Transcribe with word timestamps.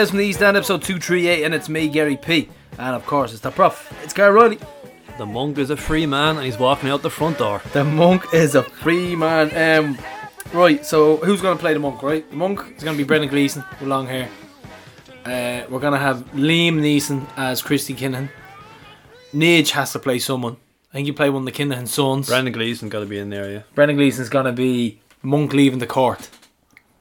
Tales 0.00 0.08
from 0.08 0.18
the 0.20 0.24
East 0.24 0.38
Stand, 0.38 0.56
episode 0.56 0.80
238, 0.80 1.44
and 1.44 1.54
it's 1.54 1.68
me, 1.68 1.86
Gary 1.86 2.16
P. 2.16 2.48
And 2.78 2.96
of 2.96 3.04
course, 3.04 3.32
it's 3.32 3.42
the 3.42 3.50
prof. 3.50 3.92
It's 4.02 4.14
Gary 4.14 4.32
Riley. 4.32 4.58
The 5.18 5.26
monk 5.26 5.58
is 5.58 5.68
a 5.68 5.76
free 5.76 6.06
man 6.06 6.36
and 6.36 6.46
he's 6.46 6.58
walking 6.58 6.88
out 6.88 7.02
the 7.02 7.10
front 7.10 7.36
door. 7.36 7.60
The 7.74 7.84
monk 7.84 8.24
is 8.32 8.54
a 8.54 8.62
free 8.62 9.14
man. 9.14 9.50
Um, 9.54 9.98
right, 10.54 10.86
so 10.86 11.18
who's 11.18 11.42
going 11.42 11.54
to 11.54 11.60
play 11.60 11.74
the 11.74 11.80
monk, 11.80 12.02
right? 12.02 12.26
The 12.30 12.36
monk 12.36 12.60
is 12.78 12.82
going 12.82 12.96
to 12.96 13.04
be 13.04 13.06
Brendan 13.06 13.28
Gleeson 13.28 13.62
with 13.78 13.90
long 13.90 14.06
hair. 14.06 14.30
Uh, 15.26 15.68
we're 15.68 15.80
going 15.80 15.92
to 15.92 15.98
have 15.98 16.24
Liam 16.32 16.76
Neeson 16.76 17.26
as 17.36 17.60
Christy 17.60 17.92
Kinahan. 17.92 18.30
Nidge 19.34 19.72
has 19.72 19.92
to 19.92 19.98
play 19.98 20.18
someone. 20.18 20.56
I 20.92 20.94
think 20.94 21.08
you 21.08 21.12
play 21.12 21.28
one 21.28 21.46
of 21.46 21.54
the 21.54 21.62
Kinahan 21.62 21.86
sons. 21.86 22.28
Brendan 22.28 22.54
Gleeson 22.54 22.88
got 22.88 23.00
to 23.00 23.06
be 23.06 23.18
in 23.18 23.28
there, 23.28 23.52
yeah. 23.52 23.62
Brendan 23.74 23.98
Gleeson's 23.98 24.30
going 24.30 24.46
to 24.46 24.52
be 24.52 24.98
monk 25.20 25.52
leaving 25.52 25.78
the 25.78 25.86
court. 25.86 26.30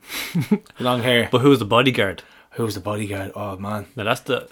long 0.81 1.02
hair. 1.02 1.30
But 1.31 1.39
who's 1.39 1.59
the 1.59 1.66
bodyguard? 1.66 2.23
Who's 2.60 2.76
the 2.76 2.82
bodyguard? 2.82 3.32
Oh, 3.36 3.56
man. 3.58 3.86
Now 3.96 4.04
that's 4.04 4.22
the. 4.22 4.50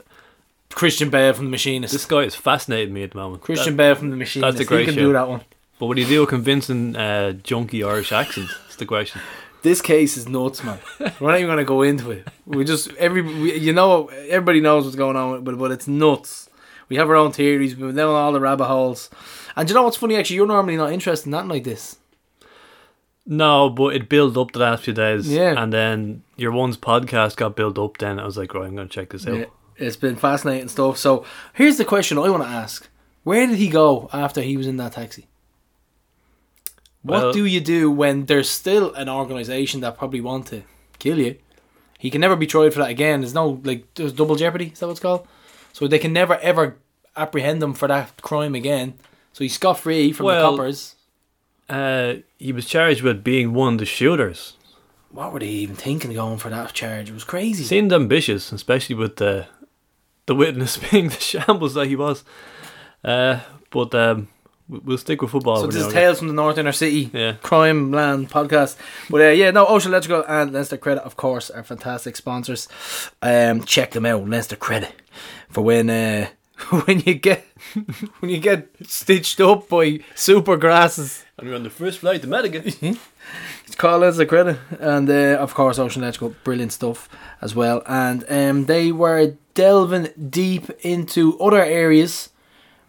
Christian 0.69 1.09
Bale 1.09 1.33
from 1.33 1.45
The 1.45 1.51
Machinist. 1.51 1.91
This 1.93 2.05
guy 2.05 2.19
is 2.23 2.35
fascinating 2.35 2.93
me 2.93 3.03
at 3.03 3.11
the 3.11 3.17
moment. 3.17 3.41
Christian 3.41 3.75
That- 3.75 3.83
Bale 3.83 3.95
from 3.95 4.09
The 4.11 4.15
Machinist. 4.15 4.57
that's 4.57 4.65
a 4.65 4.67
great 4.67 4.81
he 4.81 4.85
can 4.87 4.95
show. 4.95 5.01
do 5.07 5.13
that 5.13 5.27
one. 5.27 5.41
but 5.79 5.87
would 5.87 5.97
he 5.97 6.05
do 6.05 6.23
a 6.23 6.27
convincing 6.27 6.95
uh, 6.95 7.33
junky 7.43 7.85
Irish 7.87 8.11
accent? 8.11 8.47
That's 8.63 8.75
the 8.77 8.85
question. 8.85 9.21
This 9.63 9.81
case 9.81 10.15
is 10.17 10.29
nuts, 10.29 10.63
man. 10.63 10.77
We're 11.19 11.31
not 11.31 11.35
even 11.39 11.47
going 11.47 11.57
to 11.57 11.63
go 11.65 11.81
into 11.81 12.11
it. 12.11 12.27
We 12.45 12.63
just 12.63 12.91
every 12.93 13.21
we, 13.21 13.57
you 13.57 13.73
know 13.73 14.07
everybody 14.07 14.61
knows 14.61 14.83
what's 14.85 14.95
going 14.95 15.15
on, 15.17 15.43
but 15.43 15.57
but 15.57 15.71
it's 15.71 15.87
nuts. 15.87 16.49
We 16.89 16.95
have 16.97 17.09
our 17.09 17.15
own 17.15 17.31
theories. 17.33 17.75
We've 17.75 17.87
been 17.87 17.95
down 17.95 18.13
all 18.13 18.31
the 18.31 18.39
rabbit 18.39 18.65
holes. 18.65 19.09
And 19.55 19.67
you 19.67 19.73
know 19.75 19.83
what's 19.83 19.97
funny? 19.97 20.15
Actually, 20.15 20.37
you're 20.37 20.47
normally 20.47 20.77
not 20.77 20.93
interested 20.93 21.25
in 21.27 21.31
that 21.31 21.47
like 21.47 21.63
this. 21.65 21.97
No, 23.29 23.69
but 23.69 23.93
it 23.93 24.07
built 24.07 24.37
up 24.37 24.53
the 24.53 24.59
last 24.59 24.85
few 24.85 24.93
days. 24.93 25.27
Yeah. 25.29 25.61
And 25.61 25.73
then 25.73 26.23
your 26.37 26.51
one's 26.53 26.77
podcast 26.77 27.35
got 27.35 27.55
built 27.57 27.77
up. 27.77 27.97
Then 27.97 28.19
I 28.19 28.25
was 28.25 28.37
like, 28.37 28.53
right, 28.53 28.65
I'm 28.65 28.75
going 28.75 28.87
to 28.87 28.93
check 28.93 29.09
this 29.09 29.27
out. 29.27 29.35
Yeah, 29.37 29.45
it's 29.75 29.97
been 29.97 30.15
fascinating 30.15 30.69
stuff. 30.69 30.97
So 30.97 31.25
here's 31.53 31.77
the 31.77 31.83
question 31.85 32.17
I 32.17 32.29
want 32.29 32.43
to 32.43 32.49
ask: 32.49 32.87
Where 33.23 33.45
did 33.45 33.57
he 33.57 33.67
go 33.67 34.09
after 34.13 34.41
he 34.41 34.55
was 34.55 34.65
in 34.65 34.77
that 34.77 34.93
taxi? 34.93 35.27
What 37.03 37.21
Well- 37.23 37.33
do 37.33 37.45
you 37.45 37.59
do 37.59 37.91
when 37.91 38.25
there's 38.25 38.49
still 38.49 38.93
an 38.93 39.09
organisation 39.09 39.81
that 39.81 39.97
probably 39.97 40.21
want 40.21 40.47
to 40.47 40.63
kill 40.99 41.19
you? 41.19 41.35
He 41.99 42.09
can 42.09 42.21
never 42.21 42.35
be 42.35 42.47
tried 42.47 42.73
for 42.73 42.79
that 42.79 42.89
again. 42.91 43.21
There's 43.21 43.33
no 43.33 43.59
like 43.63 43.93
there's 43.95 44.13
double 44.13 44.35
jeopardy. 44.35 44.67
Is 44.67 44.79
that 44.79 44.85
what 44.87 44.91
it's 44.91 44.99
called? 44.99 45.27
So 45.73 45.87
they 45.87 45.99
can 45.99 46.13
never 46.13 46.35
ever 46.39 46.77
apprehend 47.15 47.61
him 47.61 47.73
for 47.73 47.87
that 47.87 48.21
crime 48.21 48.55
again. 48.55 48.93
So 49.33 49.43
he's 49.43 49.53
scot 49.53 49.79
free 49.79 50.11
from 50.13 50.27
Well- 50.27 50.51
the 50.51 50.57
coppers. 50.57 50.93
Uh, 51.69 52.15
he 52.37 52.51
was 52.51 52.65
charged 52.65 53.01
with 53.01 53.23
being 53.23 53.53
one 53.53 53.73
of 53.73 53.79
the 53.79 53.85
shooters. 53.85 54.53
What 55.11 55.33
were 55.33 55.39
they 55.39 55.47
even 55.47 55.75
thinking 55.75 56.11
of 56.11 56.15
going 56.15 56.37
for 56.37 56.49
that 56.49 56.73
charge? 56.73 57.09
It 57.09 57.13
was 57.13 57.23
crazy. 57.23 57.63
Seemed 57.63 57.91
ambitious, 57.93 58.51
especially 58.51 58.95
with 58.95 59.17
the 59.17 59.47
the 60.25 60.35
witness 60.35 60.77
being 60.91 61.09
the 61.09 61.19
shambles 61.19 61.73
that 61.75 61.87
he 61.87 61.95
was. 61.95 62.23
Uh, 63.03 63.39
but 63.69 63.95
um, 63.95 64.27
we- 64.67 64.79
we'll 64.79 64.97
stick 64.97 65.21
with 65.21 65.31
football. 65.31 65.57
So 65.61 65.67
this 65.67 65.85
is. 65.85 65.93
Tales 65.93 66.19
from 66.19 66.27
the 66.27 66.33
North 66.33 66.57
Inner 66.57 66.71
City. 66.73 67.09
Yeah. 67.13 67.33
Crime 67.41 67.91
Land 67.91 68.29
podcast. 68.29 68.75
But 69.09 69.21
uh, 69.21 69.29
yeah, 69.29 69.51
no, 69.51 69.65
Ocean 69.65 69.91
Electrical 69.91 70.25
and 70.27 70.51
Leinster 70.53 70.77
Credit, 70.77 71.03
of 71.03 71.15
course, 71.15 71.49
are 71.49 71.63
fantastic 71.63 72.15
sponsors. 72.17 72.67
Um, 73.21 73.63
check 73.63 73.91
them 73.91 74.05
out, 74.05 74.27
Leinster 74.27 74.55
Credit, 74.57 74.93
for 75.49 75.61
when 75.61 75.89
uh, 75.89 76.27
when 76.85 76.99
you 77.01 77.13
get 77.13 77.45
when 78.19 78.31
you 78.31 78.39
get 78.39 78.69
stitched 78.85 79.39
up 79.39 79.69
by 79.69 79.99
super 80.15 80.57
grasses. 80.57 81.23
And 81.37 81.47
we're 81.47 81.55
on 81.55 81.63
the 81.63 81.69
first 81.69 81.99
flight 81.99 82.21
to 82.21 82.27
Medica. 82.27 82.63
It's 83.65 83.75
called 83.75 84.03
Leinster 84.03 84.25
Credit, 84.25 84.57
and 84.79 85.09
uh, 85.09 85.35
of 85.41 85.53
course, 85.53 85.77
Ocean 85.77 86.01
Electrical, 86.01 86.33
brilliant 86.45 86.71
stuff 86.71 87.09
as 87.41 87.53
well. 87.53 87.83
And 87.85 88.23
um, 88.29 88.65
they 88.65 88.93
were 88.93 89.33
delving 89.53 90.07
deep 90.29 90.69
into 90.79 91.37
other 91.37 91.61
areas. 91.61 92.29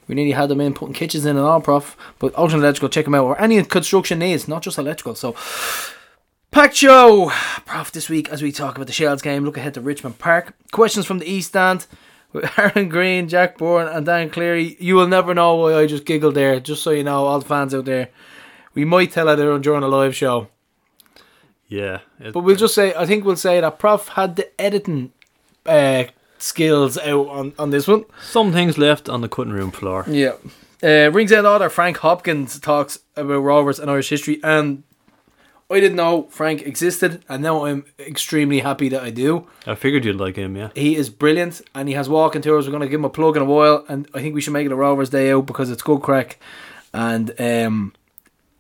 We 0.07 0.15
nearly 0.15 0.31
had 0.31 0.49
them 0.49 0.61
in 0.61 0.75
putting 0.75 0.95
kitchens 0.95 1.27
in 1.27 1.37
and 1.37 1.45
all, 1.45 1.61
prof. 1.61 1.97
But 2.21 2.33
Ocean 2.37 2.61
Electrical, 2.61 2.91
check 2.91 3.07
them 3.07 3.17
out. 3.17 3.25
Or 3.25 3.41
any 3.41 3.61
construction 3.65 4.21
needs, 4.21 4.47
not 4.47 4.63
just 4.63 4.79
electrical. 4.79 5.17
So, 5.17 5.35
packed 6.53 6.77
show, 6.77 7.33
prof. 7.67 7.91
This 7.91 8.09
week, 8.09 8.29
as 8.29 8.41
we 8.41 8.53
talk 8.53 8.77
about 8.77 8.87
the 8.87 8.93
Shels 8.93 9.23
game, 9.23 9.45
look 9.45 9.57
ahead 9.57 9.75
to 9.75 9.81
Richmond 9.81 10.21
Park. 10.21 10.55
Questions 10.71 11.07
from 11.07 11.19
the 11.19 11.29
East 11.29 11.49
Stand 11.49 11.89
with 12.33 12.51
Aaron 12.59 12.89
Greene, 12.89 13.29
Jack 13.29 13.59
Byrne, 13.59 13.89
and 13.89 14.05
Dan 14.07 14.31
Cleary. 14.31 14.77
You 14.81 14.95
will 14.97 15.07
never 15.09 15.35
know 15.35 15.55
why 15.57 15.75
I 15.75 15.87
just 15.87 16.05
giggled 16.05 16.35
there. 16.35 16.61
Just 16.61 16.83
so 16.83 16.91
you 16.91 17.05
know, 17.05 17.25
all 17.27 17.39
the 17.41 17.47
fans 17.47 17.75
out 17.75 17.85
there. 17.85 18.09
We 18.75 18.85
might 18.85 19.11
tell 19.13 19.35
they're 19.35 19.59
during 19.59 19.83
a 19.83 19.89
live 19.89 20.15
show. 20.15 20.49
yeah. 21.69 22.01
it- 22.21 22.33
But 22.33 22.41
we'll 22.41 22.57
just 22.57 22.75
say, 22.75 22.95
I 22.95 23.07
think 23.07 23.25
we'll 23.25 23.37
say 23.37 23.61
that 23.61 23.79
Prof 23.79 24.09
had 24.09 24.37
the 24.37 24.61
editing 24.61 25.13
uh, 25.67 26.05
skills 26.39 26.97
out 26.99 27.27
on, 27.29 27.53
on 27.59 27.71
this 27.71 27.89
one. 27.89 28.05
some 28.23 28.53
things 28.53 28.79
left 28.79 29.09
on 29.09 29.21
the 29.21 29.29
cutting 29.29 29.53
room 29.53 29.71
floor. 29.71 30.05
Yeah. 30.09 30.35
Uh, 30.83 31.11
Ringsend 31.11 31.45
Order, 31.47 31.69
Frank 31.69 31.97
Hopkins 31.99 32.61
talks 32.61 33.01
about 33.17 33.41
Rovers 33.41 33.81
and 33.81 33.91
Irish 33.91 34.11
history. 34.11 34.39
And 34.45 34.85
I 35.71 35.81
didn't 35.81 35.97
know 35.97 36.23
Frank 36.31 36.63
existed, 36.63 37.23
and 37.29 37.43
now 37.43 37.67
I'm 37.67 37.85
extremely 37.99 38.61
happy 38.61 38.89
that 38.89 39.03
I 39.03 39.11
do. 39.11 39.47
I 39.67 39.75
figured 39.75 40.03
you'd 40.03 40.17
like 40.17 40.37
him, 40.37 40.57
yeah. 40.57 40.71
He 40.75 40.97
is 40.97 41.11
brilliant, 41.11 41.61
and 41.75 41.89
he 41.89 41.95
has 41.95 42.09
walking 42.09 42.41
tours. 42.41 42.67
We're 42.67 42.73
going 42.73 42.83
to 42.83 42.89
give 42.89 43.01
him 43.01 43.05
a 43.05 43.11
plug 43.11 43.37
in 43.37 43.43
a 43.43 43.47
while, 43.47 43.85
and 43.87 44.09
I 44.15 44.21
think 44.21 44.35
we 44.35 44.41
should 44.41 44.55
make 44.55 44.65
it 44.65 44.73
a 44.73 44.77
Rovers 44.77 45.11
Day 45.11 45.31
out 45.31 45.45
because 45.45 45.71
it's 45.71 45.83
good 45.83 46.01
crack. 46.01 46.39
And 46.95 47.39
um, 47.39 47.93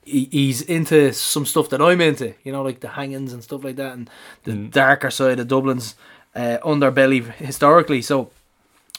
he, 0.04 0.28
he's 0.30 0.60
into 0.60 1.14
some 1.14 1.46
stuff 1.46 1.70
that 1.70 1.80
I'm 1.80 2.02
into, 2.02 2.34
you 2.44 2.52
know, 2.52 2.60
like 2.60 2.80
the 2.80 2.88
hangings 2.88 3.32
and 3.32 3.42
stuff 3.42 3.64
like 3.64 3.76
that, 3.76 3.94
and 3.94 4.10
the 4.44 4.54
darker 4.54 5.10
side 5.10 5.40
of 5.40 5.48
Dublin's 5.48 5.94
uh, 6.34 6.58
underbelly 6.62 7.24
historically. 7.36 8.02
So 8.02 8.30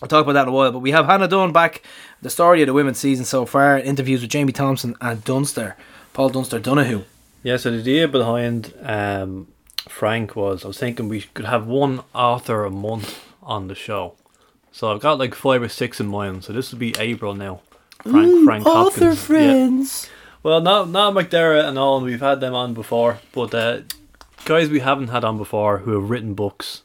I'll 0.02 0.08
talk 0.08 0.24
about 0.24 0.34
that 0.34 0.48
in 0.48 0.50
a 0.50 0.52
while. 0.52 0.72
But 0.72 0.80
we 0.80 0.90
have 0.92 1.06
Hannah 1.06 1.28
Dunne 1.28 1.52
back, 1.52 1.84
the 2.24 2.32
story 2.32 2.64
of 2.64 2.66
the 2.66 2.74
women's 2.74 2.98
season 2.98 3.26
so 3.26 3.46
far, 3.46 3.78
interviews 3.78 4.24
with 4.24 4.34
Jaime 4.34 4.52
Thompson 4.52 4.96
and 5.00 5.24
Dunster, 5.24 5.78
Paul 6.14 6.30
Dunster 6.30 6.58
Donohue. 6.58 7.04
Yeah, 7.44 7.58
so 7.58 7.72
the 7.72 7.80
idea 7.80 8.08
behind 8.08 8.74
um, 8.84 9.48
Frank 9.88 10.36
was 10.36 10.66
I 10.66 10.68
was 10.68 10.78
thinking 10.78 11.08
we 11.10 11.22
could 11.22 11.46
have 11.46 11.68
one 11.68 12.02
author 12.14 12.66
a 12.66 12.70
month 12.72 13.24
on 13.42 13.68
the 13.68 13.76
show. 13.76 14.16
So 14.72 14.92
I've 14.92 15.00
got 15.00 15.18
like 15.20 15.34
five 15.36 15.62
or 15.62 15.70
six 15.70 16.00
in 16.00 16.08
mind. 16.08 16.44
So 16.44 16.54
this 16.54 16.72
will 16.72 16.80
be 16.80 16.94
April 17.00 17.34
now. 17.34 17.62
Frank 18.04 18.44
Frank 18.46 18.64
Hopkins. 18.66 19.30
Yeah. 19.30 20.10
Well, 20.44 20.62
not 20.62 20.90
not 20.90 21.14
McDermott 21.14 21.68
and 21.68 21.78
all. 21.78 22.00
We've 22.02 22.20
had 22.22 22.40
them 22.40 22.54
on 22.54 22.74
before, 22.74 23.20
but 23.34 23.54
uh, 23.54 23.82
guys 24.46 24.70
we 24.70 24.80
haven't 24.80 25.10
had 25.10 25.24
on 25.24 25.38
before 25.38 25.80
who 25.80 26.00
have 26.00 26.10
written 26.10 26.34
books. 26.34 26.84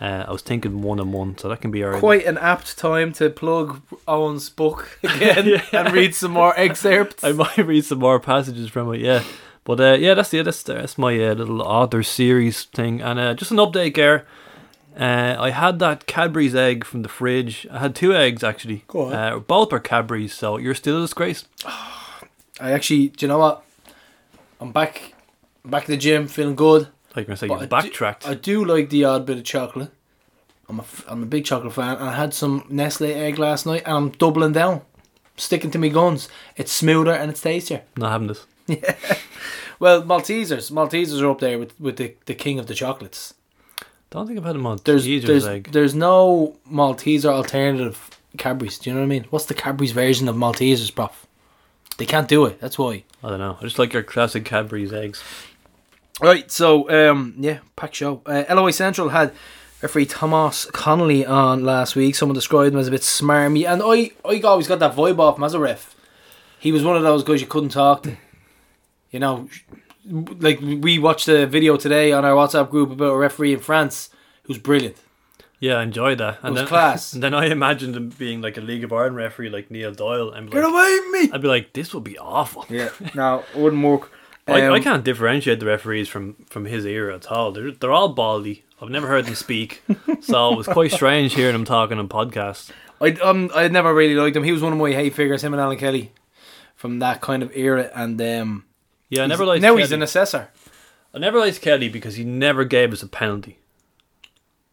Uh, 0.00 0.24
I 0.28 0.32
was 0.32 0.42
thinking 0.42 0.82
one 0.82 0.98
a 0.98 1.04
month, 1.04 1.40
so 1.40 1.48
that 1.48 1.60
can 1.60 1.70
be 1.70 1.82
our 1.82 1.98
Quite 1.98 2.26
an 2.26 2.36
apt 2.38 2.76
time 2.76 3.12
to 3.14 3.30
plug 3.30 3.80
Owen's 4.06 4.50
book 4.50 4.98
again 5.04 5.46
Yeah. 5.48 5.62
and 5.72 5.92
read 5.94 6.14
some 6.14 6.32
more 6.32 6.52
excerpts. 6.58 7.24
I 7.24 7.32
might 7.32 7.56
read 7.58 7.84
some 7.84 8.00
more 8.00 8.20
passages 8.20 8.68
from 8.68 8.92
it, 8.94 9.00
yeah. 9.00 9.22
But 9.64 9.80
uh, 9.80 9.96
yeah, 9.98 10.14
that's 10.14 10.32
it. 10.34 10.44
That's 10.44 10.62
that's 10.62 10.98
my 10.98 11.14
uh, 11.18 11.34
little 11.34 11.62
author 11.62 12.02
series 12.02 12.64
thing, 12.64 13.00
and 13.00 13.18
uh, 13.18 13.34
just 13.34 13.50
an 13.50 13.56
update, 13.58 13.94
Gare. 13.94 14.26
Uh, 14.98 15.34
I 15.40 15.50
had 15.50 15.78
that 15.80 16.06
Cadbury's 16.06 16.54
egg 16.54 16.84
from 16.84 17.02
the 17.02 17.08
fridge. 17.08 17.66
I 17.70 17.78
had 17.80 17.94
two 17.96 18.14
eggs 18.14 18.44
actually. 18.44 18.84
Go 18.86 19.06
on. 19.06 19.12
Uh, 19.12 19.38
both 19.40 19.72
are 19.72 19.80
Cadbury's, 19.80 20.32
so 20.34 20.56
you're 20.58 20.74
still 20.74 20.98
a 20.98 21.00
disgrace. 21.00 21.46
I 22.60 22.70
actually, 22.70 23.08
do 23.08 23.24
you 23.26 23.28
know 23.28 23.38
what? 23.38 23.64
I'm 24.60 24.70
back, 24.70 25.14
back 25.64 25.88
in 25.88 25.92
the 25.94 25.96
gym, 25.96 26.28
feeling 26.28 26.54
good. 26.54 26.86
Like 27.16 27.28
I 27.28 27.34
say, 27.34 27.48
But 27.48 27.54
you 27.54 27.60
I 27.60 27.64
do- 27.64 27.68
backtracked. 27.70 28.28
I 28.28 28.34
do 28.34 28.64
like 28.64 28.90
the 28.90 29.04
odd 29.04 29.26
bit 29.26 29.38
of 29.38 29.44
chocolate. 29.44 29.90
I'm 30.68 30.78
a, 30.80 30.84
I'm 31.08 31.22
a 31.24 31.26
big 31.26 31.44
chocolate 31.44 31.72
fan, 31.72 31.96
and 31.96 32.08
I 32.08 32.12
had 32.14 32.32
some 32.32 32.64
Nestle 32.68 33.12
egg 33.12 33.38
last 33.38 33.66
night, 33.66 33.82
and 33.84 33.96
I'm 33.96 34.08
doubling 34.10 34.52
down, 34.52 34.82
sticking 35.36 35.70
to 35.72 35.78
my 35.78 35.88
guns. 35.88 36.28
It's 36.56 36.70
smoother 36.72 37.12
and 37.12 37.30
it's 37.32 37.40
tastier. 37.40 37.82
Not 37.96 38.12
having 38.12 38.28
this. 38.28 38.46
Well, 39.80 40.02
Maltesers, 40.02 40.70
Maltesers 40.70 41.20
are 41.20 41.30
up 41.30 41.40
there 41.40 41.58
with, 41.58 41.78
with 41.80 41.96
the, 41.96 42.14
the 42.26 42.34
king 42.34 42.58
of 42.58 42.68
the 42.68 42.74
chocolates. 42.74 43.34
Don't 44.10 44.26
think 44.26 44.38
I've 44.38 44.44
had 44.44 44.56
a 44.56 44.60
Malteser's 44.60 45.04
There's 45.04 45.24
there's 45.24 45.46
egg. 45.46 45.72
there's 45.72 45.94
no 45.94 46.56
Malteser 46.70 47.26
alternative 47.26 48.10
Cadbury's. 48.38 48.78
Do 48.78 48.88
you 48.90 48.94
know 48.94 49.00
what 49.00 49.06
I 49.06 49.08
mean? 49.08 49.24
What's 49.30 49.46
the 49.46 49.54
Cadbury's 49.54 49.92
version 49.92 50.28
of 50.28 50.36
Maltesers, 50.36 50.94
prof? 50.94 51.26
They 51.98 52.06
can't 52.06 52.28
do 52.28 52.44
it. 52.46 52.60
That's 52.60 52.78
why. 52.78 53.04
I 53.22 53.28
don't 53.30 53.40
know. 53.40 53.58
I 53.60 53.64
just 53.64 53.78
like 53.78 53.92
your 53.92 54.02
classic 54.02 54.44
Cadbury's 54.44 54.92
eggs. 54.92 55.22
Right, 56.20 56.50
so 56.50 56.88
um, 56.90 57.34
yeah, 57.38 57.58
packed 57.74 57.96
show. 57.96 58.22
Uh, 58.24 58.44
LOI 58.48 58.70
Central 58.70 59.08
had 59.08 59.32
referee 59.82 60.06
Thomas 60.06 60.66
Connolly 60.66 61.26
on 61.26 61.64
last 61.64 61.96
week. 61.96 62.14
Someone 62.14 62.34
described 62.34 62.72
him 62.72 62.80
as 62.80 62.86
a 62.86 62.92
bit 62.92 63.00
smarmy, 63.00 63.66
and 63.68 63.82
I 63.84 64.12
I 64.24 64.40
always 64.42 64.68
got 64.68 64.78
that 64.78 64.94
vibe 64.94 65.18
off 65.18 65.36
him 65.36 65.44
as 65.44 65.54
a 65.54 65.58
ref. 65.58 65.96
He 66.60 66.70
was 66.70 66.84
one 66.84 66.96
of 66.96 67.02
those 67.02 67.24
guys 67.24 67.40
you 67.40 67.48
couldn't 67.48 67.70
talk 67.70 68.04
to. 68.04 68.16
You 69.14 69.20
know, 69.20 69.48
like 70.10 70.60
we 70.60 70.98
watched 70.98 71.28
a 71.28 71.46
video 71.46 71.76
today 71.76 72.10
on 72.10 72.24
our 72.24 72.32
WhatsApp 72.32 72.68
group 72.68 72.90
about 72.90 73.12
a 73.12 73.16
referee 73.16 73.52
in 73.52 73.60
France 73.60 74.10
who's 74.42 74.58
brilliant. 74.58 74.96
Yeah, 75.60 75.74
I 75.76 75.84
enjoyed 75.84 76.18
that. 76.18 76.40
And 76.42 76.54
was 76.54 76.62
then, 76.62 76.66
class. 76.66 77.14
And 77.14 77.22
then 77.22 77.32
I 77.32 77.46
imagined 77.46 77.94
him 77.94 78.08
being 78.08 78.42
like 78.42 78.56
a 78.56 78.60
League 78.60 78.82
of 78.82 78.92
Ireland 78.92 79.14
referee 79.14 79.50
like 79.50 79.70
Neil 79.70 79.92
Doyle 79.92 80.32
and 80.32 80.50
be 80.50 80.54
Get 80.56 80.64
away 80.64 80.98
from 80.98 81.12
me! 81.12 81.30
I'd 81.32 81.40
be 81.42 81.46
like, 81.46 81.72
this 81.74 81.94
would 81.94 82.02
be 82.02 82.18
awful. 82.18 82.66
Yeah, 82.68 82.88
no, 83.14 83.44
it 83.54 83.60
wouldn't 83.60 83.84
work. 83.84 84.10
I, 84.48 84.62
I 84.62 84.76
Um, 84.78 84.82
can't 84.82 85.04
differentiate 85.04 85.60
the 85.60 85.66
referees 85.66 86.08
from, 86.08 86.34
from 86.50 86.64
his 86.64 86.84
era 86.84 87.14
at 87.14 87.28
all. 87.28 87.52
They're 87.52 87.70
they're 87.70 87.92
all 87.92 88.08
baldy. 88.08 88.64
I've 88.82 88.90
never 88.90 89.06
heard 89.06 89.26
them 89.26 89.36
speak, 89.36 89.84
so 90.22 90.52
it 90.52 90.56
was 90.56 90.66
quite 90.66 90.90
strange 90.90 91.34
hearing 91.34 91.52
them 91.52 91.64
talking 91.64 92.00
on 92.00 92.08
podcasts. 92.08 92.72
I 93.00 93.10
um 93.22 93.48
I 93.54 93.68
never 93.68 93.94
really 93.94 94.16
liked 94.16 94.34
him. 94.36 94.42
He 94.42 94.50
was 94.50 94.60
one 94.60 94.72
of 94.72 94.78
my 94.80 94.90
hate 94.90 95.14
figures. 95.14 95.44
Him 95.44 95.54
and 95.54 95.60
Alan 95.62 95.78
Kelly, 95.78 96.10
from 96.74 96.98
that 96.98 97.20
kind 97.20 97.44
of 97.44 97.56
era, 97.56 97.92
and 97.94 98.20
um. 98.20 98.64
Yeah, 99.16 99.24
I 99.24 99.26
never 99.26 99.44
liked 99.44 99.62
now 99.62 99.68
Kelly. 99.70 99.82
he's 99.82 99.92
an 99.92 100.02
assessor. 100.02 100.48
I 101.14 101.18
never 101.18 101.38
liked 101.38 101.60
Kelly 101.60 101.88
because 101.88 102.16
he 102.16 102.24
never 102.24 102.64
gave 102.64 102.92
us 102.92 103.02
a 103.02 103.06
penalty. 103.08 103.58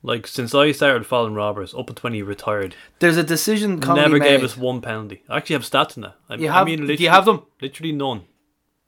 Like 0.03 0.25
since 0.25 0.55
I 0.55 0.71
started 0.71 1.05
following 1.05 1.35
Rovers 1.35 1.75
up 1.75 1.89
until 1.89 2.01
when 2.03 2.13
he 2.13 2.23
retired, 2.23 2.75
There's 2.99 3.17
a 3.17 3.23
decision 3.23 3.79
Connolly 3.79 4.01
never 4.01 4.17
made. 4.17 4.27
gave 4.29 4.43
us 4.43 4.57
one 4.57 4.81
penalty. 4.81 5.21
I 5.29 5.37
actually 5.37 5.53
have 5.55 5.63
stats 5.63 5.95
in 5.95 6.01
that. 6.03 6.15
I, 6.27 6.35
You 6.35 6.49
I 6.49 6.53
have? 6.53 6.65
mean, 6.65 6.77
do 6.79 6.83
literally, 6.85 7.03
you 7.03 7.09
have 7.11 7.25
them? 7.25 7.43
literally 7.61 7.91
none. 7.91 8.21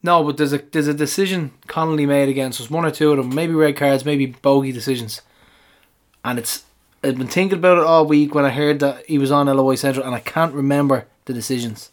No, 0.02 0.24
but 0.24 0.36
there's 0.36 0.52
a 0.52 0.58
there's 0.58 0.88
a 0.88 0.94
decision 0.94 1.52
Connolly 1.68 2.04
made 2.06 2.28
against 2.28 2.60
us. 2.60 2.68
One 2.68 2.84
or 2.84 2.90
two 2.90 3.12
of 3.12 3.16
them, 3.18 3.32
maybe 3.34 3.54
red 3.54 3.76
cards, 3.76 4.04
maybe 4.04 4.26
bogey 4.26 4.72
decisions. 4.72 5.22
And 6.24 6.38
it's 6.38 6.64
I've 7.04 7.16
been 7.16 7.28
thinking 7.28 7.58
about 7.58 7.78
it 7.78 7.84
all 7.84 8.06
week 8.06 8.34
when 8.34 8.44
I 8.44 8.50
heard 8.50 8.80
that 8.80 9.06
he 9.06 9.18
was 9.18 9.30
on 9.30 9.46
LOI 9.46 9.76
Central, 9.76 10.04
and 10.04 10.14
I 10.14 10.20
can't 10.20 10.52
remember 10.54 11.06
the 11.26 11.32
decisions 11.32 11.90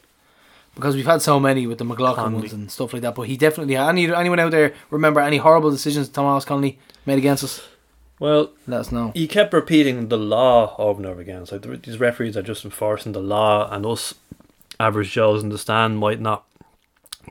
because 0.81 0.95
we've 0.95 1.05
had 1.05 1.21
so 1.21 1.39
many 1.39 1.67
with 1.67 1.77
the 1.77 1.85
McLaughlin 1.85 2.25
Connolly. 2.25 2.41
ones 2.41 2.53
and 2.53 2.71
stuff 2.71 2.91
like 2.93 3.01
that. 3.03 3.15
But 3.15 3.23
he 3.23 3.37
definitely 3.37 3.75
had. 3.75 3.89
Any 3.89 4.13
anyone 4.13 4.39
out 4.39 4.51
there 4.51 4.73
remember 4.89 5.19
any 5.21 5.37
horrible 5.37 5.71
decisions 5.71 6.09
Thomas 6.09 6.43
Connolly 6.45 6.79
made 7.05 7.17
against 7.17 7.43
us? 7.43 7.61
Well, 8.19 8.51
Let 8.67 8.81
us 8.81 8.91
know. 8.91 9.11
he 9.15 9.27
kept 9.27 9.51
repeating 9.53 10.09
the 10.09 10.17
law 10.17 10.75
over 10.77 10.99
and 10.99 11.07
over 11.07 11.21
again. 11.21 11.41
It's 11.43 11.51
like 11.51 11.81
these 11.83 11.99
referees 11.99 12.37
are 12.37 12.43
just 12.43 12.63
enforcing 12.65 13.13
the 13.13 13.19
law, 13.21 13.67
and 13.71 13.85
us 13.85 14.13
average 14.79 15.11
Joes 15.11 15.41
in 15.43 15.49
the 15.49 15.57
stand 15.57 15.97
might 15.99 16.19
not 16.19 16.43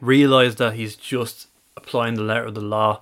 realize 0.01 0.57
that 0.57 0.75
he's 0.75 0.97
just 0.97 1.47
applying 1.77 2.15
the 2.15 2.23
letter 2.23 2.45
of 2.47 2.55
the 2.55 2.61
law. 2.61 3.01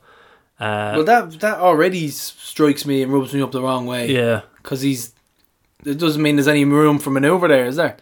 Uh, 0.61 0.93
Well, 0.97 1.05
that 1.05 1.41
that 1.41 1.59
already 1.59 2.09
strikes 2.11 2.85
me 2.85 3.03
and 3.03 3.13
rubs 3.13 3.33
me 3.33 3.41
up 3.43 3.53
the 3.53 3.63
wrong 3.63 3.87
way. 3.87 4.11
yeah. 4.13 4.43
because 4.57 4.83
he's. 4.83 5.13
It 5.85 5.97
doesn't 5.99 6.21
mean 6.21 6.37
there's 6.37 6.49
any 6.49 6.65
room 6.65 6.99
for 6.99 7.11
manoeuvre 7.11 7.49
there, 7.49 7.65
is 7.67 7.77
there? 7.77 7.97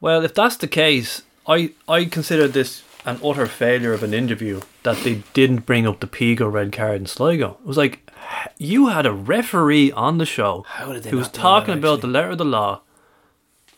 Well, 0.00 0.24
if 0.24 0.32
that's 0.34 0.56
the 0.56 0.66
case, 0.66 1.22
I 1.46 1.72
I 1.88 2.04
consider 2.04 2.48
this 2.48 2.82
an 3.04 3.18
utter 3.24 3.46
failure 3.46 3.92
of 3.92 4.02
an 4.02 4.12
interview 4.12 4.60
that 4.82 4.98
they 4.98 5.22
didn't 5.32 5.66
bring 5.66 5.86
up 5.86 6.00
the 6.00 6.06
Pico 6.06 6.46
red 6.48 6.72
card 6.72 7.00
in 7.00 7.06
Sligo. 7.06 7.56
It 7.60 7.66
was 7.66 7.76
like 7.76 8.10
you 8.58 8.88
had 8.88 9.06
a 9.06 9.12
referee 9.12 9.90
on 9.92 10.18
the 10.18 10.26
show 10.26 10.64
How 10.68 10.92
did 10.92 11.04
they 11.04 11.10
who 11.10 11.16
was 11.18 11.30
talking 11.30 11.74
that, 11.74 11.78
about 11.78 12.00
the 12.02 12.06
letter 12.06 12.30
of 12.30 12.38
the 12.38 12.44
law, 12.44 12.82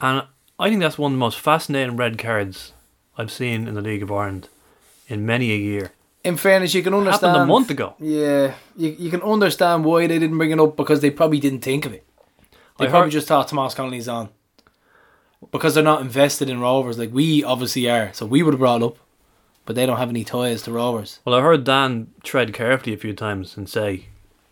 and 0.00 0.26
I 0.58 0.68
think 0.68 0.80
that's 0.80 0.98
one 0.98 1.12
of 1.12 1.16
the 1.16 1.20
most 1.20 1.38
fascinating 1.38 1.96
red 1.96 2.18
cards 2.18 2.72
I've 3.16 3.30
seen 3.30 3.68
in 3.68 3.74
the 3.74 3.80
League 3.80 4.02
of 4.02 4.10
Ireland 4.10 4.48
in 5.08 5.24
many 5.24 5.52
a 5.52 5.56
year. 5.56 5.92
In 6.24 6.36
fairness, 6.36 6.74
you 6.74 6.82
can 6.82 6.94
understand. 6.94 7.30
Happened 7.36 7.50
a 7.50 7.52
month 7.52 7.70
ago. 7.70 7.94
Yeah, 7.98 8.54
you, 8.76 8.94
you 8.98 9.10
can 9.10 9.22
understand 9.22 9.84
why 9.84 10.06
they 10.06 10.18
didn't 10.18 10.38
bring 10.38 10.50
it 10.50 10.60
up 10.60 10.76
because 10.76 11.00
they 11.00 11.10
probably 11.10 11.40
didn't 11.40 11.60
think 11.60 11.84
of 11.84 11.92
it. 11.92 12.04
They 12.78 12.86
I 12.86 12.90
probably 12.90 13.06
heard- 13.06 13.12
just 13.12 13.28
thought 13.28 13.48
Tomas 13.48 13.74
Connolly's 13.74 14.08
on 14.08 14.28
because 15.50 15.74
they're 15.74 15.82
not 15.82 16.00
invested 16.00 16.48
in 16.48 16.60
Rovers 16.60 16.98
like 16.98 17.12
we 17.12 17.42
obviously 17.42 17.88
are. 17.90 18.12
So 18.12 18.26
we 18.26 18.42
would 18.42 18.54
have 18.54 18.60
brought 18.60 18.82
up, 18.82 18.96
but 19.64 19.76
they 19.76 19.86
don't 19.86 19.98
have 19.98 20.08
any 20.08 20.24
ties 20.24 20.62
to 20.62 20.72
Rovers. 20.72 21.20
Well, 21.24 21.34
I 21.34 21.40
heard 21.40 21.64
Dan 21.64 22.08
tread 22.22 22.52
carefully 22.52 22.94
a 22.94 22.98
few 22.98 23.14
times 23.14 23.56
and 23.56 23.68
say, 23.68 24.06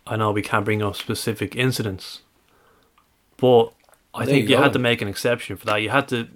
"I 0.05 0.15
know 0.15 0.31
we 0.31 0.41
can't 0.41 0.65
bring 0.65 0.81
up 0.81 0.95
specific 0.95 1.55
incidents, 1.55 2.21
but 3.37 3.73
I 4.13 4.25
There 4.25 4.35
think 4.35 4.49
you 4.49 4.55
you 4.55 4.61
had 4.61 4.73
to 4.73 4.79
make 4.79 5.01
an 5.01 5.07
exception 5.07 5.55
for 5.57 5.65
that. 5.67 5.81
You 5.81 5.89
had 5.89 6.07
to. 6.09 6.27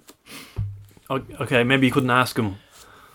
Okay, 1.10 1.62
maybe 1.62 1.86
you 1.86 1.92
couldn't 1.92 2.10
ask 2.10 2.36
him 2.36 2.56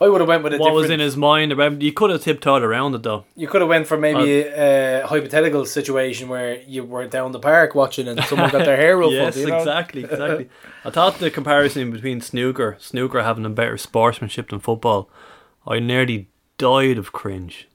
I 0.02 0.10
would 0.10 0.20
have 0.20 0.28
went 0.28 0.44
with 0.44 0.54
a 0.54 0.58
what 0.58 0.74
was 0.74 0.90
in 0.90 1.00
his 1.00 1.16
mind 1.16 1.52
about. 1.52 1.80
You 1.80 1.94
could 1.94 2.10
have 2.10 2.24
tiptoed 2.24 2.64
around 2.64 2.96
it 2.96 3.04
though. 3.04 3.26
you 3.36 3.48
could 3.48 3.62
have 3.62 3.70
went 3.70 3.86
for 3.86 3.98
maybe 3.98 4.44
uh, 4.44 4.52
a, 4.52 5.02
a 5.04 5.08
hypothetical 5.08 5.64
situation 5.66 6.28
where 6.28 6.60
you 6.62 6.84
were 6.84 7.06
down 7.06 7.32
the 7.32 7.40
park 7.40 7.76
watching 7.76 8.08
and 8.08 8.20
someone 8.24 8.50
got 8.50 8.66
their 8.66 8.78
hair 8.78 8.98
ruffled. 8.98 9.14
yes, 9.14 9.38
you 9.38 9.46
know? 9.46 9.58
exactly, 9.58 10.04
exactly. 10.04 10.50
I 10.84 10.90
thought 10.90 11.20
the 11.20 11.30
comparison 11.30 11.92
between 11.92 12.20
snooker, 12.20 12.78
snooker 12.80 13.22
having 13.22 13.46
a 13.46 13.50
better 13.50 13.78
sportsmanship 13.78 14.50
than 14.50 14.60
football, 14.60 15.08
I 15.68 15.78
nearly 15.78 16.30
died 16.58 16.98
of 16.98 17.12
cringe. 17.12 17.68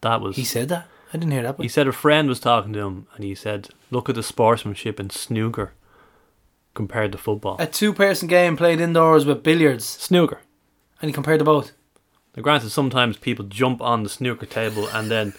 That 0.00 0.20
was 0.20 0.34
He 0.34 0.44
said 0.44 0.68
that. 0.70 0.88
I 1.12 1.18
didn't 1.18 1.32
hear 1.32 1.42
that. 1.44 1.60
He 1.60 1.68
said 1.68 1.86
a 1.86 1.92
friend 1.92 2.28
was 2.28 2.40
talking 2.40 2.72
to 2.72 2.80
him 2.80 3.06
and 3.14 3.24
he 3.24 3.36
said, 3.36 3.68
Look 3.92 4.08
at 4.08 4.16
the 4.16 4.24
sportsmanship 4.24 4.98
in 4.98 5.10
snooker 5.10 5.72
compared 6.74 7.12
to 7.12 7.18
football. 7.18 7.56
a 7.60 7.66
two-person 7.66 8.28
game 8.28 8.56
played 8.56 8.80
indoors 8.80 9.24
with 9.24 9.42
billiards, 9.44 9.84
snooker. 9.84 10.40
And 11.00 11.08
he 11.08 11.12
compared 11.12 11.40
the 11.40 11.44
both. 11.44 11.72
Now, 12.36 12.42
granted, 12.42 12.70
sometimes 12.70 13.16
people 13.16 13.44
jump 13.46 13.80
on 13.80 14.02
the 14.02 14.08
snooker 14.08 14.46
table 14.46 14.88
and 14.88 15.10
then 15.10 15.34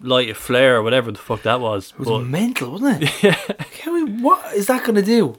light 0.00 0.28
a 0.28 0.34
flare 0.34 0.76
or 0.76 0.82
whatever 0.82 1.10
the 1.10 1.18
fuck 1.18 1.42
that 1.42 1.60
was. 1.60 1.92
It 1.92 1.98
was 2.00 2.08
But, 2.08 2.18
mental, 2.24 2.72
wasn't 2.72 3.02
it? 3.04 3.10
yeah. 3.22 3.34
Can 3.72 3.92
we, 3.94 4.22
what 4.22 4.54
is 4.54 4.66
that 4.66 4.82
going 4.84 4.96
to 4.96 5.02
do? 5.02 5.38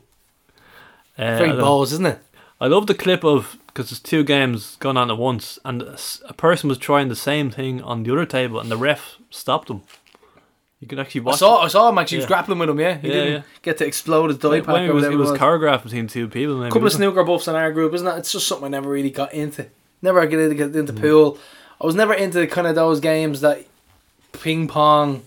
uh, 1.18 1.38
Very 1.38 1.52
balls, 1.52 1.94
isn't 1.94 2.06
it? 2.06 2.20
I 2.60 2.68
love 2.68 2.88
the 2.88 2.96
clip 2.96 3.24
of 3.24 3.58
because 3.68 3.90
there's 3.90 4.00
two 4.00 4.24
games 4.24 4.78
going 4.78 4.96
on 4.96 5.12
at 5.12 5.18
once, 5.18 5.60
and 5.66 5.82
a 5.82 6.34
person 6.34 6.70
was 6.70 6.78
trying 6.78 7.10
the 7.10 7.16
same 7.16 7.52
thing 7.52 7.82
on 7.82 8.04
the 8.04 8.12
other 8.14 8.26
table, 8.26 8.58
and 8.60 8.72
the 8.72 8.78
ref 8.78 9.18
stopped 9.30 9.70
him. 9.70 9.82
You 10.86 10.90
could 10.90 11.00
actually 11.00 11.22
watch. 11.22 11.36
I 11.36 11.38
saw, 11.38 11.62
I 11.64 11.68
saw 11.68 11.90
him 11.90 11.98
actually. 11.98 12.18
He 12.18 12.20
was 12.20 12.28
grappling 12.28 12.60
with 12.60 12.70
him. 12.70 12.80
Yeah, 12.80 12.98
he 13.00 13.08
Yeah, 13.08 13.14
didn't 13.16 13.34
yeah. 13.34 13.42
get 13.64 13.78
to 13.80 13.88
explode 13.88 14.28
his 14.28 14.38
die 14.38 14.62
pack 14.62 14.88
it 14.88 14.94
was, 14.94 15.04
it 15.04 15.16
was 15.16 15.32
was. 15.32 15.40
choreographed 15.40 15.82
between 15.82 16.06
two 16.06 16.28
people. 16.28 16.62
A 16.64 16.70
couple 16.70 16.86
of 16.86 16.94
snooker 16.94 17.24
buffs 17.24 17.48
in 17.48 17.56
our 17.56 17.72
group, 17.72 17.92
isn't 17.96 18.06
it? 18.06 18.16
It's 18.20 18.32
just 18.32 18.46
something 18.48 18.66
I 18.66 18.70
never 18.70 18.88
really 18.88 19.10
got 19.10 19.34
into. 19.34 19.66
Never 20.04 20.24
get 20.28 20.40
into, 20.40 20.54
get 20.54 20.76
into 20.76 20.94
Mm. 20.94 21.02
pool. 21.02 21.40
I 21.82 21.88
was 21.88 21.96
never 21.96 22.14
into 22.14 22.46
kind 22.46 22.68
of 22.68 22.76
those 22.76 23.00
games 23.00 23.42
that 23.42 23.66
ping 24.32 24.68
pong, 24.68 25.24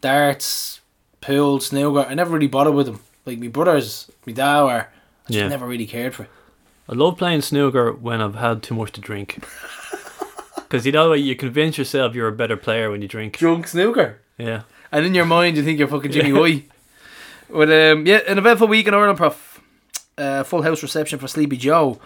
darts, 0.00 0.80
pool, 1.20 1.58
snooker. 1.58 2.06
I 2.08 2.14
never 2.14 2.30
really 2.32 2.46
bothered 2.46 2.74
with 2.74 2.86
them. 2.86 3.00
Like 3.26 3.40
my 3.40 3.48
brothers, 3.48 4.08
my 4.26 4.32
dad, 4.32 4.60
or 4.62 4.68
I 4.70 4.86
just 5.26 5.38
Yeah. 5.40 5.48
never 5.48 5.66
really 5.66 5.86
cared 5.86 6.14
for 6.14 6.22
it. 6.22 6.30
I 6.88 6.94
love 6.94 7.18
playing 7.18 7.42
snooker 7.42 7.92
when 7.92 8.20
I've 8.20 8.36
had 8.36 8.62
too 8.62 8.74
much 8.76 8.92
to 8.92 9.00
drink. 9.00 9.44
Because 10.56 10.86
you 10.86 10.92
know 10.92 11.12
you 11.14 11.34
convince 11.34 11.76
yourself 11.78 12.14
you're 12.14 12.28
a 12.28 12.32
better 12.32 12.56
player 12.56 12.92
when 12.92 13.02
you 13.02 13.08
drink. 13.08 13.36
Drunk 13.36 13.66
snooker. 13.66 14.20
Yeah. 14.38 14.62
And 14.92 15.06
in 15.06 15.14
your 15.14 15.26
mind, 15.26 15.56
you 15.56 15.62
think 15.62 15.78
you're 15.78 15.88
fucking 15.88 16.12
Jimmy 16.12 16.32
White. 16.32 16.68
But 17.48 17.70
um, 17.70 18.06
yeah, 18.06 18.20
an 18.28 18.38
eventful 18.38 18.68
week 18.68 18.86
in 18.86 18.94
Ireland, 18.94 19.18
Prof. 19.18 19.60
Uh, 20.16 20.42
full 20.42 20.62
house 20.62 20.82
reception 20.82 21.18
for 21.18 21.28
Sleepy 21.28 21.56
Joe. 21.56 22.00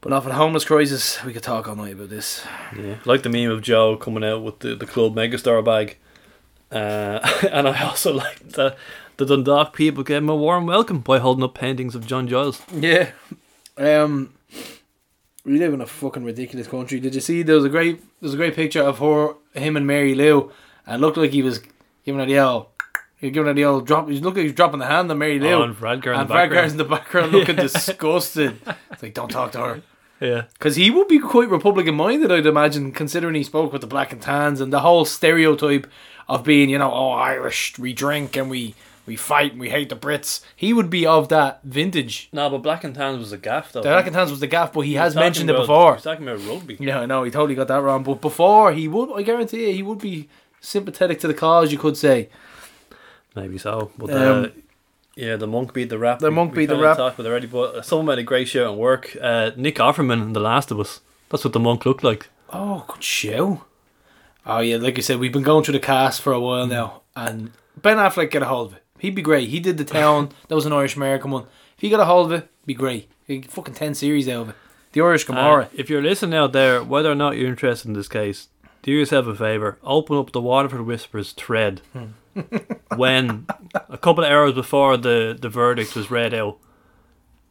But 0.00 0.12
off 0.12 0.24
of 0.24 0.30
the 0.30 0.36
homeless 0.36 0.64
crisis, 0.64 1.22
we 1.24 1.32
could 1.32 1.42
talk 1.42 1.66
all 1.66 1.76
night 1.76 1.94
about 1.94 2.10
this. 2.10 2.46
Yeah. 2.76 2.96
Like 3.04 3.22
the 3.22 3.30
meme 3.30 3.50
of 3.50 3.62
Joe 3.62 3.96
coming 3.96 4.22
out 4.22 4.42
with 4.42 4.58
the, 4.60 4.74
the 4.74 4.86
club 4.86 5.14
megastar 5.14 5.64
bag. 5.64 5.96
Uh, 6.70 7.26
and 7.50 7.66
I 7.66 7.82
also 7.82 8.12
like 8.12 8.50
the, 8.50 8.76
the 9.16 9.24
Dundalk 9.24 9.72
people 9.74 10.04
gave 10.04 10.18
him 10.18 10.28
a 10.28 10.36
warm 10.36 10.66
welcome 10.66 11.00
by 11.00 11.18
holding 11.18 11.42
up 11.42 11.54
paintings 11.54 11.94
of 11.94 12.06
John 12.06 12.28
Giles. 12.28 12.60
Yeah. 12.72 13.12
Um, 13.76 14.34
we 15.44 15.58
live 15.58 15.74
in 15.74 15.80
a 15.80 15.86
fucking 15.86 16.24
ridiculous 16.24 16.66
country. 16.66 17.00
Did 17.00 17.14
you 17.14 17.20
see 17.20 17.42
there 17.42 17.56
was 17.56 17.64
a 17.64 17.70
great 17.70 17.98
there 17.98 18.26
was 18.26 18.34
a 18.34 18.38
great 18.38 18.54
picture 18.54 18.82
of 18.82 18.98
her, 18.98 19.34
him 19.54 19.76
and 19.76 19.86
Mary 19.86 20.14
Lou, 20.14 20.52
and 20.86 20.96
it 20.96 21.04
looked 21.04 21.16
like 21.16 21.30
he 21.30 21.42
was 21.42 21.60
giving 22.04 22.20
her 22.20 22.26
the 22.26 22.38
old, 22.38 22.66
was 23.24 23.32
giving 23.32 23.46
her 23.46 23.54
the 23.54 23.64
old 23.64 23.86
drop. 23.86 24.08
He 24.08 24.20
looked 24.20 24.36
like 24.36 24.46
he 24.46 24.52
dropping 24.52 24.80
the 24.80 24.86
hand 24.86 25.10
on 25.10 25.18
Mary 25.18 25.38
oh, 25.38 25.42
Lou. 25.42 25.52
Oh, 25.52 25.62
and 25.62 25.76
Radgar 25.76 26.14
in 26.14 26.20
and 26.20 26.28
the 26.28 26.34
Radgar's 26.34 26.72
in 26.72 26.78
the 26.78 26.84
background 26.84 27.32
looking 27.32 27.56
disgusted. 27.56 28.58
It's 28.90 29.02
like 29.02 29.14
don't 29.14 29.30
talk 29.30 29.52
to 29.52 29.58
her. 29.58 29.82
Yeah. 30.20 30.44
Because 30.52 30.76
he 30.76 30.90
would 30.90 31.08
be 31.08 31.18
quite 31.18 31.50
Republican 31.50 31.96
minded, 31.96 32.32
I'd 32.32 32.46
imagine, 32.46 32.92
considering 32.92 33.34
he 33.34 33.42
spoke 33.42 33.72
with 33.72 33.82
the 33.82 33.86
black 33.86 34.12
and 34.12 34.22
tans 34.22 34.60
and 34.60 34.72
the 34.72 34.80
whole 34.80 35.04
stereotype 35.04 35.86
of 36.28 36.44
being, 36.44 36.70
you 36.70 36.78
know, 36.78 36.90
oh, 36.90 37.10
Irish, 37.10 37.76
we 37.78 37.92
drink 37.92 38.36
and 38.36 38.48
we, 38.48 38.74
we 39.06 39.16
fight 39.16 39.52
and 39.52 39.60
we 39.60 39.70
hate 39.70 39.90
the 39.90 39.96
Brits. 39.96 40.42
He 40.54 40.72
would 40.72 40.88
be 40.88 41.04
of 41.04 41.28
that 41.28 41.60
vintage. 41.64 42.30
No, 42.32 42.48
but 42.48 42.58
Black 42.58 42.84
and 42.84 42.94
Tans 42.94 43.18
was 43.18 43.32
a 43.32 43.36
gaff 43.36 43.72
though. 43.72 43.82
The 43.82 43.88
black 43.90 44.06
and 44.06 44.14
tans 44.14 44.30
was 44.30 44.40
the 44.40 44.46
gaff, 44.46 44.72
but 44.72 44.82
he 44.82 44.92
He 44.92 44.96
has 44.96 45.14
mentioned 45.14 45.50
it 45.50 45.56
before. 45.56 45.92
He 45.92 45.96
was 45.96 46.04
talking 46.04 46.26
about 46.26 46.46
rugby. 46.46 46.76
Yeah, 46.80 47.00
I 47.00 47.06
know, 47.06 47.24
he 47.24 47.30
totally 47.30 47.56
got 47.56 47.68
that 47.68 47.82
wrong. 47.82 48.04
But 48.04 48.20
before, 48.20 48.72
he 48.72 48.88
would, 48.88 49.12
I 49.12 49.22
guarantee 49.22 49.66
you, 49.66 49.74
he 49.74 49.82
would 49.82 49.98
be 49.98 50.28
sympathetic 50.64 51.20
to 51.20 51.28
the 51.28 51.34
cause, 51.34 51.70
you 51.72 51.78
could 51.78 51.96
say. 51.96 52.28
Maybe 53.36 53.58
so. 53.58 53.90
But 53.98 54.10
Um, 54.10 54.44
uh, 54.44 54.48
yeah, 55.16 55.36
the 55.36 55.46
monk 55.46 55.72
beat 55.72 55.88
the 55.90 55.98
rap. 55.98 56.18
The 56.20 56.30
monk 56.30 56.52
we 56.52 56.58
beat 56.62 56.66
the 56.66 56.76
rap. 56.76 56.96
About 56.98 57.18
it 57.18 57.26
already, 57.26 57.46
but 57.46 57.74
uh, 57.76 57.82
someone 57.82 58.06
made 58.06 58.18
a 58.18 58.22
great 58.22 58.48
show 58.48 58.72
at 58.72 58.78
work. 58.78 59.16
Uh, 59.20 59.50
Nick 59.56 59.76
Offerman 59.76 60.22
in 60.22 60.32
The 60.32 60.40
Last 60.40 60.70
of 60.70 60.80
Us. 60.80 61.00
That's 61.30 61.44
what 61.44 61.52
the 61.52 61.60
monk 61.60 61.84
looked 61.84 62.04
like. 62.04 62.28
Oh, 62.52 62.84
good 62.88 63.02
show. 63.02 63.64
Oh, 64.46 64.60
yeah, 64.60 64.76
like 64.76 64.98
I 64.98 65.00
said, 65.00 65.18
we've 65.18 65.32
been 65.32 65.42
going 65.42 65.64
through 65.64 65.72
the 65.72 65.80
cast 65.80 66.20
for 66.20 66.32
a 66.32 66.40
while 66.40 66.66
now. 66.66 67.02
And 67.16 67.52
Ben 67.80 67.96
Affleck 67.96 68.30
get 68.30 68.42
a 68.42 68.46
hold 68.46 68.68
of 68.72 68.76
it. 68.76 68.82
He'd 68.98 69.14
be 69.14 69.22
great. 69.22 69.48
He 69.48 69.58
did 69.60 69.78
The 69.78 69.84
Town. 69.84 70.30
that 70.48 70.54
was 70.54 70.66
an 70.66 70.72
Irish 70.72 70.96
American 70.96 71.30
one. 71.30 71.44
If 71.76 71.80
he 71.80 71.90
got 71.90 72.00
a 72.00 72.04
hold 72.04 72.26
of 72.30 72.38
it, 72.40 72.48
be 72.66 72.74
great. 72.74 73.10
Get 73.26 73.50
fucking 73.50 73.74
10 73.74 73.94
series 73.94 74.28
out 74.28 74.42
of 74.42 74.48
it. 74.50 74.54
The 74.92 75.00
Irish 75.00 75.24
Uh, 75.24 75.32
Gomorrah. 75.34 75.68
if 75.74 75.90
you're 75.90 76.02
listening 76.02 76.38
out 76.38 76.52
there, 76.52 76.84
whether 76.84 77.10
or 77.10 77.14
not 77.16 77.36
you're 77.36 77.48
interested 77.48 77.88
in 77.88 77.94
this 77.94 78.06
case, 78.08 78.48
do 78.84 78.92
yourself 78.92 79.26
a 79.26 79.34
favour. 79.34 79.78
Open 79.82 80.16
up 80.18 80.30
the 80.32 80.40
Waterford 80.40 80.82
Whispers 80.82 81.32
thread 81.32 81.80
when 82.96 83.46
a 83.88 83.98
couple 83.98 84.22
of 84.22 84.30
hours 84.30 84.52
before 84.52 84.96
the, 84.96 85.36
the 85.40 85.48
verdict 85.48 85.96
was 85.96 86.10
read 86.10 86.34
out, 86.34 86.58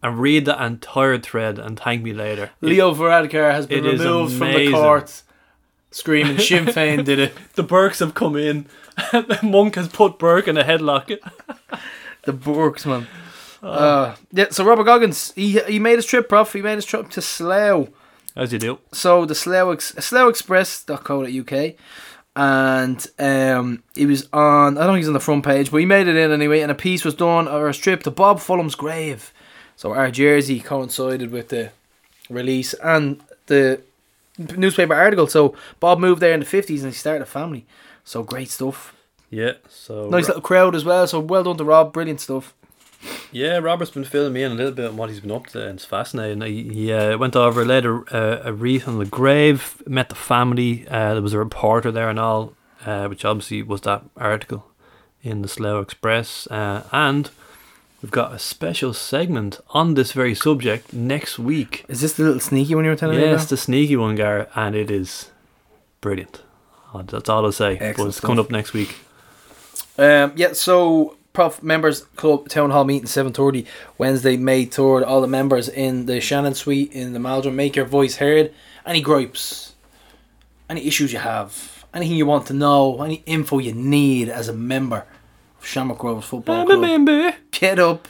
and 0.02 0.20
read 0.20 0.46
the 0.46 0.64
entire 0.64 1.18
thread 1.18 1.58
and 1.58 1.80
thank 1.80 2.04
me 2.04 2.14
later. 2.14 2.52
Leo 2.62 2.94
Varadkar 2.94 3.52
has 3.52 3.66
been 3.68 3.86
it 3.86 3.94
removed 4.00 4.38
from 4.38 4.48
the 4.50 4.56
amazing. 4.56 4.74
court. 4.74 5.24
screaming. 5.92 6.38
Sinn 6.38 6.66
Féin 6.66 7.04
did 7.04 7.20
it. 7.20 7.34
The 7.56 7.64
Burks 7.64 8.00
have 8.00 8.14
come 8.14 8.36
in. 8.36 8.68
The 9.12 9.40
monk 9.44 9.76
has 9.76 9.88
put 9.88 10.20
Burke 10.20 10.48
in 10.48 10.58
a 10.58 10.64
headlock. 10.64 11.18
The 12.26 12.34
Burks, 12.34 12.86
man. 12.86 13.08
Uh, 13.62 14.16
yeah, 14.32 14.48
so 14.52 14.66
Robert 14.66 14.84
Goggins, 14.84 15.32
he 15.36 15.60
he 15.62 15.80
made 15.80 15.96
his 15.96 16.06
trip, 16.06 16.28
prof. 16.28 16.52
He 16.52 16.62
made 16.62 16.76
his 16.76 16.86
trip 16.86 17.10
to 17.12 17.22
Slough. 17.22 17.88
As 18.36 18.52
you 18.52 18.60
do. 18.60 18.80
So 18.92 19.26
the 19.26 19.36
Slough, 19.36 19.74
Ex- 19.74 19.94
SloughExpress.co.uk. 19.94 21.76
And 22.36 23.06
um, 23.20 23.84
he 23.96 24.08
was 24.08 24.28
on, 24.34 24.78
I 24.78 24.82
don't 24.82 24.94
think 24.96 24.98
he's 25.02 25.08
on 25.08 25.14
the 25.14 25.20
front 25.20 25.46
page, 25.46 25.70
but 25.70 25.78
he 25.78 25.86
made 25.86 26.08
it 26.08 26.16
in 26.16 26.32
anyway. 26.32 26.62
And 26.62 26.72
a 26.72 26.76
piece 26.76 27.06
was 27.06 27.14
done, 27.14 27.48
or 27.48 27.68
a 27.70 27.74
strip 27.74 28.02
to 28.04 28.12
Bob 28.12 28.40
Fullam's 28.40 28.74
grave. 28.76 29.32
So 29.76 29.94
our 29.94 30.10
jersey 30.10 30.60
coincided 30.60 31.32
with 31.32 31.50
the 31.50 31.72
release 32.30 32.74
and 32.76 33.22
the 33.46 33.82
newspaper 34.38 34.96
article. 34.96 35.28
So 35.28 35.56
Bob 35.80 36.00
moved 36.00 36.22
there 36.22 36.34
in 36.34 36.40
the 36.40 36.46
50s 36.46 36.80
and 36.80 36.88
he 36.88 36.94
started 36.94 37.22
a 37.22 37.28
family. 37.28 37.66
So 38.04 38.24
great 38.24 38.50
stuff. 38.50 38.96
Yeah. 39.30 39.54
So 39.70 40.10
Nice 40.10 40.28
little 40.28 40.42
crowd 40.42 40.76
as 40.76 40.86
well. 40.86 41.06
So 41.08 41.20
well 41.20 41.44
done 41.44 41.58
to 41.58 41.64
Rob. 41.64 41.94
Brilliant 41.94 42.22
stuff. 42.22 42.54
Yeah, 43.32 43.58
Robert's 43.58 43.92
been 43.92 44.04
filling 44.04 44.34
me 44.34 44.44
in 44.44 44.52
a 44.52 44.56
little 44.56 44.72
bit 44.72 44.86
on 44.86 44.98
what 44.98 45.10
he's 45.10 45.20
been 45.20 45.32
up 45.32 45.48
to, 45.48 45.62
and 45.66 45.78
it's 45.78 45.86
fascinating. 45.86 46.42
He, 46.42 46.72
he 46.72 46.94
uh, 46.94 47.18
went 47.18 47.36
over, 47.36 47.66
laid 47.66 47.86
a, 47.86 47.94
uh, 48.12 48.42
a 48.46 48.54
wreath 48.54 48.88
on 48.88 49.00
the 49.00 49.06
grave, 49.06 49.82
met 49.88 50.10
the 50.10 50.16
family. 50.16 50.88
Uh, 50.88 51.14
there 51.14 51.22
was 51.22 51.34
a 51.34 51.40
reporter 51.40 51.92
there 51.92 52.10
and 52.10 52.20
all, 52.20 52.54
uh, 52.86 53.08
which 53.08 53.26
obviously 53.26 53.64
was 53.64 53.82
that 53.82 54.04
article 54.16 54.66
in 55.24 55.42
the 55.42 55.48
Slough 55.48 55.82
Express. 55.82 56.48
Uh, 56.48 56.84
and 56.92 57.32
we've 58.02 58.12
got 58.12 58.34
a 58.34 58.40
special 58.40 58.94
segment 58.94 59.60
on 59.70 59.96
this 59.96 60.12
very 60.12 60.36
subject 60.36 60.94
next 60.94 61.40
week. 61.40 61.86
Is 61.88 62.02
this 62.02 62.14
the 62.14 62.24
little 62.24 62.40
sneaky 62.40 62.76
one 62.76 62.84
you 62.84 62.92
were 62.92 62.96
telling 62.98 63.18
me? 63.18 63.24
Yes, 63.24 63.50
the 63.50 63.58
sneaky 63.58 63.96
one, 63.96 64.16
Gar, 64.16 64.48
and 64.54 64.76
it 64.76 64.92
is 64.92 65.32
brilliant. 66.02 66.42
That's 66.94 67.30
all 67.30 67.46
I'll 67.46 67.52
say. 67.52 67.76
but 67.76 67.86
Excellent 67.86 68.10
it's 68.10 68.20
coming 68.20 68.40
up 68.40 68.52
next 68.52 68.74
week. 68.74 68.98
Um, 69.98 70.34
yeah, 70.36 70.54
so 70.54 71.18
Prof 71.34 71.64
Members 71.64 72.02
Club 72.16 72.48
Town 72.48 72.70
Hall 72.70 72.86
meeting 72.86 73.08
seven 73.08 73.34
thirty 73.34 73.66
Wednesday, 73.98 74.38
May 74.38 74.66
third. 74.66 75.04
All 75.04 75.20
the 75.20 75.28
members 75.28 75.68
in 75.68 76.06
the 76.06 76.22
Shannon 76.22 76.54
Suite 76.54 76.92
in 76.94 77.14
the 77.14 77.20
Maldron 77.20 77.56
make 77.56 77.76
your 77.76 77.86
voice 77.86 78.18
heard. 78.18 78.54
Any 78.86 79.02
gripes, 79.02 79.74
any 80.70 80.86
issues 80.86 81.12
you 81.12 81.20
have, 81.20 81.86
anything 81.94 82.18
you 82.18 82.26
want 82.26 82.46
to 82.48 82.54
know, 82.54 83.02
any 83.02 83.24
info 83.26 83.58
you 83.60 83.74
need 83.74 84.30
as 84.30 84.48
a 84.48 84.54
member 84.54 85.06
of 85.60 85.66
Shamrock 85.66 86.04
Rovers 86.04 86.26
Football 86.26 86.66
Club, 86.66 86.78
a 86.78 86.82
member. 86.82 87.36
get 87.52 87.80
up 87.80 88.08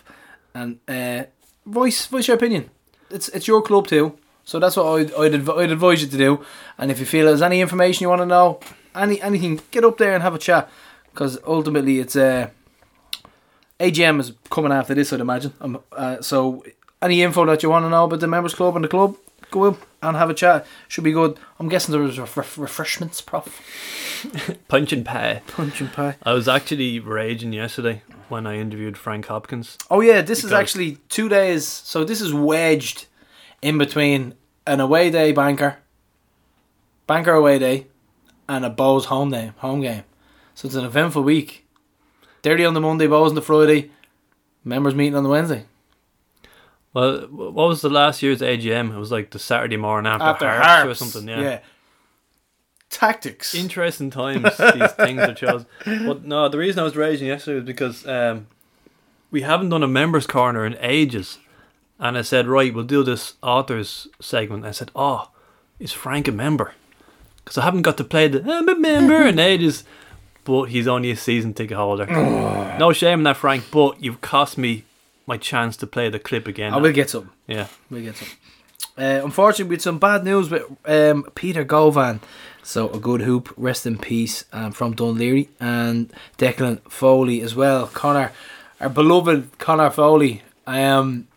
and 0.53 0.79
uh, 0.87 1.23
voice 1.65 2.05
voice 2.07 2.27
your 2.27 2.35
opinion. 2.35 2.69
It's 3.09 3.29
it's 3.29 3.47
your 3.47 3.61
club 3.61 3.87
too, 3.87 4.17
so 4.43 4.59
that's 4.59 4.75
what 4.75 4.87
I'd 4.87 5.13
I'd, 5.13 5.35
adv- 5.35 5.49
I'd 5.49 5.71
advise 5.71 6.01
you 6.01 6.09
to 6.09 6.17
do. 6.17 6.45
And 6.77 6.91
if 6.91 6.99
you 6.99 7.05
feel 7.05 7.27
there's 7.27 7.41
any 7.41 7.61
information 7.61 8.03
you 8.03 8.09
want 8.09 8.21
to 8.21 8.25
know, 8.25 8.59
any 8.95 9.21
anything, 9.21 9.61
get 9.71 9.85
up 9.85 9.97
there 9.97 10.13
and 10.13 10.23
have 10.23 10.35
a 10.35 10.39
chat, 10.39 10.69
because 11.11 11.37
ultimately 11.45 11.99
it's 11.99 12.15
uh, 12.15 12.49
AGM 13.83 14.19
is 14.19 14.31
coming 14.49 14.71
after 14.71 14.93
this, 14.93 15.11
I'd 15.11 15.19
imagine. 15.19 15.53
Um, 15.59 15.81
uh, 15.91 16.21
so 16.21 16.63
any 17.01 17.21
info 17.21 17.45
that 17.45 17.61
you 17.63 17.69
want 17.69 17.85
to 17.85 17.89
know 17.89 18.05
about 18.05 18.21
the 18.21 18.27
members 18.27 18.53
club 18.53 18.75
and 18.75 18.85
the 18.85 18.89
club, 18.89 19.17
go 19.51 19.65
up 19.65 19.77
and 20.01 20.15
have 20.15 20.29
a 20.29 20.33
chat. 20.33 20.65
Should 20.87 21.03
be 21.03 21.11
good. 21.11 21.37
I'm 21.59 21.69
guessing 21.69 21.91
there's 21.93 22.17
ref- 22.19 22.37
ref- 22.37 22.57
refreshments, 22.57 23.21
prof. 23.21 23.61
Punch 24.67 24.93
and 24.93 25.05
pie. 25.05 25.41
Punch 25.47 25.81
and 25.81 25.91
pie. 25.91 26.15
I 26.23 26.33
was 26.33 26.47
actually 26.47 26.99
raging 26.99 27.51
yesterday 27.53 28.03
when 28.29 28.47
I 28.47 28.57
interviewed 28.57 28.97
Frank 28.97 29.25
Hopkins. 29.27 29.77
Oh 29.91 30.01
yeah, 30.01 30.21
this 30.21 30.43
is 30.43 30.53
actually 30.53 30.97
two 31.09 31.27
days. 31.27 31.67
So 31.67 32.03
this 32.03 32.21
is 32.21 32.33
wedged 32.33 33.07
in 33.61 33.77
between 33.77 34.35
an 34.65 34.79
away 34.79 35.11
day 35.11 35.33
banker, 35.33 35.77
banker 37.05 37.33
away 37.33 37.59
day, 37.59 37.87
and 38.47 38.63
a 38.65 38.69
Bohs 38.69 39.05
home 39.05 39.31
day 39.31 39.51
home 39.57 39.81
game. 39.81 40.03
So 40.55 40.67
it's 40.67 40.75
an 40.75 40.85
eventful 40.85 41.23
week. 41.23 41.62
Dirty 42.43 42.65
on 42.65 42.75
the 42.75 42.81
Monday, 42.81 43.07
Bohs 43.07 43.29
on 43.29 43.35
the 43.35 43.41
Friday, 43.41 43.89
members 44.63 44.93
meeting 44.93 45.15
on 45.15 45.23
the 45.23 45.29
Wednesday. 45.29 45.65
Well, 46.93 47.21
what 47.21 47.69
was 47.69 47.81
the 47.81 47.89
last 47.89 48.21
year's 48.21 48.41
AGM? 48.41 48.93
It 48.93 48.99
was 48.99 49.11
like 49.11 49.31
the 49.31 49.39
Saturday 49.39 49.77
morning 49.77 50.11
after, 50.11 50.45
Hearts, 50.45 50.65
Harps, 50.65 50.91
or 50.91 51.05
something. 51.05 51.27
Yeah. 51.27 51.61
Tactics. 52.91 53.55
Interesting 53.55 54.11
times 54.11 54.43
these 54.43 54.91
things 54.97 55.19
are 55.21 55.33
chosen. 55.33 55.65
But 55.85 56.25
no, 56.25 56.47
the 56.49 56.59
reason 56.59 56.79
I 56.79 56.83
was 56.83 56.95
raging 56.95 57.27
yesterday 57.27 57.55
was 57.55 57.65
because 57.65 58.05
um, 58.05 58.45
we 59.31 59.41
haven't 59.41 59.69
done 59.69 59.81
a 59.81 59.87
members 59.87 60.27
corner 60.27 60.63
in 60.65 60.77
ages, 60.79 61.39
and 61.97 62.15
I 62.17 62.21
said, 62.21 62.47
right, 62.47 62.71
we'll 62.71 62.83
do 62.83 63.03
this 63.03 63.33
authors 63.41 64.07
segment. 64.21 64.65
I 64.65 64.71
said, 64.71 64.91
oh, 64.95 65.31
is 65.79 65.91
Frank 65.91 66.27
a 66.27 66.31
member? 66.31 66.73
Because 67.37 67.57
I 67.57 67.63
haven't 67.63 67.81
got 67.81 67.97
to 67.97 68.03
play 68.03 68.27
the 68.27 68.43
I'm 68.43 68.69
a 68.69 68.77
member 68.77 69.25
in 69.25 69.39
ages, 69.51 69.83
but 70.43 70.65
he's 70.65 70.87
only 70.87 71.11
a 71.11 71.15
season 71.15 71.53
ticket 71.53 71.77
holder. 71.77 72.05
no 72.79 72.93
shame 72.93 73.19
in 73.19 73.23
that, 73.23 73.37
Frank. 73.37 73.65
But 73.71 74.01
you've 74.03 74.21
cost 74.21 74.57
me 74.57 74.83
my 75.25 75.37
chance 75.37 75.77
to 75.77 75.87
play 75.87 76.09
the 76.09 76.19
clip 76.19 76.47
again. 76.47 76.73
I 76.73 76.77
will 76.77 76.91
get 76.91 77.09
some. 77.09 77.31
yeah. 77.47 77.67
We'll 77.89 78.01
get 78.03 78.15
some. 78.17 78.27
Uh, 78.97 79.21
unfortunately, 79.23 79.73
with 79.75 79.81
some 79.81 79.97
bad 79.97 80.23
news 80.23 80.49
with 80.51 80.63
um, 80.85 81.23
Peter 81.35 81.63
Govan. 81.63 82.19
So 82.65 82.89
a 82.91 82.99
good 82.99 83.21
hoop, 83.21 83.53
rest 83.57 83.85
in 83.85 83.97
peace, 83.97 84.45
um, 84.53 84.71
from 84.71 84.93
Dunleary 84.93 85.49
and 85.59 86.13
Declan 86.37 86.79
Foley 86.89 87.41
as 87.41 87.55
well. 87.55 87.87
Connor, 87.87 88.31
our 88.79 88.87
beloved 88.89 89.57
Connor 89.59 89.89
Foley. 89.89 90.43
Um, 90.65 91.27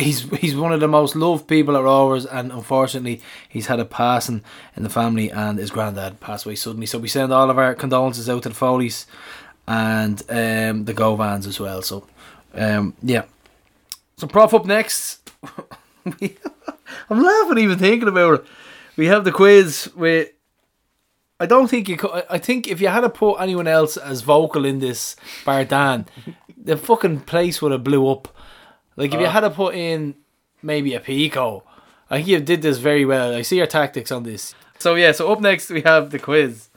he's 0.00 0.22
he's 0.40 0.56
one 0.56 0.72
of 0.72 0.80
the 0.80 0.88
most 0.88 1.14
loved 1.14 1.46
people 1.46 1.76
at 1.76 1.82
Rovers, 1.82 2.26
and 2.26 2.52
unfortunately, 2.52 3.20
he's 3.48 3.66
had 3.66 3.80
a 3.80 3.84
passing 3.84 4.42
in 4.76 4.82
the 4.82 4.90
family, 4.90 5.30
and 5.30 5.58
his 5.58 5.70
granddad 5.70 6.20
passed 6.20 6.46
away 6.46 6.56
suddenly. 6.56 6.86
So 6.86 6.98
we 6.98 7.08
send 7.08 7.32
all 7.32 7.50
of 7.50 7.58
our 7.58 7.74
condolences 7.74 8.28
out 8.28 8.42
to 8.44 8.48
the 8.48 8.54
Foleys 8.54 9.06
and 9.66 10.20
um, 10.28 10.84
the 10.84 10.94
Govans 10.94 11.46
as 11.46 11.60
well. 11.60 11.82
So, 11.82 12.06
um, 12.54 12.94
yeah. 13.02 13.24
So, 14.16 14.26
Prof 14.26 14.52
up 14.54 14.66
next. 14.66 15.30
I'm 16.04 17.22
laughing 17.22 17.58
even 17.58 17.78
thinking 17.78 18.08
about 18.08 18.40
it. 18.40 18.46
We 18.96 19.06
have 19.06 19.24
the 19.24 19.32
quiz 19.32 19.90
with. 19.94 20.30
I 21.38 21.46
don't 21.46 21.68
think 21.68 21.88
you. 21.88 21.96
Could, 21.96 22.24
I 22.28 22.38
think 22.38 22.68
if 22.68 22.80
you 22.80 22.88
had 22.88 23.00
to 23.00 23.08
put 23.08 23.36
anyone 23.36 23.66
else 23.66 23.96
as 23.96 24.20
vocal 24.20 24.64
in 24.64 24.80
this, 24.80 25.16
bar 25.44 25.64
Dan, 25.64 26.06
the 26.62 26.76
fucking 26.76 27.20
place 27.20 27.62
would 27.62 27.72
have 27.72 27.84
blew 27.84 28.08
up. 28.08 28.28
Like 29.00 29.14
if 29.14 29.20
you 29.20 29.28
had 29.28 29.40
to 29.40 29.50
put 29.50 29.74
in 29.74 30.14
maybe 30.62 30.92
a 30.92 31.00
Pico, 31.00 31.64
I 32.10 32.16
think 32.16 32.28
you 32.28 32.38
did 32.38 32.60
this 32.60 32.76
very 32.76 33.06
well. 33.06 33.34
I 33.34 33.40
see 33.40 33.56
your 33.56 33.66
tactics 33.66 34.12
on 34.12 34.24
this. 34.24 34.54
So 34.78 34.94
yeah. 34.94 35.12
So 35.12 35.32
up 35.32 35.40
next 35.40 35.70
we 35.70 35.80
have 35.80 36.10
the 36.10 36.18
quiz. 36.18 36.68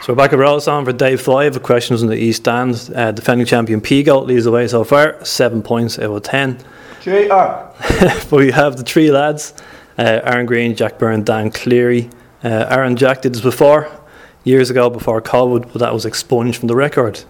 So 0.00 0.14
we're 0.14 0.14
back 0.14 0.32
at 0.32 0.38
Rolls 0.38 0.64
for 0.64 0.92
day 0.94 1.16
five 1.16 1.54
of 1.54 1.62
questions 1.62 2.02
in 2.02 2.08
the 2.08 2.16
East 2.16 2.44
Stand. 2.44 2.90
Uh, 2.96 3.12
defending 3.12 3.46
champion 3.46 3.82
Pico 3.82 4.22
leads 4.22 4.44
the 4.44 4.50
way 4.50 4.66
so 4.66 4.82
far, 4.82 5.22
seven 5.26 5.62
points 5.62 5.98
out 5.98 6.16
of 6.16 6.22
ten. 6.22 6.56
JR. 7.02 7.68
But 8.30 8.32
we 8.32 8.50
have 8.50 8.78
the 8.78 8.82
three 8.82 9.10
lads, 9.10 9.52
uh, 9.98 10.20
Aaron 10.24 10.46
Greene, 10.46 10.74
Jack 10.74 10.98
Byrne, 10.98 11.22
Dan 11.22 11.50
Cleary. 11.50 12.08
Uh, 12.42 12.66
Aaron 12.70 12.96
Jack 12.96 13.20
did 13.20 13.34
this 13.34 13.42
before, 13.42 13.90
years 14.44 14.70
ago 14.70 14.88
before 14.88 15.20
COVID, 15.20 15.70
but 15.70 15.80
that 15.80 15.92
was 15.92 16.06
expunged 16.06 16.58
from 16.58 16.68
the 16.68 16.76
record. 16.76 17.22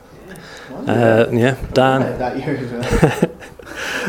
Uh, 0.87 1.26
yeah, 1.33 1.57
Dan 1.73 2.00
That 2.19 2.38
year 2.38 2.57
as 2.57 3.12
well. 3.12 3.31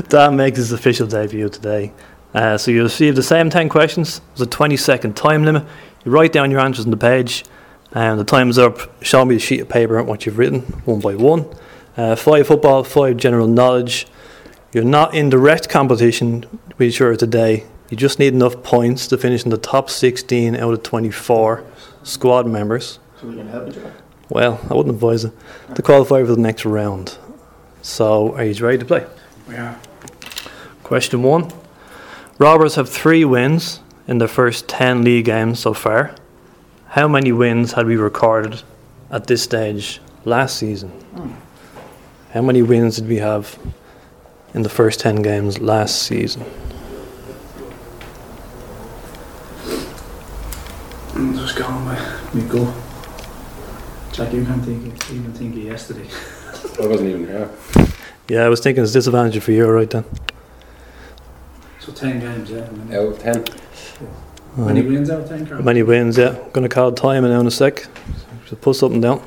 Dan 0.10 0.36
makes 0.36 0.58
his 0.58 0.72
official 0.72 1.08
debut 1.08 1.50
today. 1.50 1.94
Uh, 2.34 2.58
so 2.58 2.72
you 2.72 2.84
receive 2.84 3.15
the 3.15 3.24
same 3.24 3.50
10 3.50 3.70
questions. 3.70 4.22
There's 4.30 4.42
a 4.42 4.50
20 4.50 4.75
second 4.77 5.15
time 5.15 5.44
limit. 5.44 5.63
You 6.03 6.12
write 6.12 6.34
down 6.34 6.51
your 6.51 6.60
answers 6.60 6.86
on 6.86 6.92
the 6.92 6.98
page, 6.98 7.46
and 7.92 8.20
the 8.20 8.24
time's 8.24 8.58
up. 8.58 9.03
Show 9.03 9.24
me 9.24 9.36
the 9.36 9.39
sheet 9.39 9.62
of 9.62 9.70
paper 9.70 10.00
and 10.00 10.08
what 10.08 10.25
you've 10.25 10.38
written, 10.38 10.62
one 10.86 11.00
by 11.00 11.15
one. 11.15 11.46
Uh, 11.96 12.15
five 12.15 12.48
football, 12.48 12.84
five 12.84 13.18
general 13.18 13.48
knowledge. 13.48 14.08
You're 14.72 14.84
not 14.84 15.13
in 15.13 15.30
direct 15.30 15.70
competition 15.70 16.46
with 16.77 17.00
other 17.00 17.15
today. 17.15 17.65
You 17.89 17.98
just 17.98 18.18
need 18.18 18.34
enough 18.34 18.63
points 18.63 19.06
to 19.08 19.18
finish 19.20 19.44
in 19.44 19.51
the 19.51 19.58
top 19.58 19.89
16 19.89 20.56
out 20.56 20.74
of 20.74 20.82
24 20.82 21.63
squad 22.01 22.48
members. 22.48 22.98
So 23.22 23.27
we 23.27 23.36
can 23.36 23.48
help 23.48 23.70
each 23.70 23.77
other. 23.77 23.94
Well, 24.30 24.60
I 24.70 24.74
wouldn't 24.74 24.96
advise 24.96 25.25
it. 25.25 25.34
To 25.75 25.82
qualify 25.84 26.22
for 26.22 26.36
the 26.36 26.42
next 26.42 26.65
round. 26.65 27.18
So, 27.84 28.34
are 28.36 28.44
you 28.44 28.65
ready 28.65 28.80
to 28.80 28.86
play? 28.86 29.06
We 29.48 29.56
are. 29.56 29.78
Question 30.84 31.24
one. 31.24 31.52
Rovers 32.38 32.76
have 32.76 32.90
three 32.90 33.26
wins 33.26 33.80
in 34.08 34.18
their 34.18 34.28
first 34.28 34.68
10 34.68 35.04
league 35.04 35.26
games 35.26 35.60
so 35.60 35.74
far. 35.74 36.16
How 36.90 37.08
many 37.08 37.32
wins 37.32 37.74
had 37.74 37.86
we 37.86 37.96
recorded 37.96 38.62
at 39.10 39.28
this 39.28 39.44
stage 39.44 40.00
last 40.26 40.58
season? 40.58 40.90
Hmm. 40.90 41.32
How 42.34 42.42
many 42.42 42.62
wins 42.62 42.98
did 42.98 43.08
we 43.08 43.18
have 43.18 43.58
in 44.54 44.64
the 44.64 44.70
first 44.70 45.00
10 45.00 45.22
games 45.22 45.60
last 45.60 46.02
season? 46.02 46.44
I'm 51.16 51.36
just 51.38 51.56
going 51.56 51.86
with 51.86 52.36
me 52.36 52.42
go. 52.44 52.74
Jack, 54.12 54.34
you 54.34 54.46
can't 54.46 54.64
think 54.64 54.94
it, 54.94 55.12
even 55.12 55.34
think 55.34 55.56
of 55.56 55.64
yesterday. 55.64 56.08
I 56.82 56.88
wasn't 56.88 57.10
even 57.10 57.28
here. 57.28 57.50
Yeah, 58.30 58.44
I 58.46 58.50
was 58.50 58.60
thinking 58.62 58.84
it's 58.84 58.94
disadvantage 58.94 59.42
for 59.44 59.51
you 59.51 59.65
right 59.70 59.89
then. 59.89 60.06
So 61.80 61.92
10 61.92 62.20
games, 62.20 62.50
yeah. 62.50 62.65
I 62.65 62.72
mean, 62.72 62.94
Out 62.96 63.08
of 63.08 63.20
ten. 63.20 63.44
How 64.56 64.65
many 64.65 64.82
wins 64.82 65.10
out 65.10 65.22
of 65.22 65.30
10, 65.30 65.48
Carl? 65.48 65.62
Many 65.63 65.84
wins, 65.84 66.18
yeah. 66.18 66.38
Gonna 66.53 66.70
call 66.70 66.92
time 66.94 67.24
now 67.24 67.39
in 67.39 67.48
a 67.48 67.51
sec. 67.51 67.88
Just 68.48 68.62
put 68.62 68.75
something 68.75 69.01
down. 69.01 69.22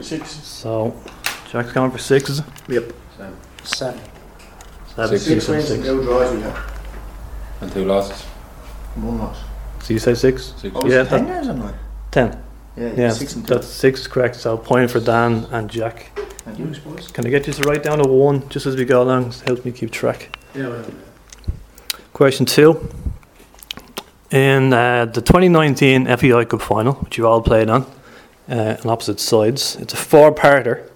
Six. 0.00 0.30
So, 0.30 0.94
Jack's 1.50 1.72
going 1.72 1.90
for 1.90 1.98
sixes. 1.98 2.42
Yep. 2.68 2.92
Seven. 3.64 4.00
Seven, 4.94 5.18
Six. 5.18 5.24
Six 5.24 5.48
wins 5.48 5.70
and 5.70 5.82
six. 5.82 5.86
no 5.86 6.02
draws 6.02 6.34
we 6.34 6.40
have. 6.42 6.80
And 7.60 7.72
two 7.72 7.84
losses. 7.84 8.22
One 8.96 9.18
loss. 9.18 9.38
So 9.82 9.92
you 9.92 9.98
say 9.98 10.14
six? 10.14 10.54
Six. 10.56 10.74
Oh, 10.76 10.86
Yeah, 10.88 11.02
yeah, 11.02 11.04
ten 11.04 11.26
games 11.26 11.48
or 11.48 11.54
nine? 11.54 11.74
Ten. 12.10 12.42
Yeah, 12.76 12.92
Yeah, 12.96 13.10
six 13.10 13.34
and 13.34 13.46
two. 13.46 13.54
that's 13.54 13.66
six 13.66 14.06
correct. 14.06 14.36
So 14.36 14.56
point 14.56 14.90
for 14.90 15.00
Dan 15.00 15.46
and 15.50 15.70
Jack. 15.70 16.10
Thank 16.44 16.58
you. 16.58 16.66
boys. 16.84 17.08
Can 17.10 17.26
I 17.26 17.30
get 17.30 17.46
you 17.46 17.52
to 17.52 17.62
write 17.68 17.82
down 17.82 18.00
a 18.00 18.06
one 18.08 18.48
just 18.48 18.66
as 18.66 18.76
we 18.76 18.84
go 18.84 19.02
along? 19.02 19.28
It 19.28 19.42
helps 19.46 19.64
me 19.64 19.72
keep 19.72 19.90
track. 19.90 20.36
Yeah, 20.54 20.68
well, 20.68 20.84
Question 22.12 22.46
two. 22.46 22.88
In 24.30 24.72
uh, 24.72 25.04
the 25.06 25.20
2019 25.22 26.06
FAI 26.16 26.44
Cup 26.44 26.60
final, 26.62 26.94
which 26.94 27.16
you 27.18 27.26
all 27.26 27.40
played 27.40 27.70
on, 27.70 27.86
uh, 28.48 28.76
on 28.82 28.90
opposite 28.90 29.20
sides, 29.20 29.76
it's 29.76 29.94
a 29.94 29.96
four-parter. 29.96 30.88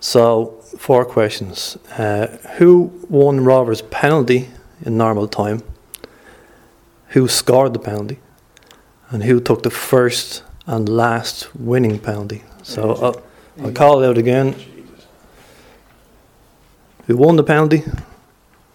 So, 0.00 0.54
four 0.78 1.04
questions. 1.04 1.76
Uh, 1.98 2.28
who 2.56 2.90
won 3.10 3.44
Rovers' 3.44 3.82
penalty 3.82 4.48
in 4.84 4.96
normal 4.96 5.28
time? 5.28 5.62
Who 7.08 7.28
scored 7.28 7.74
the 7.74 7.78
penalty? 7.78 8.18
And 9.10 9.24
who 9.24 9.40
took 9.40 9.62
the 9.62 9.70
first 9.70 10.42
and 10.70 10.88
last 10.88 11.54
winning 11.56 11.98
penalty? 11.98 12.42
So, 12.62 12.94
I'll, 12.94 13.22
I'll 13.66 13.72
call 13.72 14.02
it 14.02 14.08
out 14.08 14.16
again. 14.18 14.54
Who 17.06 17.16
won 17.16 17.34
the 17.36 17.42
penalty? 17.42 17.82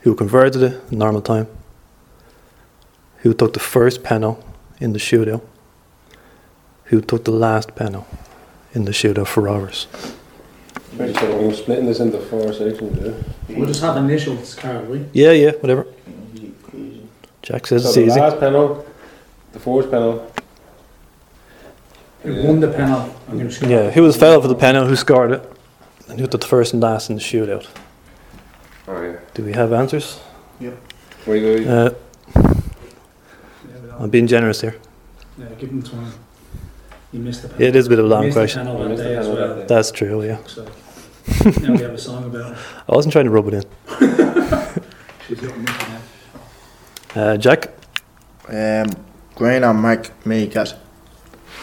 Who 0.01 0.13
converted 0.13 0.61
it 0.61 0.81
in 0.91 0.97
normal 0.99 1.21
time? 1.21 1.47
Who 3.19 3.33
took 3.33 3.53
the 3.53 3.59
first 3.61 4.03
penalty 4.03 4.43
in 4.79 4.91
the 4.93 4.99
shootout? 4.99 5.41
Who 6.85 7.01
took 7.01 7.23
the 7.23 7.31
last 7.31 7.75
penalty 7.75 8.17
in 8.73 8.83
the 8.85 8.91
shootout 8.91 9.27
for 9.27 9.41
Rovers? 9.41 9.87
So 10.97 11.39
we're 11.39 11.53
splitting 11.53 11.85
this 11.85 11.99
into 11.99 12.19
four 12.19 12.51
sections, 12.53 12.99
yeah? 13.01 13.55
We'll 13.57 13.67
just 13.67 13.81
have 13.81 13.97
initials, 13.97 14.53
Carl, 14.55 14.83
we? 14.85 15.05
Yeah, 15.13 15.31
yeah, 15.31 15.51
whatever. 15.53 15.87
Easy, 16.35 16.53
easy. 16.73 17.07
Jack 17.41 17.67
says 17.67 17.83
So 17.83 17.87
it's 17.89 17.95
the 17.95 18.05
easy. 18.05 18.19
last 18.19 18.39
panel, 18.39 18.85
the 19.53 19.59
fourth 19.59 19.89
panel. 19.89 20.31
Who 22.25 22.43
won 22.47 22.59
the 22.59 22.67
penalty? 22.71 23.13
I'm 23.29 23.37
gonna 23.37 23.51
score. 23.51 23.69
Yeah, 23.69 23.89
who 23.91 24.01
was 24.03 24.17
fouled 24.17 24.41
for 24.43 24.47
the 24.47 24.55
penalty? 24.55 24.89
Who 24.89 24.95
scored 24.95 25.31
it? 25.31 25.51
And 26.09 26.19
who 26.19 26.27
took 26.27 26.41
the 26.41 26.47
first 26.47 26.73
and 26.73 26.81
last 26.81 27.09
in 27.09 27.15
the 27.15 27.21
shootout? 27.21 27.67
Oh 28.87 29.01
yeah. 29.01 29.17
Do 29.33 29.43
we 29.43 29.53
have 29.53 29.73
answers? 29.73 30.19
Yep. 30.59 30.77
Where 31.25 31.37
you 31.37 31.65
go? 31.65 31.71
Uh, 32.35 32.41
Yeah, 33.69 33.95
I'm 33.99 34.09
being 34.09 34.27
generous 34.27 34.61
here. 34.61 34.75
yeah, 35.37 35.47
give 35.59 35.69
him 35.69 35.81
time. 35.81 36.11
You 37.11 37.19
missed 37.21 37.41
the 37.43 37.47
penalty. 37.49 37.65
It 37.65 37.75
is 37.75 37.87
a 37.87 37.89
bit 37.89 37.99
of 37.99 38.05
a 38.05 38.07
You 38.07 38.13
long 38.13 38.25
missed 38.25 38.35
the 38.35 38.41
question. 38.41 38.65
penalty 38.65 38.95
that 38.95 39.03
day 39.03 39.15
as 39.15 39.27
well. 39.27 39.65
That's 39.67 39.91
true, 39.91 40.23
yeah. 40.23 40.37
So, 40.47 40.63
now 41.61 41.71
we 41.73 41.81
have 41.81 41.93
a 41.93 41.97
song 41.97 42.25
about 42.25 42.51
it. 42.53 42.57
I 42.87 42.95
wasn't 42.95 43.11
trying 43.13 43.25
to 43.25 43.31
rub 43.31 43.47
it 43.47 43.53
in. 43.55 43.63
She's 45.27 45.39
got 45.39 45.57
nothing. 45.57 46.01
Uh, 47.15 47.37
Jack? 47.37 47.71
Um, 48.47 48.87
Greene 49.35 49.63
and 49.63 49.81
Mike 49.81 50.23
Maycat. 50.23 50.77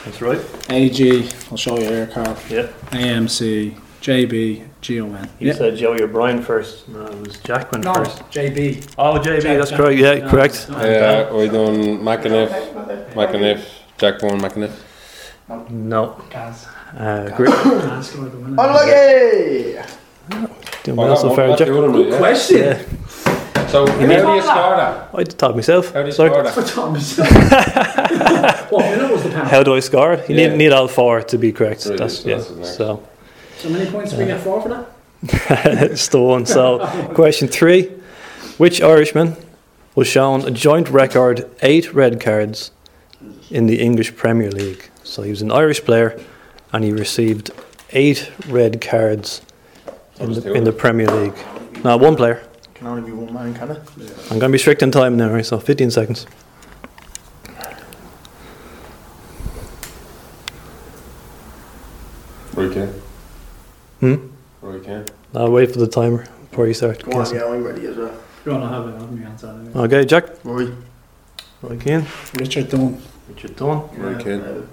That's 0.05 0.21
right. 0.21 0.41
AG, 0.71 1.29
I'll 1.51 1.57
show 1.57 1.79
you 1.79 1.85
here, 1.87 2.07
Carl. 2.09 2.37
Yeah. 2.51 2.67
AMC, 2.91 3.77
JB, 4.01 4.65
GON. 4.87 5.29
You 5.39 5.53
said 5.53 5.77
Joey 5.77 6.03
O'Brien 6.03 6.43
first. 6.43 6.89
No, 6.89 7.07
it 7.07 7.19
was 7.21 7.39
Jack 7.39 7.71
went 7.71 7.85
No, 7.85 7.95
first. 7.95 8.19
JB. 8.31 8.95
Oh, 8.99 9.15
JB, 9.19 9.43
Jack- 9.43 9.59
that's 9.59 9.71
Jack- 9.71 9.79
correct. 9.79 9.99
Yeah, 9.99 10.15
no, 10.15 10.29
correct. 10.29 10.69
no. 10.71 10.85
Yeah, 10.85 11.33
we 11.33 11.49
done 11.49 11.99
McEneff, 12.03 13.13
McEneff, 13.15 13.65
Jack 13.99 14.23
one 14.23 14.41
McEneff. 14.41 14.73
No. 15.71 16.21
Gaz. 16.31 16.67
Uh, 16.99 17.29
great. 17.37 17.51
Gaz 17.53 18.11
scored 18.11 18.33
the 18.33 18.39
winner. 18.39 18.57
Unlucky! 18.59 19.79
Doing 20.83 20.97
well 20.97 21.17
so 21.17 21.35
far, 21.35 21.57
Jack. 21.57 21.69
Good 21.69 22.15
question. 22.19 23.02
Yeah, 23.73 23.87
So 23.87 23.87
how 23.87 23.97
do 23.97 24.35
you 24.37 24.43
score 24.43 24.77
that? 24.77 25.09
I 25.15 25.23
did 25.23 25.39
talk 25.39 25.55
myself. 25.55 25.93
How 25.95 26.01
do 26.03 26.07
you 26.07 26.13
Sorry. 26.13 26.31
score 26.31 26.45
For 26.45 26.61
that? 26.61 26.73
Thomas. 26.75 27.17
what 28.71 28.85
minute 28.91 29.11
was 29.11 29.23
the 29.23 29.31
penalty? 29.31 29.51
How 29.51 29.63
do 29.63 29.75
I 29.75 29.81
score 29.81 30.13
it? 30.15 30.29
You 30.29 30.37
Yeah. 30.37 30.49
need, 30.49 30.59
need 30.59 30.73
all 30.73 30.89
four 30.89 31.23
to 31.23 31.39
be 31.39 31.53
correct. 31.53 31.85
Really, 31.87 31.97
that's 31.97 32.19
so 32.19 32.29
yeah. 32.29 32.37
that's 32.37 32.49
the 32.49 32.57
next. 32.57 32.77
So 32.77 33.03
So 33.57 33.69
many 33.71 33.91
points 33.91 34.13
do 34.13 34.19
we 34.19 34.27
get 34.27 34.41
four 34.41 34.61
for 34.61 34.69
that? 34.69 34.85
it's 35.93 36.09
the 36.09 36.21
one. 36.21 36.45
So 36.47 36.65
question 37.15 37.49
three: 37.49 37.91
Which 38.59 38.83
Irishman 38.83 39.37
was 39.95 40.07
shown 40.07 40.43
a 40.45 40.51
joint 40.51 40.91
record 40.91 41.49
eight 41.63 41.95
red 41.95 42.21
cards 42.21 42.73
in 43.51 43.67
the 43.67 43.81
English 43.81 44.17
Premier 44.17 44.51
League? 44.51 44.91
So 45.03 45.23
he 45.23 45.31
was 45.31 45.41
an 45.43 45.51
Irish 45.51 45.83
player, 45.85 46.21
and 46.73 46.85
he 46.85 46.93
received 46.93 47.51
eight 47.93 48.31
red 48.49 48.81
cards 48.81 49.41
in 50.21 50.27
Just 50.35 50.43
the, 50.43 50.49
two 50.51 50.55
in 50.55 50.65
the 50.65 50.73
Premier 50.73 51.07
League. 51.07 51.39
Now 51.85 51.97
one 51.97 52.17
player. 52.17 52.43
Can 52.83 52.91
only 52.91 53.09
be 53.09 53.13
one 53.13 53.33
man, 53.33 53.55
can 53.55 53.71
it? 53.71 53.81
I'm 54.33 54.41
going 54.41 54.51
to 54.51 54.57
be 54.57 54.59
strict 54.59 54.83
on 54.83 54.91
time 54.91 55.17
now, 55.17 55.31
right? 55.31 55.47
So 55.47 55.61
15 55.61 55.93
seconds. 55.93 56.27
Roy 62.55 62.75
Keane. 62.75 62.89
Hmm? 64.01 64.17
Roy 64.61 64.81
Keane. 64.81 65.07
I'll 65.33 65.53
wait 65.53 65.71
for 65.71 65.79
the 65.79 65.87
timer 65.87 66.27
before 66.51 66.67
you 66.67 66.75
start. 66.75 67.05
Go 67.05 67.21
on, 67.21 67.33
yeah, 67.33 67.45
I'm 67.45 67.63
ready 67.63 67.87
as 67.87 67.97
well. 67.97 68.13
You're 68.45 68.59
gonna 68.59 68.69
have 68.69 68.89
it 68.89 69.01
on 69.01 69.17
me 69.17 69.25
answer 69.27 69.47
anyway. 69.47 69.81
Okay, 69.83 70.05
Jack. 70.05 70.25
Rory. 70.43 70.75
Again. 71.63 72.05
Richard 72.35 72.69
Dunne. 72.69 73.01
Richard 73.29 73.55
Dunne. 73.55 73.89
Roy 73.97 74.21
Keane. 74.21 74.69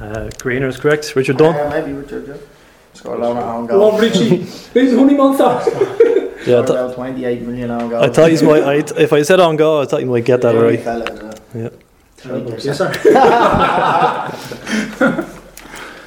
Uh, 0.00 0.28
Greener 0.40 0.66
is 0.66 0.76
correct. 0.76 1.14
Richard 1.14 1.36
Dunne. 1.36 1.54
Yeah, 1.54 1.68
maybe 1.68 1.92
Richard, 1.92 2.26
yeah. 2.26 2.34
Scored 2.94 3.20
a 3.20 3.22
lot 3.22 3.36
of 3.36 3.44
own 3.44 3.78
Love 3.78 4.00
goals. 4.00 4.00
Richie. 4.00 4.38
He's 4.38 4.92
a 4.92 4.96
honey 4.98 5.14
monster. 5.14 6.10
Yeah, 6.46 6.60
I, 6.60 6.64
Scored 6.64 6.66
th- 6.66 6.78
about 6.78 6.94
28 6.94 7.42
million 7.42 7.70
own 7.70 7.88
goals. 7.90 8.04
I 8.04 8.08
thought 8.12 8.32
you 8.32 8.42
might. 8.46 8.62
I, 8.62 8.74
if 9.02 9.12
I 9.12 9.22
said 9.22 9.40
on 9.40 9.56
go, 9.56 9.80
I 9.80 9.86
thought 9.86 10.00
you 10.00 10.06
might 10.06 10.24
get 10.24 10.40
that 10.42 10.54
Yeah, 10.54 10.60
right. 10.60 10.80
fella 10.80 11.04
as 11.10 11.22
well. 11.22 11.34
Yeah. 11.54 11.70
Yes, 12.64 12.78
sir. 12.78 12.90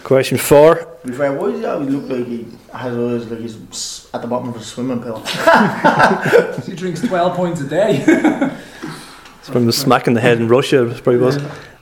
Question 0.04 0.38
four. 0.38 0.76
To 0.76 0.88
be 1.08 1.14
fair, 1.14 1.34
why 1.34 1.52
does 1.52 1.60
he 1.60 1.66
always 1.66 1.90
look 1.94 2.10
like 2.10 2.26
he 2.28 2.48
has 2.74 2.96
eyes 2.98 3.30
like 3.30 3.40
he's 3.40 4.10
at 4.14 4.22
the 4.22 4.28
bottom 4.28 4.50
of 4.50 4.56
a 4.56 4.64
swimming 4.64 5.02
pool? 5.02 5.20
he 6.66 6.76
drinks 6.76 7.02
12 7.02 7.36
points 7.36 7.62
a 7.62 7.68
day. 7.68 8.04
It's 8.08 9.50
from 9.50 9.66
the 9.66 9.74
smack 9.74 10.08
in 10.08 10.14
the 10.14 10.22
head 10.22 10.40
in 10.40 10.48
Russia. 10.48 10.88
It 10.90 11.04
probably 11.04 11.18
was. 11.22 11.38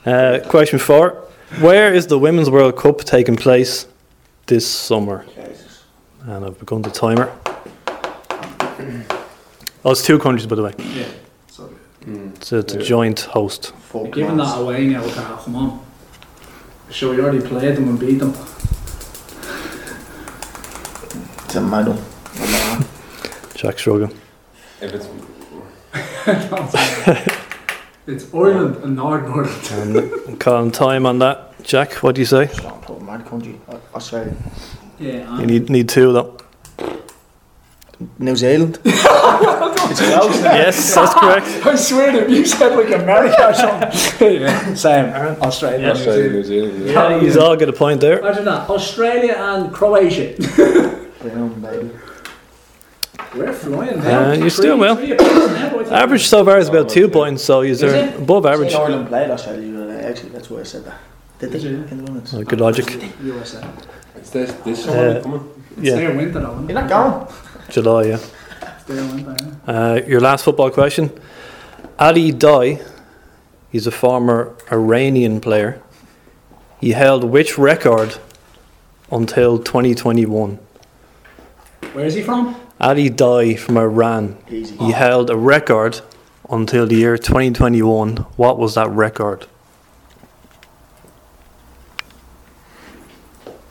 Uh, 0.06 0.44
question 0.50 0.80
four. 0.80 1.22
Where 1.60 1.94
is 1.94 2.08
the 2.08 2.18
Women's 2.18 2.50
World 2.50 2.76
Cup 2.78 3.00
taking 3.02 3.36
place 3.36 3.88
this 4.48 4.68
summer? 4.68 5.26
Jesus. 5.36 5.84
And 6.24 6.46
I've 6.46 6.58
begun 6.60 6.82
the 6.82 6.90
timer. 6.90 7.32
Oh, 9.86 9.92
it's 9.92 10.02
two 10.04 10.18
countries, 10.18 10.48
by 10.48 10.56
the 10.56 10.64
way. 10.64 10.74
yeah. 10.80 11.06
So, 11.48 11.70
Mm. 12.06 12.44
So 12.44 12.60
it's 12.60 12.74
a 12.74 12.84
joint 12.84 13.22
host. 13.22 13.72
Fuck 13.74 14.02
you're 14.04 14.12
giving 14.12 14.38
that 14.38 14.58
away 14.60 14.88
now, 14.88 15.08
Carl. 15.10 15.38
Come 15.38 15.56
on. 15.56 15.80
Sure, 16.92 17.16
we 17.16 17.22
already 17.22 17.42
played 17.42 17.76
them 17.78 17.88
and 17.90 18.00
beat 18.00 18.20
them. 18.20 18.34
It's 21.46 21.56
a 21.56 21.62
medal. 21.62 21.98
Jack 23.56 23.78
shrugging. 23.78 24.12
If 24.82 24.94
it's 24.94 25.08
it's 28.08 28.34
Ireland 28.34 28.78
and 28.84 28.96
Northern 28.96 29.32
Ireland. 29.32 29.72
And 29.72 29.98
I'm 30.28 30.38
calling 30.38 30.72
time 30.72 31.06
on 31.06 31.20
that. 31.20 31.54
Jack, 31.64 31.94
what 32.04 32.16
do 32.16 32.22
you 32.22 32.26
say? 32.26 32.48
Stop 32.48 32.86
talking 32.86 33.06
mad 33.06 33.26
country. 33.26 33.60
Australia. 33.96 34.36
Yeah, 35.00 35.40
You 35.40 35.46
need 35.48 35.70
need 35.70 35.90
two 35.90 36.12
though. 36.14 36.35
New 38.20 38.36
Zealand. 38.36 38.80
it's 38.86 39.02
close. 40.12 40.42
Yes, 40.44 40.96
that's 40.96 41.14
correct. 41.14 41.48
I 41.66 41.76
swear 41.76 42.12
to 42.12 42.30
you, 42.32 42.38
you 42.40 42.46
said 42.46 42.76
like 42.76 42.88
America 42.92 43.48
or 43.50 43.54
something. 43.54 44.42
yeah, 44.42 44.74
same. 44.74 45.06
Australia. 45.42 45.76
and 45.78 45.84
New 45.86 45.92
Australia, 45.92 46.24
Zealand. 46.24 46.34
New 46.34 46.44
Zealand. 46.44 46.86
Yeah. 46.86 47.10
Yeah, 47.10 47.34
you 47.34 47.42
all 47.42 47.56
get 47.56 47.70
a 47.70 47.74
point 47.74 48.02
there. 48.02 48.20
Imagine 48.20 48.46
that. 48.46 48.70
Australia 48.70 49.34
and 49.38 49.74
Croatia. 49.74 50.36
Brown, 51.22 51.62
baby. 51.62 51.90
We're 53.36 53.52
flying 53.54 54.00
now. 54.00 54.30
Uh, 54.30 54.34
you're 54.34 54.38
Three- 54.42 54.50
still 54.50 54.78
well. 54.78 54.96
three 54.96 55.12
apiece 55.12 55.28
now, 55.28 55.66
I 55.66 55.70
think. 55.84 55.92
Average 55.92 56.26
so 56.28 56.46
far 56.46 56.58
is 56.58 56.70
about 56.70 56.88
two 56.90 57.10
points, 57.10 57.44
so 57.44 57.62
you're 57.62 57.76
it? 57.94 58.16
above 58.16 58.46
average. 58.46 58.74
Ireland 58.74 59.08
played 59.10 59.30
Australia. 59.30 59.80
uh, 59.90 60.10
Actually, 60.10 60.30
that's 60.30 60.50
why 60.50 60.60
I 60.62 60.64
said 60.64 60.86
that. 60.86 61.00
Did 61.40 61.52
they? 61.52 61.60
Did 61.60 61.64
you? 61.64 61.78
In 61.92 61.98
the 62.06 62.12
minutes. 62.12 62.34
Oh, 62.34 62.44
good 62.44 62.62
logic. 62.62 62.88
USA. 63.22 63.68
It's 64.16 64.30
this, 64.30 64.54
this 64.64 64.88
Uh, 64.88 65.20
coming. 65.22 65.52
It's 65.78 65.82
Yeah. 65.88 65.96
their 65.96 66.16
winter 66.16 66.40
though. 66.40 66.60
You're 66.68 66.80
not 66.82 66.88
going. 66.90 67.28
July, 67.70 68.04
yeah. 68.04 68.20
Winter, 68.88 69.36
yeah. 69.68 69.74
Uh, 69.74 70.02
your 70.08 70.22
last 70.22 70.46
football 70.46 70.70
question. 70.70 71.12
Ali 71.98 72.32
Daei, 72.32 72.86
he's 73.72 73.88
a 73.88 73.92
former 73.92 74.56
Iranian 74.72 75.40
player. 75.42 75.82
He 76.80 76.92
held 76.92 77.24
which 77.24 77.58
record 77.58 78.18
until 79.12 79.58
2021? 79.58 80.60
Where 81.94 82.06
is 82.06 82.14
he 82.14 82.22
from? 82.22 82.56
Ali 82.80 83.10
Daei 83.10 83.58
from 83.58 83.78
Iran. 83.78 84.38
Easy. 84.50 84.76
He 84.78 84.92
held 84.92 85.30
a 85.30 85.38
record 85.38 86.02
until 86.50 86.86
the 86.86 86.96
year 86.96 87.18
2021. 87.18 88.18
What 88.36 88.60
was 88.60 88.76
that 88.76 88.90
record? 88.90 89.48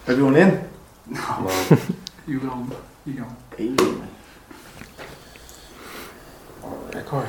Everyone 0.07 0.37
in? 0.37 0.65
No. 1.07 1.79
you 2.27 2.41
go. 2.41 2.67
You 3.05 3.13
go. 3.13 3.27
Easy, 3.59 3.75
mate. 3.75 4.09
Record. 6.95 7.29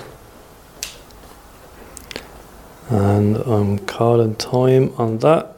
And 2.89 3.37
I'm 3.37 3.79
calling 3.79 4.35
time 4.35 4.93
on 4.97 5.19
that. 5.19 5.51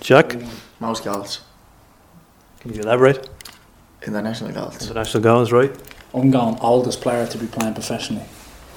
Jack, 0.00 0.36
Mouse 0.80 1.00
goals. 1.00 1.40
can 2.60 2.74
you 2.74 2.80
elaborate? 2.80 3.28
International 4.06 4.50
goals. 4.52 4.80
International 4.82 5.22
goals, 5.22 5.52
right? 5.52 5.72
I'm 6.14 6.30
going 6.30 6.58
oldest 6.60 7.00
player 7.00 7.26
to 7.26 7.38
be 7.38 7.46
playing 7.46 7.74
professionally. 7.74 8.24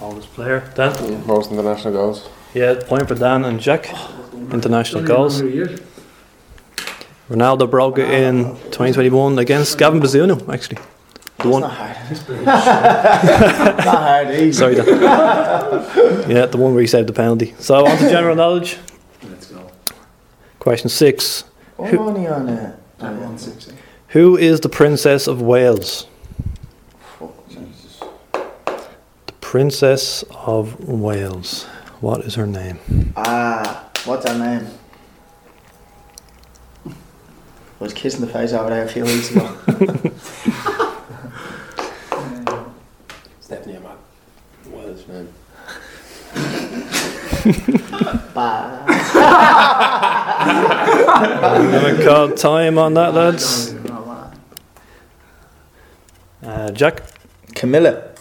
Oldest 0.01 0.33
player, 0.33 0.69
Dan. 0.75 1.25
Most 1.25 1.51
international 1.51 1.93
goals. 1.93 2.29
Yeah, 2.53 2.75
point 2.85 3.07
for 3.07 3.15
Dan 3.15 3.45
and 3.45 3.59
Jack. 3.59 3.87
Oh, 3.91 4.47
international 4.51 5.03
goals. 5.03 5.41
Ronaldo 7.33 7.69
broke 7.69 7.97
it 7.97 8.09
in 8.09 8.43
2021 8.45 9.39
against 9.39 9.77
Gavin 9.79 9.99
Bazunu, 9.99 10.47
actually. 10.53 10.77
The 10.77 10.83
It's 11.39 11.45
one, 11.47 11.61
not 11.61 11.71
hard. 11.71 12.45
not 12.45 13.85
hard, 13.85 14.29
easy. 14.35 14.51
sorry, 14.53 14.75
Dan. 14.75 14.87
yeah, 16.29 16.45
the 16.45 16.57
one 16.57 16.73
where 16.73 16.81
he 16.81 16.87
saved 16.87 17.09
the 17.09 17.13
penalty. 17.13 17.55
So 17.57 17.85
on 17.87 17.97
to 17.97 18.09
general 18.09 18.35
knowledge. 18.35 18.77
Let's 19.27 19.47
go. 19.47 19.67
Question 20.59 20.89
six: 20.89 21.43
I'm 21.79 21.97
only 21.97 22.27
on 22.27 22.47
At 22.49 22.77
160. 22.99 23.73
Who 24.09 24.37
is 24.37 24.59
the 24.59 24.69
Princess 24.69 25.25
of 25.27 25.41
Wales? 25.41 26.05
fuck, 27.19 27.49
Jesus. 27.49 27.99
The 29.25 29.33
Princess 29.41 30.23
of 30.45 30.87
Wales. 30.87 31.63
What 31.99 32.21
is 32.25 32.35
her 32.35 32.45
name? 32.45 32.77
Ah, 33.15 33.89
what's 34.05 34.29
her 34.29 34.37
name? 34.37 34.67
I 37.83 37.85
was 37.91 37.93
kissing 37.93 38.21
the 38.21 38.27
face 38.27 38.53
over 38.53 38.69
there 38.69 38.85
a 38.85 38.87
few 38.87 39.03
weeks 39.03 39.29
ago. 39.29 39.45
Stephanie 43.41 43.75
Amat. 43.75 43.97
Welsh 44.67 45.05
man. 45.05 45.27
bah. 48.33 48.85
I'm 51.09 51.71
gonna 51.71 52.03
call 52.05 52.31
time 52.31 52.77
on 52.77 52.93
that, 52.93 53.13
lads. 53.13 53.75
Uh, 56.41 56.71
Jack. 56.71 57.03
Camilla. 57.53 58.13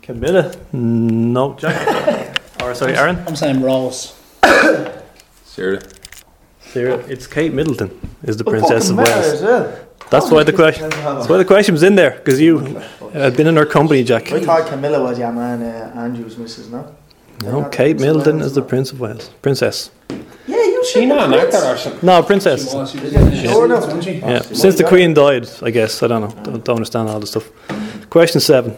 Camilla. 0.00 0.54
No, 0.72 1.52
Jack. 1.58 2.40
or 2.62 2.74
sorry, 2.74 2.96
Aaron. 2.96 3.22
I'm 3.26 3.36
saying 3.36 3.60
Rose. 3.60 4.18
Sarah. 5.44 5.82
Sarah. 6.72 6.98
It's 7.08 7.26
Kate 7.26 7.52
Middleton. 7.52 7.90
Is 8.24 8.36
the 8.36 8.44
Princess 8.44 8.88
of 8.90 8.96
Wales. 8.96 9.42
well. 9.42 9.78
That's 10.10 10.30
why 10.30 10.42
the 10.42 10.52
question. 10.52 10.88
That's 10.90 11.28
why 11.28 11.36
the 11.38 11.44
question 11.44 11.74
was 11.74 11.82
in 11.82 11.94
there 11.96 12.10
because 12.12 12.40
you 12.40 12.58
had 13.12 13.36
been 13.36 13.46
in 13.46 13.56
her 13.56 13.66
company, 13.66 14.02
Jack. 14.04 14.32
I 14.32 14.40
thought 14.40 14.68
Camilla 14.68 15.02
was 15.02 15.18
your 15.18 15.32
man, 15.32 15.62
uh, 15.62 15.92
Andrew's 16.00 16.36
missus, 16.38 16.68
no? 16.70 16.94
No, 17.42 17.64
Kate 17.68 17.98
Middleton 17.98 18.40
is 18.40 18.54
the 18.54 18.62
Prince 18.62 18.92
of 18.92 19.00
Wales. 19.00 19.28
Princess. 19.42 19.90
Yeah, 20.46 20.56
you 20.56 20.84
She 20.92 21.06
not 21.06 21.28
an 21.28 21.34
actor 21.34 21.58
or 21.58 21.76
something. 21.76 22.06
No, 22.06 22.22
princess. 22.22 22.70
She 22.70 22.76
was. 22.76 22.90
She 22.90 22.98
was. 23.00 23.12
Yeah. 23.12 23.52
Sure 23.52 23.64
enough. 23.64 23.84
wasn't 23.84 24.04
she? 24.04 24.12
Yeah, 24.14 24.40
since 24.40 24.76
the 24.76 24.84
Queen 24.84 25.14
died, 25.14 25.48
I 25.62 25.70
guess. 25.70 26.02
I 26.02 26.06
don't 26.08 26.22
know. 26.22 26.42
Don't, 26.42 26.64
don't 26.64 26.76
understand 26.76 27.08
all 27.08 27.20
the 27.20 27.26
stuff. 27.26 27.50
Question 28.10 28.40
seven. 28.40 28.74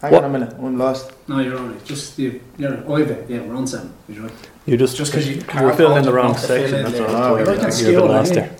Hang 0.00 0.12
What- 0.12 0.24
on 0.24 0.30
a 0.30 0.38
minute, 0.38 0.54
I'm 0.58 0.78
lost. 0.78 1.12
No, 1.28 1.38
you're 1.40 1.58
alright. 1.58 1.84
Just 1.84 2.18
you. 2.18 2.40
You're 2.58 2.76
Oive. 2.88 3.28
Yeah, 3.28 3.40
we're 3.42 3.54
on 3.56 3.66
seven. 3.66 3.92
You're 4.08 4.24
right. 4.24 4.32
You 4.66 4.76
just 4.76 4.96
Just 4.96 5.12
'cause 5.12 5.26
you 5.26 5.42
you 5.58 5.62
were 5.62 5.72
filling 5.74 5.98
in 5.98 6.04
the 6.04 6.12
wrong 6.12 6.36
section. 6.36 6.82
That's 6.84 6.94
Yeah. 6.98 7.06
all. 7.06 7.14
Oh, 7.34 7.36
You're 7.36 7.44
you're 7.46 7.54
a 7.54 7.58
right. 7.58 7.84
bit 7.84 7.98
lost 7.98 8.34
there. 8.34 8.50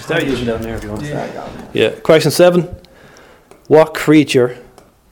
Start 0.00 0.24
using 0.26 0.46
down 0.46 0.62
there 0.62 0.76
if 0.76 0.82
you 0.82 0.90
want. 0.90 1.02
Yeah. 1.04 1.46
Yeah. 1.72 1.90
Question 2.02 2.30
seven. 2.32 2.68
What 3.68 3.94
creature 3.94 4.56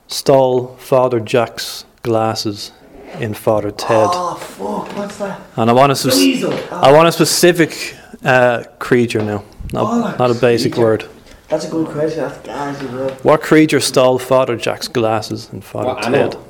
stole 0.08 0.76
Father 0.78 1.20
Jack's 1.20 1.84
glasses 2.02 2.72
in 3.20 3.34
Father 3.34 3.70
Ted? 3.70 4.08
Oh, 4.10 4.34
fuck, 4.34 4.96
what's 4.96 5.16
that? 5.18 5.40
And 5.56 5.70
I 5.70 5.72
want 5.72 5.92
a 5.92 5.94
spec- 5.94 6.72
I 6.72 6.90
want 6.92 7.06
a 7.06 7.12
specific 7.12 7.94
uh, 8.24 8.64
creature 8.80 9.22
now, 9.22 9.44
not, 9.72 10.18
not 10.18 10.30
a 10.32 10.34
basic 10.34 10.76
word. 10.76 11.04
That's 11.48 11.66
a 11.66 11.70
good 11.70 11.86
question, 11.86 12.20
that's 12.24 12.38
gas 12.38 12.82
as. 12.82 13.24
What 13.24 13.40
creature 13.42 13.78
stole 13.80 14.18
Father 14.18 14.56
Jack's 14.56 14.88
glasses 14.88 15.48
in 15.52 15.60
Father 15.60 15.88
What 15.90 16.02
Ted? 16.02 16.14
animal? 16.14 16.46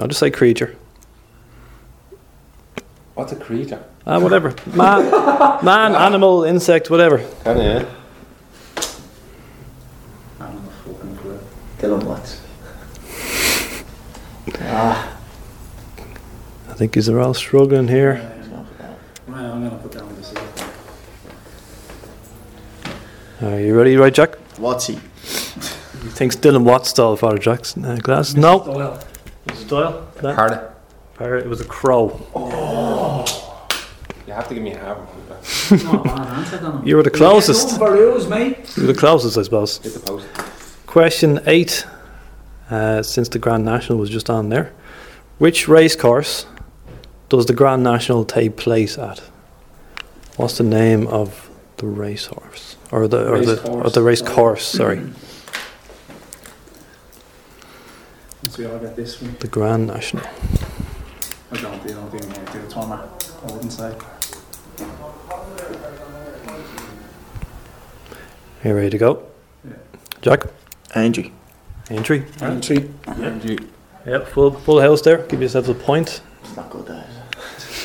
I'll 0.00 0.08
just 0.08 0.18
say 0.20 0.30
creature. 0.30 0.74
What's 3.20 3.32
a 3.32 3.36
creature? 3.36 3.84
Ah, 4.06 4.18
whatever. 4.18 4.54
Man, 4.74 5.10
man, 5.62 5.94
animal, 5.94 6.44
insect, 6.44 6.88
whatever. 6.88 7.18
Can 7.44 7.58
you? 7.58 7.86
I 10.40 10.52
fucking 10.86 11.16
clue. 11.18 11.38
Dylan 11.78 12.02
Watts. 12.04 12.40
ah, 14.62 15.18
I 16.70 16.72
think 16.72 16.94
he's 16.94 17.10
all 17.10 17.34
struggling 17.34 17.88
here. 17.88 18.14
he's 18.38 18.48
going 18.48 18.64
for 18.64 18.74
that. 18.82 18.98
Well, 19.28 19.52
I'm 19.52 19.68
gonna 19.68 19.82
put 19.82 19.92
that 19.92 20.02
one 20.02 20.16
to. 23.38 23.54
Are 23.54 23.60
you 23.60 23.76
ready, 23.76 23.98
right, 23.98 24.14
Jack? 24.14 24.36
What's 24.56 24.86
he? 24.86 24.94
He 24.94 26.08
thinks 26.08 26.36
Dylan 26.36 26.64
Watts 26.64 26.88
stole 26.88 27.16
Father 27.16 27.36
Jack's 27.36 27.76
uh, 27.76 27.98
glasses. 28.02 28.36
No. 28.36 28.64
Doyle. 28.64 28.98
Style? 29.52 30.08
That? 30.22 30.69
Hardy. 31.20 31.44
It 31.44 31.48
was 31.48 31.60
a 31.60 31.66
crow. 31.66 32.18
You 34.26 34.32
have 34.32 34.48
to 34.48 34.54
give 34.54 34.62
me 34.62 34.72
a 34.72 34.78
half. 34.78 34.98
Not 35.84 36.00
a 36.00 36.02
bad 36.02 36.26
answer, 36.38 36.58
don't 36.58 36.86
You 36.86 36.96
were 36.96 37.02
the 37.02 37.10
closest. 37.10 37.78
Varoos, 37.78 38.26
mate. 38.28 38.74
You 38.76 38.86
were 38.86 38.92
the 38.94 38.98
closest, 38.98 39.36
I 39.36 39.42
suppose. 39.42 39.78
Hit 39.78 39.92
the 39.92 40.00
post. 40.00 40.26
Question 40.86 41.40
eight. 41.46 41.86
Uh, 42.70 43.02
since 43.02 43.28
the 43.28 43.38
Grand 43.38 43.64
National 43.64 43.98
was 43.98 44.08
just 44.08 44.30
on 44.30 44.48
there, 44.48 44.72
which 45.38 45.66
race 45.66 45.96
course 45.96 46.46
does 47.28 47.46
the 47.46 47.52
Grand 47.52 47.82
National 47.82 48.24
take 48.24 48.56
place 48.56 48.96
at? 48.96 49.18
What's 50.36 50.56
the 50.56 50.64
name 50.64 51.08
of 51.08 51.50
the 51.78 51.86
racehorse 51.86 52.76
or 52.92 53.08
the 53.08 53.28
or 53.28 53.44
the 53.44 53.68
or 53.68 53.90
the 53.90 54.02
race 54.02 54.22
course. 54.22 54.34
course? 54.34 54.64
Sorry, 54.64 54.98
Let's 58.44 58.54
see 58.56 58.62
get 58.62 58.94
this 58.94 59.20
one. 59.20 59.34
the 59.40 59.48
Grand 59.48 59.88
National. 59.88 60.24
I 61.52 61.56
don't, 61.60 61.80
think 61.80 61.96
I 61.96 62.00
don't 62.00 62.10
think 62.10 62.48
I 62.48 62.52
do 62.52 62.60
a 62.64 62.68
timer. 62.68 63.08
I 63.42 63.52
wouldn't 63.52 63.72
say. 63.72 63.92
Are 68.62 68.68
you 68.68 68.74
ready 68.74 68.90
to 68.90 68.98
go? 68.98 69.26
Yeah. 69.64 69.72
Jack, 70.22 70.44
Angie. 70.94 71.32
Aintree. 71.90 72.24
Aintree. 72.40 72.88
Yep, 74.06 74.28
full 74.28 74.52
full 74.52 74.80
house 74.80 75.02
there. 75.02 75.26
Give 75.26 75.42
yourself 75.42 75.68
a 75.68 75.74
point. 75.74 76.22
It's 76.44 76.54
not 76.56 76.70
good, 76.70 76.86
that. 76.86 77.08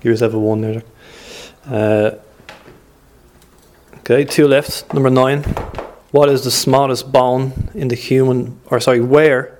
Give 0.00 0.10
yourself 0.10 0.32
a 0.34 0.38
one 0.38 0.60
there. 0.60 0.74
Jack. 0.74 0.84
Uh, 1.66 2.10
okay, 3.98 4.24
two 4.24 4.46
left. 4.46 4.94
Number 4.94 5.10
nine. 5.10 5.42
What 6.12 6.28
is 6.28 6.44
the 6.44 6.50
smallest 6.52 7.10
bone 7.10 7.70
in 7.74 7.88
the 7.88 7.96
human, 7.96 8.60
or 8.66 8.78
sorry, 8.80 9.00
where 9.00 9.59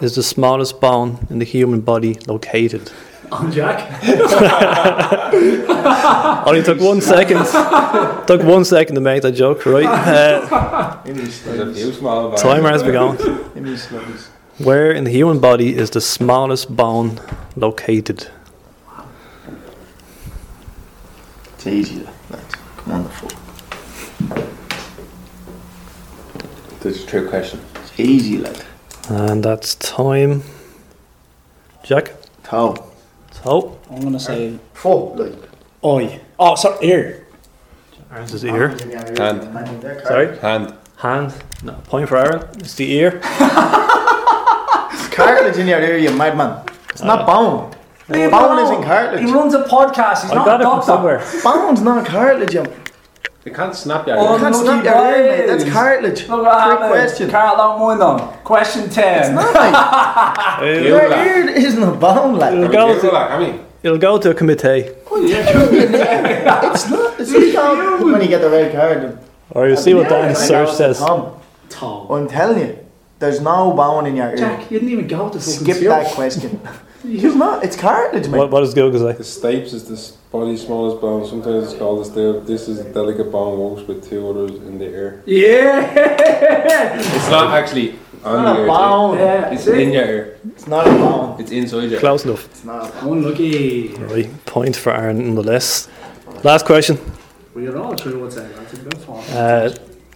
is 0.00 0.14
the 0.14 0.22
smallest 0.22 0.80
bone 0.80 1.26
in 1.30 1.38
the 1.38 1.44
human 1.44 1.80
body 1.80 2.14
located? 2.26 2.90
On 3.32 3.50
Jack. 3.52 4.02
Only 6.46 6.62
took 6.64 6.80
one 6.80 7.00
second. 7.00 7.44
took 8.26 8.42
one 8.42 8.64
second 8.64 8.96
to 8.96 9.00
make 9.00 9.22
that 9.22 9.32
joke, 9.32 9.64
right? 9.66 9.84
Uh, 9.86 11.00
In 11.04 11.16
these 11.16 11.42
There's 11.44 11.60
a 11.60 11.64
sluggies. 11.66 11.74
few 11.76 11.92
small 11.92 12.28
bars. 12.30 12.42
timer 12.42 12.70
has 12.70 12.82
begun. 12.82 13.16
In 13.54 13.62
these 13.64 13.86
sluggies. 13.86 14.28
Where 14.58 14.90
in 14.92 15.04
the 15.04 15.10
human 15.10 15.38
body 15.40 15.74
is 15.76 15.90
the 15.90 16.00
smallest 16.02 16.74
bone 16.76 17.18
located? 17.56 18.28
It's 21.54 21.66
easy, 21.66 22.06
lads. 22.30 22.54
Come 22.78 22.92
on, 22.92 23.02
the 23.04 23.08
fuck. 23.10 23.32
This 26.80 26.96
is 26.98 27.04
a 27.04 27.06
true 27.06 27.28
question. 27.28 27.60
It's 27.76 27.98
easy, 28.00 28.38
lad. 28.38 28.64
And 29.08 29.42
that's 29.42 29.74
time. 29.76 30.42
Jack? 31.82 32.12
Toe. 32.44 32.76
So, 33.42 33.78
I'm 33.90 34.00
gonna 34.02 34.20
say 34.20 34.58
Fuck, 34.74 35.16
like. 35.16 35.34
oi. 35.84 36.20
Oh, 36.38 36.54
sorry, 36.54 36.86
ear. 36.86 37.26
Aaron's 38.12 38.32
his 38.32 38.44
ear. 38.44 38.68
Hand. 39.16 39.42
Sorry? 40.04 40.36
Hand. 40.38 40.74
Hand. 40.96 41.34
No, 41.62 41.72
point 41.86 42.08
for 42.08 42.16
Aaron. 42.18 42.42
It's 42.58 42.74
the 42.74 42.90
ear. 42.92 43.20
It's 44.92 45.08
cartilage 45.08 45.56
in 45.58 45.66
your 45.68 45.80
ear, 45.80 45.96
you 45.96 46.10
madman. 46.16 46.64
It's 46.90 47.02
not 47.02 47.20
uh, 47.22 47.26
bone. 47.26 47.74
Bone 48.08 48.58
isn't 48.58 48.82
cartilage. 48.82 49.24
He 49.24 49.32
runs 49.32 49.54
a 49.54 49.62
podcast. 49.64 50.22
He's 50.22 50.32
I 50.32 50.34
not 50.34 50.44
got 50.46 50.60
a 50.60 50.64
it 50.64 50.66
from 50.66 50.80
doctor. 50.80 50.86
somewhere. 50.86 51.18
Bone's 51.44 51.80
not 51.80 52.04
cartilage, 52.06 52.52
you. 52.54 52.64
They 53.42 53.50
can't 53.50 53.74
snap 53.74 54.06
your 54.06 54.16
Oh, 54.18 54.34
ear. 54.34 54.38
That's 54.40 54.58
Unlucky 54.58 54.76
not 54.76 54.82
snap 54.84 54.94
your 55.06 55.16
ear, 55.16 55.38
mate. 55.38 55.46
That's 55.46 55.64
boys. 55.64 55.72
cartilage. 55.72 56.28
Look 56.28 56.42
what 56.42 56.52
Trick 56.52 56.78
happened. 56.78 56.90
question. 56.90 57.30
Carl, 57.30 57.56
don't 57.56 57.80
mind 57.80 58.00
them. 58.20 58.28
Question 58.44 58.90
10. 58.90 59.38
It'll, 60.62 60.84
Your 60.86 61.02
ear 61.12 61.48
isn't 61.48 61.82
a 61.82 61.92
bone, 61.92 62.34
like. 62.36 62.52
it'll 62.52 62.68
go 62.68 63.00
to, 63.00 63.10
that, 63.10 63.30
have 63.30 63.40
you? 63.42 63.64
it'll 63.82 63.98
go 63.98 64.18
to 64.18 64.30
a 64.30 64.34
committee. 64.34 64.90
Oh, 65.10 65.24
it's 65.24 66.90
not. 66.90 67.18
It's 67.20 67.30
not 67.54 67.78
called 67.78 68.12
when 68.12 68.20
you 68.20 68.28
get 68.28 68.42
the 68.42 68.50
red 68.50 68.72
card. 68.74 69.18
Or 69.52 69.68
you 69.68 69.76
see 69.76 69.94
what 69.94 70.10
Yeah, 70.10 70.22
Dan's 70.28 70.38
search 70.38 70.70
says. 70.72 70.98
Tom, 70.98 71.40
Tom. 71.70 72.10
I'm 72.10 72.28
telling 72.28 72.58
you, 72.58 72.78
there's 73.20 73.40
no 73.40 73.72
bone 73.72 74.06
in 74.06 74.16
your 74.16 74.28
ear. 74.30 74.36
Jack, 74.36 74.70
you 74.70 74.78
didn't 74.78 74.92
even 74.92 75.06
go 75.08 75.30
to 75.30 75.40
Skip 75.40 75.78
that 75.78 76.12
question. 76.14 76.60
It's 77.04 77.34
not. 77.34 77.64
It's 77.64 77.76
cartilage, 77.76 78.28
mate. 78.28 78.38
What, 78.38 78.50
what 78.50 78.60
does 78.60 78.74
Google 78.74 79.00
say? 79.00 79.16
The 79.16 79.22
stapes 79.24 79.72
is 79.72 79.84
the 79.88 79.94
s- 79.94 80.10
body's 80.30 80.64
smallest 80.64 81.00
bone. 81.00 81.26
Sometimes 81.26 81.70
it's 81.70 81.78
called 81.78 82.00
the 82.00 82.04
stape. 82.04 82.46
This 82.46 82.68
is 82.68 82.78
a 82.80 82.92
delicate 82.92 83.30
bone 83.32 83.58
works 83.58 83.86
with 83.88 84.08
two 84.08 84.28
others 84.28 84.50
in 84.52 84.78
the 84.78 84.84
ear. 84.86 85.22
Yeah! 85.26 86.98
It's 87.00 87.30
not 87.30 87.52
actually 87.54 87.94
on 88.24 88.42
not 88.44 88.54
the 88.54 88.58
a 88.58 88.62
ear. 88.62 88.66
bone. 88.68 89.18
yeah. 89.18 89.50
It's, 89.50 89.66
it's 89.66 89.78
in 89.78 89.92
your 89.92 90.04
ear. 90.04 90.40
It's 90.48 90.66
not 90.66 90.86
a 90.86 90.90
bone. 90.90 91.40
It's 91.40 91.50
inside 91.50 91.84
your 91.84 91.92
ear. 91.92 92.00
Close 92.00 92.24
enough. 92.24 92.44
It's 92.46 92.64
not 92.64 92.88
a 92.88 92.92
bone. 93.04 93.18
Unlucky. 93.18 93.88
Right, 93.94 94.46
point 94.46 94.76
for 94.76 94.92
Aaron 94.94 95.18
nonetheless. 95.34 95.88
Last 96.44 96.66
question. 96.66 96.98
We 97.54 97.66
are 97.66 97.76
all 97.78 97.94
true, 97.96 98.24
I'd 98.26 98.32
say. 98.32 98.46
That's 98.56 98.72
a 98.74 98.76
good 98.76 98.98
form. 98.98 99.24
Uh, 99.30 99.70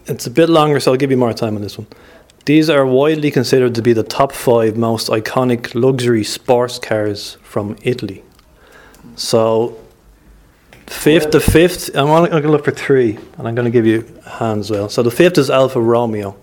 it's 0.07 0.27
a 0.27 0.31
bit 0.31 0.49
longer, 0.51 0.81
so 0.81 0.93
I'll 0.93 0.99
give 0.99 1.11
you 1.11 1.17
more 1.17 1.33
time 1.33 1.57
on 1.57 1.63
this 1.63 1.79
one. 1.79 1.87
These 2.45 2.69
are 2.69 2.85
widely 2.85 3.31
considered 3.31 3.75
to 3.75 3.83
be 3.83 3.93
the 3.95 4.03
top 4.03 4.33
five 4.33 4.77
most 4.77 5.09
iconic 5.09 5.75
luxury 5.75 6.25
sports 6.25 6.79
cars 6.79 7.39
from 7.43 7.77
Italy. 7.83 8.23
So, 9.17 9.79
fifth, 10.87 11.31
the 11.31 11.41
fifth, 11.41 11.91
I'm 11.97 12.09
only 12.09 12.29
going 12.29 12.43
to 12.43 12.51
look 12.51 12.65
for 12.67 12.71
three, 12.71 13.17
and 13.39 13.49
I'm 13.49 13.55
going 13.55 13.65
to 13.65 13.71
give 13.71 13.87
you 13.87 14.07
a 14.27 14.31
hand 14.31 14.61
as 14.61 14.71
well. 14.71 14.89
So, 14.91 15.03
the 15.03 15.11
fifth 15.11 15.39
is 15.39 15.49
Alfa 15.49 15.81
Romeo. 15.81 16.37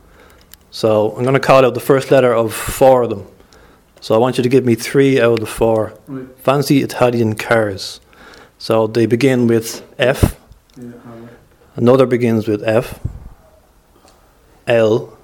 So, 0.72 1.12
I'm 1.16 1.24
going 1.24 1.36
to 1.36 1.40
call 1.40 1.64
out 1.66 1.74
the 1.76 1.80
first 1.80 2.10
letter 2.10 2.34
of 2.34 2.54
four 2.54 3.04
of 3.04 3.10
them. 3.12 3.28
So, 4.00 4.16
I 4.16 4.18
want 4.18 4.38
you 4.38 4.44
to 4.44 4.50
give 4.50 4.66
me 4.66 4.74
three 4.74 5.22
out 5.22 5.34
of 5.34 5.40
the 5.42 5.46
four 5.46 5.94
Right. 6.08 6.26
fancy 6.40 6.82
Italian 6.82 7.36
cars. 7.36 8.00
So, 8.58 8.88
they 8.88 9.06
begin 9.06 9.46
with 9.48 9.84
F. 10.00 10.36
Another 11.76 12.06
begins 12.06 12.48
with 12.48 12.64
F, 12.64 13.00
L, 14.68 15.18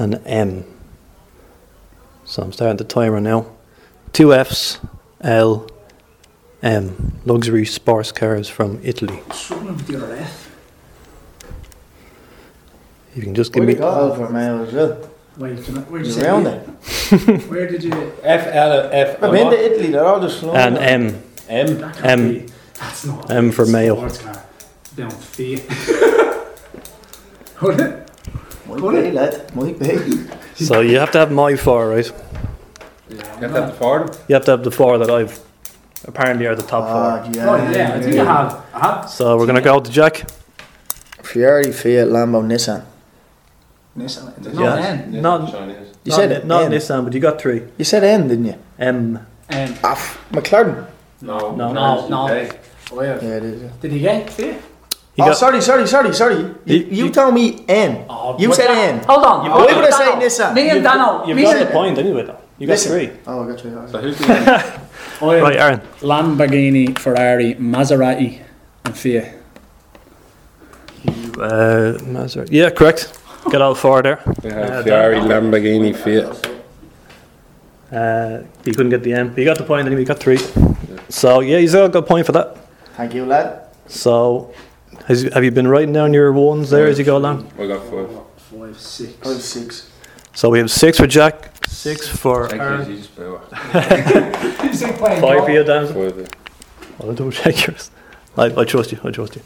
and 0.00 0.20
M. 0.26 0.64
So 2.24 2.42
I'm 2.42 2.52
starting 2.52 2.78
the 2.78 2.84
timer 2.84 3.20
now. 3.20 3.46
Two 4.12 4.32
Fs, 4.34 4.78
L, 5.20 5.68
M. 6.62 7.20
Luxury 7.26 7.66
sports 7.66 8.10
cars 8.12 8.48
from 8.48 8.80
Italy. 8.82 9.16
With 9.28 9.86
the 9.86 10.18
F. 10.18 10.50
You 13.14 13.22
can 13.22 13.34
just 13.34 13.52
give 13.52 13.60
Where 13.60 13.68
me. 13.68 13.74
you 13.74 13.78
got 13.80 13.98
Alfa 13.98 14.24
Romeo 14.24 14.64
as 14.64 14.72
well? 14.72 15.10
Wait, 15.36 15.64
can 15.64 15.78
I, 15.78 15.80
where 15.82 16.02
did 16.02 16.08
you 16.08 16.14
You 16.14 16.20
say 16.20 16.40
it? 16.40 16.46
it? 17.28 17.46
Where 17.50 17.66
did 17.68 17.82
you... 17.84 18.12
F 18.22 18.46
L 18.46 18.88
F. 18.92 19.22
I've 19.22 19.32
been 19.32 19.50
to 19.50 19.58
Italy. 19.72 19.90
They're 19.90 20.04
all 20.04 20.20
just 20.20 20.40
slow. 20.40 20.54
And 20.54 20.78
M. 20.78 21.22
M. 21.48 21.78
That 21.78 21.94
can't 21.96 22.06
M. 22.06 22.28
be. 22.32 22.46
That's 22.78 23.04
not 23.06 23.30
M 23.30 23.50
for 23.52 23.62
a 23.64 23.66
Mayo. 23.66 23.96
sports 23.96 24.18
car. 24.18 24.44
Down 24.96 25.10
feet. 25.10 25.60
Hold 27.56 27.80
it. 27.80 28.09
Might 28.78 29.02
be, 29.04 29.10
lad. 29.10 29.54
Might 29.56 29.78
be. 29.78 30.26
So 30.64 30.80
you 30.80 30.98
have 30.98 31.10
to 31.12 31.18
have 31.18 31.32
my 31.32 31.56
four, 31.56 31.88
right? 31.88 32.10
You 33.10 33.16
have 33.16 33.40
to 33.40 33.48
have 33.48 33.66
the 33.72 33.72
Ford. 33.78 34.16
You 34.28 34.34
have 34.34 34.44
to 34.44 34.50
have 34.52 34.62
the 34.64 34.70
four 34.70 34.98
that 34.98 35.10
I've 35.10 35.40
apparently 36.06 36.46
are 36.46 36.54
the 36.54 36.62
top 36.62 36.84
Ah, 36.84 37.22
four. 37.22 37.32
yeah. 37.34 37.50
Oh, 37.50 37.56
yeah, 37.72 37.94
I 37.96 38.00
think 38.02 38.16
I 38.18 38.24
have. 38.24 38.64
I 38.74 38.78
have. 38.80 39.10
So 39.10 39.36
we're 39.36 39.46
gonna 39.46 39.60
go 39.60 39.80
to 39.80 39.90
Jack. 39.90 40.24
Ferrari, 41.22 41.72
Fiat, 41.72 42.08
Lambo, 42.08 42.42
Nissan. 42.44 42.82
Nissan. 43.96 44.32
There's 44.38 44.54
no 44.56 44.62
Yeah. 44.64 44.86
N. 44.86 45.22
Not- 45.22 45.50
Chinese. 45.50 45.76
You 46.04 46.10
not, 46.10 46.16
said 46.16 46.46
not 46.46 46.62
N. 46.64 46.72
Nissan, 46.72 47.04
but 47.04 47.12
you 47.12 47.20
got 47.20 47.40
three. 47.40 47.62
You 47.76 47.84
said 47.84 48.04
N, 48.04 48.28
didn't 48.28 48.46
you? 48.46 48.54
M. 48.78 49.26
N. 49.50 49.74
Ah, 49.84 49.92
f- 49.92 50.18
McLaren. 50.32 50.86
No. 51.22 51.54
No. 51.56 51.72
No, 51.72 52.08
no. 52.08 52.26
UK. 52.28 52.56
Oh, 52.92 53.02
yeah. 53.02 53.18
Yeah, 53.22 53.36
it 53.36 53.44
is. 53.44 53.62
Yeah. 53.62 53.68
Did 53.80 53.92
he 53.92 53.98
get 54.00 54.30
Fiat? 54.30 54.54
You 55.16 55.24
oh, 55.24 55.28
got- 55.28 55.36
sorry, 55.36 55.60
sorry, 55.60 55.86
sorry, 55.86 56.14
sorry. 56.14 56.36
You, 56.36 56.54
You- 56.64 56.76
you, 56.76 57.04
you- 57.06 57.10
told 57.10 57.34
me 57.34 57.64
N. 57.68 58.04
Oh, 58.08 58.36
You 58.38 58.52
said 58.54 58.70
N. 58.70 59.02
Hold 59.04 59.24
on. 59.24 59.44
You- 59.44 59.50
hold 59.50 59.66
Why 59.66 59.72
on, 59.74 59.82
would 59.82 59.92
say 59.92 60.04
Dano. 60.06 60.20
Nissan? 60.20 60.54
Me 60.54 60.60
and 60.70 61.28
You've 61.28 61.38
You've 61.38 61.50
got 61.52 61.58
the 61.58 61.72
point 61.72 61.98
anyway, 61.98 62.22
though. 62.24 62.36
You 62.58 62.66
got 62.66 62.72
Listen. 62.74 62.92
three. 62.92 63.10
Oh, 63.26 63.42
I 63.42 63.46
got 63.50 63.64
you. 63.64 63.70
So 63.90 63.98
who's 63.98 64.18
the. 64.18 64.80
Right, 65.22 65.56
Aaron. 65.56 65.80
Lamborghini, 66.00 66.98
Ferrari, 66.98 67.54
Maserati, 67.56 68.40
and 68.84 68.96
Fiat. 68.96 69.34
Uh, 71.06 71.98
Maserati. 72.04 72.48
Yeah, 72.50 72.70
correct. 72.70 73.18
Got 73.50 73.62
all 73.62 73.74
four 73.74 74.02
there. 74.02 74.20
We 74.42 74.50
Uh, 74.50 74.54
have 74.54 74.84
Ferrari, 74.84 75.16
Lamborghini, 75.16 75.94
Fiat. 75.96 76.46
Uh, 77.92 78.42
you 78.64 78.72
couldn't 78.72 78.90
get 78.90 79.02
the 79.02 79.12
M. 79.14 79.28
But 79.30 79.38
you 79.38 79.44
got 79.44 79.58
the 79.58 79.64
point 79.64 79.86
anyway. 79.86 80.02
You 80.02 80.06
got 80.06 80.18
three. 80.20 80.38
So 81.08 81.40
yeah, 81.40 81.58
you 81.58 81.68
still 81.68 81.88
got 81.88 81.98
a 81.98 82.00
good 82.00 82.06
point 82.06 82.26
for 82.26 82.32
that. 82.32 82.56
Thank 82.96 83.14
you, 83.14 83.24
lad. 83.26 83.62
So, 83.88 84.52
has, 85.06 85.22
have 85.22 85.44
you 85.44 85.50
been 85.50 85.68
writing 85.68 85.92
down 85.92 86.12
your 86.12 86.32
ones 86.32 86.70
there 86.70 86.86
as 86.86 86.98
you 86.98 87.04
go 87.04 87.16
along? 87.16 87.50
I 87.58 87.66
got 87.66 87.82
five. 87.88 88.10
Five, 88.36 88.78
six. 88.78 89.14
I 89.24 89.28
was 89.28 89.44
six. 89.44 89.90
So 90.34 90.50
we 90.50 90.58
have 90.58 90.70
six 90.70 90.98
for 90.98 91.06
Jack, 91.06 91.66
six 91.66 92.06
for 92.06 92.48
Thank 92.48 92.62
Aaron, 92.62 92.88
you, 92.88 92.96
Jesus, 92.96 93.08
power. 93.08 93.38
five 93.40 95.44
for 95.44 95.50
you, 95.50 95.64
Dan. 95.64 95.86
Five. 95.88 96.18
yeah. 96.18 96.26
I'll 97.00 97.12
double 97.14 97.32
check 97.32 97.66
yours. 97.66 97.90
I, 98.36 98.44
I 98.60 98.64
trust 98.64 98.92
you. 98.92 99.00
I 99.02 99.10
trust 99.10 99.36
you. 99.36 99.42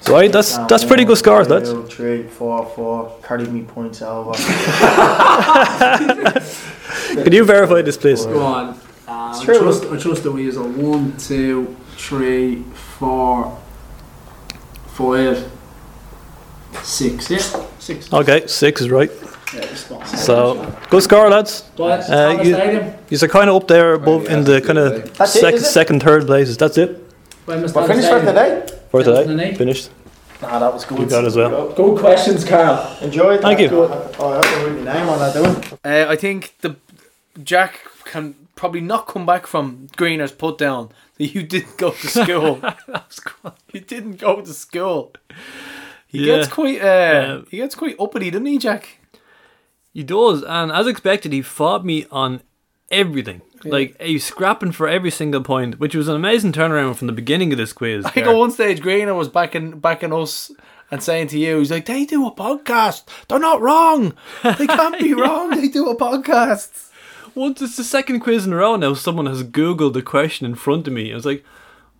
So 0.00 0.14
right, 0.14 0.32
that's 0.32 0.56
that's 0.66 0.84
pretty 0.84 1.04
good 1.04 1.18
scores, 1.18 1.48
lads. 1.48 1.70
Two, 1.70 1.86
three, 1.86 2.22
four, 2.24 2.66
four. 2.74 3.16
Carry 3.22 3.46
me 3.46 3.62
points 3.62 4.02
over. 4.02 4.32
Can 7.22 7.32
you 7.32 7.44
verify 7.44 7.82
this, 7.82 7.96
please? 7.96 8.26
Go 8.26 8.42
on. 8.42 8.68
Uh, 9.06 9.38
I 9.40 9.44
trust, 9.44 9.84
I 9.84 9.96
trust 9.98 10.22
that 10.24 10.32
we 10.32 10.42
use 10.42 10.56
a 10.56 10.64
one, 10.64 11.16
two, 11.18 11.76
three, 11.96 12.64
four, 12.98 13.56
five, 14.94 15.50
six. 16.82 17.30
Yeah, 17.30 17.38
six. 17.78 18.12
Okay, 18.12 18.46
six 18.46 18.80
is 18.80 18.90
right. 18.90 19.10
Yeah, 19.54 19.60
it's 19.60 19.80
spot 19.80 20.00
on. 20.02 20.06
So 20.16 20.74
good 20.90 21.02
score, 21.02 21.28
lads. 21.28 21.64
But 21.76 22.08
Uh, 22.08 22.40
you- 22.42 22.56
You're 23.10 23.28
kind 23.28 23.50
of 23.50 23.56
up 23.56 23.68
there 23.68 23.94
above 23.94 24.26
in 24.26 24.44
the 24.44 24.60
kind 24.60 24.78
of 24.78 25.12
That's 25.18 25.36
it, 25.36 25.40
second, 25.40 25.58
is 25.58 25.62
it? 25.66 25.70
second, 25.72 26.02
third 26.02 26.26
places. 26.26 26.56
That's 26.56 26.78
it 26.78 26.90
By 27.46 27.56
Mr. 27.56 27.74
We're 27.74 27.86
finished 27.88 28.08
for 28.08 28.20
today. 28.20 28.62
for 28.90 29.02
today. 29.02 29.24
2008. 29.24 29.56
Finished. 29.58 29.90
Nah, 30.40 30.58
that 30.58 30.72
was 30.72 30.84
good. 30.84 30.98
You 30.98 31.06
got 31.06 31.24
as 31.24 31.36
well. 31.36 31.68
Good 31.72 31.98
questions, 31.98 32.44
Carl. 32.44 32.96
Enjoy. 33.02 33.38
Thank 33.38 33.60
you. 33.60 33.68
Oh, 33.72 34.30
I 34.30 34.34
have 34.36 34.42
to 34.42 34.66
write 34.66 34.78
my 34.84 34.92
name 34.94 35.08
on 35.08 35.18
that, 35.18 35.34
do 35.34 35.44
I? 35.84 36.04
Uh, 36.04 36.12
I 36.12 36.16
think 36.16 36.54
the 36.62 36.76
Jack 37.44 37.80
can 38.04 38.34
probably 38.56 38.80
not 38.80 39.06
come 39.06 39.24
back 39.26 39.46
from 39.46 39.88
Greener's 39.96 40.32
put 40.32 40.56
down 40.58 40.88
that 40.88 40.94
you 41.18 41.42
didn't 41.42 41.76
go 41.76 41.90
to 41.90 42.06
school. 42.08 42.60
you 43.72 43.80
didn't 43.80 44.16
go 44.18 44.40
to 44.40 44.52
school. 44.52 45.12
He 46.06 46.26
Yeah. 46.26 46.36
gets 46.38 46.48
quite 46.48 46.80
uh, 46.80 46.84
Yeah. 46.84 47.40
he 47.50 47.56
gets 47.58 47.74
quite 47.74 47.96
uppity, 48.00 48.30
doesn't 48.30 48.46
he, 48.46 48.58
Jack? 48.58 48.98
He 49.94 50.02
does, 50.02 50.42
and 50.42 50.72
as 50.72 50.86
expected, 50.86 51.32
he 51.32 51.42
fought 51.42 51.84
me 51.84 52.06
on 52.10 52.42
everything. 52.90 53.42
Like 53.64 54.00
he's 54.02 54.24
scrapping 54.24 54.72
for 54.72 54.88
every 54.88 55.10
single 55.12 55.42
point, 55.42 55.78
which 55.78 55.94
was 55.94 56.08
an 56.08 56.16
amazing 56.16 56.52
turnaround 56.52 56.96
from 56.96 57.06
the 57.06 57.12
beginning 57.12 57.52
of 57.52 57.58
this 57.58 57.72
quiz. 57.72 58.04
I 58.04 58.10
think 58.10 58.26
at 58.26 58.34
one 58.34 58.50
stage 58.50 58.80
Greener 58.80 59.14
was 59.14 59.28
backing 59.28 59.78
backing 59.78 60.12
us 60.12 60.50
and 60.90 61.00
saying 61.02 61.28
to 61.28 61.38
you, 61.38 61.58
he's 61.58 61.70
like, 61.70 61.86
they 61.86 62.04
do 62.04 62.26
a 62.26 62.34
podcast. 62.34 63.04
They're 63.28 63.38
not 63.38 63.60
wrong. 63.62 64.14
They 64.42 64.66
can't 64.66 64.98
be 64.98 65.14
wrong. 65.22 65.50
They 65.50 65.68
do 65.68 65.88
a 65.88 65.96
podcast. 65.96 66.88
Once 67.34 67.62
it's 67.62 67.76
the 67.76 67.84
second 67.84 68.20
quiz 68.20 68.46
in 68.46 68.52
a 68.52 68.56
row 68.56 68.76
now, 68.76 68.94
someone 68.94 69.26
has 69.26 69.42
Googled 69.42 69.94
the 69.94 70.02
question 70.02 70.46
in 70.46 70.54
front 70.54 70.86
of 70.86 70.92
me. 70.92 71.12
I 71.12 71.14
was 71.14 71.26
like, 71.26 71.44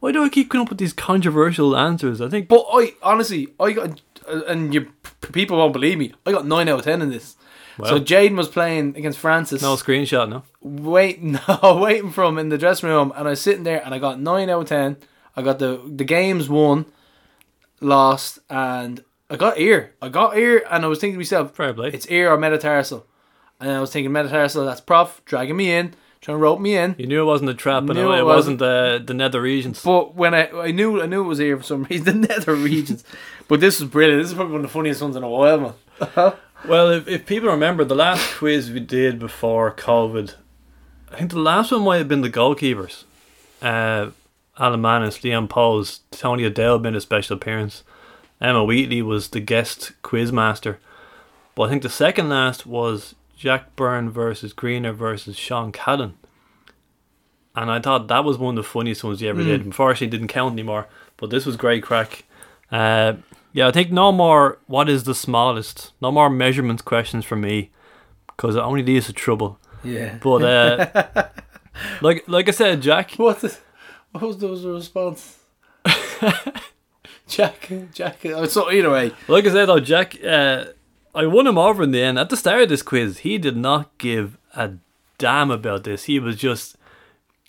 why 0.00 0.12
do 0.12 0.24
I 0.24 0.28
keep 0.28 0.50
coming 0.50 0.66
up 0.66 0.68
with 0.68 0.78
these 0.78 0.92
controversial 0.92 1.76
answers? 1.76 2.20
I 2.20 2.28
think 2.28 2.48
But 2.48 2.66
I 2.72 2.94
honestly, 3.02 3.48
I 3.60 3.72
got, 3.72 4.00
uh, 4.28 4.42
and 4.48 4.74
you 4.74 4.92
people 5.32 5.58
won't 5.58 5.72
believe 5.72 5.98
me. 5.98 6.12
I 6.26 6.32
got 6.32 6.46
nine 6.46 6.68
out 6.68 6.80
of 6.80 6.84
ten 6.84 7.02
in 7.02 7.10
this. 7.10 7.36
So. 7.78 7.98
Jaden 7.98 8.36
was 8.36 8.48
playing 8.48 8.96
against 8.96 9.18
Francis. 9.18 9.62
no 9.62 9.76
screenshot, 9.76 10.28
no. 10.28 10.42
waiting, 10.60 11.32
no, 11.48 11.78
waiting 11.80 12.10
for 12.10 12.24
him 12.24 12.38
in 12.38 12.48
the 12.48 12.58
dressing 12.58 12.88
room, 12.88 13.12
and 13.16 13.26
I 13.26 13.30
was 13.30 13.40
sitting 13.40 13.64
there, 13.64 13.82
and 13.84 13.94
I 13.94 13.98
got 13.98 14.20
nine 14.20 14.50
out 14.50 14.62
of 14.62 14.68
ten. 14.68 14.96
I 15.36 15.42
got 15.42 15.58
the 15.58 15.80
the 15.86 16.04
games 16.04 16.48
won, 16.48 16.86
lost, 17.80 18.40
and 18.50 19.02
I 19.30 19.36
got 19.36 19.58
ear. 19.58 19.94
I 20.02 20.08
got 20.10 20.36
ear, 20.36 20.64
and 20.70 20.84
I 20.84 20.88
was 20.88 20.98
thinking 20.98 21.14
to 21.14 21.18
myself, 21.18 21.54
play. 21.54 21.90
it's 21.94 22.06
ear 22.08 22.30
or 22.30 22.36
metatarsal, 22.36 23.06
and 23.62 23.70
I 23.70 23.80
was 23.80 23.92
thinking 23.92 24.12
metatarsal. 24.12 24.66
That's 24.66 24.80
prof 24.80 25.22
dragging 25.24 25.56
me 25.56 25.72
in, 25.72 25.94
trying 26.20 26.36
to 26.36 26.42
rope 26.42 26.60
me 26.60 26.76
in. 26.76 26.94
You 26.98 27.06
knew 27.06 27.22
it 27.22 27.26
wasn't 27.26 27.50
a 27.50 27.54
trap, 27.54 27.88
and 27.88 27.98
it, 27.98 28.04
it 28.04 28.24
wasn't 28.24 28.58
the 28.58 29.02
the 29.04 29.14
nether 29.14 29.40
regions. 29.40 29.82
But 29.82 30.14
when 30.14 30.34
I 30.34 30.50
I 30.50 30.70
knew 30.72 31.00
I 31.00 31.06
knew 31.06 31.22
it 31.22 31.28
was 31.28 31.38
here 31.38 31.56
for 31.56 31.62
some 31.62 31.84
reason, 31.84 32.04
the 32.20 32.28
nether 32.28 32.54
regions. 32.54 33.04
but 33.48 33.60
this 33.60 33.80
was 33.80 33.88
brilliant. 33.88 34.22
This 34.22 34.30
is 34.30 34.34
probably 34.34 34.52
one 34.52 34.64
of 34.64 34.70
the 34.70 34.72
funniest 34.72 35.00
ones 35.00 35.16
in 35.16 35.22
a 35.22 35.28
while, 35.28 35.74
man. 36.00 36.32
Well, 36.64 36.90
if, 36.90 37.08
if 37.08 37.26
people 37.26 37.48
remember 37.48 37.82
the 37.82 37.96
last 37.96 38.36
quiz 38.36 38.70
we 38.70 38.78
did 38.78 39.18
before 39.18 39.72
COVID, 39.74 40.36
I 41.10 41.18
think 41.18 41.32
the 41.32 41.40
last 41.40 41.72
one 41.72 41.82
might 41.82 41.96
have 41.96 42.06
been 42.06 42.20
the 42.20 42.30
goalkeepers. 42.30 43.02
Uh, 43.60 44.10
Alan 44.56 44.80
Mannus, 44.80 45.24
Leon 45.24 45.48
Pohls, 45.48 46.00
Tony 46.12 46.44
Adele 46.44 46.78
made 46.78 46.94
a 46.94 47.00
special 47.00 47.36
appearance. 47.36 47.82
Emma 48.40 48.62
Wheatley 48.62 49.02
was 49.02 49.30
the 49.30 49.40
guest 49.40 49.92
quizmaster. 50.04 50.76
But 51.56 51.64
I 51.64 51.68
think 51.70 51.82
the 51.82 51.88
second 51.88 52.28
last 52.28 52.64
was 52.64 53.16
Jack 53.42 53.74
Byrne 53.74 54.08
versus 54.08 54.52
Greener 54.52 54.92
versus 54.92 55.36
Sean 55.36 55.72
Callan. 55.72 56.14
And 57.56 57.72
I 57.72 57.80
thought 57.80 58.06
that 58.06 58.22
was 58.24 58.38
one 58.38 58.56
of 58.56 58.64
the 58.64 58.68
funniest 58.68 59.02
ones 59.02 59.18
he 59.18 59.26
ever 59.26 59.42
Mm. 59.42 59.46
did. 59.46 59.64
Unfortunately, 59.64 60.06
it 60.06 60.10
didn't 60.10 60.28
count 60.28 60.52
anymore. 60.52 60.86
But 61.16 61.30
this 61.30 61.44
was 61.44 61.56
great 61.56 61.82
crack. 61.82 62.22
Uh, 62.70 63.14
yeah, 63.52 63.66
I 63.66 63.72
think 63.72 63.90
no 63.90 64.12
more. 64.12 64.58
What 64.68 64.88
is 64.88 65.02
the 65.02 65.14
smallest? 65.14 65.90
No 66.00 66.12
more 66.12 66.30
measurements 66.30 66.82
questions 66.82 67.24
for 67.24 67.34
me, 67.34 67.70
because 68.28 68.54
it 68.54 68.60
only 68.60 68.84
leads 68.84 69.06
to 69.06 69.12
trouble. 69.12 69.58
Yeah. 69.82 70.18
But 70.22 70.42
uh, 70.44 71.28
like 72.00 72.22
like 72.28 72.46
I 72.48 72.52
said, 72.52 72.80
Jack. 72.80 73.10
What? 73.16 73.40
The, 73.40 73.58
what 74.12 74.22
was 74.22 74.38
the, 74.38 74.70
response? 74.72 75.38
Jack, 77.26 77.70
Jack. 77.92 78.18
Oh, 78.26 78.44
so 78.46 78.70
either 78.70 78.90
way, 78.90 79.10
Like 79.26 79.46
I 79.46 79.50
said 79.50 79.66
though, 79.66 79.80
Jack, 79.80 80.16
uh, 80.24 80.64
I 81.14 81.26
won 81.26 81.46
him 81.46 81.58
over 81.58 81.82
in 81.82 81.90
the 81.90 82.02
end. 82.02 82.18
At 82.18 82.30
the 82.30 82.36
start 82.36 82.62
of 82.62 82.68
this 82.68 82.82
quiz, 82.82 83.18
he 83.18 83.38
did 83.38 83.56
not 83.56 83.96
give 83.98 84.38
a 84.56 84.72
damn 85.18 85.50
about 85.50 85.84
this. 85.84 86.04
He 86.04 86.18
was 86.18 86.36
just, 86.36 86.76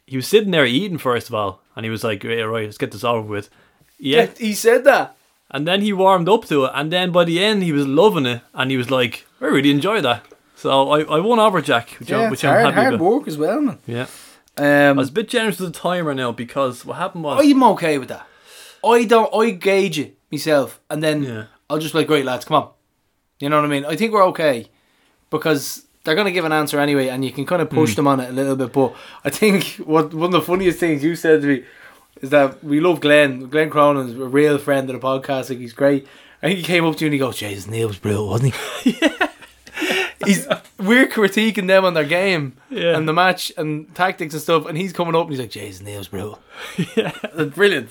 he 0.06 0.16
was 0.18 0.28
sitting 0.28 0.52
there 0.52 0.66
eating 0.66 0.98
first 0.98 1.30
of 1.30 1.36
all, 1.36 1.62
and 1.76 1.86
he 1.86 1.90
was 1.90 2.04
like, 2.04 2.24
"Yeah, 2.24 2.42
right, 2.42 2.66
let's 2.66 2.78
get 2.78 2.92
this 2.92 3.04
over 3.04 3.22
with." 3.28 3.50
Yeah, 3.98 4.28
he 4.38 4.54
said 4.54 4.84
that. 4.84 5.16
and 5.52 5.68
then 5.68 5.82
he 5.82 5.94
warmed 5.94 6.28
up 6.28 6.46
to 6.46 6.66
it, 6.66 6.72
and 6.74 6.92
then 6.92 7.12
by 7.12 7.24
the 7.24 7.44
end, 7.44 7.64
he 7.64 7.72
was 7.72 7.88
loving 7.88 8.26
it, 8.26 8.42
and 8.54 8.70
he 8.72 8.78
was 8.78 8.90
like, 8.92 9.26
"I 9.40 9.46
really 9.46 9.72
enjoy 9.72 10.02
that." 10.02 10.26
So 10.56 10.90
I, 10.92 11.02
I 11.04 11.20
won 11.20 11.40
over 11.40 11.62
Jack, 11.62 11.92
which, 12.00 12.10
Yeah, 12.10 12.20
I, 12.20 12.24
it's 12.24 12.32
which 12.32 12.46
I'm 12.46 12.52
hard, 12.54 12.66
happy 12.66 12.76
hard 12.82 12.94
about. 12.96 13.06
work 13.06 13.28
as 13.28 13.38
well, 13.38 13.62
man. 13.62 13.78
Yeah, 13.88 14.08
I 14.58 14.88
Um, 14.90 14.98
was 14.98 15.10
a 15.10 15.14
bit 15.14 15.30
generous 15.30 15.60
with 15.60 15.74
the 15.74 15.80
timer 15.80 16.14
now 16.14 16.32
because 16.32 16.86
what 16.86 16.98
happened 16.98 17.24
was, 17.24 17.42
I'm 17.46 17.64
okay 17.64 17.98
with 17.98 18.10
that. 18.10 18.28
I 18.86 19.06
don't. 19.06 19.34
I 19.34 19.52
gauge 19.52 20.00
it 20.00 20.18
myself, 20.32 20.80
and 20.90 21.02
then 21.02 21.24
Yeah. 21.24 21.44
I'll 21.70 21.80
just 21.80 21.94
be 21.94 22.00
like, 22.00 22.08
"Great 22.08 22.26
lads, 22.26 22.44
come 22.46 22.58
on." 22.58 22.70
You 23.40 23.50
know 23.50 23.58
what 23.58 23.66
I 23.66 23.70
mean? 23.70 23.86
I 23.86 23.96
think 23.96 24.14
we're 24.14 24.26
okay 24.28 24.68
because 25.30 25.86
they're 26.04 26.16
gonna 26.16 26.32
give 26.32 26.46
an 26.46 26.52
answer 26.52 26.80
anyway, 26.80 27.08
and 27.10 27.24
you 27.26 27.32
can 27.32 27.46
kind 27.46 27.62
of 27.62 27.70
push 27.70 27.92
Hmm. 27.92 27.96
them 27.96 28.08
on 28.08 28.20
it 28.20 28.30
a 28.30 28.34
little 28.34 28.56
bit. 28.56 28.72
But 28.74 28.96
I 29.26 29.30
think 29.30 29.64
what 29.86 30.14
one 30.14 30.28
of 30.28 30.32
the 30.34 30.42
funniest 30.42 30.80
things 30.80 31.04
you 31.04 31.16
said 31.16 31.42
to 31.42 31.48
me 31.48 31.64
is 32.22 32.30
that 32.30 32.64
we 32.64 32.80
love 32.80 33.00
Glenn. 33.02 33.50
Glenn 33.50 33.70
Cronin's 33.70 34.14
a 34.14 34.26
real 34.26 34.58
friend 34.58 34.90
of 34.90 35.00
the 35.00 35.06
podcast. 35.06 35.50
Like 35.50 35.60
he's 35.60 35.74
great. 35.74 36.08
I 36.42 36.48
think 36.48 36.58
he 36.60 36.64
came 36.64 36.86
up 36.86 36.96
to 36.98 37.02
you 37.02 37.08
and 37.08 37.14
he 37.14 37.20
goes, 37.20 37.38
"Jesus, 37.38 37.68
Neil 37.68 37.88
was 37.88 37.98
brutal, 37.98 38.30
wasn't 38.30 38.54
he?" 38.84 38.98
yeah. 39.02 39.28
He's 40.26 40.48
we're 40.80 41.08
critiquing 41.08 41.68
them 41.68 41.84
on 41.84 41.96
their 41.96 42.06
game 42.06 42.54
Yeah. 42.70 42.96
and 42.96 43.10
the 43.10 43.14
match 43.14 43.52
and 43.58 43.94
tactics 43.96 44.34
and 44.34 44.42
stuff, 44.42 44.66
and 44.68 44.78
he's 44.78 44.94
coming 44.94 45.16
up 45.16 45.24
and 45.24 45.32
he's 45.32 45.40
like, 45.40 45.50
"Jesus, 45.50 45.82
Neil's 45.82 46.08
brutal." 46.08 46.40
yeah. 46.96 47.12
Brilliant. 47.56 47.90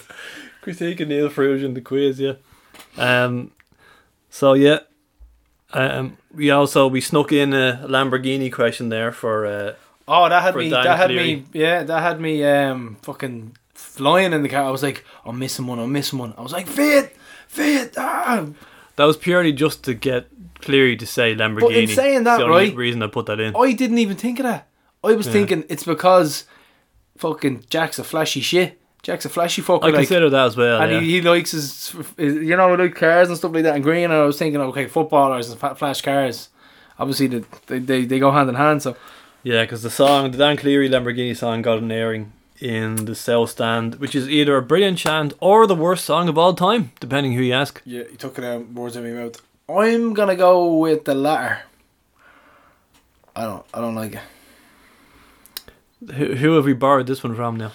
critique 0.63 1.01
and 1.01 1.11
Neil 1.11 1.29
Farrugia 1.29 1.65
in 1.65 1.75
the 1.75 1.81
quiz, 1.83 2.21
yeah. 2.21 2.35
Um, 2.97 3.51
so 4.31 4.55
yeah, 4.55 4.79
um, 5.73 6.17
we 6.35 6.51
also 6.51 6.87
we 6.87 7.01
snuck 7.01 7.33
in 7.33 7.53
a 7.53 7.85
Lamborghini 7.89 8.53
question 8.53 8.89
there 8.89 9.13
for 9.13 9.47
uh, 9.47 9.73
Oh, 10.09 10.29
that 10.29 10.43
had 10.43 10.57
me. 10.57 10.69
Dan 10.69 10.85
That 10.85 10.99
had 10.99 11.11
me. 11.11 11.45
Yeah, 11.53 11.83
that 11.85 12.03
had 12.03 12.21
me. 12.21 12.45
Um, 12.45 12.97
fucking 13.03 13.57
flying 13.75 14.33
in 14.33 14.43
the 14.43 14.49
car. 14.49 14.65
I 14.65 14.71
was 14.71 14.83
like, 14.83 15.05
I'm 15.25 15.39
missing 15.39 15.67
one. 15.67 15.79
I'm 15.79 15.93
missing 15.93 16.19
one. 16.19 16.35
I 16.37 16.43
was 16.43 16.53
like, 16.53 16.67
fit, 16.67 17.17
fit. 17.47 17.95
Ah. 17.97 18.47
that 18.97 19.05
was 19.05 19.17
purely 19.17 19.53
just 19.53 19.85
to 19.85 19.95
get 19.95 20.27
Cleary 20.61 20.97
to 20.97 21.07
say 21.07 21.35
Lamborghini. 21.35 21.61
But 21.61 21.73
in 21.77 21.89
saying 21.89 22.25
that, 22.25 22.35
It's 22.35 22.39
the 22.41 22.45
only 22.53 22.69
right, 22.69 22.77
reason 22.77 23.03
I 23.03 23.07
put 23.07 23.27
that 23.27 23.41
in. 23.41 23.55
I 23.57 23.73
didn't 23.73 23.99
even 23.99 24.17
think 24.17 24.39
of 24.41 24.45
that. 24.45 24.69
I 25.05 25.15
was 25.15 25.27
Yeah. 25.27 25.33
thinking 25.33 25.65
it's 25.69 25.85
because 25.85 26.45
fucking 27.19 27.65
Jack's 27.71 27.99
a 27.99 28.05
flashy 28.05 28.41
shit. 28.41 28.81
Jack's 29.03 29.25
a 29.25 29.29
flashy 29.29 29.63
fucker. 29.63 29.83
I 29.83 29.87
like, 29.87 29.95
consider 29.95 30.31
that 30.31 30.47
as 30.47 30.57
well. 30.57 30.81
and 30.81 30.93
yeah. 30.93 31.01
he, 31.01 31.11
he 31.15 31.21
likes 31.23 31.51
his, 31.51 31.91
his, 32.17 32.35
you 32.37 32.57
know, 32.57 32.73
like 32.75 32.95
cars 32.95 33.29
and 33.29 33.37
stuff 33.37 33.53
like 33.53 33.65
that. 33.65 33.75
And 33.75 33.83
green. 33.83 34.05
And 34.05 34.13
I 34.13 34.23
was 34.23 34.39
thinking, 34.39 34.61
okay, 34.61 34.87
footballers 34.87 35.51
and 35.51 35.59
fa- 35.59 35.75
flash 35.75 36.01
cars. 36.03 36.51
Obviously, 36.99 37.27
the, 37.27 37.45
they, 37.67 37.79
they 37.81 38.05
they 38.05 38.19
go 38.21 38.31
hand 38.31 38.49
in 38.49 38.55
hand. 38.55 38.83
So 38.83 38.97
Yeah, 39.43 39.63
because 39.63 39.83
the 39.83 39.91
song, 39.91 40.31
the 40.31 40.39
Dan 40.39 40.57
Cleary 40.57 40.89
Lamborghini 40.89 41.37
song, 41.37 41.63
got 41.63 41.79
an 41.79 41.91
airing 41.91 42.33
in 42.61 43.07
the 43.07 43.17
South 43.17 43.51
Stand, 43.51 43.97
which 43.97 44.15
is 44.15 44.29
either 44.29 44.57
a 44.57 44.63
brilliant 44.63 44.99
chant 44.99 45.35
or 45.41 45.67
the 45.67 45.75
worst 45.75 46.05
song 46.05 46.29
of 46.29 46.39
all 46.39 46.55
time, 46.55 46.93
depending 47.01 47.33
who 47.33 47.43
you 47.43 47.53
ask. 47.53 47.83
yeah, 47.85 48.05
you 48.05 48.17
took 48.17 48.39
it 48.39 48.45
out 48.45 48.69
words 48.69 48.97
out 48.97 49.05
of 49.05 49.13
my 49.13 49.21
mouth. 49.21 49.43
I'm 49.69 50.15
gonna 50.15 50.37
go 50.37 50.77
with 50.77 51.05
the 51.05 51.15
latter. 51.15 51.63
I 53.35 53.43
don't. 53.43 53.65
I 53.75 53.81
don't 53.81 53.97
like 53.97 54.15
it. 54.15 54.21
Who, 56.15 56.35
who 56.35 56.53
have 56.55 56.65
we 56.65 56.73
borrowed 56.73 57.07
this 57.07 57.25
one 57.25 57.35
from 57.35 57.57
now? 57.57 57.73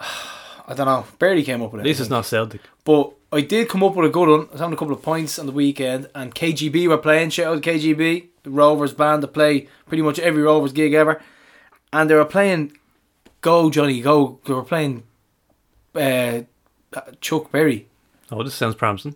I 0.66 0.74
don't 0.74 0.86
know. 0.86 1.04
Barely 1.18 1.42
came 1.42 1.62
up 1.62 1.72
with 1.72 1.80
it. 1.80 1.82
At 1.82 1.86
least 1.86 2.00
I 2.00 2.02
it's 2.04 2.10
not 2.10 2.26
Celtic. 2.26 2.60
But 2.84 3.12
I 3.32 3.40
did 3.40 3.68
come 3.68 3.82
up 3.82 3.94
with 3.96 4.06
a 4.08 4.12
good 4.12 4.28
one. 4.28 4.48
I 4.48 4.52
was 4.52 4.60
having 4.60 4.74
a 4.74 4.76
couple 4.76 4.94
of 4.94 5.02
points 5.02 5.38
on 5.38 5.46
the 5.46 5.52
weekend, 5.52 6.08
and 6.14 6.34
KGB 6.34 6.86
were 6.88 6.98
playing. 6.98 7.30
Shout 7.30 7.56
out 7.56 7.62
KGB, 7.62 8.26
the 8.44 8.50
Rovers 8.50 8.92
band 8.92 9.22
that 9.22 9.28
play 9.28 9.68
pretty 9.86 10.02
much 10.02 10.18
every 10.18 10.42
Rovers 10.42 10.72
gig 10.72 10.94
ever, 10.94 11.20
and 11.92 12.08
they 12.08 12.14
were 12.14 12.24
playing 12.24 12.76
"Go 13.40 13.70
Johnny 13.70 14.00
Go." 14.00 14.38
They 14.44 14.54
were 14.54 14.62
playing 14.62 15.02
uh, 15.94 16.42
Chuck 17.20 17.50
Berry, 17.50 17.88
Oh, 18.30 18.42
this 18.42 18.54
sounds 18.54 18.74
promising. 18.74 19.14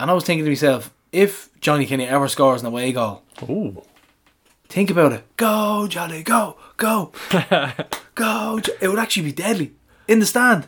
and 0.00 0.10
I 0.10 0.14
was 0.14 0.24
thinking 0.24 0.44
to 0.44 0.50
myself, 0.50 0.92
if 1.12 1.48
Johnny 1.60 1.86
Kenny 1.86 2.06
ever 2.06 2.28
scores 2.28 2.60
an 2.62 2.66
away 2.68 2.92
goal, 2.92 3.22
Ooh. 3.42 3.82
think 4.68 4.90
about 4.90 5.12
it. 5.12 5.24
Go 5.36 5.86
Johnny, 5.88 6.22
go, 6.22 6.56
go, 6.76 7.12
go! 8.14 8.60
Jo-" 8.60 8.72
It 8.80 8.88
would 8.88 8.98
actually 8.98 9.24
be 9.24 9.32
deadly 9.32 9.72
in 10.08 10.18
the 10.18 10.26
stand. 10.26 10.66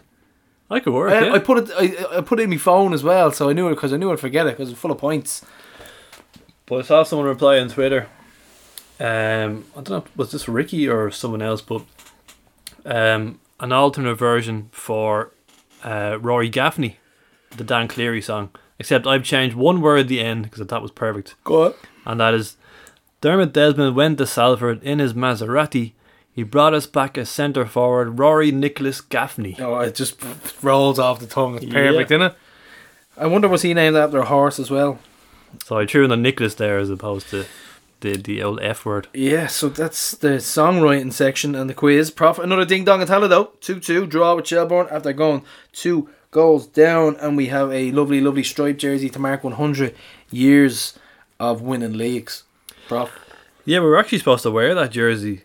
I 0.72 0.79
could 0.79 0.92
work, 0.92 1.11
I, 1.12 1.26
yeah. 1.26 1.33
I 1.33 1.38
put 1.40 1.59
it. 1.59 1.70
I, 1.76 2.18
I 2.18 2.20
put 2.20 2.38
it 2.38 2.44
in 2.44 2.50
my 2.50 2.57
phone 2.57 2.92
as 2.94 3.03
well, 3.03 3.33
so 3.33 3.50
I 3.50 3.53
knew 3.53 3.66
it 3.68 3.74
because 3.74 3.92
I 3.92 3.96
knew 3.96 4.12
I'd 4.12 4.20
forget 4.20 4.46
it 4.46 4.57
because 4.57 4.70
it's 4.70 4.79
full 4.79 4.92
of 4.92 4.98
points. 4.98 5.44
But 6.66 6.76
I 6.79 6.83
saw 6.83 7.03
someone 7.03 7.26
reply 7.26 7.59
on 7.59 7.68
Twitter. 7.68 8.07
Um, 9.00 9.64
I 9.76 9.81
don't 9.81 9.88
know, 9.90 10.05
was 10.14 10.31
this 10.31 10.46
Ricky 10.48 10.88
or 10.88 11.11
someone 11.11 11.42
else? 11.42 11.61
But 11.62 11.83
um, 12.85 13.40
an 13.59 13.72
alternate 13.72 14.14
version 14.14 14.68
for 14.70 15.33
uh, 15.83 16.18
Rory 16.20 16.48
Gaffney, 16.48 16.98
the 17.57 17.64
Dan 17.64 17.88
Cleary 17.88 18.22
song. 18.22 18.50
Except 18.79 19.07
I've 19.07 19.24
changed 19.24 19.57
one 19.57 19.81
word 19.81 20.00
at 20.00 20.09
the 20.09 20.20
end 20.20 20.44
because 20.44 20.66
that 20.66 20.81
was 20.83 20.90
perfect, 20.90 21.35
Go 21.44 21.66
on. 21.66 21.74
and 22.07 22.20
that 22.20 22.33
is 22.33 22.57
Dermot 23.20 23.53
Desmond 23.53 23.94
went 23.94 24.16
to 24.18 24.26
Salford 24.26 24.83
in 24.83 25.00
his 25.00 25.12
Maserati. 25.14 25.92
He 26.33 26.43
brought 26.43 26.75
us 26.75 26.87
back 26.87 27.16
a 27.16 27.27
centre 27.27 27.66
forward, 27.66 28.19
Rory 28.19 28.53
Nicholas 28.53 29.01
Gaffney. 29.01 29.57
Oh, 29.59 29.79
it 29.81 29.95
just 29.95 30.23
rolls 30.62 30.99
off 30.99 31.21
the 31.21 31.27
tongue. 31.27 31.57
It's 31.57 31.64
perfect, 31.66 32.11
Yeah. 32.11 32.16
isn't 32.16 32.22
it? 32.22 32.35
I 33.16 33.26
wonder 33.26 33.49
was 33.49 33.62
he 33.62 33.74
named 33.74 33.97
after 33.97 34.18
a 34.18 34.24
horse 34.24 34.59
as 34.59 34.70
well? 34.70 34.99
So 35.64 35.78
I 35.78 35.87
threw 35.87 36.05
in 36.05 36.11
the 36.11 36.16
Nicholas 36.16 36.55
there 36.55 36.78
as 36.78 36.89
opposed 36.91 37.28
to 37.31 37.45
the 38.01 38.16
the 38.16 38.43
old 38.43 38.61
F 38.62 38.87
word. 38.87 39.09
Yeah, 39.12 39.49
so 39.49 39.68
that's 39.68 40.12
the 40.12 40.39
songwriting 40.39 41.12
section 41.12 41.55
and 41.55 41.68
the 41.68 41.74
quiz. 41.74 42.11
Profit 42.11 42.45
another 42.45 42.64
ding 42.64 42.85
dong 42.85 43.01
and 43.03 43.11
Tallaght 43.11 43.28
though. 43.28 43.51
2 43.61 43.81
2 43.81 44.07
draw 44.07 44.37
with 44.37 44.47
Shelbourne 44.47 44.87
after 44.91 45.12
going 45.12 45.43
two 45.72 46.09
goals 46.31 46.66
down. 46.66 47.16
And 47.16 47.37
we 47.37 47.47
have 47.49 47.70
a 47.72 47.91
lovely, 47.91 48.20
lovely 48.20 48.45
striped 48.45 48.81
jersey 48.81 49.11
to 49.11 49.18
mark 49.18 49.43
100 49.45 49.95
years 50.31 50.99
of 51.41 51.61
winning 51.61 51.95
leagues. 51.99 52.45
Prof. 52.89 53.11
Yeah, 53.66 53.81
we 53.81 53.87
were 53.87 53.99
actually 53.99 54.18
supposed 54.18 54.45
to 54.45 54.51
wear 54.51 54.74
that 54.76 54.93
jersey 54.93 55.43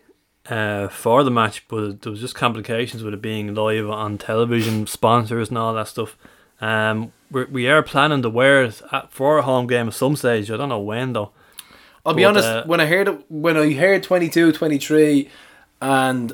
uh, 0.50 0.88
for 0.88 1.24
the 1.24 1.32
match, 1.32 1.68
but 1.68 2.02
there 2.02 2.12
was 2.12 2.22
just 2.22 2.36
complications 2.36 3.04
with 3.04 3.14
it 3.14 3.22
being 3.22 3.54
live 3.56 3.90
on 3.90 4.18
television, 4.18 4.88
sponsors 4.88 5.50
and 5.50 5.58
all 5.58 5.74
that 5.74 5.88
stuff. 5.88 6.18
Um, 6.62 7.12
we're, 7.32 7.48
we 7.48 7.68
are 7.68 7.84
planning 7.84 8.22
to 8.22 8.30
wear 8.30 8.64
it 8.64 8.82
at, 8.92 9.12
for 9.12 9.38
a 9.38 9.42
home 9.42 9.68
game 9.68 9.88
at 9.88 9.94
some 9.94 10.16
stage. 10.16 10.50
I 10.52 10.58
don't 10.58 10.70
know 10.70 10.80
when 10.80 11.14
though. 11.14 11.32
I'll 12.06 12.14
be 12.14 12.24
honest, 12.24 12.48
uh, 12.48 12.64
when 12.66 12.80
I 12.80 12.86
heard 12.86 13.08
it, 13.08 13.26
when 13.30 13.58
I 13.58 13.74
heard 13.74 14.04
22, 14.04 14.52
23 14.52 15.28
and 15.82 16.34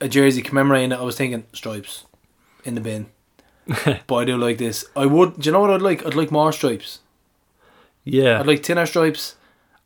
a 0.00 0.08
jersey 0.08 0.42
commemorating 0.42 0.92
it, 0.92 0.98
I 0.98 1.02
was 1.02 1.16
thinking 1.16 1.44
stripes 1.52 2.04
in 2.64 2.76
the 2.76 2.80
bin. 2.80 3.06
but 4.06 4.14
I 4.14 4.24
do 4.24 4.36
like 4.36 4.58
this. 4.58 4.84
I 4.94 5.06
would. 5.06 5.40
Do 5.40 5.48
you 5.48 5.52
know 5.52 5.60
what 5.60 5.70
I'd 5.70 5.82
like? 5.82 6.06
I'd 6.06 6.14
like 6.14 6.30
more 6.30 6.52
stripes. 6.52 7.00
Yeah, 8.04 8.40
I'd 8.40 8.46
like 8.46 8.64
thinner 8.64 8.86
stripes. 8.86 9.36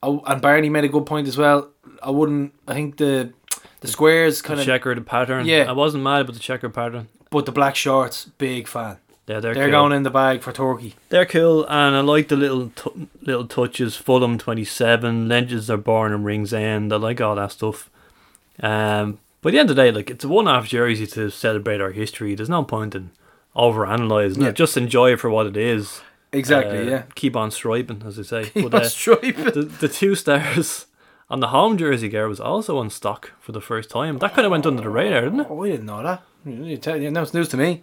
I, 0.02 0.18
and 0.26 0.42
Barney 0.42 0.68
made 0.68 0.84
a 0.84 0.88
good 0.88 1.06
point 1.06 1.28
as 1.28 1.36
well. 1.36 1.70
I 2.02 2.10
wouldn't. 2.10 2.52
I 2.66 2.74
think 2.74 2.96
the 2.96 3.32
the 3.80 3.88
squares 3.88 4.42
the 4.42 4.48
kind 4.48 4.60
of, 4.60 4.66
checkered 4.66 5.04
pattern. 5.06 5.46
Yeah. 5.46 5.66
I 5.68 5.72
wasn't 5.72 6.02
mad 6.04 6.22
about 6.22 6.34
the 6.34 6.40
checkered 6.40 6.74
pattern. 6.74 7.08
but 7.30 7.46
the 7.46 7.52
black 7.52 7.76
shorts, 7.76 8.26
big 8.38 8.66
fan. 8.68 8.96
Yeah, 9.28 9.40
they're 9.40 9.54
They're, 9.54 9.64
cool. 9.64 9.72
going 9.80 9.92
in 9.92 10.04
the 10.04 10.10
bag 10.10 10.42
for 10.42 10.52
Turkey. 10.52 10.94
They're 11.08 11.26
cool, 11.26 11.64
and 11.68 11.96
I 11.96 12.00
like 12.00 12.28
the 12.28 12.36
little 12.36 12.70
t- 12.70 13.08
little 13.22 13.46
touches. 13.46 13.96
Fullam 13.96 14.38
twenty 14.38 14.64
seven, 14.64 15.26
Legends 15.28 15.68
are 15.68 15.76
born 15.76 16.12
in 16.12 16.22
Ringsend. 16.22 16.92
I 16.92 16.96
like 16.96 17.20
all 17.20 17.34
that 17.34 17.50
stuff. 17.50 17.90
Um, 18.62 19.18
but 19.42 19.48
at 19.48 19.52
the 19.52 19.58
end 19.58 19.70
of 19.70 19.76
the 19.76 19.82
day, 19.82 19.90
like 19.90 20.10
it's 20.10 20.24
a 20.24 20.28
one 20.28 20.46
off 20.46 20.68
jersey 20.68 21.06
to 21.08 21.30
celebrate 21.30 21.80
our 21.80 21.90
history. 21.90 22.36
There's 22.36 22.48
no 22.48 22.62
point 22.62 22.94
in 22.94 23.10
over 23.56 23.84
analysing 23.84 24.42
Yeah. 24.42 24.50
it. 24.50 24.54
Just 24.54 24.76
enjoy 24.76 25.12
it 25.14 25.20
for 25.20 25.28
what 25.30 25.46
it 25.46 25.56
is. 25.56 26.00
Exactly. 26.32 26.78
Uh, 26.78 26.82
yeah. 26.82 27.02
Keep 27.16 27.34
on 27.36 27.50
striping, 27.50 28.02
as 28.06 28.16
they 28.16 28.22
say. 28.22 28.50
Keep 28.50 28.70
but 28.70 28.74
on 28.74 28.82
uh, 28.82 28.88
striping. 28.88 29.44
the 29.44 29.62
the 29.80 29.88
two 29.88 30.14
stars 30.14 30.85
And 31.28 31.42
the 31.42 31.48
home 31.48 31.76
jersey 31.76 32.08
gear 32.08 32.28
was 32.28 32.38
also 32.40 32.78
on 32.78 32.88
stock 32.90 33.32
for 33.40 33.50
the 33.52 33.60
first 33.60 33.90
time. 33.90 34.18
That 34.18 34.34
kind 34.34 34.46
of 34.46 34.52
went 34.52 34.64
under 34.66 34.82
the 34.82 34.88
radar, 34.88 35.22
didn't 35.22 35.40
it? 35.40 35.46
Oh, 35.50 35.64
I 35.64 35.70
didn't 35.70 35.86
know 35.86 36.02
that. 36.02 36.22
You 36.44 36.76
tell 36.76 37.00
you, 37.00 37.08
it's 37.16 37.34
news 37.34 37.48
to 37.48 37.56
me. 37.56 37.82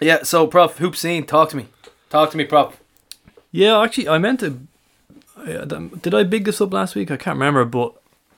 Yeah, 0.00 0.22
so 0.22 0.46
Prof, 0.46 0.76
Hoops 0.78 0.98
Scene, 1.00 1.24
talk 1.24 1.48
to 1.50 1.56
me. 1.56 1.66
Talk 2.10 2.30
to 2.32 2.36
me, 2.36 2.44
Prof. 2.44 2.78
Yeah, 3.50 3.80
actually, 3.80 4.08
I 4.08 4.18
meant 4.18 4.40
to. 4.40 4.60
Did 6.02 6.14
I 6.14 6.24
big 6.24 6.44
this 6.44 6.60
up 6.60 6.72
last 6.72 6.94
week? 6.94 7.10
I 7.10 7.16
can't 7.16 7.36
remember, 7.36 7.64
but 7.64 7.94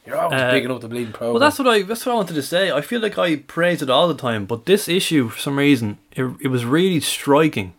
You're 0.07 0.17
always 0.17 0.41
Uh, 0.41 0.51
picking 0.53 0.71
up 0.71 0.81
the 0.81 0.89
bleeding 0.89 1.13
program. 1.13 1.33
well, 1.33 1.41
that's 1.41 1.59
what 1.59 1.67
I 1.67 1.83
that's 1.83 2.07
what 2.07 2.13
I 2.13 2.15
wanted 2.17 2.35
to 2.35 2.43
say. 2.43 2.71
I 2.71 2.81
feel 2.81 3.01
like 3.01 3.19
I 3.19 3.37
praise 3.37 3.83
it 3.83 3.91
all 3.91 4.07
the 4.07 4.15
time, 4.15 4.47
but 4.47 4.67
this 4.67 4.89
issue, 4.89 5.29
for 5.29 5.39
some 5.39 5.59
reason, 5.59 5.99
it 6.13 6.25
it 6.41 6.49
was 6.49 6.65
really 6.65 7.01
striking 7.01 7.73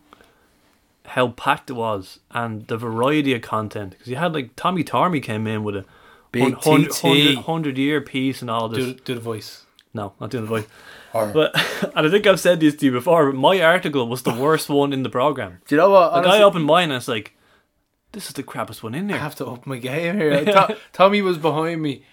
how 1.15 1.27
packed 1.29 1.69
it 1.69 1.73
was 1.73 2.19
and 2.31 2.67
the 2.67 2.77
variety 2.77 3.33
of 3.33 3.41
content. 3.41 3.91
Because 3.91 4.07
you 4.07 4.15
had 4.15 4.33
like 4.33 4.55
Tommy 4.55 4.83
Tormy 4.83 5.21
came 5.21 5.45
in 5.47 5.63
with 5.63 5.75
a 5.75 5.85
Big 6.31 6.43
hun- 6.43 6.53
hun- 6.53 6.85
TT. 6.85 7.03
100, 7.03 7.35
100 7.35 7.77
year 7.77 7.99
piece 8.01 8.41
and 8.41 8.49
all 8.49 8.69
this. 8.69 8.85
do, 8.85 8.93
do 8.93 9.13
the 9.15 9.19
voice. 9.19 9.65
No, 9.93 10.13
not 10.21 10.29
doing 10.29 10.45
the 10.45 10.49
voice. 10.49 10.67
Or, 11.13 11.27
But 11.27 11.53
and 11.95 12.07
I 12.07 12.09
think 12.09 12.25
I've 12.25 12.39
said 12.39 12.61
this 12.61 12.75
to 12.77 12.85
you 12.85 12.91
before. 12.93 13.25
But 13.31 13.37
my 13.37 13.61
article 13.61 14.07
was 14.07 14.23
the 14.23 14.33
worst 14.33 14.69
one 14.81 14.93
in 14.93 15.03
the 15.03 15.09
program. 15.09 15.59
do 15.67 15.75
you 15.75 15.81
know 15.81 15.89
what? 15.89 16.13
Like 16.13 16.25
honestly- 16.25 16.39
I 16.39 16.43
opened 16.43 16.65
mine 16.65 16.91
and 16.91 16.93
it's 16.97 17.09
like, 17.09 17.33
this 18.13 18.27
is 18.27 18.33
the 18.33 18.43
crappiest 18.43 18.81
one 18.83 18.95
in 18.95 19.07
there. 19.07 19.17
I 19.17 19.19
have 19.19 19.35
to 19.35 19.45
open 19.45 19.63
my 19.69 19.77
game 19.77 20.17
here. 20.17 20.45
To- 20.45 20.77
Tommy 20.93 21.21
was 21.21 21.37
behind 21.37 21.81
me, 21.81 22.03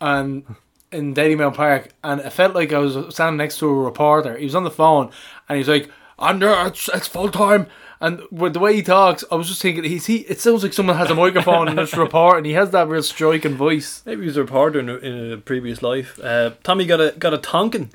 and 0.00 0.44
in 0.90 1.14
Dalymount 1.14 1.54
Park, 1.54 1.88
and 2.04 2.20
it 2.20 2.30
felt 2.32 2.54
like 2.54 2.72
I 2.72 2.78
was 2.78 3.14
standing 3.14 3.38
next 3.38 3.58
to 3.58 3.66
a 3.68 3.74
reporter. 3.74 4.36
He 4.36 4.44
was 4.44 4.54
on 4.54 4.64
the 4.64 4.70
phone, 4.70 5.10
and 5.48 5.58
he's 5.58 5.68
like, 5.68 5.90
"I'm. 6.18 6.40
It's, 6.42 6.88
it's 6.92 7.08
full 7.08 7.28
time." 7.30 7.66
And 8.02 8.20
with 8.32 8.52
the 8.52 8.58
way 8.58 8.74
he 8.74 8.82
talks, 8.82 9.22
I 9.30 9.36
was 9.36 9.46
just 9.46 9.62
thinking, 9.62 9.84
he's 9.84 10.06
he. 10.06 10.16
It 10.22 10.40
sounds 10.40 10.64
like 10.64 10.72
someone 10.72 10.96
has 10.96 11.08
a 11.08 11.14
microphone 11.14 11.68
and 11.68 11.78
just 11.78 11.96
reporting. 11.96 12.44
He 12.44 12.54
has 12.54 12.72
that 12.72 12.88
real 12.88 13.02
striking 13.02 13.54
voice. 13.54 14.02
Maybe 14.04 14.22
he 14.22 14.26
was 14.26 14.36
a 14.36 14.42
reporter 14.42 14.80
in 14.80 14.88
a, 14.88 14.96
in 14.96 15.32
a 15.34 15.36
previous 15.36 15.82
life. 15.82 16.18
Uh, 16.20 16.50
Tommy 16.64 16.84
got 16.84 17.00
a 17.00 17.14
got 17.16 17.32
a 17.32 17.38
Tonkin 17.38 17.90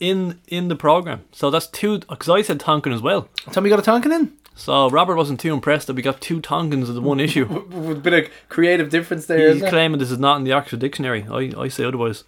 in 0.00 0.40
in 0.48 0.66
the 0.66 0.74
program, 0.74 1.22
so 1.30 1.48
that's 1.48 1.68
two. 1.68 2.00
Because 2.00 2.28
I 2.28 2.42
said 2.42 2.58
Tonkin 2.58 2.92
as 2.92 3.00
well. 3.00 3.28
Tommy 3.52 3.70
got 3.70 3.78
a 3.78 3.82
Tonkin 3.82 4.10
in 4.10 4.32
So 4.56 4.90
Robert 4.90 5.14
wasn't 5.14 5.38
too 5.38 5.54
impressed 5.54 5.86
that 5.86 5.94
we 5.94 6.02
got 6.02 6.20
two 6.20 6.40
Tonkins 6.40 6.88
in 6.88 6.94
the 6.96 7.00
one 7.00 7.20
issue. 7.20 7.46
with 7.70 7.98
a 7.98 8.00
bit 8.00 8.14
of 8.14 8.32
creative 8.48 8.90
difference 8.90 9.26
there. 9.26 9.54
He's 9.54 9.62
claiming 9.62 10.00
this 10.00 10.10
is 10.10 10.18
not 10.18 10.38
in 10.38 10.44
the 10.44 10.52
Oxford 10.52 10.80
Dictionary. 10.80 11.24
I, 11.30 11.52
I 11.56 11.68
say 11.68 11.84
otherwise. 11.84 12.24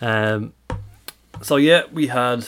Um, 0.00 0.54
so 1.40 1.54
yeah, 1.54 1.82
we 1.92 2.08
had 2.08 2.44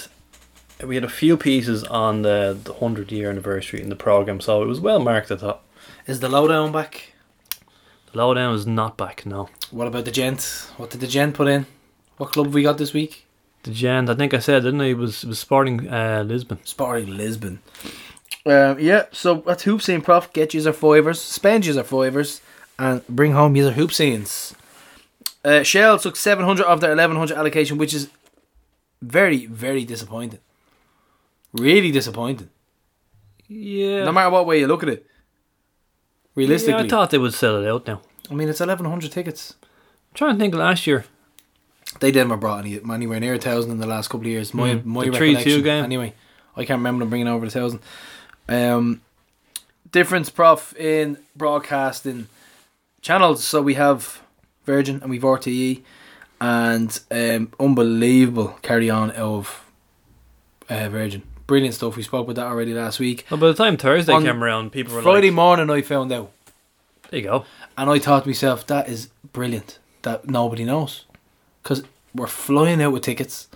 we 0.85 0.95
had 0.95 1.05
a 1.05 1.09
few 1.09 1.37
pieces 1.37 1.85
on 1.85 2.23
the 2.23 2.59
the 2.63 2.75
hundred 2.75 3.13
year 3.13 3.31
anniversary 3.31 3.81
in 3.83 3.89
the 3.89 3.97
program, 3.97 4.41
so 4.41 4.63
it 4.63 4.67
was 4.67 4.81
well 4.81 5.01
marked. 5.01 5.31
I 5.31 5.37
thought 5.37 5.63
Is 6.07 6.21
the 6.21 6.29
lowdown 6.29 6.73
back? 6.73 7.13
the 8.13 8.19
lowdown 8.19 8.55
is 8.55 8.67
not 8.67 8.97
back 8.97 9.25
now. 9.25 9.49
What 9.71 9.87
about 9.87 10.05
the 10.05 10.11
gent? 10.11 10.69
What 10.77 10.91
did 10.91 11.01
the 11.01 11.07
gent 11.07 11.35
put 11.35 11.49
in? 11.49 11.67
What 12.17 12.33
club 12.33 12.47
have 12.47 12.55
we 12.55 12.63
got 12.63 12.77
this 12.79 12.93
week? 12.93 13.27
The 13.63 13.71
Gent, 13.73 14.09
I 14.09 14.15
think 14.15 14.33
I 14.33 14.39
said, 14.39 14.63
didn't 14.63 14.81
I? 14.81 14.87
It 14.87 14.97
was 14.97 15.23
it 15.25 15.29
was 15.29 15.39
Sporting 15.39 15.87
uh, 15.89 16.25
Lisbon. 16.27 16.59
Sporting 16.65 17.17
Lisbon. 17.17 17.61
Um, 18.47 18.79
yeah, 18.81 19.05
so 19.13 19.35
that's 19.47 19.65
Hoops 19.65 19.85
Scene 19.85 20.01
prof. 20.01 20.33
Get 20.33 20.55
user 20.55 20.73
fivers, 20.73 21.21
spend 21.21 21.67
user 21.67 21.83
fivers, 21.85 22.41
and 22.79 23.07
bring 23.07 23.33
home 23.33 23.55
user 23.57 23.73
hoop 23.73 23.93
scenes. 23.93 24.55
Uh, 25.45 25.63
Shell 25.63 25.99
took 25.99 26.17
700 26.17 26.65
of 26.65 26.81
their 26.81 26.91
1100 26.91 27.37
allocation, 27.37 27.77
which 27.79 27.93
is 27.93 28.09
very, 29.03 29.45
very 29.47 29.85
disappointing. 29.85 30.41
Really 31.53 31.91
disappointing. 31.91 32.49
Yeah. 33.49 34.05
No 34.05 34.13
matter 34.13 34.31
what 34.31 34.47
way 34.47 34.61
you 34.61 34.67
look 34.67 34.83
at 34.83 34.89
it. 34.89 35.07
Realistically. 36.35 36.75
Yeah, 36.75 36.87
I 36.87 36.89
thought 36.89 37.11
they 37.11 37.19
would 37.19 37.35
sell 37.35 37.57
it 37.63 37.69
out 37.69 37.87
now. 37.87 38.01
I 38.31 38.35
mean, 38.35 38.49
it's 38.49 38.61
1100 38.61 39.11
tickets. 39.11 39.55
I'm 39.63 40.15
trying 40.15 40.35
to 40.35 40.39
think 40.41 40.55
last 40.55 40.87
year. 40.87 41.05
They 41.99 42.13
didn't 42.13 42.29
never 42.29 42.41
brought 42.41 42.65
any, 42.65 42.79
anywhere 42.79 43.19
near 43.19 43.35
a 43.35 43.39
thousand 43.39 43.73
in 43.73 43.79
the 43.79 43.87
last 43.87 44.09
couple 44.09 44.27
of 44.27 44.27
years. 44.29 44.55
My 44.55 44.75
Mm. 44.77 44.85
my 44.85 45.05
The 45.05 45.11
3-2 45.11 45.63
game. 45.65 45.85
Anyway, 45.85 46.15
I 46.57 46.65
can't 46.65 46.79
remember 46.79 47.01
them 47.03 47.11
bringing 47.11 47.27
over 47.27 47.45
the 47.45 47.51
thousand. 47.51 47.81
Um, 48.49 49.01
difference, 49.91 50.31
prof, 50.31 50.73
in 50.77 51.19
broadcasting 51.35 52.29
channels. 53.01 53.43
So 53.43 53.61
we 53.61 53.75
have 53.75 54.21
Virgin 54.65 55.01
and 55.03 55.11
we've 55.11 55.23
RTE, 55.23 55.83
and 56.41 57.01
um, 57.11 57.53
unbelievable 57.59 58.57
carry 58.63 58.89
on 58.89 59.11
of 59.11 59.65
uh, 60.69 60.89
Virgin. 60.89 61.23
Brilliant 61.51 61.75
stuff. 61.75 61.97
We 61.97 62.05
spoke 62.05 62.29
about 62.29 62.37
that 62.37 62.47
already 62.47 62.73
last 62.73 63.01
week. 63.01 63.27
Well, 63.29 63.41
by 63.41 63.49
the 63.49 63.55
time 63.55 63.77
Thursday 63.77 64.13
On 64.13 64.23
came 64.23 64.45
around, 64.45 64.71
people 64.71 64.93
were 64.93 65.01
like 65.01 65.05
Friday 65.05 65.31
like, 65.31 65.35
morning, 65.35 65.69
I 65.69 65.83
found 65.83 66.13
out, 66.13 66.31
"There 67.11 67.19
you 67.19 67.27
go." 67.27 67.45
and 67.77 67.91
I 67.91 67.99
thought 67.99 68.23
to 68.23 68.29
myself, 68.29 68.65
that 68.69 68.89
is 68.89 69.09
brilliant. 69.33 69.81
That 70.03 70.29
nobody 70.29 70.65
knows, 70.65 71.07
because 71.61 71.83
we're 72.15 72.29
flying 72.29 72.81
out 72.81 72.93
with 72.93 73.03
tickets. 73.03 73.49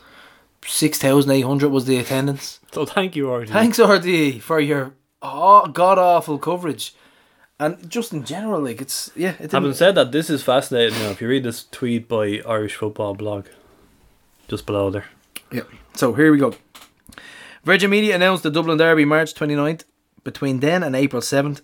Six 0.67 0.99
thousand 0.99 1.31
eight 1.31 1.43
hundred 1.43 1.69
was 1.69 1.85
the 1.85 1.99
attendance. 1.99 2.59
So 2.75 2.85
thank 2.85 3.15
you, 3.15 3.31
already. 3.31 3.53
Thanks 3.53 3.79
RTE 3.79 4.41
for 4.41 4.59
your 4.59 4.95
oh, 5.23 5.69
god 5.69 5.97
awful 5.97 6.41
coverage, 6.41 6.97
and 7.61 7.89
just 7.89 8.13
in 8.13 8.25
general, 8.25 8.61
like 8.61 8.81
it's 8.81 9.13
yeah. 9.15 9.35
It 9.39 9.53
Having 9.53 9.75
said 9.75 9.95
that, 9.95 10.11
this 10.11 10.29
is 10.29 10.43
fascinating. 10.43 10.99
Now, 10.99 11.11
if 11.11 11.21
you 11.21 11.29
read 11.29 11.45
this 11.45 11.67
tweet 11.71 12.09
by 12.09 12.43
Irish 12.45 12.75
Football 12.75 13.15
Blog, 13.15 13.47
just 14.49 14.67
below 14.67 14.91
there. 14.91 15.07
Yeah. 15.53 15.63
So 15.95 16.13
here 16.15 16.33
we 16.33 16.39
go. 16.39 16.57
Virgin 17.65 17.91
Media 17.91 18.15
announced 18.15 18.43
the 18.43 18.51
Dublin 18.51 18.79
Derby 18.79 19.05
March 19.05 19.35
29th. 19.35 19.85
Between 20.23 20.61
then 20.61 20.83
and 20.83 20.97
April 20.97 21.21
7th, 21.21 21.61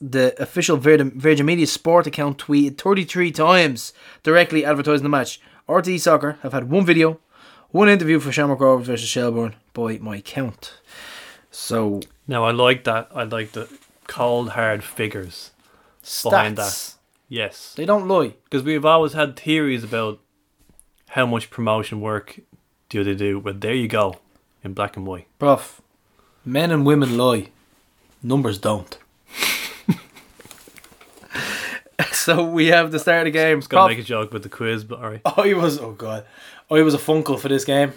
the 0.00 0.34
official 0.40 0.76
Virgin, 0.78 1.46
Media 1.46 1.66
sport 1.66 2.06
account 2.06 2.38
tweeted 2.38 2.78
33 2.78 3.32
times 3.32 3.92
directly 4.22 4.64
advertising 4.64 5.02
the 5.02 5.08
match. 5.10 5.40
RTE 5.68 6.00
Soccer 6.00 6.38
have 6.42 6.52
had 6.52 6.70
one 6.70 6.86
video, 6.86 7.20
one 7.70 7.88
interview 7.88 8.18
for 8.18 8.32
Shamrock 8.32 8.60
Rovers 8.60 8.86
versus 8.86 9.08
Shelbourne 9.08 9.56
by 9.74 9.98
my 9.98 10.20
count. 10.22 10.78
So 11.50 12.00
Now, 12.26 12.44
I 12.44 12.50
like 12.52 12.84
that. 12.84 13.08
I 13.14 13.24
like 13.24 13.52
the 13.52 13.68
cold, 14.06 14.50
hard 14.50 14.82
figures. 14.84 15.50
Behind 16.22 16.56
stats, 16.56 16.94
Yes, 17.28 17.74
they 17.76 17.84
don't 17.84 18.08
lie. 18.08 18.34
because 18.44 18.62
we've 18.62 18.86
always 18.86 19.12
had 19.12 19.36
theories 19.36 19.84
about 19.84 20.20
how 21.08 21.26
much 21.26 21.50
promotion 21.50 22.00
work 22.00 22.40
do 22.88 23.04
they 23.04 23.14
do. 23.14 23.40
But 23.40 23.60
there 23.60 23.74
you 23.74 23.88
go, 23.88 24.16
in 24.68 24.74
black 24.74 24.96
and 24.96 25.06
white. 25.06 25.26
Prof, 25.38 25.80
men 26.44 26.70
and 26.70 26.86
women 26.86 27.16
lie. 27.16 27.48
Numbers 28.22 28.58
don't. 28.58 28.98
so 32.12 32.44
we 32.44 32.66
have 32.66 32.92
the 32.92 32.98
start 32.98 33.26
of 33.26 33.32
the 33.32 33.38
game. 33.38 33.60
Gonna 33.60 33.68
Prof, 33.68 33.90
make 33.90 33.98
a 33.98 34.02
joke 34.02 34.32
with 34.32 34.42
the 34.42 34.48
quiz, 34.48 34.84
but 34.84 34.98
alright. 34.98 35.20
I 35.24 35.54
was 35.54 35.78
oh 35.78 35.92
god, 35.92 36.24
I 36.70 36.82
was 36.82 36.94
a 36.94 36.98
funkle 36.98 37.38
for 37.38 37.48
this 37.48 37.64
game. 37.64 37.92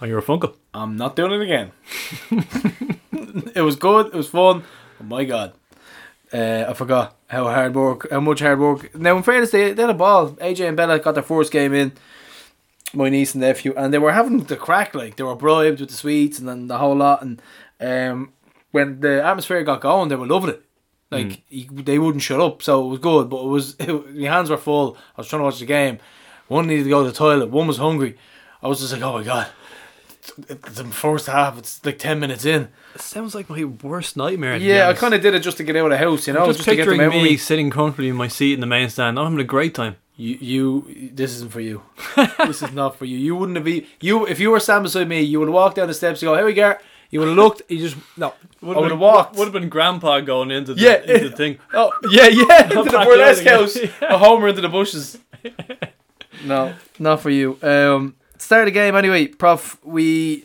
Oh, 0.00 0.06
you're 0.06 0.18
a 0.18 0.22
Funko. 0.22 0.54
I'm 0.74 0.96
not 0.96 1.14
doing 1.14 1.30
it 1.30 1.42
again. 1.42 1.70
it 3.54 3.62
was 3.62 3.76
good. 3.76 4.06
It 4.06 4.14
was 4.14 4.28
fun. 4.28 4.64
Oh 5.00 5.04
my 5.04 5.24
god, 5.24 5.52
uh, 6.32 6.66
I 6.68 6.74
forgot 6.74 7.16
how 7.28 7.44
hard 7.44 7.74
work, 7.74 8.10
how 8.10 8.20
much 8.20 8.40
hard 8.40 8.58
work. 8.58 8.94
Now, 8.96 9.16
in 9.16 9.22
fairness, 9.22 9.52
they, 9.52 9.72
they 9.72 9.82
had 9.82 9.90
a 9.90 9.94
ball. 9.94 10.30
AJ 10.32 10.68
and 10.68 10.76
Bella 10.76 10.98
got 10.98 11.14
their 11.14 11.22
first 11.22 11.52
game 11.52 11.72
in. 11.72 11.92
My 12.94 13.08
niece 13.08 13.34
and 13.34 13.40
nephew, 13.40 13.72
and 13.76 13.92
they 13.92 13.98
were 13.98 14.12
having 14.12 14.44
the 14.44 14.56
crack. 14.56 14.94
Like 14.94 15.16
they 15.16 15.24
were 15.24 15.34
bribed 15.34 15.80
with 15.80 15.88
the 15.90 15.94
sweets 15.96 16.38
and 16.38 16.46
then 16.48 16.66
the 16.68 16.78
whole 16.78 16.96
lot. 16.96 17.22
And 17.22 17.40
um, 17.80 18.32
when 18.70 19.00
the 19.00 19.24
atmosphere 19.24 19.62
got 19.62 19.80
going, 19.80 20.08
they 20.08 20.16
were 20.16 20.26
loving 20.26 20.50
it. 20.50 20.62
Like 21.10 21.42
you- 21.48 21.66
they 21.82 21.98
wouldn't 21.98 22.22
shut 22.22 22.40
up, 22.40 22.62
so 22.62 22.84
it 22.84 22.88
was 22.88 22.98
good. 22.98 23.28
But 23.30 23.44
it 23.44 23.48
was 23.48 23.76
it, 23.78 23.88
my 24.16 24.28
hands 24.28 24.50
were 24.50 24.56
full. 24.56 24.96
I 25.16 25.20
was 25.20 25.28
trying 25.28 25.40
to 25.40 25.44
watch 25.44 25.58
the 25.58 25.66
game. 25.66 25.98
One 26.48 26.66
needed 26.66 26.84
to 26.84 26.90
go 26.90 27.02
to 27.04 27.10
the 27.10 27.16
toilet. 27.16 27.48
One 27.50 27.66
was 27.66 27.78
hungry. 27.78 28.16
I 28.62 28.68
was 28.68 28.80
just 28.80 28.92
like, 28.92 29.02
oh 29.02 29.12
my 29.18 29.22
god. 29.24 29.48
It's 30.48 30.76
the 30.76 30.84
first 30.84 31.26
half. 31.26 31.58
It's 31.58 31.84
like 31.84 31.98
ten 31.98 32.20
minutes 32.20 32.44
in. 32.44 32.68
It 32.94 33.00
sounds 33.00 33.34
like 33.34 33.50
my 33.50 33.64
worst 33.64 34.16
nightmare. 34.16 34.56
Yeah, 34.56 34.88
I 34.88 34.94
kind 34.94 35.14
of 35.14 35.20
did 35.20 35.34
it 35.34 35.40
just 35.40 35.56
to 35.56 35.64
get 35.64 35.76
out 35.76 35.86
of 35.86 35.90
the 35.90 35.98
house, 35.98 36.26
you 36.28 36.32
know, 36.32 36.44
i 36.44 36.46
just, 36.46 36.58
just, 36.58 36.68
to 36.68 36.76
get 36.76 36.84
the 36.84 36.92
picturing 36.92 37.22
me 37.24 37.36
sitting 37.36 37.70
comfortably 37.70 38.08
in 38.08 38.16
my 38.16 38.28
seat 38.28 38.54
in 38.54 38.60
the 38.60 38.66
main 38.66 38.88
stand. 38.88 39.18
I'm 39.18 39.24
having 39.24 39.40
a 39.40 39.44
great 39.44 39.74
time. 39.74 39.96
You, 40.16 40.36
you, 40.40 41.10
this 41.14 41.32
isn't 41.36 41.52
for 41.52 41.60
you. 41.60 41.82
this 42.46 42.62
is 42.62 42.72
not 42.72 42.96
for 42.96 43.06
you. 43.06 43.16
You 43.16 43.34
wouldn't 43.34 43.56
have 43.56 43.64
been 43.64 43.86
you 44.00 44.26
if 44.26 44.38
you 44.40 44.50
were 44.50 44.60
standing 44.60 44.84
beside 44.84 45.08
me. 45.08 45.22
You 45.22 45.38
would 45.38 45.48
have 45.48 45.54
walked 45.54 45.76
down 45.76 45.88
the 45.88 45.94
steps. 45.94 46.22
and 46.22 46.28
go, 46.28 46.36
here 46.36 46.44
we 46.44 46.52
go. 46.52 46.74
You 47.10 47.20
would 47.20 47.28
have 47.28 47.36
looked. 47.36 47.62
You 47.68 47.78
just 47.78 47.96
no. 48.16 48.34
I 48.62 48.66
would 48.66 48.90
have 48.90 48.98
walked. 48.98 49.36
Would 49.36 49.44
have 49.44 49.52
been 49.52 49.68
Grandpa 49.68 50.20
going 50.20 50.50
into 50.50 50.74
the, 50.74 50.80
Yeah, 50.80 51.00
into 51.00 51.28
the 51.30 51.36
thing. 51.36 51.58
Oh 51.74 51.92
yeah, 52.10 52.26
yeah. 52.28 52.64
into 52.78 52.90
the 52.90 53.04
burlesque 53.04 53.44
house. 53.44 53.76
again. 53.76 53.90
A 54.02 54.18
homer 54.18 54.48
into 54.48 54.60
the 54.62 54.68
bushes. 54.68 55.18
no, 56.44 56.74
not 56.98 57.20
for 57.20 57.30
you. 57.30 57.58
Um, 57.62 58.16
start 58.38 58.64
the 58.66 58.70
game 58.70 58.94
anyway, 58.96 59.28
Prof. 59.28 59.78
We. 59.84 60.44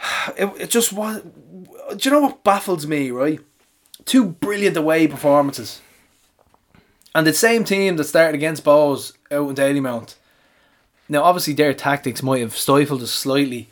It, 0.36 0.52
it 0.60 0.70
just 0.70 0.92
was. 0.92 1.22
Do 1.22 1.96
you 2.00 2.10
know 2.12 2.20
what 2.20 2.44
baffles 2.44 2.86
me? 2.86 3.10
Right, 3.10 3.40
two 4.04 4.24
brilliant 4.26 4.76
away 4.76 5.06
performances, 5.08 5.82
and 7.18 7.26
the 7.26 7.32
same 7.32 7.64
team 7.64 7.96
that 7.96 8.04
started 8.04 8.34
against 8.36 8.64
Bohs 8.64 9.12
out 9.32 9.48
in 9.48 9.54
Dalymount. 9.56 10.14
Now, 11.08 11.22
obviously, 11.24 11.54
their 11.54 11.74
tactics 11.74 12.22
might 12.22 12.40
have 12.40 12.56
stifled 12.56 13.02
us 13.02 13.10
slightly, 13.10 13.68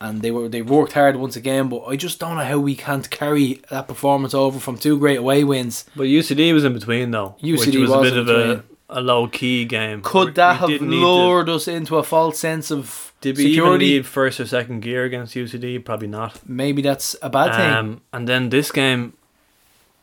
and 0.00 0.20
they 0.22 0.30
were 0.30 0.48
they 0.48 0.62
worked 0.62 0.94
hard 0.94 1.16
once 1.16 1.36
again. 1.36 1.68
But 1.68 1.84
I 1.84 1.96
just 1.96 2.18
don't 2.18 2.36
know 2.36 2.44
how 2.44 2.58
we 2.58 2.74
can't 2.74 3.08
carry 3.10 3.60
that 3.70 3.86
performance 3.88 4.34
over 4.34 4.58
from 4.58 4.76
two 4.78 4.98
great 4.98 5.18
away 5.18 5.44
wins. 5.44 5.84
But 5.94 6.04
UCD 6.04 6.52
was 6.54 6.64
in 6.64 6.72
between 6.72 7.10
though, 7.12 7.36
which 7.40 7.60
UCD 7.60 7.80
was, 7.82 7.90
was 7.90 7.98
a 8.00 8.02
bit 8.10 8.16
of 8.16 8.28
a, 8.28 8.64
a 8.88 9.00
low 9.00 9.28
key 9.28 9.64
game. 9.66 10.00
Could 10.02 10.28
We 10.28 10.32
that 10.34 10.56
have 10.56 10.68
didn't 10.70 10.90
to- 10.90 10.96
lured 10.96 11.48
us 11.48 11.68
into 11.68 11.96
a 11.98 12.02
false 12.02 12.38
sense 12.38 12.70
of 12.72 13.12
Did 13.20 13.36
we 13.36 13.44
even 13.46 13.78
need 13.78 14.06
first 14.06 14.40
or 14.40 14.46
second 14.46 14.80
gear 14.80 15.04
against 15.04 15.34
UCD? 15.34 15.84
Probably 15.84 16.08
not. 16.08 16.40
Maybe 16.48 16.80
that's 16.82 17.14
a 17.22 17.28
bad 17.28 17.54
thing. 17.54 17.70
Um, 17.70 18.00
and 18.14 18.26
then 18.26 18.48
this 18.48 18.72
game, 18.72 19.12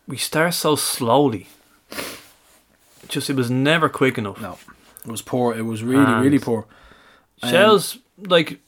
we 0.07 0.17
start 0.17 0.53
so 0.53 0.75
slowly. 0.75 1.47
Just 3.07 3.29
it 3.29 3.35
was 3.35 3.49
never 3.51 3.89
quick 3.89 4.17
enough. 4.17 4.41
No, 4.41 4.57
it 5.05 5.11
was 5.11 5.21
poor. 5.21 5.53
It 5.55 5.63
was 5.63 5.83
really, 5.83 6.03
And- 6.05 6.23
really 6.23 6.39
poor. 6.39 6.65
Um, 7.43 7.49
Shels, 7.51 7.97
like, 8.17 8.59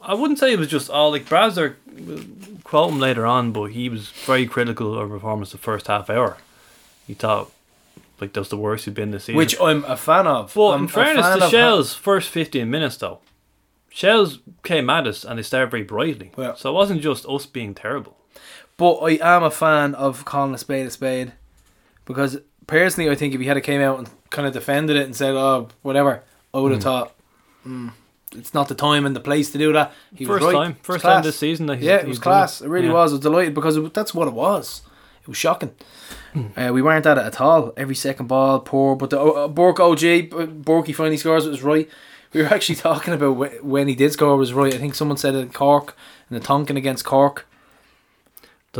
I 0.00 0.14
wouldn't 0.14 0.38
say 0.38 0.52
it 0.52 0.58
was 0.58 0.68
just 0.68 0.88
all 0.90 1.10
like 1.10 1.26
Brazzer. 1.26 1.74
we'll 1.92 2.20
Quote 2.64 2.90
him 2.92 2.98
later 2.98 3.24
on, 3.24 3.52
but 3.52 3.66
he 3.66 3.88
was 3.88 4.08
very 4.10 4.44
critical 4.46 4.92
of 4.94 4.98
our 4.98 5.06
performance 5.06 5.52
the 5.52 5.58
first 5.58 5.86
half 5.86 6.10
hour. 6.10 6.36
He 7.06 7.14
thought 7.14 7.52
like 8.20 8.32
that 8.32 8.40
was 8.40 8.48
the 8.48 8.56
worst 8.56 8.86
he'd 8.86 8.94
been 8.94 9.12
this 9.12 9.24
season. 9.24 9.36
which 9.36 9.54
I'm 9.60 9.84
a 9.84 9.96
fan 9.96 10.26
of. 10.26 10.52
But 10.54 10.70
I'm 10.72 10.82
in 10.82 10.88
fairness 10.88 11.38
to 11.38 11.48
Shels, 11.48 11.94
first 11.94 12.28
15 12.30 12.68
minutes 12.68 12.96
though, 12.96 13.20
Shels 13.88 14.40
came 14.64 14.90
at 14.90 15.06
us 15.06 15.24
and 15.24 15.38
they 15.38 15.42
started 15.44 15.70
very 15.70 15.84
brightly. 15.84 16.32
Yeah. 16.36 16.54
So 16.54 16.70
it 16.70 16.72
wasn't 16.72 17.02
just 17.02 17.24
us 17.28 17.46
being 17.46 17.72
terrible. 17.74 18.16
But 18.76 18.94
I 18.96 19.36
am 19.36 19.44
a 19.44 19.50
fan 19.50 19.94
of 19.94 20.24
calling 20.24 20.52
a 20.54 20.58
spade 20.58 20.86
a 20.86 20.90
spade 20.90 21.32
because 22.04 22.38
personally, 22.66 23.10
I 23.10 23.14
think 23.14 23.34
if 23.34 23.40
he 23.40 23.46
had 23.46 23.62
came 23.62 23.80
out 23.80 23.98
and 23.98 24.08
kind 24.30 24.46
of 24.46 24.52
defended 24.54 24.96
it 24.96 25.04
and 25.06 25.14
said, 25.16 25.34
"Oh, 25.34 25.68
whatever," 25.82 26.22
I 26.52 26.60
would 26.60 26.72
have 26.72 26.82
thought 26.82 27.14
mm, 27.66 27.92
it's 28.32 28.54
not 28.54 28.68
the 28.68 28.74
time 28.74 29.06
and 29.06 29.14
the 29.14 29.20
place 29.20 29.50
to 29.52 29.58
do 29.58 29.72
that. 29.72 29.92
He 30.14 30.24
first 30.24 30.44
was 30.44 30.54
right. 30.54 30.64
time, 30.64 30.76
first 30.82 31.02
time 31.04 31.22
this 31.22 31.38
season. 31.38 31.66
That 31.66 31.76
he's, 31.76 31.86
Yeah, 31.86 31.96
it 31.96 32.08
was 32.08 32.18
class. 32.18 32.60
It 32.60 32.68
really 32.68 32.88
Yeah. 32.88 32.94
was. 32.94 33.12
I 33.12 33.14
was 33.14 33.20
delighted 33.20 33.54
because 33.54 33.76
it, 33.76 33.94
that's 33.94 34.14
what 34.14 34.28
it 34.28 34.34
was. 34.34 34.82
It 35.22 35.28
was 35.28 35.36
shocking. 35.36 35.72
Hmm. 36.32 36.46
Uh, 36.56 36.70
we 36.72 36.82
weren't 36.82 37.04
at 37.06 37.18
it 37.18 37.24
at 37.24 37.40
all. 37.40 37.72
Every 37.76 37.94
second 37.96 38.26
ball, 38.28 38.60
poor. 38.60 38.94
But 38.94 39.10
the 39.10 39.20
uh, 39.20 39.48
Bork 39.48 39.80
OG, 39.80 40.00
Burkey 40.00 40.94
finally 40.94 41.16
scores. 41.16 41.46
It 41.46 41.50
was 41.50 41.62
right. 41.62 41.88
We 42.32 42.42
were 42.42 42.48
actually 42.54 42.76
talking 42.76 43.14
about 43.14 43.64
when 43.64 43.88
he 43.88 43.94
did 43.94 44.12
score 44.12 44.34
it 44.34 44.36
was 44.36 44.52
right. 44.52 44.74
I 44.74 44.78
think 44.78 44.94
someone 44.94 45.16
said 45.16 45.34
it 45.34 45.52
Cork 45.52 45.96
in 46.30 46.34
the 46.34 46.40
Tonkin 46.40 46.76
against 46.76 47.04
Cork. 47.04 47.46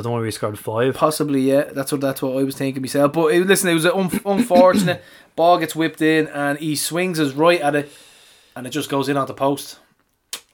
Don't 0.03 0.13
know 0.13 0.19
why 0.19 0.21
we 0.21 0.31
scored 0.31 0.59
five. 0.59 0.95
Possibly, 0.95 1.41
yeah. 1.41 1.65
That's 1.73 1.91
what 1.93 2.01
that's 2.01 2.23
what 2.23 2.37
I 2.39 2.45
was 2.45 2.57
thinking 2.57 2.83
myself. 2.83 3.13
But 3.13 3.29
it, 3.35 3.47
listen, 3.47 3.69
it 3.71 3.75
was 3.75 3.87
un- 3.87 4.21
unfortunate. 4.25 5.03
Ball 5.37 5.59
gets 5.59 5.75
whipped 5.77 6.01
in, 6.03 6.29
and 6.29 6.59
he 6.59 6.77
swings 6.77 7.19
his 7.19 7.35
right 7.35 7.61
at 7.61 7.75
it, 7.75 7.91
and 8.55 8.67
it 8.67 8.71
just 8.71 8.89
goes 8.89 9.09
in 9.09 9.17
at 9.17 9.27
the 9.27 9.35
post, 9.35 9.79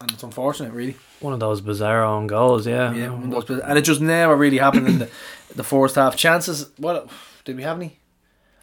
and 0.01 0.11
it's 0.11 0.23
unfortunate, 0.23 0.73
really. 0.73 0.97
One 1.21 1.33
of 1.33 1.41
those 1.41 1.61
bizarre 1.61 2.03
own 2.05 2.27
goals, 2.27 2.67
yeah. 2.67 2.93
Yeah, 2.93 3.11
one 3.11 3.33
of 3.33 3.47
those- 3.47 3.61
and 3.61 3.79
it 3.79 3.83
just 3.83 4.01
never 4.01 4.35
really 4.37 4.59
happened 4.59 4.89
in 4.89 4.99
the 5.01 5.11
the 5.55 5.65
first 5.65 5.95
half. 5.97 6.17
Chances, 6.17 6.71
what 6.79 7.09
did 7.45 7.57
we 7.57 7.63
have 7.63 7.77
any? 7.77 7.99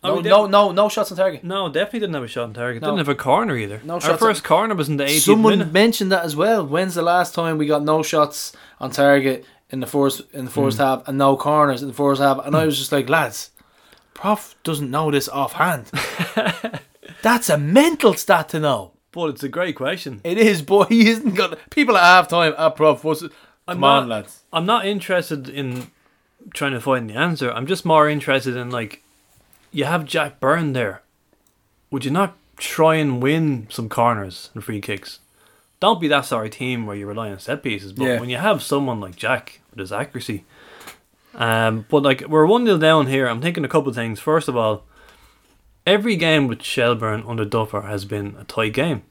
Oh, 0.01 0.21
No, 0.21 0.21
no, 0.21 0.45
no, 0.47 0.71
no 0.71 0.87
shots 0.89 1.11
on 1.11 1.17
target. 1.17 1.43
No, 1.43 1.67
definitely 1.67 1.99
didn't 1.99 2.15
have 2.15 2.23
a 2.23 2.27
shot 2.29 2.43
on 2.45 2.53
target. 2.53 2.81
No. 2.81 2.87
Didn't 2.87 2.99
have 2.99 3.09
a 3.09 3.15
corner 3.15 3.57
either. 3.57 3.81
No 3.83 3.95
Our 3.95 4.01
shots 4.01 4.19
first 4.19 4.43
corner 4.45 4.73
was 4.73 4.87
in 4.87 4.95
the 4.95 5.03
80th 5.03 5.19
Someone 5.25 5.59
minute. 5.59 5.73
mentioned 5.73 6.09
that 6.13 6.23
as 6.23 6.37
well. 6.37 6.65
When's 6.65 6.95
the 6.95 7.01
last 7.01 7.33
time 7.33 7.57
we 7.57 7.65
got 7.65 7.83
no 7.83 8.01
shots 8.01 8.53
on 8.79 8.91
target 8.91 9.45
in 9.69 9.79
the 9.79 9.87
first 9.87 10.21
in 10.33 10.45
the 10.45 10.51
first 10.51 10.77
half 10.77 11.07
and 11.07 11.17
no 11.17 11.35
corners 11.37 11.81
in 11.81 11.87
the 11.87 11.93
first 11.93 12.21
half? 12.21 12.45
And 12.45 12.55
I 12.55 12.65
was 12.65 12.77
just 12.77 12.91
like, 12.91 13.09
lads, 13.09 13.51
Prof 14.13 14.55
doesn't 14.63 14.89
know 14.91 15.11
this 15.11 15.29
offhand. 15.29 15.91
That's 17.21 17.49
a 17.49 17.57
mental 17.57 18.13
stat 18.13 18.49
to 18.49 18.59
know. 18.59 18.91
But 19.11 19.29
it's 19.31 19.43
a 19.43 19.49
great 19.49 19.75
question. 19.75 20.21
It 20.23 20.37
is, 20.37 20.61
boy. 20.73 20.83
He 20.85 21.09
isn't 21.09 21.35
got 21.35 21.57
people 21.71 21.97
at 21.97 22.03
half 22.03 22.27
time. 22.27 22.53
Ah, 22.57 22.69
Prof, 22.69 23.03
what's 23.03 23.21
it? 23.23 23.31
I'm 23.67 23.75
Come 23.75 23.81
not- 23.81 24.03
on, 24.03 24.09
lads. 24.09 24.43
I'm 24.53 24.65
not 24.65 24.85
interested 24.85 25.49
in 25.49 25.91
trying 26.53 26.71
to 26.73 26.81
find 26.81 27.09
the 27.09 27.15
answer. 27.15 27.51
I'm 27.51 27.67
just 27.67 27.85
more 27.85 28.07
interested 28.09 28.55
in 28.55 28.69
like, 28.71 29.03
you 29.71 29.85
have 29.85 30.05
Jack 30.05 30.39
Byrne 30.39 30.73
there. 30.73 31.01
Would 31.91 32.05
you 32.05 32.11
not 32.11 32.35
try 32.57 32.95
and 32.95 33.21
win 33.21 33.67
some 33.69 33.89
corners 33.89 34.49
and 34.53 34.63
free 34.63 34.79
kicks? 34.81 35.19
Don't 35.79 36.01
be 36.01 36.07
that 36.09 36.25
sorry 36.25 36.49
team 36.49 36.85
where 36.85 36.95
you 36.95 37.07
rely 37.07 37.29
on 37.31 37.39
set 37.39 37.63
pieces. 37.63 37.93
But 37.93 38.03
Yeah. 38.05 38.19
when 38.19 38.29
you 38.29 38.37
have 38.37 38.61
someone 38.61 38.99
like 38.99 39.15
Jack 39.15 39.61
with 39.71 39.79
his 39.79 39.91
accuracy, 39.91 40.43
um, 41.35 41.85
but 41.89 42.03
like 42.03 42.27
we're 42.27 42.45
one 42.45 42.65
0 42.65 42.77
down 42.77 43.07
here. 43.07 43.27
I'm 43.27 43.41
thinking 43.41 43.63
a 43.63 43.69
couple 43.69 43.89
of 43.89 43.95
things. 43.95 44.19
First 44.19 44.47
of 44.49 44.57
all, 44.57 44.83
every 45.87 46.15
game 46.15 46.47
with 46.47 46.61
Shelbourne 46.63 47.23
under 47.27 47.45
Duffer 47.45 47.81
has 47.81 48.03
been 48.05 48.35
a 48.39 48.43
tight 48.43 48.73
game. 48.73 49.03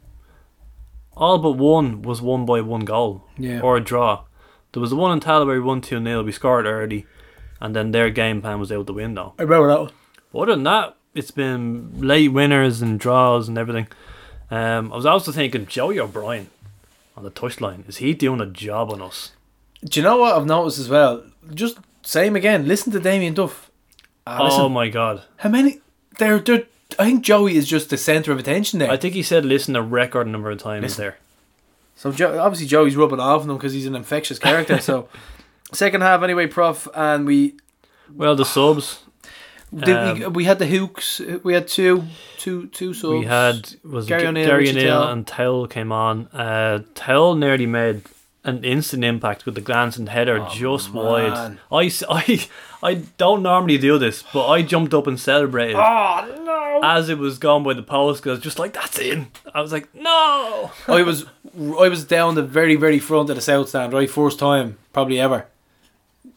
All 1.16 1.38
but 1.38 1.52
one 1.52 2.02
was 2.02 2.22
won 2.22 2.44
by 2.46 2.60
one 2.60 2.84
goal 2.84 3.24
Yeah. 3.38 3.60
or 3.60 3.76
a 3.76 3.80
draw. 3.80 4.24
There 4.72 4.80
was 4.80 4.90
the 4.90 4.96
one 4.96 5.10
in 5.12 5.20
Talbury 5.20 5.60
one 5.60 5.80
two 5.80 6.02
0 6.02 6.22
We 6.22 6.32
scored 6.32 6.66
early, 6.66 7.06
and 7.60 7.74
then 7.74 7.90
their 7.92 8.10
game 8.10 8.40
plan 8.42 8.60
was 8.60 8.70
out 8.70 8.86
the 8.86 8.92
window. 8.92 9.34
I 9.38 9.42
remember 9.42 9.68
that 9.68 9.80
one. 9.80 9.90
But 10.32 10.38
other 10.40 10.52
than 10.54 10.64
that, 10.64 10.96
it's 11.14 11.30
been 11.30 11.90
late 11.96 12.28
winners 12.28 12.82
and 12.82 13.00
draws 13.00 13.48
and 13.48 13.56
everything. 13.56 13.88
Um, 14.50 14.92
I 14.92 14.96
was 14.96 15.06
also 15.06 15.32
thinking 15.32 15.66
Joey 15.66 15.98
O'Brien 15.98 16.48
on 17.18 17.24
the 17.24 17.30
touchline. 17.30 17.86
Is 17.88 17.98
he 17.98 18.14
doing 18.14 18.40
a 18.40 18.46
job 18.46 18.90
on 18.92 19.02
us? 19.02 19.32
Do 19.84 20.00
you 20.00 20.04
know 20.04 20.18
what 20.18 20.36
I've 20.36 20.46
noticed 20.46 20.78
as 20.78 20.88
well? 20.88 21.24
Just 21.52 21.78
same 22.02 22.36
again. 22.36 22.66
Listen 22.66 22.92
to 22.92 23.00
Damien 23.00 23.34
Duff. 23.34 23.70
Ah, 24.26 24.44
listen, 24.44 24.60
oh 24.62 24.68
my 24.68 24.88
god! 24.88 25.22
how 25.38 25.48
many? 25.48 25.80
They're, 26.18 26.38
they're, 26.38 26.64
I 26.98 27.06
think 27.06 27.22
Joey 27.24 27.56
is 27.56 27.66
just 27.68 27.90
the 27.90 27.96
centre 27.96 28.32
of 28.32 28.38
attention 28.38 28.78
there. 28.78 28.90
I 28.90 28.96
think 28.96 29.14
he 29.14 29.22
said 29.22 29.44
listen 29.44 29.76
a 29.76 29.82
record 29.82 30.26
number 30.26 30.50
of 30.50 30.58
times 30.58 30.82
Listen. 30.82 31.02
there. 31.02 31.18
so 31.94 32.12
jo- 32.12 32.38
obviously 32.38 32.66
Joey's 32.66 32.96
rubbing 32.96 33.20
off 33.20 33.42
on 33.42 33.50
him 33.50 33.56
because 33.56 33.72
he's 33.72 33.86
an 33.86 33.94
infectious 33.94 34.38
character. 34.38 34.78
so 34.80 35.08
second 35.72 36.00
half 36.02 36.22
anyway, 36.22 36.46
Prof, 36.46 36.88
and 36.94 37.24
we 37.26 37.54
Well, 38.14 38.34
the 38.36 38.44
subs 38.44 39.00
we, 39.72 39.92
Um, 39.92 40.32
we 40.32 40.44
had 40.44 40.58
the 40.58 40.66
Hooks. 40.66 41.20
We 41.42 41.54
had 41.54 41.68
two, 41.68 42.04
two, 42.38 42.66
two 42.68 42.94
subs. 42.94 43.12
we 43.20 43.24
had 43.26 43.74
was 43.84 44.06
Gary 44.06 44.26
O'Neill, 44.26 44.46
Gary 44.46 44.70
O'Neill 44.70 45.02
and 45.08 45.26
Towell 45.26 45.66
came 45.66 45.92
on. 45.92 46.26
Uh, 46.32 46.80
Towell 46.94 47.34
nearly 47.34 47.66
made 47.66 48.02
an 48.44 48.64
instant 48.64 49.04
impact 49.04 49.44
with 49.44 49.54
the 49.56 49.60
glance 49.60 49.96
and 49.98 50.08
header 50.08 50.38
Oh, 50.40 50.48
just 50.54 50.94
man. 50.94 51.58
wide. 51.70 52.46
I 52.82 52.94
don't 53.18 53.42
normally 53.42 53.76
do 53.76 53.98
this, 53.98 54.22
but 54.32 54.46
I 54.48 54.62
jumped 54.62 54.94
up 54.94 55.06
and 55.06 55.18
celebrated. 55.18 55.76
Oh 55.76 56.42
no! 56.44 56.80
as 56.82 57.08
it 57.08 57.18
was 57.18 57.38
gone 57.38 57.64
by 57.64 57.74
the 57.74 57.82
post 57.82 58.22
because 58.22 58.38
just 58.40 58.58
like 58.58 58.72
that's 58.72 58.98
in. 59.00 59.26
I 59.52 59.60
was 59.60 59.72
like, 59.72 59.92
no. 59.94 60.70
I 60.88 61.02
was 61.02 61.26
I 61.56 61.88
was 61.88 62.04
down 62.04 62.36
the 62.36 62.42
very 62.42 62.76
very 62.76 63.00
front 63.00 63.28
of 63.30 63.36
the 63.36 63.42
south 63.42 63.68
stand 63.70 63.92
right 63.92 64.08
first 64.08 64.38
time 64.38 64.78
probably 64.92 65.18
ever, 65.20 65.46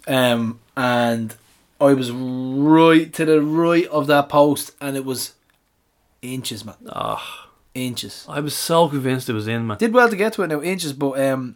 um 0.08 0.60
and 0.76 1.36
I 1.82 1.94
was 1.94 2.12
right 2.12 3.12
to 3.14 3.26
the 3.26 3.42
right 3.42 3.88
of 3.88 4.08
that 4.08 4.30
post 4.30 4.72
and 4.80 4.96
it 4.96 5.04
was 5.06 5.34
inches 6.22 6.64
man 6.64 6.76
Ah, 6.90 7.50
inches. 7.74 8.26
I 8.30 8.40
was 8.40 8.56
so 8.56 8.88
convinced 8.88 9.30
it 9.30 9.34
was 9.34 9.48
in, 9.48 9.66
man. 9.68 9.78
Did 9.78 9.94
well 9.94 10.10
to 10.10 10.16
get 10.16 10.34
to 10.34 10.44
it 10.44 10.48
now 10.48 10.62
inches, 10.62 10.94
but 10.94 11.20
um 11.20 11.56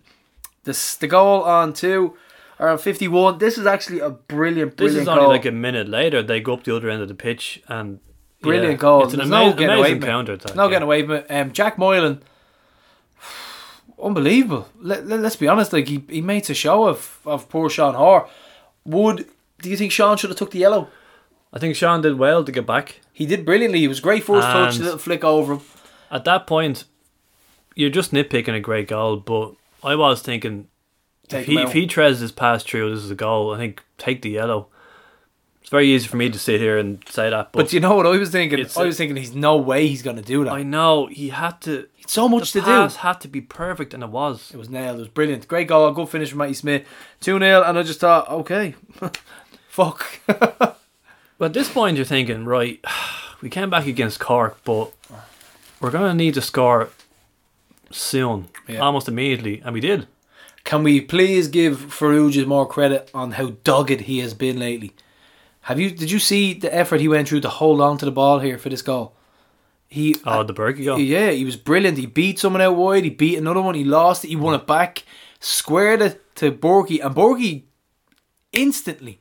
this 0.64 0.96
the 0.96 1.08
goal 1.08 1.44
on 1.44 1.74
two 1.74 2.16
fifty 2.80 3.08
one. 3.08 3.38
This 3.38 3.58
is 3.58 3.66
actually 3.66 4.00
a 4.00 4.10
brilliant 4.10 4.72
This 4.72 4.94
brilliant 4.94 5.02
is 5.04 5.08
only 5.08 5.22
goal. 5.22 5.30
like 5.30 5.46
a 5.46 5.52
minute 5.52 5.88
later. 5.88 6.24
They 6.24 6.40
go 6.42 6.54
up 6.54 6.64
the 6.64 6.76
other 6.76 6.90
end 6.90 7.02
of 7.02 7.08
the 7.08 7.16
pitch 7.16 7.62
and 7.68 8.00
Brilliant 8.42 8.74
yeah, 8.74 8.78
goal. 8.78 9.04
It's 9.04 9.14
an 9.14 9.20
There's 9.20 9.32
ama- 9.32 9.46
no 9.46 9.52
getting 9.54 9.70
away 9.70 9.80
amazing 9.80 10.02
from 10.02 10.08
counter 10.10 10.34
attack. 10.34 10.56
no 10.56 10.64
yeah. 10.66 10.70
getting 10.70 10.84
away 10.84 11.02
from 11.04 11.12
it. 11.14 11.26
Um, 11.32 11.52
Jack 11.52 11.78
Moylan, 11.80 12.22
unbelievable. 14.02 14.68
Let, 14.80 15.08
let, 15.08 15.24
us 15.24 15.36
be 15.36 15.48
honest, 15.48 15.74
like 15.74 15.88
he, 15.88 16.04
he 16.10 16.22
makes 16.22 16.50
a 16.50 16.54
show 16.54 16.88
of, 16.88 17.20
of 17.26 17.50
poor 17.50 17.70
Sean 17.70 17.96
Hoare. 17.96 18.28
Would 18.86 19.28
do 19.62 19.70
you 19.70 19.78
think 19.78 19.92
Sean 19.92 20.18
should 20.18 20.30
have 20.30 20.38
took 20.40 20.52
the 20.52 20.60
yellow? 20.60 20.90
I 21.54 21.60
think 21.60 21.76
Sean 21.76 22.02
did 22.02 22.18
well 22.18 22.44
to 22.44 22.52
get 22.52 22.66
back. 22.66 23.00
He 23.14 23.26
did 23.26 23.46
brilliantly. 23.46 23.80
He 23.80 23.88
was 23.88 24.00
great 24.00 24.24
first 24.24 24.46
touch, 24.48 24.74
And- 24.76 24.82
a 24.82 24.84
little 24.86 25.00
flick 25.00 25.24
over 25.24 25.54
him. 25.54 25.62
At 26.12 26.26
that 26.26 26.46
point, 26.48 26.84
you're 27.76 27.90
just 27.90 28.12
nitpicking 28.12 28.56
a 28.56 28.60
great 28.60 28.88
goal, 28.88 29.18
but 29.18 29.54
I 29.84 29.96
was 29.96 30.22
thinking 30.22 30.68
Take 31.28 31.42
if 31.42 31.48
he, 31.48 31.58
out. 31.60 31.68
if 31.68 31.74
he 31.74 31.88
treads 31.88 32.20
this 32.20 32.32
pass 32.32 32.64
through, 32.64 32.94
this 32.94 33.04
is 33.04 33.12
a 33.12 33.16
goal. 33.16 33.54
I 33.54 33.58
think 33.58 33.84
take 33.98 34.22
the 34.22 34.30
yellow. 34.30 34.68
It's 35.62 35.72
very 35.72 35.88
easy 35.88 36.08
for 36.08 36.18
me 36.18 36.30
to 36.30 36.38
sit 36.38 36.62
here 36.62 36.78
and 36.78 37.04
say 37.10 37.32
that, 37.32 37.52
but, 37.52 37.64
But 37.64 37.74
you 37.74 37.80
know 37.80 37.96
what 37.96 38.06
I 38.06 38.12
was 38.20 38.30
thinking? 38.30 38.60
I 38.78 38.84
was 38.84 38.98
thinking 38.98 39.16
he's 39.18 39.34
no 39.34 39.58
way 39.58 39.88
he's 39.88 40.04
going 40.04 40.16
to 40.18 40.22
do 40.22 40.44
that. 40.44 40.54
I 40.54 40.62
know 40.62 41.08
he 41.08 41.30
had 41.30 41.60
to. 41.62 41.88
It's 41.98 42.14
so 42.14 42.30
much 42.30 42.54
the 42.54 42.60
to 42.60 42.66
pass 42.68 42.94
do. 42.94 43.00
had 43.00 43.20
to 43.22 43.28
be 43.28 43.42
perfect, 43.42 43.96
and 43.96 44.04
it 44.04 44.10
was. 44.10 44.52
It 44.54 44.58
was 44.58 44.70
nailed. 44.70 44.98
It 44.98 45.00
was 45.00 45.08
brilliant. 45.08 45.48
Great 45.48 45.68
goal. 45.68 45.90
Good 45.92 46.08
finish 46.10 46.30
from 46.30 46.38
Matty 46.38 46.54
Smith. 46.54 46.86
2 47.22 47.40
0. 47.40 47.64
And 47.64 47.80
I 47.80 47.82
just 47.82 48.00
thought, 48.00 48.30
okay, 48.30 48.76
fuck. 49.76 50.00
But 51.38 51.48
at 51.48 51.54
this 51.54 51.70
point, 51.70 51.98
you're 51.98 52.06
thinking, 52.06 52.46
right, 52.46 52.80
we 53.42 53.50
came 53.50 53.70
back 53.70 53.86
against 53.88 54.22
Cork, 54.22 54.58
but 54.64 54.94
we're 55.82 55.92
going 55.92 56.10
to 56.10 56.14
need 56.24 56.34
to 56.36 56.42
score 56.42 56.90
soon, 57.92 58.48
Yeah. 58.70 58.80
almost 58.80 59.10
immediately, 59.10 59.62
and 59.66 59.74
we 59.74 59.82
did. 59.82 60.08
Can 60.64 60.82
we 60.84 61.02
please 61.02 61.50
give 61.50 61.78
Farrugia 61.98 62.46
more 62.48 62.66
credit 62.66 63.12
on 63.14 63.32
how 63.34 63.48
dogged 63.66 64.02
he 64.02 64.20
has 64.20 64.34
been 64.34 64.58
lately? 64.60 64.94
Have 65.68 65.78
you? 65.80 65.92
Did 65.92 66.10
you 66.10 66.20
see 66.20 66.54
the 66.54 66.74
effort 66.74 67.02
he 67.02 67.08
went 67.10 67.28
through 67.28 67.42
to 67.42 67.50
hold 67.50 67.82
on 67.82 67.98
to 67.98 68.06
the 68.06 68.12
ball 68.22 68.40
here 68.40 68.58
for 68.58 68.70
this 68.70 68.82
goal? 68.82 69.12
He, 69.90 70.16
Oh, 70.26 70.40
uh, 70.40 70.44
the 70.44 70.54
Burkey 70.54 70.86
goal. 70.86 70.98
yeah, 71.00 71.32
he 71.32 71.44
was 71.46 71.58
brilliant. 71.58 71.98
He 71.98 72.06
beat 72.08 72.40
someone 72.40 72.62
out 72.62 72.76
wide. 72.78 73.04
He 73.04 73.10
beat 73.10 73.38
another 73.38 73.62
one. 73.62 73.76
He 73.76 73.84
lost 73.84 74.24
it. 74.26 74.30
He 74.30 74.36
won 74.38 74.56
it 74.56 74.66
back. 74.66 75.04
squared 75.42 76.02
it 76.02 76.36
to 76.38 76.52
Burkey, 76.52 77.00
and 77.06 77.14
Burkey 77.14 77.64
instantly 78.54 79.20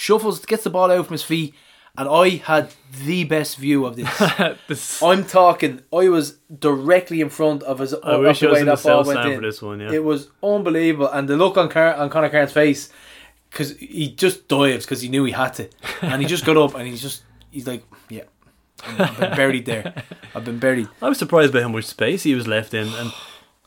shuffles, 0.00 0.44
gets 0.46 0.64
the 0.64 0.70
ball 0.70 0.90
out 0.90 1.06
from 1.06 1.12
his 1.14 1.22
feet, 1.22 1.54
and 1.98 2.08
I 2.08 2.30
had 2.30 2.72
the 3.04 3.24
best 3.24 3.56
view 3.58 3.84
of 3.84 3.96
this. 3.96 4.08
This- 4.68 5.02
I'm 5.10 5.24
talking. 5.24 5.82
I 5.92 6.08
was 6.08 6.38
directly 6.58 7.20
in 7.20 7.28
front 7.28 7.62
of 7.64 7.78
his. 7.80 7.92
I 7.94 8.16
wish 8.16 8.42
I 8.42 8.46
was 8.48 8.60
in 8.60 8.66
the 8.66 8.76
south 8.76 9.06
stand 9.08 9.34
for 9.36 9.40
this 9.42 9.60
one. 9.62 9.80
Yeah, 9.80 9.92
It 9.92 10.04
was 10.04 10.28
unbelievable, 10.42 11.08
and 11.08 11.28
the 11.28 11.36
look 11.36 11.56
on 11.58 11.68
Car- 11.68 11.94
on 11.94 12.08
Connor 12.10 12.30
Kearns' 12.30 12.52
face 12.52 12.90
because 13.50 13.76
he 13.78 14.10
just 14.14 14.48
dives 14.48 14.84
because 14.86 15.00
he 15.02 15.08
knew 15.08 15.24
he 15.24 15.32
had 15.32 15.50
to, 15.54 15.68
and 16.02 16.22
he 16.22 16.26
just 16.28 16.44
got 16.46 16.56
up 16.56 16.74
and 16.74 16.86
he's 16.88 17.02
just 17.02 17.22
he's 17.50 17.66
like, 17.66 17.82
yeah, 18.08 18.22
I've 18.86 19.18
been 19.18 19.36
buried 19.36 19.66
there. 19.66 19.92
I've 20.34 20.44
been 20.44 20.58
buried. 20.60 20.88
I 21.02 21.08
was 21.08 21.18
surprised 21.18 21.52
by 21.52 21.60
how 21.62 21.68
much 21.68 21.84
space 21.86 22.22
he 22.22 22.34
was 22.34 22.46
left 22.46 22.72
in, 22.74 22.86
and 23.00 23.12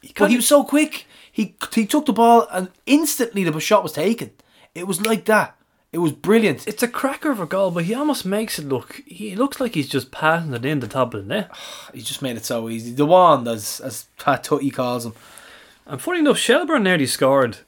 he 0.02 0.14
But 0.18 0.30
he 0.32 0.38
was 0.38 0.48
so 0.48 0.64
quick. 0.64 1.06
He 1.32 1.56
he 1.74 1.86
took 1.86 2.06
the 2.06 2.14
ball 2.14 2.48
and 2.52 2.70
instantly 2.86 3.44
the 3.44 3.60
shot 3.60 3.84
was 3.84 3.92
taken. 3.94 4.32
It 4.74 4.88
was 4.88 5.02
like 5.06 5.26
that. 5.26 5.56
It 5.94 6.00
was 6.00 6.12
brilliant. 6.12 6.68
It's 6.68 6.82
a 6.82 6.88
cracker 6.88 7.30
of 7.30 7.40
a 7.40 7.46
goal, 7.46 7.70
but 7.70 7.86
he 7.86 7.94
almost 7.94 8.26
makes 8.26 8.58
it 8.58 8.68
look. 8.68 9.04
He 9.06 9.36
looks 9.36 9.60
like 9.60 9.76
he's 9.76 9.88
just 9.88 10.12
passing 10.12 10.52
it 10.52 10.66
in 10.66 10.80
the 10.80 10.88
top 10.88 11.14
of 11.14 11.22
the 11.22 11.28
net. 11.28 11.52
He 11.94 12.02
just 12.02 12.24
made 12.24 12.36
it 12.36 12.46
so 12.46 12.68
easy. 12.68 12.92
The 12.92 13.06
wand, 13.06 13.48
as 13.48 13.80
as 13.80 14.08
Pat 14.18 14.44
Tutty 14.44 14.74
calls 14.74 15.06
him. 15.06 15.14
And 15.86 16.02
funny 16.02 16.20
enough, 16.20 16.40
Shelbourne 16.40 16.84
nearly 16.84 17.06
scored 17.06 17.60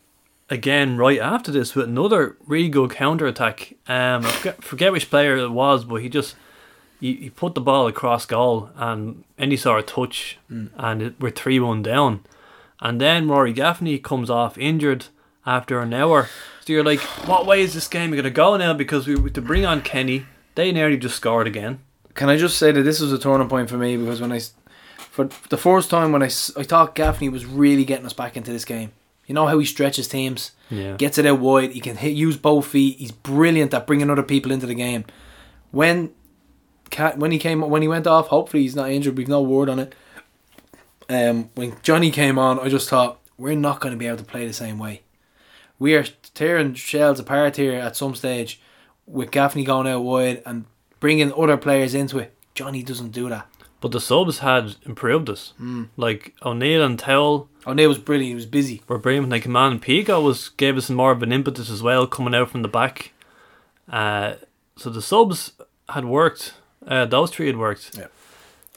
again 0.49 0.97
right 0.97 1.19
after 1.19 1.51
this 1.51 1.75
with 1.75 1.87
another 1.87 2.35
really 2.47 2.69
good 2.69 2.91
counter 2.91 3.27
attack. 3.27 3.73
Um, 3.87 4.25
I 4.25 4.31
forget, 4.31 4.63
forget 4.63 4.91
which 4.91 5.09
player 5.09 5.37
it 5.37 5.49
was, 5.49 5.85
but 5.85 6.01
he 6.01 6.09
just 6.09 6.35
he, 6.99 7.13
he 7.13 7.29
put 7.29 7.53
the 7.53 7.61
ball 7.61 7.85
across 7.85 8.25
goal 8.25 8.71
and 8.75 9.23
any 9.37 9.55
sort 9.55 9.79
of 9.79 9.85
touch, 9.85 10.39
and 10.49 11.01
it, 11.01 11.15
we're 11.19 11.29
three 11.29 11.59
one 11.59 11.83
down. 11.83 12.21
And 12.79 12.99
then 12.99 13.27
Rory 13.27 13.53
Gaffney 13.53 13.99
comes 13.99 14.31
off 14.31 14.57
injured 14.57 15.07
after 15.45 15.79
an 15.79 15.93
hour. 15.93 16.27
So 16.65 16.73
you're 16.73 16.83
like, 16.83 16.99
what 17.27 17.45
way 17.45 17.61
is 17.61 17.75
this 17.75 17.87
game 17.87 18.09
going 18.11 18.23
to 18.23 18.31
go 18.31 18.57
now? 18.57 18.73
Because 18.73 19.05
we 19.07 19.15
were 19.15 19.29
to 19.29 19.41
bring 19.41 19.65
on 19.65 19.81
Kenny, 19.81 20.25
they 20.55 20.71
nearly 20.71 20.97
just 20.97 21.15
scored 21.17 21.45
again. 21.45 21.79
Can 22.15 22.27
I 22.27 22.37
just 22.37 22.57
say 22.57 22.71
that 22.71 22.81
this 22.81 22.99
was 22.99 23.13
a 23.13 23.19
turning 23.19 23.47
point 23.47 23.69
for 23.69 23.77
me 23.77 23.97
because 23.97 24.19
when 24.19 24.31
I, 24.31 24.39
for 24.97 25.29
the 25.49 25.57
first 25.57 25.91
time 25.91 26.11
when 26.11 26.23
I, 26.23 26.25
I 26.25 26.63
thought 26.63 26.95
Gaffney 26.95 27.29
was 27.29 27.45
really 27.45 27.85
getting 27.85 28.05
us 28.05 28.13
back 28.13 28.35
into 28.35 28.51
this 28.51 28.65
game. 28.65 28.91
You 29.27 29.35
know 29.35 29.45
how 29.45 29.59
he 29.59 29.65
stretches 29.65 30.07
teams, 30.07 30.51
Yeah. 30.71 30.95
gets 30.97 31.17
it 31.19 31.25
out 31.27 31.39
wide. 31.39 31.71
He 31.71 31.79
can 31.81 31.97
hit, 31.97 32.15
use 32.15 32.37
both 32.37 32.65
feet. 32.67 32.97
He's 32.97 33.11
brilliant 33.11 33.73
at 33.73 33.85
bringing 33.85 34.09
other 34.09 34.23
people 34.23 34.51
into 34.51 34.65
the 34.65 34.75
game. 34.75 35.05
When, 35.71 36.13
Ca- 36.89 37.13
when 37.15 37.31
he 37.31 37.37
came 37.39 37.61
when 37.61 37.81
he 37.83 37.87
went 37.87 38.07
off, 38.07 38.27
hopefully 38.27 38.63
he's 38.63 38.75
not 38.75 38.89
injured. 38.91 39.17
We've 39.17 39.27
no 39.27 39.41
word 39.41 39.69
on 39.69 39.79
it. 39.79 39.93
Um, 41.09 41.49
when 41.55 41.75
Johnny 41.83 42.09
came 42.11 42.39
on, 42.39 42.59
I 42.59 42.69
just 42.69 42.89
thought 42.89 43.19
we're 43.37 43.55
not 43.55 43.79
going 43.81 43.91
to 43.93 43.97
be 43.97 44.07
able 44.07 44.17
to 44.17 44.23
play 44.23 44.45
the 44.47 44.53
same 44.53 44.79
way. 44.79 45.01
We 45.77 45.95
are 45.95 46.05
tearing 46.35 46.75
Shels 46.75 47.19
apart 47.19 47.55
here 47.55 47.73
at 47.73 47.95
some 47.95 48.13
stage, 48.13 48.61
with 49.07 49.31
Gaffney 49.31 49.63
going 49.63 49.87
out 49.87 50.03
wide 50.03 50.43
and 50.45 50.65
bringing 50.99 51.33
other 51.33 51.57
players 51.57 51.95
into 51.95 52.19
it. 52.19 52.33
Johnny 52.53 52.83
doesn't 52.83 53.11
do 53.11 53.29
that. 53.29 53.47
But 53.81 53.91
the 53.91 53.99
subs 53.99 54.39
had 54.39 54.75
improved 54.83 55.29
us. 55.29 55.53
Like 55.97 56.33
O'Neill 56.43 56.83
and 56.83 56.97
Towell 56.97 57.49
O'Neill 57.67 57.89
was 57.89 57.97
brilliant. 57.97 58.29
He 58.29 58.35
was 58.35 58.45
busy. 58.45 58.81
were 58.87 58.97
brilliant. 58.97 59.29
Like 59.29 59.47
man, 59.47 59.73
and 59.73 59.81
Pico 59.81 60.21
was 60.21 60.49
gave 60.49 60.77
us 60.77 60.89
more 60.89 61.11
of 61.11 61.21
an 61.23 61.31
impetus 61.31 61.69
as 61.69 61.83
well, 61.83 62.07
coming 62.07 62.33
out 62.33 62.49
from 62.49 62.61
the 62.61 62.67
back. 62.67 63.11
Uh, 63.89 64.35
so 64.75 64.89
the 64.89 65.01
subs 65.01 65.53
had 65.89 66.05
worked. 66.05 66.53
Uh, 66.87 67.05
those 67.05 67.31
three 67.31 67.47
had 67.47 67.57
worked. 67.57 67.99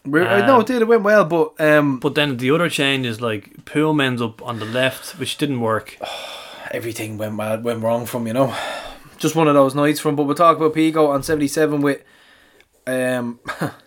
We're, 0.05 0.27
Um, 0.27 0.47
no, 0.47 0.61
it 0.61 0.67
did. 0.67 0.83
It 0.83 0.89
went 0.89 1.03
well, 1.03 1.25
but 1.25 1.61
um, 1.61 1.99
But 1.99 2.15
then 2.15 2.37
the 2.39 2.51
other 2.51 2.69
change 2.69 3.07
is 3.07 3.21
like 3.21 3.65
Poom 3.65 4.03
ends 4.03 4.23
up 4.23 4.43
on 4.43 4.59
the 4.59 4.65
left, 4.67 5.19
which 5.19 5.39
didn't 5.39 5.61
work. 5.61 5.97
everything 6.71 7.19
went 7.19 7.37
well, 7.37 7.61
went 7.61 7.83
wrong 7.83 8.07
from 8.07 8.27
you 8.27 8.33
know. 8.33 8.55
Just 9.19 9.35
one 9.35 9.49
of 9.49 9.55
those 9.55 9.75
nights 9.75 9.99
from. 10.01 10.15
But 10.17 10.25
we'll 10.25 10.37
talk 10.37 10.57
about 10.57 10.75
Pico 10.75 11.07
on 11.09 11.23
seventy 11.23 11.49
seven 11.49 11.81
with 11.81 12.03
um 12.87 13.41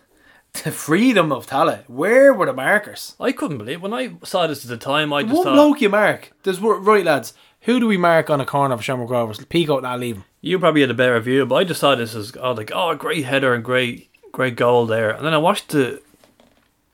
the 0.63 0.71
freedom 0.71 1.31
of 1.31 1.47
talent. 1.47 1.89
Where 1.89 2.33
were 2.33 2.45
the 2.45 2.53
markers? 2.53 3.15
I 3.19 3.31
couldn't 3.31 3.57
believe 3.57 3.81
when 3.81 3.93
I 3.93 4.13
saw 4.23 4.47
this 4.47 4.65
at 4.65 4.69
the 4.69 4.77
time. 4.77 5.13
I 5.13 5.23
just 5.23 5.33
What 5.33 5.43
thought 5.45 5.53
bloke 5.53 5.81
you 5.81 5.89
mark? 5.89 6.31
There's 6.43 6.59
right 6.59 7.05
lads. 7.05 7.33
Who 7.61 7.79
do 7.79 7.87
we 7.87 7.97
mark 7.97 8.29
on 8.29 8.41
a 8.41 8.45
corner 8.45 8.75
for 8.75 8.83
Shamrock 8.83 9.09
Rovers? 9.09 9.45
Pico, 9.45 9.79
not 9.79 9.99
leave 9.99 10.17
him. 10.17 10.23
you 10.41 10.57
probably 10.57 10.81
had 10.81 10.89
a 10.89 10.95
better 10.95 11.19
view, 11.19 11.45
but 11.45 11.55
I 11.55 11.63
just 11.63 11.79
saw 11.79 11.95
this 11.95 12.15
as 12.15 12.33
oh 12.41 12.51
like 12.53 12.71
oh 12.73 12.95
great 12.95 13.23
header 13.25 13.53
and 13.53 13.63
great 13.63 14.09
great 14.31 14.55
goal 14.55 14.85
there, 14.85 15.11
and 15.11 15.25
then 15.25 15.33
I 15.33 15.37
watched 15.37 15.69
the 15.69 16.01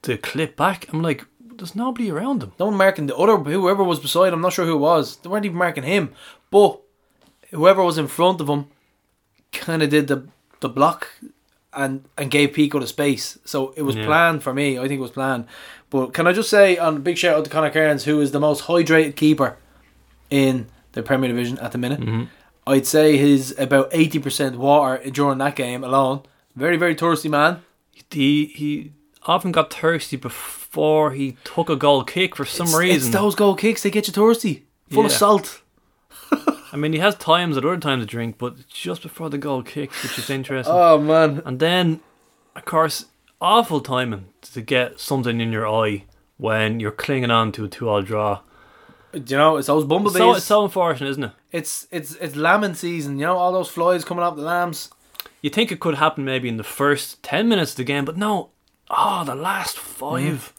the 0.03 0.17
clip 0.17 0.55
back. 0.55 0.87
I'm 0.93 1.01
like, 1.01 1.25
there's 1.57 1.75
nobody 1.75 2.09
around 2.11 2.43
him. 2.43 2.51
No 2.59 2.65
one 2.67 2.75
marking 2.77 3.07
the 3.07 3.15
other 3.15 3.37
whoever 3.37 3.83
was 3.83 3.99
beside 3.99 4.29
him. 4.29 4.35
I'm 4.35 4.41
not 4.41 4.53
sure 4.53 4.65
who 4.65 4.75
it 4.75 4.79
was. 4.79 5.17
They 5.17 5.29
weren't 5.29 5.45
even 5.45 5.57
marking 5.57 5.83
him, 5.83 6.13
but 6.51 6.79
whoever 7.51 7.83
was 7.83 7.97
in 7.97 8.07
front 8.07 8.41
of 8.41 8.47
him 8.49 8.67
kind 9.51 9.81
of 9.83 9.89
did 9.89 10.07
the 10.07 10.27
the 10.59 10.69
block 10.69 11.07
and 11.73 12.03
and 12.17 12.31
gave 12.31 12.53
Pico 12.53 12.79
the 12.79 12.87
space. 12.87 13.37
So 13.45 13.73
it 13.77 13.83
was 13.83 13.95
Yeah. 13.95 14.05
planned 14.05 14.43
for 14.43 14.53
me. 14.53 14.77
I 14.77 14.81
think 14.87 14.99
it 14.99 15.01
was 15.01 15.11
planned. 15.11 15.45
But 15.89 16.13
can 16.13 16.27
I 16.27 16.33
just 16.33 16.49
say 16.49 16.77
on 16.77 16.97
a 16.97 16.99
big 16.99 17.17
shout 17.17 17.37
out 17.37 17.43
to 17.45 17.49
Connor 17.49 17.69
Kearns, 17.71 18.03
who 18.05 18.19
is 18.19 18.31
the 18.31 18.39
most 18.39 18.63
hydrated 18.65 19.15
keeper 19.15 19.57
in 20.29 20.67
the 20.93 21.03
Premier 21.03 21.29
Division 21.29 21.57
at 21.59 21.71
the 21.71 21.77
minute. 21.77 22.01
Mm-hmm. 22.01 22.23
I'd 22.65 22.85
say 22.87 23.17
he's 23.17 23.57
about 23.57 23.89
eighty 23.91 24.19
percent 24.19 24.57
water 24.57 25.09
during 25.11 25.37
that 25.37 25.55
game 25.55 25.83
alone. 25.83 26.21
Very 26.55 26.75
very 26.77 26.95
thirsty 26.95 27.29
man. 27.29 27.61
He 28.11 28.45
he 28.47 28.91
often 29.25 29.51
got 29.51 29.73
thirsty 29.73 30.17
before 30.17 30.56
he 30.75 31.37
took 31.43 31.69
a 31.69 31.75
goal 31.75 32.03
kick 32.03 32.35
for 32.35 32.45
some 32.45 32.67
It's- 32.67 32.79
reason. 32.79 33.09
it's 33.09 33.17
those 33.17 33.35
goal 33.35 33.55
kicks 33.55 33.83
they 33.83 33.89
get 33.89 34.07
you 34.07 34.13
thirsty, 34.13 34.65
full 34.91 35.05
of 35.05 35.11
salt. 35.11 35.61
I 36.71 36.75
mean, 36.75 36.93
he 36.93 36.99
has 36.99 37.15
times 37.15 37.57
at 37.57 37.65
other 37.65 37.77
times 37.77 38.03
to 38.03 38.05
drink, 38.05 38.37
but 38.37 38.67
just 38.67 39.01
before 39.01 39.29
the 39.29 39.37
goal 39.37 39.63
kicks, 39.63 40.03
which 40.03 40.19
is 40.19 40.29
interesting. 40.29 40.73
Oh 40.75 40.97
man, 40.99 41.41
and 41.45 41.59
then, 41.59 42.01
of 42.55 42.65
course, 42.65 43.05
awful 43.41 43.79
timing 43.79 44.27
to 44.53 44.61
get 44.61 44.99
something 44.99 45.39
in 45.39 45.51
your 45.51 45.67
eye 45.67 46.03
when 46.37 46.79
you're 46.79 46.91
clinging 46.91 47.31
on 47.31 47.51
to 47.53 47.65
a 47.65 47.67
two-all 47.67 48.01
draw. 48.01 48.41
Do 49.13 49.21
you 49.33 49.37
know 49.37 49.57
it's 49.57 49.67
those 49.67 49.85
bumblebees. 49.85 50.17
So 50.17 50.33
it's 50.33 50.45
so 50.45 50.63
unfortunate, 50.65 51.09
isn't 51.11 51.23
it? 51.23 51.31
It's 51.51 51.87
it's 51.91 52.15
it's 52.15 52.35
lambing 52.35 52.73
season. 52.75 53.17
You 53.17 53.25
know 53.27 53.37
all 53.37 53.51
those 53.53 53.69
flies 53.69 54.03
coming 54.05 54.23
up 54.23 54.35
the 54.35 54.41
lambs. 54.43 54.89
You 55.41 55.49
think 55.49 55.71
it 55.71 55.79
could 55.79 55.95
happen 55.95 56.25
maybe 56.25 56.49
in 56.49 56.57
the 56.57 56.63
first 56.63 57.23
ten 57.23 57.47
minutes 57.47 57.71
of 57.71 57.77
the 57.77 57.83
game, 57.85 58.03
but 58.05 58.17
no. 58.17 58.49
Oh, 58.89 59.23
the 59.25 59.35
last 59.35 59.77
five. 59.77 60.53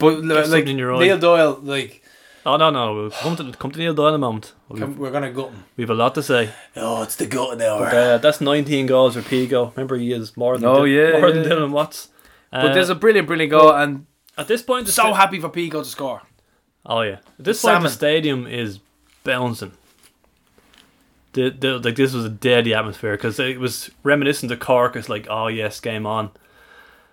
But 0.00 0.14
something 0.20 0.50
like 0.50 0.66
in 0.66 0.78
your 0.78 0.94
eye. 0.94 1.00
Neil 1.00 1.18
Doyle, 1.18 1.60
like 1.62 2.02
Oh 2.46 2.56
no, 2.56 2.70
no, 2.70 2.94
we'll 2.94 3.10
come 3.10 3.36
to 3.36 3.52
come 3.52 3.70
to 3.70 3.78
Neil 3.78 3.94
Doyle 3.94 4.08
in 4.08 4.14
a 4.14 4.18
moment. 4.18 4.54
We've, 4.68 4.80
come- 4.80 4.98
we're 4.98 5.10
gonna 5.10 5.30
gut 5.30 5.50
him. 5.50 5.64
we've 5.76 5.90
a 5.90 5.94
lot 5.94 6.14
to 6.14 6.22
say. 6.22 6.50
Oh, 6.76 7.02
it's 7.02 7.16
the 7.16 7.26
gut 7.26 7.60
hour. 7.60 7.86
Uh, 7.86 8.18
that's 8.18 8.40
19 8.40 8.86
goals 8.86 9.14
for 9.14 9.22
Pico. 9.22 9.72
Remember, 9.76 9.96
he 9.96 10.12
is 10.12 10.36
more 10.36 10.56
than 10.56 10.66
Oh, 10.68 10.76
Dil- 10.76 10.88
yeah, 10.88 11.10
more 11.20 11.28
yeah, 11.28 11.34
than 11.34 11.44
yeah. 11.44 11.50
Dylan 11.50 11.70
Watts. 11.70 12.08
but 12.50 12.70
Uh, 12.70 12.74
there's 12.74 12.88
a 12.88 12.94
brilliant, 12.94 13.28
brilliant 13.28 13.50
goal, 13.50 13.72
and 13.72 14.06
at 14.38 14.48
this 14.48 14.62
point, 14.62 14.86
the 14.86 14.92
so 14.92 15.02
sta- 15.02 15.14
happy 15.14 15.38
for 15.38 15.50
Pico 15.50 15.82
to 15.82 15.88
score. 15.88 16.22
Oh 16.86 17.02
yeah, 17.02 17.18
at 17.38 17.44
this 17.44 17.60
The 17.60 17.68
point 17.68 17.82
the 17.82 17.90
stadium 17.90 18.46
is 18.46 18.78
bouncing. 19.22 19.72
The, 21.32 21.50
the, 21.50 21.78
like 21.78 21.94
this 21.94 22.12
was 22.12 22.24
a 22.24 22.28
deadly 22.30 22.74
atmosphere 22.74 23.12
because 23.16 23.38
it 23.38 23.60
was 23.60 23.90
reminiscent 24.02 24.50
of 24.50 24.58
Cork. 24.58 24.96
It's 24.96 25.08
like, 25.08 25.26
oh 25.30 25.46
yes, 25.46 25.78
game 25.78 26.06
on. 26.06 26.30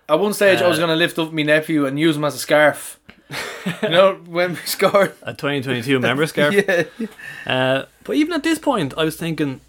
At 0.08 0.18
one 0.20 0.32
stage, 0.32 0.60
I 0.62 0.68
was 0.68 0.78
Uh, 0.78 0.82
gonna 0.82 0.96
lift 0.96 1.18
up 1.18 1.32
my 1.32 1.42
nephew 1.42 1.84
and 1.86 1.98
use 1.98 2.16
him 2.16 2.24
as 2.24 2.34
a 2.34 2.38
scarf. 2.38 2.98
you 3.82 3.88
know 3.90 4.14
when 4.26 4.50
we 4.52 4.56
scored. 4.64 5.12
A 5.22 5.34
2022 5.34 5.98
member 6.00 6.26
scarf. 6.26 6.54
Yeah. 6.98 7.06
Uh, 7.46 7.84
but 8.04 8.16
even 8.16 8.32
at 8.32 8.42
this 8.42 8.58
point, 8.58 8.94
I 8.96 9.04
was 9.04 9.16
thinking 9.16 9.60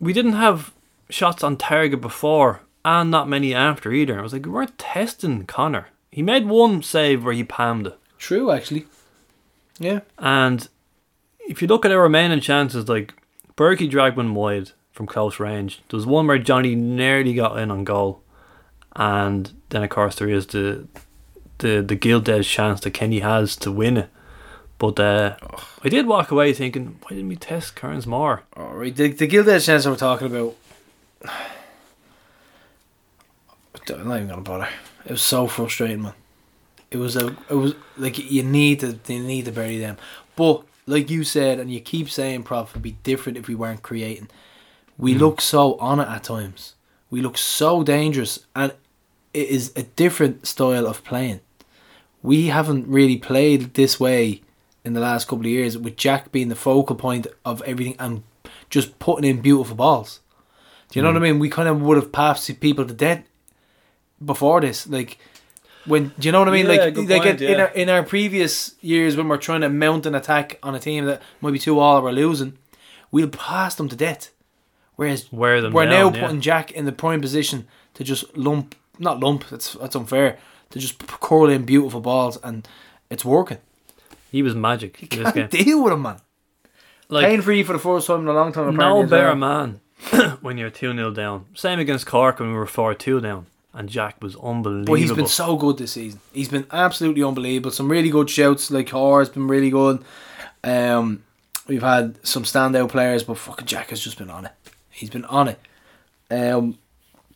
we 0.00 0.12
didn't 0.12 0.32
have 0.32 0.72
shots 1.10 1.42
on 1.44 1.56
target 1.56 2.00
before, 2.00 2.60
and 2.84 3.10
not 3.10 3.28
many 3.28 3.54
after 3.54 3.92
either. 3.92 4.18
I 4.18 4.22
was 4.22 4.32
like, 4.32 4.44
we 4.46 4.52
weren't 4.52 4.78
testing 4.78 5.46
Connor. 5.46 5.88
He 6.10 6.22
made 6.22 6.46
one 6.46 6.82
save 6.82 7.24
where 7.24 7.34
he 7.34 7.44
palmed 7.44 7.86
it. 7.88 7.98
True, 8.18 8.50
actually. 8.50 8.86
Yeah. 9.78 10.00
And 10.18 10.68
if 11.48 11.62
you 11.62 11.68
look 11.68 11.84
at 11.84 11.92
our 11.92 12.02
remaining 12.02 12.40
chances, 12.40 12.88
like 12.88 13.14
Burkey 13.56 13.88
dragged 13.88 14.16
one 14.16 14.34
wide 14.34 14.72
from 14.92 15.06
close 15.06 15.38
range. 15.38 15.80
There 15.88 15.96
was 15.98 16.06
one 16.06 16.26
where 16.26 16.38
Johnny 16.38 16.74
nearly 16.74 17.34
got 17.34 17.58
in 17.58 17.70
on 17.70 17.84
goal, 17.84 18.22
and 18.98 19.50
then 19.70 19.82
of 19.82 19.88
course 19.90 20.16
there 20.16 20.28
is 20.28 20.48
the 20.48 20.86
the 21.58 21.80
the 21.80 21.96
Gildez 21.96 22.44
chance 22.44 22.80
that 22.80 22.90
Kenny 22.90 23.20
has 23.20 23.56
to 23.56 23.72
win 23.72 23.96
it. 23.96 24.10
But 24.78 25.00
uh, 25.00 25.36
I 25.82 25.88
did 25.88 26.06
walk 26.06 26.30
away 26.30 26.52
thinking, 26.52 26.98
why 27.02 27.08
didn't 27.10 27.28
we 27.28 27.36
test 27.36 27.74
Kearns 27.74 28.06
more? 28.06 28.42
All 28.56 28.74
right. 28.74 28.94
The 28.94 29.10
the 29.10 29.26
Gilded 29.26 29.62
chance 29.62 29.86
we're 29.86 29.96
talking 29.96 30.26
about. 30.26 30.54
I'm 33.90 34.06
not 34.06 34.16
even 34.16 34.28
gonna 34.28 34.42
bother. 34.42 34.68
It 35.06 35.12
was 35.12 35.22
so 35.22 35.46
frustrating, 35.46 36.02
man. 36.02 36.12
It 36.90 36.98
was 36.98 37.16
a. 37.16 37.28
It 37.48 37.54
was 37.54 37.74
like 37.96 38.18
you 38.18 38.42
need 38.42 38.80
to. 38.80 38.98
You 39.06 39.20
need 39.20 39.46
to 39.46 39.52
bury 39.52 39.78
them. 39.78 39.96
But 40.36 40.64
like 40.86 41.08
you 41.08 41.24
said, 41.24 41.58
and 41.58 41.72
you 41.72 41.80
keep 41.80 42.10
saying, 42.10 42.42
Prof, 42.42 42.70
it'd 42.70 42.82
be 42.82 42.98
different 43.02 43.38
if 43.38 43.48
we 43.48 43.54
weren't 43.54 43.82
creating. 43.82 44.28
We 44.98 45.14
look 45.14 45.40
so 45.40 45.78
on 45.78 46.00
it 46.00 46.08
at 46.08 46.24
times. 46.24 46.74
We 47.10 47.22
look 47.22 47.38
so 47.38 47.82
dangerous, 47.82 48.40
and 48.54 48.74
it 49.38 49.48
is 49.48 49.72
a 49.76 49.84
different 49.84 50.46
style 50.46 50.86
of 50.86 51.04
playing. 51.04 51.40
We 52.22 52.46
haven't 52.46 52.88
really 52.88 53.16
played 53.16 53.74
this 53.74 54.00
way 54.00 54.42
in 54.84 54.94
the 54.94 55.00
last 55.00 55.28
couple 55.28 55.46
of 55.46 55.50
years 55.50 55.78
with 55.78 55.96
Jack 55.96 56.32
being 56.32 56.48
the 56.48 56.56
focal 56.56 56.96
point 56.96 57.26
of 57.44 57.62
everything 57.62 57.94
and 57.98 58.22
just 58.70 58.98
putting 58.98 59.28
in 59.28 59.40
beautiful 59.40 59.76
balls. 59.76 60.20
Do 60.90 60.98
you 60.98 61.02
know 61.02 61.10
what 61.10 61.16
I 61.16 61.20
mm. 61.20 61.32
mean? 61.32 61.38
We 61.38 61.50
kind 61.50 61.68
of 61.68 61.80
would 61.82 61.96
have 61.96 62.10
passed 62.10 62.60
people 62.60 62.84
to 62.86 62.94
death 62.94 63.22
before 64.24 64.60
this. 64.60 64.86
Like 64.86 65.18
when 65.86 66.12
do 66.18 66.26
you 66.26 66.32
know 66.32 66.40
what 66.40 66.48
I 66.48 66.52
mean? 66.52 66.66
Yeah, 66.66 66.72
like 66.72 66.96
like 66.96 67.22
point, 67.22 67.42
in, 67.42 67.48
in 67.48 67.58
yeah. 67.58 67.64
our 67.64 67.68
in 67.70 67.88
our 67.88 68.02
previous 68.02 68.74
years 68.80 69.16
when 69.16 69.28
we're 69.28 69.36
trying 69.36 69.60
to 69.62 69.68
mount 69.68 70.06
an 70.06 70.14
attack 70.14 70.58
on 70.62 70.74
a 70.74 70.80
team 70.80 71.04
that 71.04 71.22
might 71.40 71.52
be 71.52 71.58
two 71.58 71.78
all 71.78 71.98
or 71.98 72.02
we're 72.02 72.12
losing, 72.12 72.58
we'll 73.10 73.28
pass 73.28 73.74
them 73.74 73.88
to 73.88 73.96
death. 73.96 74.30
Whereas 74.96 75.30
Wear 75.32 75.60
them 75.60 75.72
we're 75.72 75.86
now 75.86 76.12
yeah. 76.12 76.20
putting 76.20 76.40
Jack 76.40 76.72
in 76.72 76.84
the 76.84 76.92
prime 76.92 77.20
position 77.20 77.68
to 77.94 78.04
just 78.04 78.36
lump, 78.36 78.74
not 78.98 79.20
lump. 79.20 79.48
That's 79.48 79.74
that's 79.74 79.96
unfair. 79.96 80.38
To 80.70 80.78
just 80.78 80.98
p- 80.98 81.06
curl 81.20 81.48
in 81.48 81.64
beautiful 81.64 82.00
balls 82.00 82.38
and 82.44 82.68
it's 83.10 83.24
working. 83.24 83.58
He 84.30 84.42
was 84.42 84.54
magic 84.54 85.08
game. 85.08 85.24
Can't 85.32 85.50
deal 85.50 85.82
with 85.82 85.92
him, 85.94 86.02
man. 86.02 86.18
Like 87.08 87.26
Pain 87.26 87.40
free 87.40 87.62
for 87.62 87.72
the 87.72 87.78
first 87.78 88.06
time 88.06 88.20
in 88.20 88.28
a 88.28 88.34
long 88.34 88.52
time. 88.52 88.76
no 88.76 89.06
better 89.06 89.28
well. 89.28 89.36
man 89.36 89.80
when 90.42 90.58
you're 90.58 90.68
two 90.70 90.92
0 90.94 91.10
down. 91.12 91.46
Same 91.54 91.78
against 91.78 92.06
Cork 92.06 92.38
when 92.38 92.50
we 92.50 92.54
were 92.54 92.66
four 92.66 92.94
two 92.94 93.20
down, 93.20 93.46
and 93.72 93.88
Jack 93.88 94.22
was 94.22 94.36
unbelievable. 94.36 94.92
But 94.92 95.00
he's 95.00 95.12
been 95.12 95.26
so 95.26 95.56
good 95.56 95.78
this 95.78 95.92
season. 95.92 96.20
He's 96.34 96.50
been 96.50 96.66
absolutely 96.70 97.22
unbelievable. 97.22 97.70
Some 97.70 97.90
really 97.90 98.10
good 98.10 98.28
shouts, 98.28 98.70
like 98.70 98.90
Har 98.90 99.20
has 99.20 99.30
been 99.30 99.48
really 99.48 99.70
good. 99.70 100.04
Um, 100.62 101.24
we've 101.66 101.82
had 101.82 102.18
some 102.26 102.42
standout 102.42 102.90
players, 102.90 103.22
but 103.22 103.38
fucking 103.38 103.66
Jack 103.66 103.88
has 103.88 104.00
just 104.00 104.18
been 104.18 104.28
on 104.30 104.44
it. 104.44 104.52
He's 104.90 105.10
been 105.10 105.24
on 105.24 105.48
it. 105.48 105.58
Um, 106.30 106.78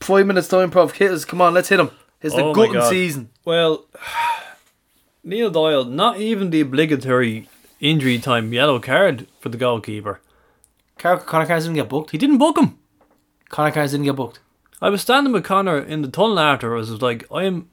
five 0.02 0.26
minutes 0.26 0.48
time, 0.48 0.70
Prof. 0.70 0.92
Hit 0.92 1.10
us. 1.10 1.24
Come 1.24 1.40
on, 1.40 1.54
let's 1.54 1.68
hit 1.68 1.80
him. 1.80 1.90
It's 2.20 2.34
the 2.34 2.42
Oh 2.44 2.54
gutting 2.54 2.80
season. 2.82 3.30
well. 3.44 3.86
Neil 5.24 5.50
Doyle, 5.50 5.84
not 5.84 6.18
even 6.18 6.50
the 6.50 6.60
obligatory 6.60 7.48
injury 7.80 8.18
time 8.18 8.52
yellow 8.52 8.80
card 8.80 9.28
for 9.40 9.50
the 9.50 9.56
goalkeeper. 9.56 10.20
Car- 10.98 11.18
Connor 11.20 11.46
Kearns 11.46 11.64
didn't 11.64 11.76
get 11.76 11.88
booked. 11.88 12.10
He 12.10 12.18
didn't 12.18 12.38
book 12.38 12.58
him. 12.58 12.78
Connor 13.48 13.70
Kearns 13.70 13.92
didn't 13.92 14.06
get 14.06 14.16
booked. 14.16 14.40
I 14.80 14.90
was 14.90 15.00
standing 15.00 15.32
with 15.32 15.44
Connor 15.44 15.78
in 15.78 16.02
the 16.02 16.08
tunnel 16.08 16.40
after. 16.40 16.74
I 16.74 16.78
was 16.78 17.00
like, 17.02 17.24
I'm, 17.32 17.68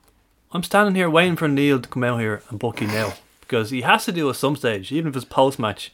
I'm 0.51 0.61
standing 0.61 0.93
here 0.93 1.09
waiting 1.09 1.35
for 1.35 1.47
Neil 1.47 1.79
to 1.81 1.89
come 1.89 2.03
out 2.03 2.19
here 2.19 2.43
and 2.49 2.59
book 2.59 2.81
you 2.81 2.87
now 2.87 3.13
because 3.41 3.71
he 3.71 3.81
has 3.81 4.05
to 4.05 4.11
do 4.11 4.27
it 4.27 4.31
at 4.31 4.35
some 4.35 4.55
stage, 4.55 4.91
even 4.91 5.09
if 5.09 5.15
it's 5.15 5.25
post 5.25 5.57
match. 5.57 5.91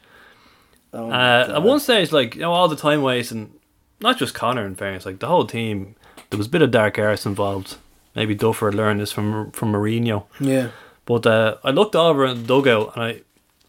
Oh 0.92 1.10
uh, 1.10 1.52
at 1.56 1.62
one 1.62 1.80
stage, 1.80 2.12
like 2.12 2.34
you 2.34 2.42
know, 2.42 2.52
all 2.52 2.68
the 2.68 2.76
time 2.76 3.00
wasting, 3.00 3.54
not 4.00 4.18
just 4.18 4.34
Connor. 4.34 4.66
In 4.66 4.74
fairness, 4.76 5.06
like 5.06 5.20
the 5.20 5.26
whole 5.26 5.46
team, 5.46 5.96
there 6.30 6.38
was 6.38 6.46
a 6.46 6.50
bit 6.50 6.62
of 6.62 6.70
dark 6.70 6.98
arts 6.98 7.26
involved. 7.26 7.76
Maybe 8.14 8.34
Duffer 8.34 8.72
learned 8.72 9.00
this 9.00 9.12
from 9.12 9.50
from 9.52 9.72
Mourinho. 9.72 10.24
Yeah. 10.40 10.68
But 11.04 11.26
uh, 11.26 11.56
I 11.62 11.70
looked 11.70 11.94
over 11.94 12.26
in 12.26 12.42
the 12.42 12.46
dugout 12.48 12.94
and 12.96 13.04
I, 13.04 13.20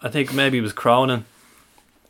I 0.01 0.09
think 0.09 0.33
maybe 0.33 0.57
he 0.57 0.61
was 0.61 0.73
Cronin 0.73 1.25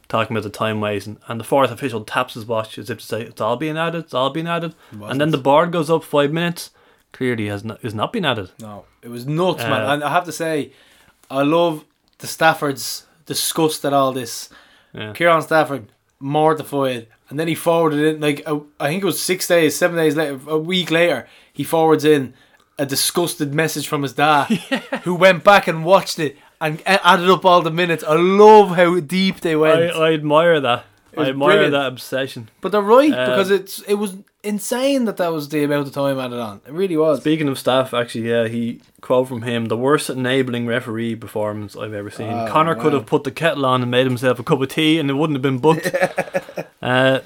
talking 0.08 0.38
about 0.38 0.44
the 0.44 0.50
time 0.50 0.80
wasting, 0.80 1.18
and 1.28 1.38
the 1.38 1.44
fourth 1.44 1.70
official 1.70 2.04
taps 2.06 2.36
his 2.36 2.46
watch 2.46 2.78
as 2.78 2.90
if 2.90 3.00
to 3.00 3.06
say 3.06 3.22
it's 3.24 3.42
all 3.42 3.58
being 3.58 3.78
added, 3.78 4.06
it's 4.06 4.14
all 4.14 4.30
being 4.30 4.48
added, 4.48 4.74
and 4.92 5.20
then 5.20 5.32
the 5.32 5.38
board 5.38 5.72
goes 5.74 5.90
up 5.90 6.04
five 6.04 6.32
minutes. 6.32 6.72
Clearly, 7.12 7.48
has 7.48 7.64
not 7.64 7.84
is 7.84 7.94
not 7.94 8.14
been 8.14 8.24
added. 8.26 8.52
No, 8.62 8.86
it 9.02 9.10
was 9.10 9.26
nuts, 9.26 9.64
man. 9.64 9.82
Uh, 9.82 9.94
And 9.94 10.04
I 10.04 10.10
have 10.12 10.26
to 10.26 10.32
say, 10.32 10.72
I 11.30 11.42
love 11.42 11.84
the 12.20 12.28
Staffords 12.28 13.04
disgust 13.26 13.84
at 13.86 13.92
all 13.94 14.12
this. 14.14 14.50
Yeah. 14.94 15.14
Kieran 15.14 15.42
Stafford 15.42 15.88
mortified, 16.20 17.08
and 17.30 17.40
then 17.40 17.48
he 17.48 17.56
forwarded 17.56 18.00
it 18.00 18.20
like 18.22 18.42
a, 18.46 18.60
I 18.80 18.88
think 18.88 19.04
it 19.04 19.06
was 19.06 19.22
six 19.22 19.48
days, 19.48 19.76
seven 19.76 19.98
days 19.98 20.16
later, 20.16 20.40
a 20.48 20.58
week 20.58 20.92
later, 20.92 21.28
he 21.52 21.64
forwards 21.64 22.06
in 22.06 22.34
a 22.80 22.86
disgusted 22.86 23.54
message 23.54 23.88
from 23.88 24.04
his 24.04 24.14
dad, 24.14 24.46
who 25.04 25.16
went 25.16 25.44
back 25.44 25.68
and 25.68 25.84
watched 25.84 26.20
it 26.20 26.38
and 26.62 26.82
added 26.86 27.30
up 27.30 27.46
all 27.46 27.62
the 27.62 27.72
minutes. 27.72 28.04
I 28.04 28.16
love 28.16 28.76
how 28.76 29.00
deep 29.00 29.42
they 29.42 29.56
went. 29.56 29.92
I, 29.94 30.10
I 30.10 30.14
admire 30.14 30.60
that. 30.62 30.86
I 31.18 31.30
admire 31.30 31.50
brilliant. 31.54 31.72
that 31.74 31.88
obsession. 31.88 32.50
but 32.62 32.72
they're 32.72 32.82
right 32.82 33.12
Uh, 33.12 33.26
because 33.26 33.50
it's 33.50 33.80
it 33.82 33.96
was 33.96 34.16
insane 34.48 35.06
that 35.06 35.18
that 35.18 35.32
was 35.32 35.50
the 35.50 35.64
amount 35.64 35.88
of 35.88 35.94
time 35.94 36.20
added 36.20 36.40
on. 36.40 36.62
It 36.66 36.72
really 36.72 36.98
was. 36.98 37.20
Speaking 37.20 37.48
of 37.48 37.60
staff, 37.60 37.94
actually, 37.94 38.30
yeah, 38.30 38.48
he 38.48 38.82
quote 39.02 39.28
from 39.28 39.44
him: 39.44 39.66
"The 39.66 39.78
worst 39.78 40.10
enabling 40.10 40.66
referee 40.66 41.16
performance 41.16 41.76
I've 41.76 41.94
ever 41.94 42.10
seen." 42.10 42.32
Oh, 42.32 42.48
Connor 42.50 42.76
could 42.76 42.94
have 42.94 43.06
put 43.06 43.24
the 43.24 43.32
kettle 43.32 43.66
on 43.66 43.82
and 43.82 43.92
made 43.92 44.08
himself 44.08 44.40
a 44.40 44.44
cup 44.44 44.62
of 44.62 44.70
tea, 44.70 45.00
and 45.00 45.10
it 45.10 45.14
wouldn't 45.14 45.36
have 45.36 45.42
been 45.42 45.60
booked. 45.60 45.94
uh, 46.82 47.20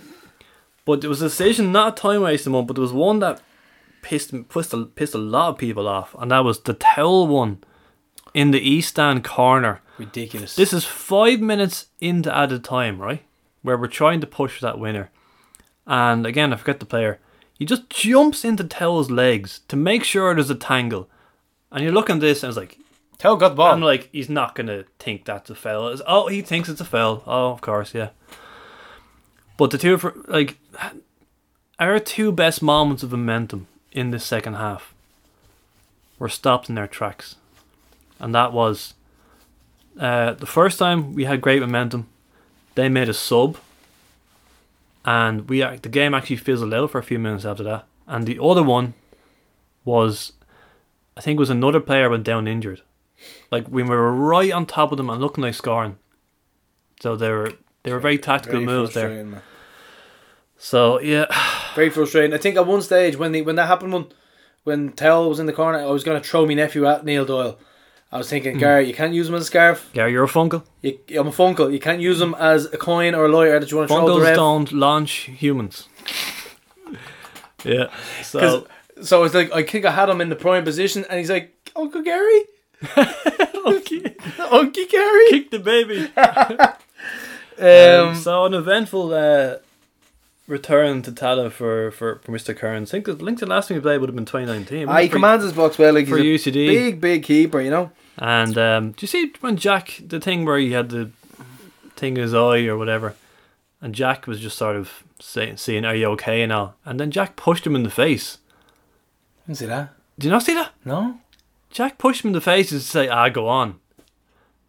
but 0.85 1.01
there 1.01 1.09
was 1.09 1.21
a 1.21 1.29
decision, 1.29 1.71
not 1.71 1.97
a 1.97 2.01
time 2.01 2.21
wasting 2.21 2.53
one, 2.53 2.65
but 2.65 2.75
there 2.75 2.81
was 2.81 2.93
one 2.93 3.19
that 3.19 3.41
pissed 4.01 4.33
pissed 4.49 4.73
a, 4.73 4.85
pissed 4.85 5.13
a 5.13 5.19
lot 5.19 5.49
of 5.49 5.57
people 5.57 5.87
off, 5.87 6.15
and 6.19 6.31
that 6.31 6.43
was 6.43 6.61
the 6.61 6.73
Towell 6.73 7.27
one 7.27 7.63
in 8.33 8.51
the 8.51 8.59
east 8.59 8.89
stand 8.89 9.23
corner. 9.23 9.81
Ridiculous. 9.97 10.55
This 10.55 10.73
is 10.73 10.83
five 10.83 11.39
minutes 11.39 11.87
into 11.99 12.35
added 12.35 12.63
time, 12.63 12.99
right? 12.99 13.23
Where 13.61 13.77
we're 13.77 13.87
trying 13.87 14.21
to 14.21 14.27
push 14.27 14.57
for 14.57 14.65
that 14.65 14.79
winner. 14.79 15.11
And 15.85 16.25
again, 16.25 16.53
I 16.53 16.57
forget 16.57 16.79
the 16.79 16.85
player. 16.85 17.19
He 17.57 17.65
just 17.65 17.89
jumps 17.89 18.43
into 18.43 18.63
Towell's 18.63 19.11
legs 19.11 19.61
to 19.67 19.75
make 19.75 20.03
sure 20.03 20.33
there's 20.33 20.49
a 20.49 20.55
tangle. 20.55 21.09
And 21.71 21.83
you're 21.83 21.93
looking 21.93 22.15
at 22.15 22.21
this 22.21 22.43
and 22.43 22.49
it's 22.49 22.57
like, 22.57 22.77
Towell 23.17 23.37
got 23.37 23.49
the 23.49 23.55
ball. 23.55 23.73
I'm 23.73 23.81
like, 23.81 24.09
he's 24.11 24.29
not 24.29 24.55
going 24.55 24.67
to 24.67 24.85
think 24.97 25.25
that's 25.25 25.49
a 25.49 25.55
foul. 25.55 25.89
It's, 25.89 26.01
oh, 26.07 26.27
he 26.27 26.41
thinks 26.41 26.69
it's 26.69 26.81
a 26.81 26.85
foul. 26.85 27.23
Oh, 27.27 27.51
of 27.51 27.61
course, 27.61 27.93
yeah. 27.93 28.09
But 29.57 29.69
the 29.69 29.77
two, 29.77 29.97
for 29.99 30.15
like, 30.27 30.57
our 31.77 31.99
two 31.99 32.31
best 32.31 32.63
moments 32.63 33.03
of 33.03 33.11
momentum 33.11 33.67
in 33.91 34.09
this 34.09 34.25
second 34.25 34.55
half 34.55 34.95
were 36.17 36.29
stopped 36.29 36.67
in 36.67 36.75
their 36.75 36.87
tracks. 36.87 37.35
And 38.19 38.33
that 38.33 38.53
was 38.53 38.95
uh, 39.99 40.33
the 40.33 40.47
first 40.47 40.79
time 40.79 41.13
we 41.13 41.25
had 41.25 41.41
great 41.41 41.61
momentum, 41.61 42.07
they 42.75 42.89
made 42.89 43.09
a 43.09 43.13
sub. 43.13 43.57
And 45.03 45.49
we 45.49 45.61
the 45.61 45.89
game 45.89 46.13
actually 46.13 46.37
fizzled 46.37 46.73
out 46.73 46.91
for 46.91 46.99
a 46.99 47.03
few 47.03 47.19
minutes 47.19 47.45
after 47.45 47.63
that. 47.63 47.85
And 48.07 48.25
the 48.25 48.41
other 48.41 48.63
one 48.63 48.93
was, 49.83 50.33
I 51.17 51.21
think 51.21 51.37
it 51.37 51.39
was 51.39 51.49
another 51.49 51.79
player 51.79 52.09
went 52.09 52.23
down 52.23 52.47
injured. 52.47 52.81
Like 53.51 53.67
we 53.69 53.83
were 53.83 54.11
right 54.11 54.51
on 54.51 54.65
top 54.65 54.91
of 54.91 54.97
them 54.97 55.09
and 55.09 55.21
looking 55.21 55.43
like 55.43 55.53
scoring. 55.53 55.97
So 57.01 57.15
they 57.15 57.29
were 57.29 57.53
they 57.83 57.91
were 57.91 57.99
very 57.99 58.17
tactical 58.17 58.59
Very 58.59 58.65
moves 58.65 58.93
there. 58.93 59.23
man. 59.23 59.41
So 60.57 60.99
yeah, 60.99 61.25
Very 61.75 61.89
frustrating. 61.89 62.33
I 62.33 62.37
think 62.37 62.57
at 62.57 62.67
one 62.67 62.81
stage 62.81 63.17
when 63.17 63.31
the 63.31 63.41
when 63.41 63.55
that 63.55 63.67
happened, 63.67 63.93
when 63.93 64.07
when 64.63 64.91
Towell 64.91 65.29
was 65.29 65.39
in 65.39 65.47
the 65.47 65.53
corner, 65.53 65.79
I 65.79 65.85
was 65.85 66.03
going 66.03 66.21
to 66.21 66.27
throw 66.27 66.45
my 66.45 66.53
nephew 66.53 66.85
at 66.85 67.03
Neil 67.03 67.25
Doyle. 67.25 67.57
I 68.13 68.17
was 68.17 68.29
thinking, 68.29 68.57
Gary, 68.57 68.87
you 68.87 68.93
can't 68.93 69.13
use 69.13 69.29
him 69.29 69.35
as 69.35 69.43
a 69.43 69.45
scarf. 69.45 69.89
Gary, 69.93 70.11
you're 70.11 70.25
a 70.25 70.27
Funkel. 70.27 70.63
You, 70.81 70.99
I'm 71.17 71.27
a 71.27 71.31
Funkel. 71.31 71.71
You 71.71 71.79
can't 71.79 72.01
use 72.01 72.19
him 72.19 72.35
as 72.37 72.65
a 72.65 72.77
coin 72.77 73.15
or 73.15 73.25
a 73.25 73.29
lawyer 73.29 73.57
that 73.57 73.71
you 73.71 73.77
want 73.77 73.89
to 73.89 73.95
throw 73.95 74.19
the 74.19 74.25
ref. 74.25 74.35
don't 74.35 74.71
launch 74.73 75.29
humans. 75.37 75.87
yeah. 77.63 77.87
So 78.21 78.67
So 79.01 79.23
it's 79.23 79.33
like 79.33 79.51
I 79.53 79.63
think 79.63 79.85
I 79.85 79.91
had 79.91 80.09
him 80.09 80.19
in 80.19 80.27
the 80.29 80.35
prime 80.35 80.63
position, 80.65 81.05
and 81.09 81.19
he's 81.19 81.29
like, 81.29 81.71
Uncle 81.75 82.01
Gary. 82.01 82.41
Uncle 82.95 84.85
Gary. 84.89 85.29
kick 85.29 85.51
the 85.51 85.59
baby. 85.63 86.11
Um, 86.17 88.09
Um, 88.09 88.15
so 88.15 88.45
an 88.45 88.53
eventful 88.55 89.13
uh, 89.13 89.57
return 90.47 91.01
to 91.03 91.11
Tallaght 91.11 91.51
for, 91.51 91.91
for, 91.91 92.19
for 92.23 92.31
Mr. 92.31 92.57
Kearns. 92.57 92.89
I 92.89 92.91
think 92.99 93.05
the, 93.05 93.13
I 93.13 93.25
think 93.25 93.39
the 93.39 93.45
last 93.45 93.67
time 93.67 93.77
he 93.77 93.81
played 93.81 93.99
would 93.99 94.09
have 94.09 94.15
been 94.15 94.25
2019. 94.25 94.89
ah, 94.89 94.97
he 94.97 95.07
commands 95.07 95.43
his 95.43 95.53
box 95.53 95.77
well. 95.77 95.93
Like 95.93 96.07
for 96.07 96.17
he's 96.17 96.43
UCD. 96.43 96.67
big, 96.67 96.99
big 97.01 97.23
keeper. 97.23 97.61
You 97.61 97.69
know. 97.69 97.91
And 98.17 98.57
um, 98.57 98.91
do 98.91 98.97
you 99.01 99.07
see 99.07 99.33
when 99.41 99.57
Jack 99.57 100.01
the 100.05 100.19
thing 100.19 100.45
where 100.45 100.57
he 100.57 100.71
had 100.71 100.89
the 100.89 101.11
thing 101.95 102.17
in 102.17 102.23
his 102.23 102.33
eye 102.33 102.65
or 102.65 102.77
whatever, 102.77 103.15
and 103.81 103.95
Jack 103.95 104.27
was 104.27 104.39
just 104.39 104.57
sort 104.57 104.75
of 104.75 105.03
saying, 105.19 105.85
"Are 105.85 105.95
you 105.95 106.07
okay?" 106.11 106.41
and 106.41 106.51
all, 106.51 106.75
and 106.85 106.99
then 106.99 107.09
Jack 107.11 107.35
pushed 107.35 107.65
him 107.65 107.75
in 107.75 107.83
the 107.83 107.89
face. 107.89 108.37
Didn't 109.47 109.57
see 109.59 109.65
that. 109.67 109.93
Did 110.19 110.25
you 110.27 110.31
not 110.31 110.43
see 110.43 110.53
that? 110.53 110.71
No. 110.85 111.17
Jack 111.71 111.97
pushed 111.97 112.23
him 112.23 112.29
in 112.29 112.33
the 112.33 112.41
face 112.41 112.69
to 112.69 112.79
say, 112.79 113.07
"Ah, 113.07 113.29
go 113.29 113.47
on." 113.47 113.79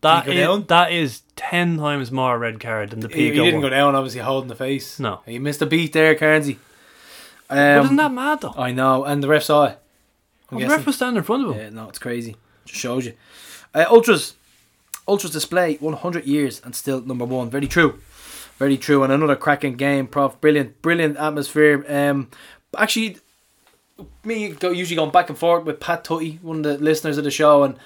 That 0.02 0.26
is, 0.26 0.34
down? 0.34 0.64
that 0.66 0.90
is 0.92 1.22
ten 1.36 1.78
times 1.78 2.10
more 2.10 2.36
red 2.38 2.58
card 2.58 2.90
than 2.90 3.00
the 3.00 3.08
He, 3.08 3.24
he 3.26 3.30
didn't 3.30 3.54
one. 3.54 3.62
go 3.62 3.68
down. 3.70 3.94
Obviously, 3.94 4.20
holding 4.20 4.48
the 4.48 4.56
face. 4.56 4.98
No. 4.98 5.20
He 5.26 5.38
missed 5.38 5.62
a 5.62 5.66
beat 5.66 5.92
there, 5.92 6.14
Carnsey. 6.14 6.58
but 7.48 7.58
Um, 7.58 7.84
isn't 7.84 7.96
that 7.96 8.12
mad 8.12 8.40
though? 8.40 8.54
I 8.56 8.72
know, 8.72 9.04
and 9.04 9.22
the 9.22 9.28
ref 9.28 9.42
saw 9.44 9.64
it. 9.64 9.78
I'm 10.50 10.58
Well, 10.58 10.68
the 10.68 10.74
ref 10.74 10.86
was 10.86 10.96
standing 10.96 11.18
in 11.18 11.22
front 11.24 11.44
of 11.46 11.54
him. 11.54 11.60
Yeah, 11.60 11.70
no, 11.70 11.88
it's 11.88 11.98
crazy. 12.00 12.36
Just 12.64 12.80
shows 12.80 13.06
you. 13.06 13.12
Uh, 13.74 13.84
Ultras, 13.88 14.34
Ultras 15.08 15.32
display 15.32 15.76
100 15.76 16.24
years 16.24 16.60
and 16.64 16.74
still 16.74 17.00
number 17.00 17.24
one. 17.24 17.50
Very 17.50 17.66
true, 17.66 18.00
very 18.58 18.76
true. 18.76 19.02
And 19.02 19.12
another 19.12 19.36
cracking 19.36 19.74
game, 19.74 20.06
Prof. 20.06 20.40
Brilliant, 20.40 20.80
brilliant 20.82 21.16
atmosphere. 21.16 21.84
Um, 21.88 22.28
actually, 22.76 23.18
me 24.24 24.48
go, 24.50 24.70
usually 24.70 24.96
going 24.96 25.10
back 25.10 25.28
and 25.28 25.38
forth 25.38 25.64
with 25.64 25.80
Pat 25.80 26.04
Tutty, 26.04 26.40
one 26.42 26.58
of 26.58 26.62
the 26.62 26.78
listeners 26.78 27.18
of 27.18 27.24
the 27.24 27.30
show, 27.30 27.62
and 27.62 27.76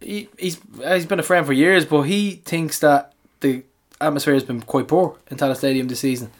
he, 0.00 0.28
he's 0.38 0.60
he's 0.86 1.06
been 1.06 1.20
a 1.20 1.24
friend 1.24 1.46
for 1.46 1.52
years, 1.52 1.84
but 1.84 2.02
he 2.02 2.32
thinks 2.32 2.78
that 2.80 3.12
the 3.40 3.62
atmosphere 4.00 4.34
has 4.34 4.44
been 4.44 4.60
quite 4.62 4.88
poor 4.88 5.16
in 5.30 5.36
Tallaght 5.36 5.56
Stadium 5.56 5.88
this 5.88 6.00
season, 6.00 6.30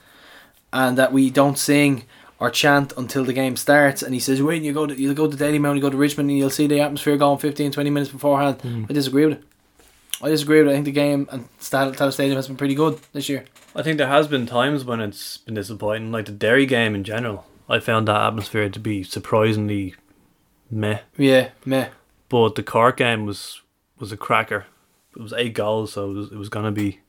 and 0.73 0.99
that 0.99 1.13
we 1.13 1.31
don't 1.31 1.59
sing 1.59 2.05
or 2.39 2.51
chant 2.51 2.93
until 2.97 3.25
the 3.25 3.33
game 3.33 3.57
starts. 3.57 4.03
And 4.03 4.15
he 4.15 4.21
says, 4.21 4.43
"When 4.43 4.65
you 4.65 4.73
go 4.73 4.87
to 4.87 4.95
you 4.95 5.15
go 5.15 5.31
to 5.31 5.37
Dalymount, 5.37 5.77
you 5.77 5.81
go 5.81 5.91
to 5.91 5.97
Richmond, 5.97 6.31
and 6.31 6.39
you'll 6.39 6.51
see 6.51 6.67
the 6.67 6.81
atmosphere 6.81 7.17
going 7.17 7.39
15, 7.39 7.73
20 7.73 7.91
minutes 7.91 8.13
beforehand." 8.13 8.61
Hmm. 8.63 8.85
I 8.89 8.93
disagree 8.93 9.27
with 9.27 9.39
it. 9.39 9.45
I 10.23 10.29
disagree 10.31 10.59
with 10.59 10.69
it. 10.69 10.71
I 10.71 10.75
think 10.75 10.87
the 10.87 10.93
game 10.93 11.29
and 11.31 11.49
Tallaght 11.61 12.13
Stadium 12.13 12.37
has 12.37 12.47
been 12.47 12.57
pretty 12.57 12.75
good 12.75 12.99
this 13.13 13.29
year. 13.29 13.45
I 13.75 13.83
think 13.83 13.99
there 13.99 14.09
has 14.09 14.27
been 14.29 14.47
times 14.47 14.85
when 14.85 15.01
it's 15.01 15.39
been 15.39 15.55
disappointing, 15.55 16.11
like 16.11 16.25
the 16.25 16.33
Derry 16.33 16.65
game 16.65 16.95
in 16.95 17.05
general. 17.05 17.47
I 17.69 17.81
found 17.81 18.09
that 18.09 18.21
atmosphere 18.23 18.69
to 18.71 18.81
be 18.81 19.03
surprisingly 19.03 19.95
meh. 20.71 21.01
Yeah, 21.17 21.51
meh. 21.65 21.89
But 22.29 22.55
the 22.55 22.63
Cork 22.63 22.97
game 22.97 23.27
was 23.27 23.61
was 23.99 24.13
a 24.13 24.17
cracker. 24.17 24.67
It 25.17 25.23
was 25.23 25.33
eight 25.33 25.55
goals, 25.55 25.93
so 25.93 26.11
it 26.11 26.15
was, 26.15 26.33
it 26.33 26.37
was 26.37 26.49
gonna 26.49 26.73
be. 26.73 27.01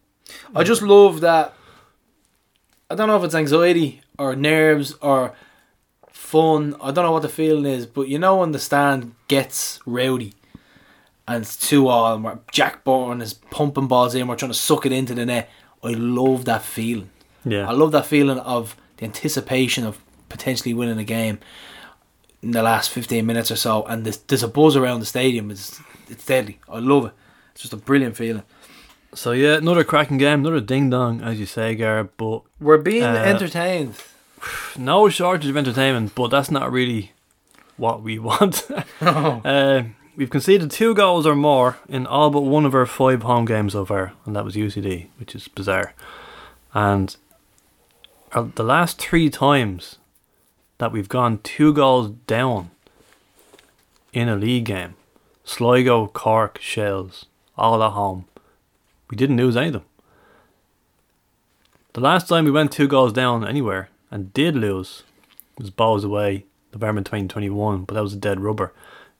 I 0.56 0.64
just 0.64 0.82
love 0.82 1.22
that. 1.22 1.54
I 2.90 2.96
don't 2.96 3.08
know 3.08 3.18
if 3.18 3.24
it's 3.24 3.36
anxiety 3.36 4.02
or 4.18 4.36
nerves 4.36 4.96
or 5.02 5.34
fun. 6.12 6.76
I 6.82 6.92
don't 6.92 7.06
know 7.06 7.12
what 7.12 7.22
the 7.22 7.30
feeling 7.30 7.66
is, 7.66 7.86
but 7.86 8.08
you 8.08 8.20
know 8.20 8.38
when 8.38 8.52
the 8.52 8.60
stand 8.60 9.14
gets 9.28 9.80
rowdy 9.86 10.34
and 11.28 11.44
it's 11.44 11.58
two 11.58 11.88
all, 11.88 12.16
and 12.16 12.24
we're- 12.24 12.38
Jack 12.52 12.84
Byrne 12.84 13.22
is 13.22 13.34
pumping 13.34 13.88
balls 13.88 14.16
in, 14.16 14.28
we're 14.28 14.36
trying 14.36 14.52
to 14.52 14.58
suck 14.58 14.86
it 14.86 14.92
into 14.92 15.14
the 15.14 15.26
net. 15.26 15.50
I 15.84 15.90
love 15.92 16.46
that 16.46 16.64
feeling. 16.64 17.10
Yeah, 17.46 17.68
I 17.68 17.72
love 17.72 17.92
that 17.92 18.06
feeling 18.06 18.40
of 18.40 18.76
the 18.98 19.06
anticipation 19.06 19.86
of 19.86 20.00
potentially 20.30 20.74
winning 20.74 20.98
a 20.98 21.04
game 21.04 21.40
in 22.42 22.52
the 22.52 22.62
last 22.64 22.90
15 22.90 23.26
minutes 23.26 23.52
or 23.52 23.56
so, 23.56 23.84
and 23.84 24.06
there's, 24.06 24.18
there's 24.18 24.44
a 24.44 24.48
buzz 24.48 24.76
around 24.76 25.00
the 25.02 25.06
stadium. 25.06 25.52
It's, 25.52 25.80
it's 26.10 26.26
deadly. 26.26 26.60
I 26.70 26.80
love 26.80 27.06
it. 27.08 27.12
It's 27.54 27.62
just 27.62 27.74
a 27.74 27.78
brilliant 27.78 28.16
feeling. 28.18 28.44
So 29.18 29.32
yeah, 29.32 29.56
another 29.58 29.84
cracking 29.84 30.18
game, 30.20 30.42
another 30.42 30.62
ding 30.62 30.92
dong, 30.92 31.22
as 31.22 31.40
you 31.40 31.48
say, 31.48 31.74
Garrett. 31.74 32.16
But 32.18 32.44
We're 32.60 32.78
being 32.78 33.04
Uh, 33.04 33.16
entertained. 33.16 33.96
no 34.78 35.10
shortage 35.10 35.50
of 35.50 35.58
entertainment. 35.58 36.14
But 36.14 36.28
that's 36.28 36.52
not 36.52 36.72
really 36.72 37.14
what 37.78 38.04
we 38.04 38.20
want. 38.30 38.68
uh, 39.02 39.84
we've 40.16 40.30
conceded 40.30 40.70
two 40.70 40.94
goals 40.94 41.26
or 41.26 41.36
more 41.36 41.78
in 41.90 42.06
all 42.06 42.30
but 42.30 42.42
one 42.42 42.64
of 42.66 42.76
our 42.76 42.86
five 42.86 43.24
home 43.24 43.46
games 43.46 43.74
so 43.74 43.86
far, 43.86 44.14
and 44.26 44.36
that 44.36 44.46
was 44.46 44.56
UCD, 44.56 45.08
which 45.18 45.34
is 45.34 45.48
bizarre. 45.48 45.94
And 46.76 47.16
uh, 48.34 48.46
the 48.54 48.64
last 48.64 49.00
three 49.00 49.30
times 49.32 49.98
that 50.78 50.92
we've 50.92 51.10
gone 51.10 51.40
two 51.42 51.74
goals 51.74 52.12
down 52.28 52.70
in 54.14 54.30
a 54.30 54.36
league 54.36 54.66
game, 54.66 54.94
Sligo, 55.44 56.06
Cork, 56.08 56.60
Shels, 56.62 57.26
all 57.58 57.84
at 57.84 57.94
home, 57.94 58.26
we 59.10 59.18
didn't 59.18 59.38
lose 59.38 59.56
any 59.56 59.68
of 59.68 59.74
them. 59.74 59.86
The 61.94 62.02
last 62.02 62.28
time 62.28 62.46
we 62.46 62.52
went 62.52 62.72
two 62.72 62.88
goals 62.88 63.14
down 63.14 63.48
anywhere 63.48 63.90
and 64.12 64.34
did 64.34 64.56
lose 64.56 65.04
was 65.58 65.72
Bohs 65.72 66.04
away, 66.04 66.46
November 66.74 67.02
2021, 67.02 67.84
but 67.84 67.96
that 67.96 68.04
was 68.04 68.14
a 68.14 68.18
dead 68.18 68.40
rubber. 68.40 68.74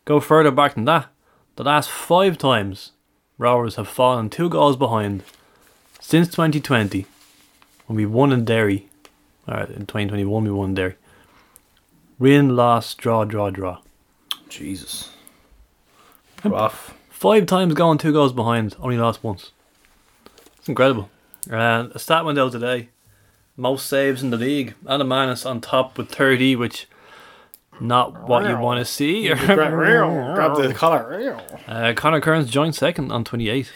Go 0.06 0.20
further 0.20 0.52
back 0.52 0.76
than 0.76 0.86
that. 0.86 1.08
The 1.56 1.64
last 1.64 1.90
five 1.90 2.38
times 2.38 2.92
Rovers 3.40 3.76
have 3.76 3.88
fallen 3.88 4.30
two 4.30 4.50
goals 4.50 4.78
behind 4.78 5.24
since 6.00 6.28
2020 6.28 7.06
when 7.86 7.98
we 7.98 8.06
won 8.06 8.32
in 8.32 8.46
Derry. 8.46 8.90
Alright, 9.48 9.70
in 9.70 9.86
2021 9.86 10.44
we 10.44 10.52
won 10.52 10.70
in 10.70 10.76
Derry. 10.76 10.96
Win, 12.20 12.56
loss, 12.56 12.94
draw, 12.96 13.26
draw, 13.26 13.50
draw. 13.50 13.80
Jesus. 14.50 15.12
Rough. 16.44 16.96
Five 17.10 17.46
times 17.46 17.74
going 17.74 17.98
two 17.98 18.12
goals 18.12 18.34
behind, 18.34 18.76
only 18.80 18.98
lost 18.98 19.24
once. 19.24 19.52
It's 20.68 20.70
incredible. 20.70 21.10
And 21.50 21.94
a 21.94 22.00
stat 22.00 22.26
went 22.26 22.38
out 22.38 22.52
today. 22.52 22.90
Most 23.56 23.86
saves 23.86 24.22
in 24.22 24.32
the 24.32 24.38
league. 24.38 24.76
and 24.86 25.02
a 25.02 25.06
minus 25.06 25.46
on 25.46 25.62
top 25.62 25.98
with 25.98 26.10
30, 26.12 26.58
which 26.58 26.88
not 27.80 28.28
what 28.28 28.46
you 28.46 28.58
want 28.58 28.80
to 28.80 28.84
see. 28.84 29.30
Grab 29.34 30.58
the 30.58 30.74
collar. 30.76 31.40
uh, 31.70 31.94
Connor 31.96 32.20
Kearns 32.20 32.50
joined 32.50 32.76
second 32.76 33.14
on 33.14 33.24
28. 33.24 33.72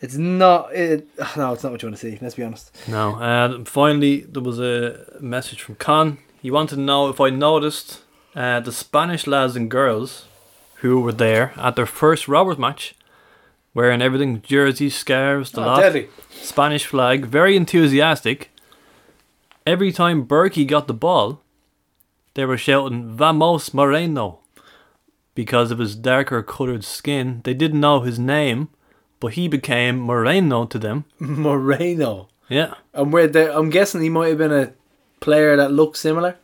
It's 0.00 0.14
not. 0.14 0.72
It, 0.72 1.08
no, 1.36 1.54
it's 1.54 1.64
not 1.64 1.72
what 1.72 1.82
you 1.82 1.88
want 1.88 1.98
to 1.98 2.08
see. 2.08 2.16
Let's 2.22 2.36
be 2.36 2.44
honest. 2.44 2.70
No. 2.86 3.16
And 3.20 3.66
finally, 3.66 4.20
there 4.20 4.40
was 4.40 4.60
a 4.60 5.16
message 5.18 5.60
from 5.60 5.74
Con. 5.74 6.18
He 6.40 6.52
wanted 6.52 6.76
to 6.76 6.80
know 6.80 7.08
if 7.08 7.20
I 7.20 7.30
noticed 7.30 8.04
uh, 8.36 8.60
the 8.60 8.70
Spanish 8.70 9.26
lads 9.26 9.56
and 9.56 9.68
girls 9.68 10.26
who 10.76 11.00
were 11.00 11.10
there 11.10 11.52
at 11.56 11.74
their 11.74 11.84
first 11.84 12.28
Rovers 12.28 12.58
match, 12.58 12.94
wearing 13.78 14.02
everything 14.02 14.42
jerseys, 14.42 14.96
scarves, 14.96 15.52
the 15.52 15.60
Oh, 15.62 15.66
lot. 15.66 15.80
deadly. 15.80 16.08
Spanish 16.42 16.84
flag, 16.84 17.26
very 17.26 17.54
enthusiastic. 17.56 18.50
Every 19.64 19.92
time 19.92 20.26
Burkey 20.26 20.66
got 20.66 20.88
the 20.88 20.94
ball, 21.06 21.40
they 22.34 22.44
were 22.44 22.58
shouting 22.58 23.16
"Vamos 23.16 23.72
Moreno" 23.72 24.40
because 25.36 25.70
of 25.70 25.78
his 25.78 25.94
darker 25.94 26.42
coloured 26.42 26.82
skin. 26.84 27.40
They 27.44 27.54
didn't 27.54 27.80
know 27.86 28.00
his 28.00 28.18
name, 28.18 28.68
but 29.20 29.34
he 29.34 29.46
became 29.46 29.98
Moreno 30.00 30.64
to 30.66 30.78
them. 30.78 31.04
Moreno. 31.20 32.28
Yeah, 32.50 32.74
And 32.94 33.12
where 33.12 33.28
they, 33.28 33.46
I'm 33.48 33.68
guessing 33.70 34.00
he 34.02 34.08
might 34.08 34.28
have 34.30 34.38
been 34.38 34.52
a 34.64 34.72
player 35.20 35.54
that 35.56 35.70
looked 35.70 35.98
similar 35.98 36.36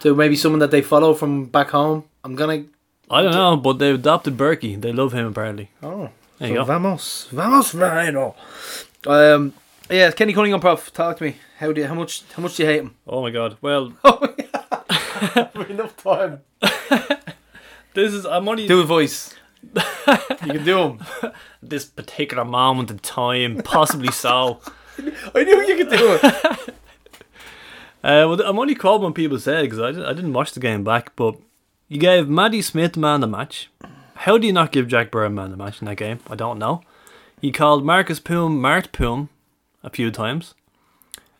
to 0.00 0.14
maybe 0.14 0.36
someone 0.36 0.58
that 0.60 0.70
they 0.70 0.82
follow 0.82 1.14
from 1.14 1.46
back 1.46 1.70
home. 1.70 2.04
I'm 2.22 2.36
gonna. 2.36 2.64
I 3.10 3.22
don't 3.22 3.32
know, 3.32 3.56
but 3.56 3.78
they 3.78 3.90
adopted 3.90 4.36
Burkey. 4.36 4.76
They 4.80 4.92
love 4.92 5.12
him 5.12 5.26
apparently. 5.26 5.70
Oh, 5.82 6.10
There 6.42 6.48
so 6.48 6.54
you 6.54 6.58
go. 6.60 6.64
vamos, 6.64 7.28
vamos, 7.30 7.72
Moreno. 7.72 8.34
Um, 9.06 9.52
yeah, 9.88 10.10
Kenny 10.10 10.32
Cunningham, 10.32 10.58
prof. 10.60 10.92
Talk 10.92 11.18
to 11.18 11.24
me. 11.24 11.36
How 11.58 11.70
do 11.70 11.80
you, 11.80 11.86
how 11.86 11.94
much 11.94 12.24
how 12.34 12.42
much 12.42 12.56
do 12.56 12.64
you 12.64 12.68
hate 12.68 12.80
him? 12.80 12.96
Oh 13.06 13.22
my 13.22 13.30
god. 13.30 13.56
Well, 13.60 13.92
Enough 15.68 15.96
time. 16.02 16.40
this 17.94 18.12
is 18.12 18.26
I'm 18.26 18.48
only 18.48 18.66
Do 18.66 18.80
a 18.80 18.84
voice. 18.84 19.36
you 19.72 19.80
can 20.40 20.64
do 20.64 20.78
him. 20.82 21.00
this 21.62 21.84
particular 21.84 22.44
moment 22.44 22.90
in 22.90 22.98
time, 22.98 23.58
possibly 23.62 24.10
so. 24.10 24.60
I 25.34 25.44
knew 25.44 25.62
you 25.64 25.76
could 25.76 25.90
do 25.90 26.18
it. 26.20 26.24
Uh, 28.04 28.26
well, 28.26 28.42
I'm 28.42 28.58
only 28.58 28.74
called 28.74 29.00
when 29.00 29.12
people 29.12 29.38
say 29.38 29.60
it 29.60 29.70
because 29.70 29.78
I, 29.78 29.90
I 30.10 30.12
didn't 30.12 30.32
watch 30.32 30.50
the 30.54 30.60
game 30.60 30.82
back. 30.82 31.14
But 31.14 31.36
you 31.86 31.98
gave 32.00 32.28
Matty 32.28 32.60
Smith 32.62 32.96
man 32.96 33.20
the 33.20 33.28
match. 33.28 33.70
How 34.22 34.38
do 34.38 34.46
you 34.46 34.52
not 34.52 34.70
give 34.70 34.86
Jack 34.86 35.10
Byrne 35.10 35.34
man 35.34 35.50
the 35.50 35.56
match 35.56 35.82
in 35.82 35.86
that 35.86 35.96
game? 35.96 36.20
I 36.30 36.36
don't 36.36 36.60
know. 36.60 36.82
He 37.40 37.50
called 37.50 37.84
Markus 37.84 38.20
Poom 38.20 38.60
Mart 38.60 38.92
Poom 38.92 39.30
a 39.82 39.90
few 39.90 40.12
times. 40.12 40.54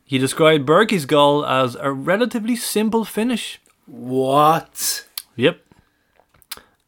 He 0.05 0.19
described 0.19 0.67
Burkey's 0.67 1.07
goal 1.07 1.47
as 1.47 1.77
a 1.77 1.93
relatively 1.93 2.57
simple 2.57 3.05
finish. 3.05 3.61
What? 3.87 5.07
Yep. 5.37 5.61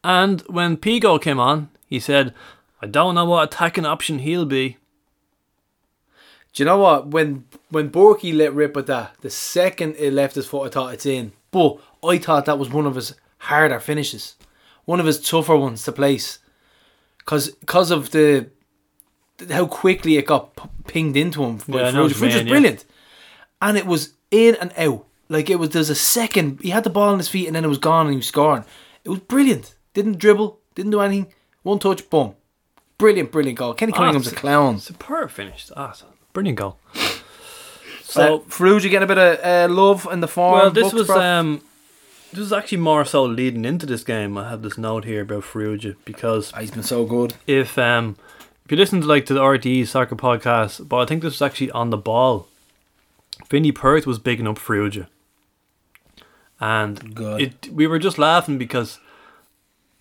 And 0.03 0.41
when 0.47 0.75
Pico 0.75 1.17
came 1.17 1.39
on, 1.39 1.69
he 1.87 2.01
said, 2.01 2.33
I 2.81 2.87
don't 2.87 3.15
know 3.15 3.23
what 3.23 3.53
attacking 3.53 3.85
option 3.85 4.19
he'll 4.19 4.43
be. 4.43 4.75
Do 6.51 6.63
you 6.63 6.65
know 6.65 6.77
what? 6.77 7.07
When 7.07 7.45
when 7.69 7.89
Burkey 7.89 8.35
let 8.35 8.53
rip 8.53 8.75
at 8.75 8.87
that, 8.87 9.15
the 9.21 9.29
second 9.29 9.95
it 9.97 10.11
left 10.11 10.35
his 10.35 10.45
foot, 10.45 10.67
I 10.67 10.69
thought 10.71 10.93
it's 10.93 11.05
in. 11.05 11.31
But 11.51 11.79
I 12.03 12.17
thought 12.17 12.43
that 12.47 12.59
was 12.59 12.69
one 12.69 12.85
of 12.85 12.95
his 12.95 13.15
harder 13.37 13.79
finishes, 13.79 14.35
one 14.85 14.99
of 14.99 15.05
his 15.05 15.19
tougher 15.19 15.55
ones 15.55 15.83
to 15.83 15.91
place, 15.91 16.39
cause 17.25 17.55
cause 17.65 17.91
of 17.91 18.11
the 18.11 18.49
how 19.51 19.65
quickly 19.67 20.17
it 20.17 20.25
got 20.25 20.55
p- 20.55 20.69
pinged 20.87 21.17
into 21.17 21.43
him. 21.43 21.59
Yeah, 21.67 21.83
I 21.87 21.91
know 21.91 22.03
what 22.03 22.11
Farrugia. 22.11 22.15
you 22.15 22.15
Farrugia's 22.15 22.35
mean, 22.35 22.47
yeah. 22.47 22.51
brilliant, 22.53 22.85
and 23.61 23.77
it 23.77 23.85
was 23.85 24.13
in 24.31 24.55
and 24.55 24.71
out. 24.77 25.05
Like 25.27 25.49
it 25.49 25.57
was. 25.59 25.69
There's 25.71 25.89
a 25.89 25.95
second. 25.95 26.61
He 26.61 26.69
had 26.69 26.83
the 26.83 26.89
ball 26.89 27.09
on 27.09 27.17
his 27.17 27.27
feet, 27.29 27.47
and 27.47 27.55
then 27.55 27.65
it 27.65 27.67
was 27.69 27.79
gone, 27.79 28.05
and 28.05 28.11
he 28.13 28.17
was 28.17 28.27
scoring. 28.27 28.63
It 29.03 29.09
was 29.09 29.19
brilliant. 29.19 29.75
Didn't 29.93 30.19
dribble. 30.19 30.59
Didn't 30.75 30.91
do 30.91 31.01
anything. 31.01 31.33
One 31.63 31.79
touch. 31.79 32.07
Boom. 32.09 32.35
Brilliant, 32.97 33.31
brilliant 33.31 33.57
goal. 33.57 33.73
Kenny 33.73 33.91
Ah, 33.93 33.97
Cunningham's 33.97 34.31
a 34.31 34.35
clown. 34.35 34.79
Superb 34.79 35.31
finish. 35.31 35.69
Ah, 35.75 35.93
brilliant 36.31 36.57
goal. 36.59 36.77
So, 36.93 37.19
So, 38.03 38.39
Farrugia 38.47 38.83
getting 38.89 39.03
a 39.03 39.07
bit 39.07 39.17
of 39.17 39.39
uh, 39.71 39.73
love 39.73 40.07
in 40.11 40.19
the 40.21 40.27
form. 40.27 40.53
well, 40.53 40.71
this 40.71 40.91
books, 40.93 41.09
was 41.09 41.09
um, 41.09 41.61
this 42.35 42.45
is 42.45 42.53
actually 42.53 42.79
more 42.79 43.05
so 43.05 43.23
leading 43.23 43.65
into 43.65 43.85
this 43.85 44.03
game. 44.03 44.37
I 44.37 44.49
have 44.49 44.61
this 44.61 44.77
note 44.77 45.05
here 45.05 45.21
about 45.21 45.43
Farrugia 45.43 45.95
because 46.05 46.51
Ah, 46.53 46.59
he's 46.59 46.71
been 46.71 46.83
so 46.83 47.05
good. 47.05 47.33
if 47.47 47.77
um, 47.77 48.15
if 48.65 48.71
you 48.71 48.77
listen 48.77 49.01
to 49.01 49.07
like 49.07 49.25
to 49.27 49.33
the 49.33 49.39
RTE 49.41 49.87
soccer 49.87 50.15
podcast, 50.15 50.87
but 50.87 50.97
I 50.97 51.05
think 51.05 51.21
this 51.21 51.33
was 51.33 51.41
actually 51.41 51.71
on 51.71 51.89
the 51.89 51.97
ball. 51.97 52.47
Vinny 53.49 53.71
Perth 53.71 54.05
was 54.07 54.19
bigging 54.19 54.47
up 54.47 54.57
Farrugia, 54.57 55.07
and 56.59 57.15
Good. 57.15 57.41
it 57.41 57.69
we 57.71 57.87
were 57.87 57.99
just 57.99 58.17
laughing 58.17 58.57
because 58.57 58.99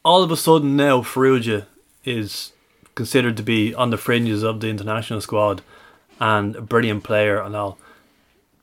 all 0.05 0.23
of 0.23 0.31
a 0.31 0.37
sudden 0.37 0.77
now 0.77 1.01
Farrugia 1.03 1.67
is 2.05 2.53
considered 2.95 3.37
to 3.37 3.43
be 3.43 3.75
on 3.75 3.91
the 3.91 3.97
fringes 3.97 4.43
of 4.43 4.61
the 4.61 4.69
international 4.69 5.21
squad 5.21 5.63
and 6.21 6.55
a 6.57 6.61
brilliant 6.61 7.03
player 7.03 7.41
and 7.41 7.57
all 7.57 7.77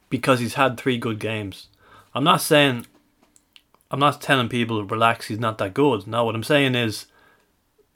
because 0.10 0.40
he's 0.40 0.54
had 0.54 0.78
three 0.78 0.98
good 0.98 1.20
games. 1.20 1.68
I'm 2.16 2.24
not 2.24 2.42
saying 2.42 2.86
I'm 3.92 4.00
not 4.00 4.22
telling 4.22 4.50
people 4.50 4.84
relax 4.86 5.28
he's 5.28 5.40
not 5.40 5.58
that 5.60 5.74
good. 5.74 6.08
No, 6.08 6.24
what 6.26 6.34
I'm 6.36 6.44
saying 6.44 6.76
is 6.76 7.06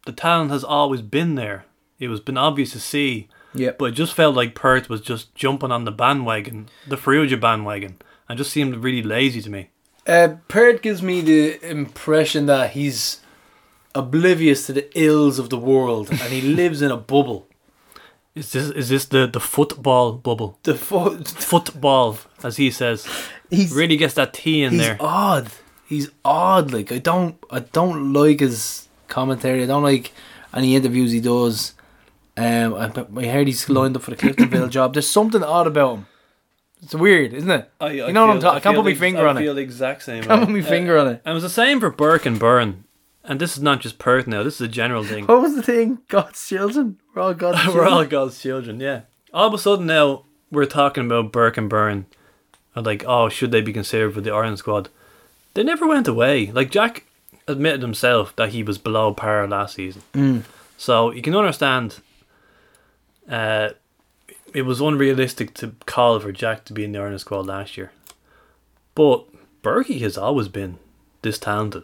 the 0.05 0.11
talent 0.11 0.51
has 0.51 0.63
always 0.63 1.01
been 1.01 1.35
there. 1.35 1.65
It 1.99 2.09
was 2.09 2.19
been 2.19 2.37
obvious 2.37 2.71
to 2.73 2.79
see, 2.79 3.29
Yep. 3.53 3.77
but 3.79 3.85
it 3.85 3.91
just 3.93 4.13
felt 4.13 4.35
like 4.35 4.53
Perth 4.53 4.89
was 4.89 4.99
just 5.01 5.33
jumping 5.33 5.71
on 5.71 5.85
the 5.85 5.91
bandwagon, 5.91 6.67
the 6.87 6.97
Farrugia 6.97 7.39
bandwagon, 7.39 7.97
and 8.27 8.37
just 8.37 8.51
seemed 8.51 8.75
really 8.83 9.01
lazy 9.01 9.41
to 9.41 9.49
me. 9.49 9.69
Uh, 10.05 10.35
Perth 10.49 10.81
gives 10.81 11.01
me 11.01 11.21
the 11.21 11.65
impression 11.67 12.45
that 12.47 12.71
he's 12.71 13.21
oblivious 13.95 14.65
to 14.67 14.73
the 14.73 14.87
ills 14.99 15.39
of 15.39 15.49
the 15.49 15.57
world, 15.57 16.09
and 16.09 16.21
he 16.33 16.41
lives 16.61 16.81
in 16.81 16.91
a 16.91 16.97
bubble. 16.97 17.47
Is 18.35 18.51
this 18.51 18.69
is 18.71 18.89
this 18.89 19.05
the, 19.05 19.27
the 19.27 19.39
football 19.39 20.11
bubble? 20.11 20.59
The 20.63 20.75
fo- 20.75 21.23
Football, 21.23 22.17
as 22.43 22.57
he 22.57 22.69
says, 22.69 23.07
he's 23.49 23.71
really 23.73 23.95
gets 23.95 24.15
that 24.15 24.33
T 24.33 24.61
in 24.61 24.73
he's 24.73 24.81
there. 24.81 24.97
odd. 24.99 25.49
He's 25.85 26.09
odd. 26.23 26.71
Like 26.73 26.91
I 26.91 26.97
don't 26.99 27.37
I 27.51 27.59
don't 27.59 28.13
like 28.13 28.39
his 28.39 28.87
commentary. 29.07 29.63
I 29.63 29.67
don't 29.67 29.83
like 29.83 30.11
any 30.53 30.75
interviews 30.75 31.11
he 31.11 31.19
does. 31.21 31.73
Um, 32.37 32.73
I, 32.73 32.91
I 33.17 33.27
heard 33.27 33.47
he's 33.47 33.69
lined 33.69 33.95
up 33.95 34.01
for 34.03 34.11
the 34.11 34.17
Cliftonville 34.17 34.69
job. 34.69 34.93
There's 34.93 35.07
something 35.09 35.41
odd 35.43 35.67
about 35.67 35.95
him. 35.99 36.07
It's 36.83 36.93
weird, 36.93 37.33
isn't 37.33 37.49
it? 37.49 37.71
I, 37.79 37.91
You 37.91 38.11
know 38.11 38.27
what 38.27 38.35
I'm 38.35 38.41
talking- 38.41 38.57
I 38.57 38.59
can't 38.59 38.75
put 38.75 38.85
my 38.85 38.93
finger 38.93 39.25
on 39.27 39.37
it. 39.37 39.39
I 39.39 39.43
feel 39.43 39.53
the 39.55 39.61
exact 39.61 40.03
same. 40.03 40.23
Can't 40.25 40.41
way. 40.41 40.45
put 40.45 40.53
my 40.53 40.59
Uh, 40.59 40.63
finger 40.69 40.97
on 40.97 41.07
it. 41.07 41.21
And 41.23 41.31
it 41.31 41.33
was 41.33 41.43
the 41.43 41.49
same 41.49 41.79
for 41.79 41.89
Burke 41.89 42.25
and 42.25 42.37
Byrne. 42.37 42.83
And 43.23 43.39
this 43.39 43.55
is 43.57 43.63
not 43.63 43.79
just 43.81 43.97
Perth 43.97 44.27
now, 44.27 44.43
this 44.43 44.55
is 44.55 44.61
a 44.61 44.67
general 44.67 45.03
thing. 45.03 45.25
What 45.27 45.41
was 45.41 45.55
the 45.55 45.63
thing? 45.63 45.99
God's 46.09 46.45
children. 46.47 46.99
We're 47.15 47.21
all 47.23 47.33
God's 47.33 47.61
children. 47.63 47.77
we're 47.85 47.89
all 47.89 48.05
God's 48.05 48.39
children, 48.41 48.79
yeah. 48.81 49.01
All 49.33 49.47
of 49.47 49.53
a 49.53 49.57
sudden 49.57 49.85
now, 49.87 50.25
we're 50.51 50.65
talking 50.65 51.05
about 51.05 51.31
Burke 51.31 51.57
and 51.57 51.69
Byrne. 51.69 52.05
And 52.75 52.85
like, 52.85 53.03
oh, 53.07 53.29
should 53.29 53.51
they 53.51 53.61
be 53.61 53.71
considered 53.73 54.13
for 54.13 54.21
the 54.21 54.31
Ireland 54.33 54.59
squad? 54.59 54.89
They 55.55 55.63
never 55.63 55.87
went 55.87 56.07
away. 56.07 56.51
Like, 56.51 56.69
Jack 56.69 57.05
admitted 57.47 57.81
himself 57.81 58.35
that 58.35 58.49
he 58.49 58.61
was 58.63 58.77
below 58.77 59.13
par 59.13 59.47
last 59.47 59.75
season. 59.75 60.03
Mm. 60.13 60.43
So 60.77 61.11
you 61.11 61.21
can 61.21 61.35
understand 61.35 61.99
uh, 63.29 63.69
it 64.53 64.63
was 64.63 64.79
unrealistic 64.81 65.53
to 65.55 65.73
call 65.85 66.19
for 66.19 66.31
Jack 66.31 66.65
to 66.65 66.73
be 66.73 66.83
in 66.83 66.91
the 66.91 66.99
Ireland 66.99 67.21
squad 67.21 67.45
last 67.47 67.77
year. 67.77 67.91
But 68.93 69.25
Burkey 69.63 69.99
has 70.01 70.17
always 70.17 70.47
been 70.47 70.77
this 71.21 71.39
talented. 71.39 71.83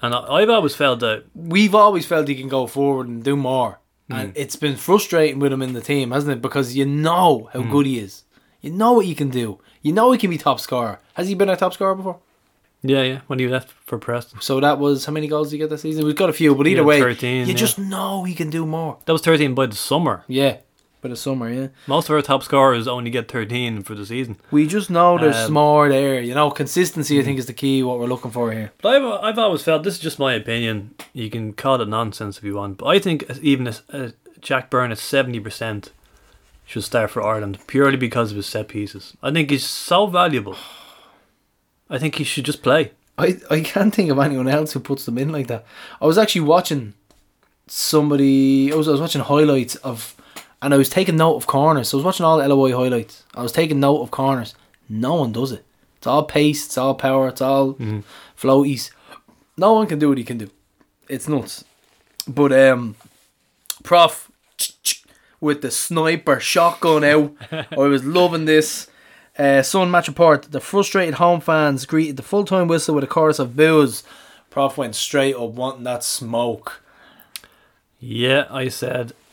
And 0.00 0.14
I've 0.14 0.48
always 0.50 0.76
felt 0.76 1.00
that 1.00 1.24
We've 1.34 1.74
always 1.74 2.06
felt 2.06 2.28
he 2.28 2.34
can 2.36 2.48
go 2.48 2.66
forward 2.66 3.08
and 3.08 3.22
do 3.24 3.34
more. 3.36 3.80
Mm. 4.10 4.16
And 4.16 4.32
it's 4.36 4.56
been 4.56 4.76
frustrating 4.76 5.38
with 5.40 5.52
him 5.52 5.62
in 5.62 5.72
the 5.72 5.80
team, 5.80 6.12
hasn't 6.12 6.32
it? 6.32 6.42
Because 6.42 6.76
you 6.76 6.86
know 6.86 7.50
how 7.52 7.60
Mm. 7.62 7.70
good 7.70 7.86
he 7.86 7.98
is. 7.98 8.22
You 8.60 8.70
know 8.70 8.92
what 8.94 9.06
he 9.06 9.14
can 9.14 9.28
do. 9.30 9.58
You 9.82 9.92
know 9.92 10.10
he 10.12 10.18
can 10.18 10.30
be 10.30 10.38
top 10.38 10.60
scorer. 10.60 11.00
Has 11.14 11.28
he 11.28 11.34
been 11.34 11.48
a 11.48 11.56
top 11.56 11.74
scorer 11.74 11.94
before? 11.94 12.18
Yeah, 12.82 13.02
yeah, 13.02 13.20
when 13.26 13.38
he 13.38 13.48
left 13.48 13.70
for 13.70 13.98
Preston. 13.98 14.40
So 14.40 14.60
that 14.60 14.78
was 14.78 15.04
how 15.06 15.12
many 15.12 15.26
goals 15.28 15.48
did 15.50 15.56
he 15.56 15.58
get 15.58 15.70
this 15.70 15.82
season? 15.82 16.04
We've 16.06 16.14
got 16.16 16.30
a 16.30 16.32
few, 16.32 16.54
but 16.54 16.66
either 16.66 16.80
Yeah, 16.80 16.86
way, 16.86 17.00
13, 17.00 17.46
you 17.46 17.52
yeah. 17.52 17.58
just 17.58 17.78
know 17.78 18.24
he 18.24 18.34
can 18.34 18.50
do 18.50 18.64
more. 18.66 18.98
That 19.06 19.12
was 19.12 19.22
13 19.22 19.54
by 19.54 19.66
the 19.66 19.76
summer. 19.76 20.24
Yeah, 20.28 20.58
but 21.00 21.08
the 21.10 21.16
summer, 21.16 21.48
yeah. 21.52 21.68
Most 21.86 22.08
of 22.08 22.14
our 22.16 22.22
top 22.22 22.42
scorers 22.42 22.88
only 22.88 23.10
get 23.10 23.28
13 23.30 23.82
for 23.82 23.94
the 23.94 24.04
season. 24.06 24.36
We 24.50 24.66
just 24.66 24.90
know 24.90 25.16
there's 25.18 25.46
Um, 25.46 25.52
more 25.52 25.88
there. 25.88 26.20
You 26.20 26.34
know, 26.34 26.50
consistency. 26.50 27.18
I 27.20 27.22
think 27.22 27.38
is 27.38 27.46
the 27.46 27.52
key. 27.52 27.82
What 27.82 27.98
we're 27.98 28.06
looking 28.06 28.30
for 28.32 28.52
here. 28.52 28.72
But 28.82 28.96
I've, 28.96 29.24
I've 29.24 29.38
always 29.38 29.62
felt, 29.62 29.82
this 29.84 29.94
is 29.94 30.00
just 30.00 30.18
my 30.18 30.34
opinion, 30.34 30.94
you 31.12 31.30
can 31.30 31.52
call 31.52 31.80
it 31.80 31.88
nonsense 31.88 32.38
if 32.38 32.44
you 32.44 32.54
want, 32.56 32.78
but 32.78 32.86
I 32.86 32.98
think 32.98 33.24
as- 33.28 33.40
even 33.42 33.66
as, 33.68 33.82
uh, 33.92 34.10
Jack 34.40 34.70
Byrne 34.70 34.92
at 34.92 34.98
70% 34.98 35.90
should 36.64 36.84
start 36.84 37.10
for 37.10 37.22
Ireland 37.24 37.58
purely 37.66 37.96
because 37.96 38.30
of 38.30 38.36
his 38.36 38.46
set 38.46 38.68
pieces. 38.68 39.16
I 39.22 39.30
think 39.32 39.50
he's 39.50 39.66
so 39.66 40.06
valuable. 40.06 40.54
I 41.90 41.98
think 41.98 42.16
he 42.16 42.24
should 42.24 42.44
just 42.44 42.62
play. 42.62 42.92
I, 43.16 43.38
I 43.50 43.60
can't 43.60 43.94
think 43.94 44.10
of 44.10 44.18
anyone 44.18 44.46
else 44.48 44.72
who 44.72 44.80
puts 44.80 45.04
them 45.04 45.18
in 45.18 45.30
like 45.32 45.46
that. 45.48 45.64
I 46.00 46.06
was 46.06 46.18
actually 46.18 46.42
watching 46.42 46.94
somebody. 47.66 48.72
I 48.72 48.76
was 48.76 48.88
I 48.88 48.92
was 48.92 49.00
watching 49.00 49.20
highlights 49.22 49.74
of, 49.76 50.14
and 50.62 50.72
I 50.74 50.76
was 50.76 50.88
taking 50.88 51.16
note 51.16 51.36
of 51.36 51.46
corners. 51.46 51.88
So 51.88 51.96
I 51.96 51.98
was 51.98 52.04
watching 52.04 52.24
all 52.26 52.38
the 52.38 52.48
LOI 52.48 52.72
highlights. 52.76 53.24
I 53.34 53.42
was 53.42 53.52
taking 53.52 53.80
note 53.80 54.02
of 54.02 54.10
corners. 54.10 54.54
No 54.88 55.14
one 55.14 55.32
does 55.32 55.52
it. 55.52 55.64
It's 55.96 56.06
all 56.06 56.24
pace. 56.24 56.66
It's 56.66 56.78
all 56.78 56.94
power. 56.94 57.28
It's 57.28 57.40
all 57.40 57.74
Mhm. 57.74 58.04
floaties. 58.40 58.90
No 59.56 59.72
one 59.74 59.86
can 59.86 59.98
do 59.98 60.08
what 60.08 60.18
he 60.18 60.24
can 60.24 60.38
do. 60.38 60.50
It's 61.08 61.26
nuts. 61.28 61.64
But 62.26 62.52
um, 62.52 62.94
Prof 63.82 64.30
with 65.40 65.62
the 65.62 65.70
sniper 65.70 66.38
shotgun 66.40 67.02
out. 67.04 67.34
I 67.50 67.76
was 67.76 68.04
loving 68.04 68.44
this. 68.44 68.86
Uh, 69.38 69.62
Sun 69.62 69.90
match 69.90 70.08
report. 70.08 70.50
The 70.50 70.60
frustrated 70.60 71.14
home 71.14 71.40
fans 71.40 71.86
greeted 71.86 72.16
the 72.16 72.22
full 72.22 72.44
time 72.44 72.66
whistle 72.66 72.94
with 72.94 73.04
a 73.04 73.08
chorus 73.08 73.38
of 73.38 73.54
boos. 73.54 74.02
Prof 74.50 74.76
went 74.76 74.94
straight 74.94 75.36
up 75.36 75.50
wanting 75.50 75.84
that 75.84 76.02
smoke. 76.02 76.82
Yeah, 78.00 78.46
I 78.50 78.68
said, 78.68 79.12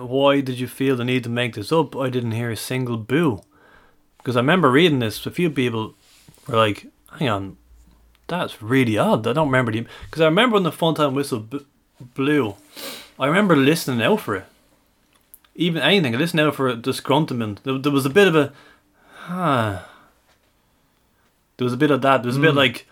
why 0.00 0.40
did 0.40 0.58
you 0.58 0.66
feel 0.66 0.96
the 0.96 1.04
need 1.04 1.24
to 1.24 1.30
make 1.30 1.54
this 1.54 1.72
up? 1.72 1.96
I 1.96 2.10
didn't 2.10 2.32
hear 2.32 2.50
a 2.50 2.56
single 2.56 2.96
boo. 2.96 3.42
Because 4.18 4.36
I 4.36 4.40
remember 4.40 4.70
reading 4.70 4.98
this, 4.98 5.24
a 5.24 5.30
few 5.30 5.50
people 5.50 5.94
were 6.48 6.56
like, 6.56 6.86
hang 7.18 7.28
on, 7.28 7.56
that's 8.26 8.60
really 8.60 8.98
odd. 8.98 9.26
I 9.26 9.32
don't 9.32 9.48
remember 9.48 9.72
the. 9.72 9.86
Because 10.04 10.20
I 10.20 10.26
remember 10.26 10.54
when 10.54 10.64
the 10.64 10.72
fun 10.72 10.94
time 10.94 11.14
whistle 11.14 11.40
b- 11.40 11.66
blew, 12.14 12.56
I 13.18 13.26
remember 13.26 13.56
listening 13.56 14.02
out 14.02 14.20
for 14.20 14.36
it. 14.36 14.44
Even 15.54 15.80
anything, 15.80 16.14
I 16.14 16.18
listened 16.18 16.40
out 16.40 16.56
for 16.56 16.68
a 16.68 16.76
disgruntlement. 16.76 17.62
There, 17.62 17.78
there 17.78 17.92
was 17.92 18.06
a 18.06 18.10
bit 18.10 18.28
of 18.28 18.34
a. 18.34 18.52
Huh. 19.26 19.80
There 21.56 21.64
was 21.64 21.72
a 21.72 21.76
bit 21.76 21.90
of 21.90 22.02
that. 22.02 22.22
There 22.22 22.28
was 22.28 22.36
a 22.36 22.40
bit 22.40 22.52
Mm. 22.52 22.56
like. 22.56 22.86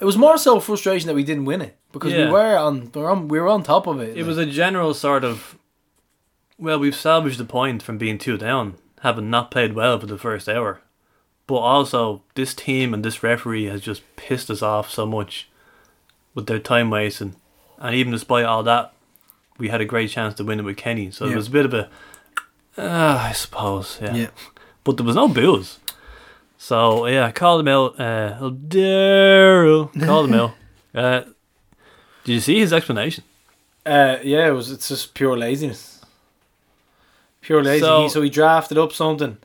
It 0.00 0.04
was 0.04 0.16
more 0.18 0.36
so 0.36 0.58
frustration 0.60 1.06
that 1.06 1.14
we 1.14 1.24
didn't 1.24 1.44
win 1.44 1.62
it 1.62 1.76
because 1.92 2.12
Yeah. 2.12 2.26
we 2.26 2.32
were 2.32 2.56
on, 2.56 2.90
we 2.94 3.00
were 3.00 3.10
on 3.10 3.28
we 3.28 3.40
were 3.40 3.48
on 3.48 3.62
top 3.62 3.86
of 3.86 4.00
it. 4.00 4.16
It 4.16 4.24
was 4.26 4.36
a 4.38 4.46
general 4.46 4.94
sort 4.94 5.24
of. 5.24 5.56
Well, 6.58 6.78
we've 6.78 6.94
salvaged 6.96 7.38
the 7.38 7.44
point 7.44 7.82
from 7.82 7.98
being 7.98 8.18
two 8.18 8.36
down, 8.38 8.74
having 9.02 9.30
not 9.30 9.50
played 9.50 9.74
well 9.74 9.98
for 10.00 10.06
the 10.06 10.18
first 10.18 10.48
hour. 10.48 10.80
But 11.46 11.56
also, 11.56 12.22
this 12.34 12.54
team 12.54 12.92
and 12.92 13.04
this 13.04 13.22
referee 13.22 13.66
has 13.66 13.80
just 13.80 14.02
pissed 14.16 14.50
us 14.50 14.62
off 14.62 14.90
so 14.90 15.06
much 15.06 15.48
with 16.34 16.46
their 16.46 16.58
time 16.58 16.90
wasting. 16.90 17.36
And 17.78 17.94
even 17.94 18.12
despite 18.12 18.44
all 18.46 18.62
that, 18.64 18.92
we 19.58 19.68
had 19.68 19.80
a 19.80 19.84
great 19.84 20.10
chance 20.10 20.34
to 20.34 20.44
win 20.44 20.58
it 20.60 20.64
with 20.64 20.76
Kenny. 20.78 21.10
So 21.10 21.26
Yeah. 21.26 21.32
it 21.32 21.36
was 21.36 21.46
a 21.48 21.50
bit 21.50 21.66
of 21.66 21.74
a. 21.74 21.88
Uh, 22.78 23.18
I 23.28 23.32
suppose, 23.32 23.98
yeah. 24.02 24.14
yeah. 24.14 24.26
But 24.86 24.96
there 24.96 25.04
was 25.04 25.16
no 25.16 25.26
boos. 25.28 25.80
So, 26.56 27.06
yeah, 27.06 27.26
I 27.26 27.32
called 27.32 27.60
him 27.60 27.68
out. 27.68 27.98
Uh, 28.00 28.36
oh, 28.40 28.52
Daryl. 28.52 29.90
Called 30.06 30.28
him 30.30 30.34
out. 30.34 30.52
Uh, 30.94 31.24
did 32.24 32.32
you 32.32 32.40
see 32.40 32.58
his 32.58 32.72
explanation? 32.72 33.22
Uh, 33.84 34.16
yeah, 34.24 34.48
it 34.48 34.52
was. 34.52 34.70
It's 34.70 34.88
just 34.88 35.12
pure 35.12 35.36
laziness. 35.36 36.00
Pure 37.42 37.64
laziness. 37.64 37.86
So- 37.86 38.02
he, 38.04 38.08
so 38.08 38.22
he 38.22 38.30
drafted 38.30 38.78
up 38.78 38.92
something. 38.92 39.36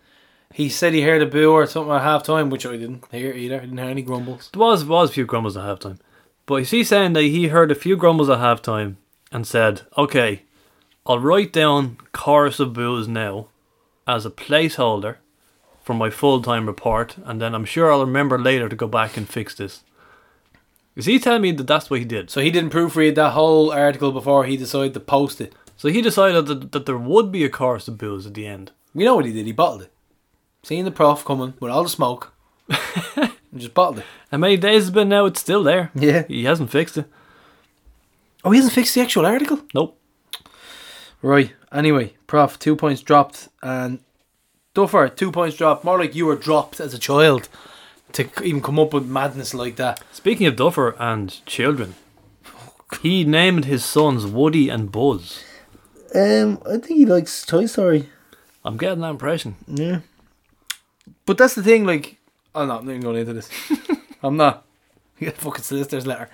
He 0.53 0.69
said 0.69 0.93
he 0.93 1.01
heard 1.01 1.21
a 1.21 1.25
boo 1.25 1.51
or 1.51 1.65
something 1.65 1.91
at 1.93 2.03
half 2.03 2.23
time, 2.23 2.49
which 2.49 2.65
I 2.65 2.77
didn't 2.77 3.03
hear 3.11 3.33
either. 3.33 3.57
I 3.57 3.59
didn't 3.65 3.79
hear 3.79 3.89
any 3.89 4.01
grumbles. 4.01 4.49
There 4.53 4.61
was 4.61 4.85
was 4.85 5.09
a 5.09 5.13
few 5.13 5.25
grumbles 5.25 5.57
at 5.57 5.63
halftime, 5.65 5.97
but 6.45 6.63
he's 6.63 6.87
saying 6.87 7.11
that 7.13 7.23
he 7.23 7.49
heard 7.49 7.69
a 7.71 7.75
few 7.75 7.97
grumbles 7.97 8.29
at 8.29 8.39
halftime 8.39 8.95
and 9.29 9.45
said, 9.45 9.81
"Okay, 9.97 10.43
I'll 11.05 11.19
write 11.19 11.51
down 11.51 11.97
chorus 12.13 12.61
of 12.61 12.71
boos 12.71 13.09
now 13.09 13.47
as 14.07 14.25
a 14.25 14.29
placeholder 14.31 15.17
for 15.81 15.93
my 15.93 16.09
full 16.09 16.41
time 16.41 16.65
report, 16.65 17.17
and 17.25 17.41
then 17.41 17.53
I'm 17.55 17.65
sure 17.65 17.91
I'll 17.91 18.05
remember 18.05 18.39
later 18.39 18.69
to 18.69 18.75
go 18.75 18.87
back 18.87 19.17
and 19.17 19.27
fix 19.27 19.55
this." 19.55 19.83
Is 20.95 21.05
he 21.05 21.19
telling 21.19 21.41
me 21.41 21.51
that 21.53 21.67
that's 21.67 21.89
what 21.89 21.99
he 21.99 22.05
did? 22.05 22.29
So 22.29 22.41
he 22.41 22.51
didn't 22.51 22.71
proofread 22.73 23.15
that 23.15 23.31
whole 23.31 23.71
article 23.71 24.11
before 24.11 24.43
he 24.45 24.57
decided 24.57 24.93
to 24.93 24.99
post 24.99 25.39
it. 25.39 25.55
So 25.77 25.87
he 25.87 26.01
decided 26.01 26.45
that, 26.47 26.73
that 26.73 26.85
there 26.85 26.97
would 26.97 27.31
be 27.31 27.45
a 27.45 27.49
chorus 27.49 27.87
of 27.87 27.97
boos 27.97 28.27
at 28.27 28.33
the 28.33 28.45
end. 28.45 28.71
We 28.93 29.05
know 29.05 29.15
what 29.15 29.25
he 29.25 29.31
did. 29.31 29.45
He 29.45 29.51
bottled 29.51 29.83
it. 29.83 29.93
Seeing 30.63 30.85
the 30.85 30.91
prof 30.91 31.25
coming 31.25 31.53
with 31.59 31.71
all 31.71 31.83
the 31.83 31.89
smoke, 31.89 32.33
and 33.15 33.31
just 33.55 33.73
bottled 33.73 33.99
it. 33.99 34.05
How 34.31 34.37
many 34.37 34.57
days 34.57 34.83
has 34.83 34.89
it 34.89 34.93
been 34.93 35.09
now? 35.09 35.25
It's 35.25 35.39
still 35.39 35.63
there. 35.63 35.91
Yeah. 35.95 36.23
He 36.27 36.43
hasn't 36.43 36.69
fixed 36.69 36.97
it. 36.97 37.05
Oh, 38.43 38.51
he 38.51 38.57
hasn't 38.57 38.75
fixed 38.75 38.93
the 38.93 39.01
actual 39.01 39.25
article. 39.25 39.61
Nope. 39.73 39.97
Right. 41.21 41.53
Anyway, 41.71 42.13
prof, 42.27 42.59
two 42.59 42.75
points 42.75 43.01
dropped, 43.01 43.47
and 43.63 43.99
Duffer, 44.73 45.09
two 45.09 45.31
points 45.31 45.57
dropped. 45.57 45.83
More 45.83 45.99
like 45.99 46.15
you 46.15 46.25
were 46.25 46.35
dropped 46.35 46.79
as 46.79 46.93
a 46.93 46.99
child 46.99 47.49
to 48.13 48.29
even 48.43 48.61
come 48.61 48.79
up 48.79 48.93
with 48.93 49.05
madness 49.05 49.53
like 49.53 49.75
that. 49.75 50.01
Speaking 50.13 50.47
of 50.47 50.55
Duffer 50.55 50.95
and 50.97 51.45
children, 51.45 51.95
he 53.01 53.23
named 53.25 53.65
his 53.65 53.83
sons 53.83 54.25
Woody 54.25 54.69
and 54.69 54.91
Buzz. 54.91 55.43
Um, 56.15 56.61
I 56.65 56.77
think 56.77 56.99
he 56.99 57.05
likes 57.05 57.45
Toy 57.45 57.65
Story. 57.65 58.09
I'm 58.63 58.77
getting 58.77 59.01
that 59.01 59.11
impression. 59.11 59.55
Yeah. 59.67 60.01
But 61.25 61.37
that's 61.37 61.55
the 61.55 61.63
thing. 61.63 61.85
Like, 61.85 62.17
I'm 62.55 62.67
not, 62.67 62.79
I'm 62.81 62.85
not 62.85 62.91
even 62.91 63.01
going 63.03 63.17
into 63.17 63.33
this. 63.33 63.49
I'm 64.23 64.37
not. 64.37 64.65
You 65.19 65.25
get 65.27 65.37
a 65.37 65.41
fucking 65.41 65.63
solicitor's 65.63 66.07
letter. 66.07 66.29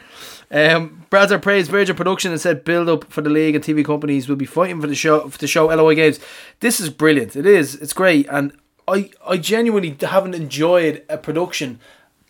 Um, 0.50 1.06
Bradzer 1.12 1.42
praised 1.42 1.70
Virgin 1.70 1.96
Production 1.96 2.32
and 2.32 2.40
said 2.40 2.64
build 2.64 2.88
up 2.88 3.12
for 3.12 3.22
the 3.22 3.30
league 3.30 3.56
and 3.56 3.64
TV 3.64 3.84
companies 3.84 4.30
will 4.30 4.38
be 4.38 4.46
fighting 4.46 4.80
for 4.80 4.88
the 4.88 4.96
show 4.96 5.28
for 5.28 5.38
the 5.38 5.48
show 5.48 5.66
LOI 5.68 5.96
games. 5.96 6.20
This 6.62 6.80
is 6.80 6.90
brilliant. 6.90 7.36
It 7.36 7.46
is. 7.46 7.76
It's 7.76 7.94
great, 7.94 8.28
and 8.32 8.54
I 8.88 9.10
I 9.28 9.38
genuinely 9.38 9.98
haven't 10.00 10.36
enjoyed 10.36 11.04
a 11.10 11.18
production 11.18 11.80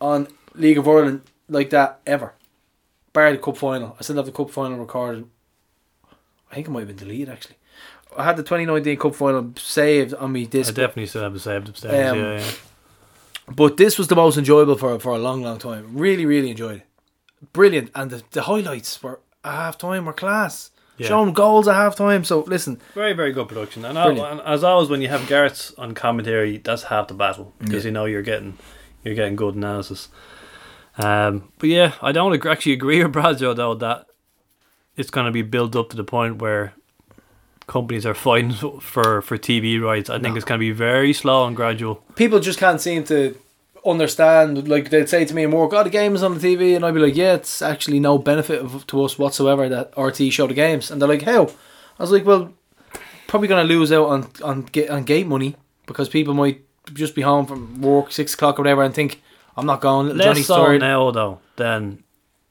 on 0.01 0.27
League 0.55 0.79
of 0.79 0.87
Ireland 0.87 1.21
like 1.47 1.69
that 1.69 1.99
ever. 2.07 2.33
Bar 3.13 3.31
the 3.31 3.37
cup 3.37 3.57
final. 3.57 3.95
I 3.99 4.03
still 4.03 4.15
have 4.15 4.25
the 4.25 4.31
cup 4.31 4.49
final 4.49 4.79
recorded. 4.79 5.27
I 6.51 6.55
think 6.55 6.67
it 6.67 6.71
might 6.71 6.79
have 6.81 6.87
been 6.87 6.97
deleted 6.97 7.29
actually. 7.29 7.57
I 8.17 8.23
had 8.23 8.35
the 8.35 8.43
2019 8.43 8.97
cup 8.97 9.13
final 9.13 9.53
saved 9.57 10.15
on 10.15 10.31
me 10.31 10.47
disc. 10.47 10.71
I 10.71 10.73
definitely 10.73 11.05
still 11.05 11.21
have 11.21 11.35
it 11.35 11.39
saved 11.39 11.69
upstairs. 11.69 12.11
Um, 12.13 12.19
yeah, 12.19 12.39
yeah. 12.39 12.51
But 13.55 13.77
this 13.77 13.97
was 13.97 14.07
the 14.07 14.15
most 14.15 14.37
enjoyable 14.37 14.75
for 14.75 14.99
for 14.99 15.13
a 15.13 15.19
long, 15.19 15.43
long 15.43 15.59
time. 15.59 15.95
Really, 15.95 16.25
really 16.25 16.49
enjoyed 16.49 16.77
it. 16.77 16.87
Brilliant, 17.53 17.91
and 17.95 18.09
the, 18.11 18.23
the 18.31 18.43
highlights 18.43 19.01
were 19.01 19.19
at 19.43 19.51
half 19.53 19.77
time 19.77 20.05
were 20.05 20.13
class. 20.13 20.71
Yeah. 20.97 21.09
Showing 21.09 21.33
goals 21.33 21.67
at 21.67 21.75
half 21.75 21.95
time. 21.95 22.23
So 22.23 22.39
listen, 22.41 22.79
Very, 22.95 23.13
very 23.13 23.31
good 23.31 23.47
production. 23.47 23.85
And, 23.85 23.93
Brilliant. 23.93 24.39
and 24.39 24.41
as 24.41 24.63
always, 24.63 24.89
when 24.89 24.99
you 25.01 25.09
have 25.09 25.27
Garrett's 25.27 25.71
on 25.77 25.93
commentary, 25.93 26.57
that's 26.57 26.83
half 26.83 27.07
the 27.07 27.13
battle 27.13 27.53
because 27.59 27.85
you 27.85 27.91
know 27.91 28.05
you're 28.05 28.23
getting 28.23 28.57
you're 29.03 29.13
getting 29.13 29.35
good 29.35 29.53
analysis. 29.53 30.09
Um, 30.97 31.51
but 31.59 31.69
yeah, 31.69 31.93
I 32.01 32.11
don't 32.11 32.33
ag- 32.33 32.47
actually 32.47 32.73
agree 32.73 33.03
with 33.03 33.11
Bradshaw 33.13 33.53
though 33.53 33.75
that 33.75 34.07
it's 34.95 35.11
going 35.11 35.27
to 35.27 35.31
be 35.31 35.43
built 35.43 35.75
up 35.75 35.89
to 35.91 35.95
the 35.95 36.03
point 36.03 36.41
where 36.41 36.73
companies 37.67 38.03
are 38.05 38.15
fighting 38.15 38.51
for 38.81 39.21
for 39.21 39.37
TV 39.37 39.79
rights. 39.79 40.09
I 40.09 40.17
think 40.17 40.35
it's 40.35 40.45
going 40.45 40.59
to 40.59 40.65
be 40.65 40.71
very 40.71 41.13
slow 41.13 41.45
and 41.45 41.55
gradual. 41.55 42.03
people 42.15 42.39
just 42.39 42.57
can't 42.57 42.81
seem 42.81 43.03
to 43.03 43.37
understand. 43.89 44.67
Like 44.67 44.89
they'd 44.89 45.09
say 45.09 45.25
to 45.25 45.33
me 45.35 45.45
work, 45.45 45.73
"Oh, 45.73 45.83
the 45.83 45.89
game 45.89 46.15
is 46.15 46.23
on 46.23 46.37
the 46.37 46.39
TV," 46.39 46.75
and 46.75 46.85
I'd 46.85 46.93
be 46.93 46.99
like, 46.99 47.15
"Yeah, 47.15 47.33
it's 47.33 47.61
actually 47.61 47.99
no 47.99 48.17
benefit 48.17 48.61
of, 48.61 48.85
to 48.87 49.03
us 49.03 49.17
whatsoever 49.17 49.67
that 49.69 49.91
RTÉ 49.95 50.31
show 50.31 50.47
the 50.47 50.53
games." 50.53 50.91
And 50.91 51.01
they're 51.01 51.09
like, 51.09 51.23
"How?" 51.23 51.43
I 51.99 52.03
was 52.03 52.11
like, 52.11 52.25
"Well, 52.25 52.53
probably 53.27 53.47
gonna 53.47 53.63
lose 53.63 53.91
out 53.91 54.07
on 54.07 54.27
on 54.43 54.67
on 54.89 55.03
gate 55.03 55.27
money 55.27 55.55
because 55.85 56.09
people 56.09 56.33
might 56.33 56.61
just 56.93 57.15
be 57.15 57.21
home 57.21 57.45
from 57.45 57.81
work 57.81 58.11
six 58.11 58.33
o'clock 58.33 58.57
or 58.57 58.61
whatever 58.61 58.83
and 58.83 58.93
think 58.93 59.21
I'm 59.55 59.65
not 59.65 59.81
going. 59.81 60.07
Little 60.07 60.17
Less 60.17 60.25
Johnny's 60.27 60.47
so 60.47 60.65
tired." 60.65 60.81
now 60.81 61.11
though 61.11 61.39
than 61.55 62.03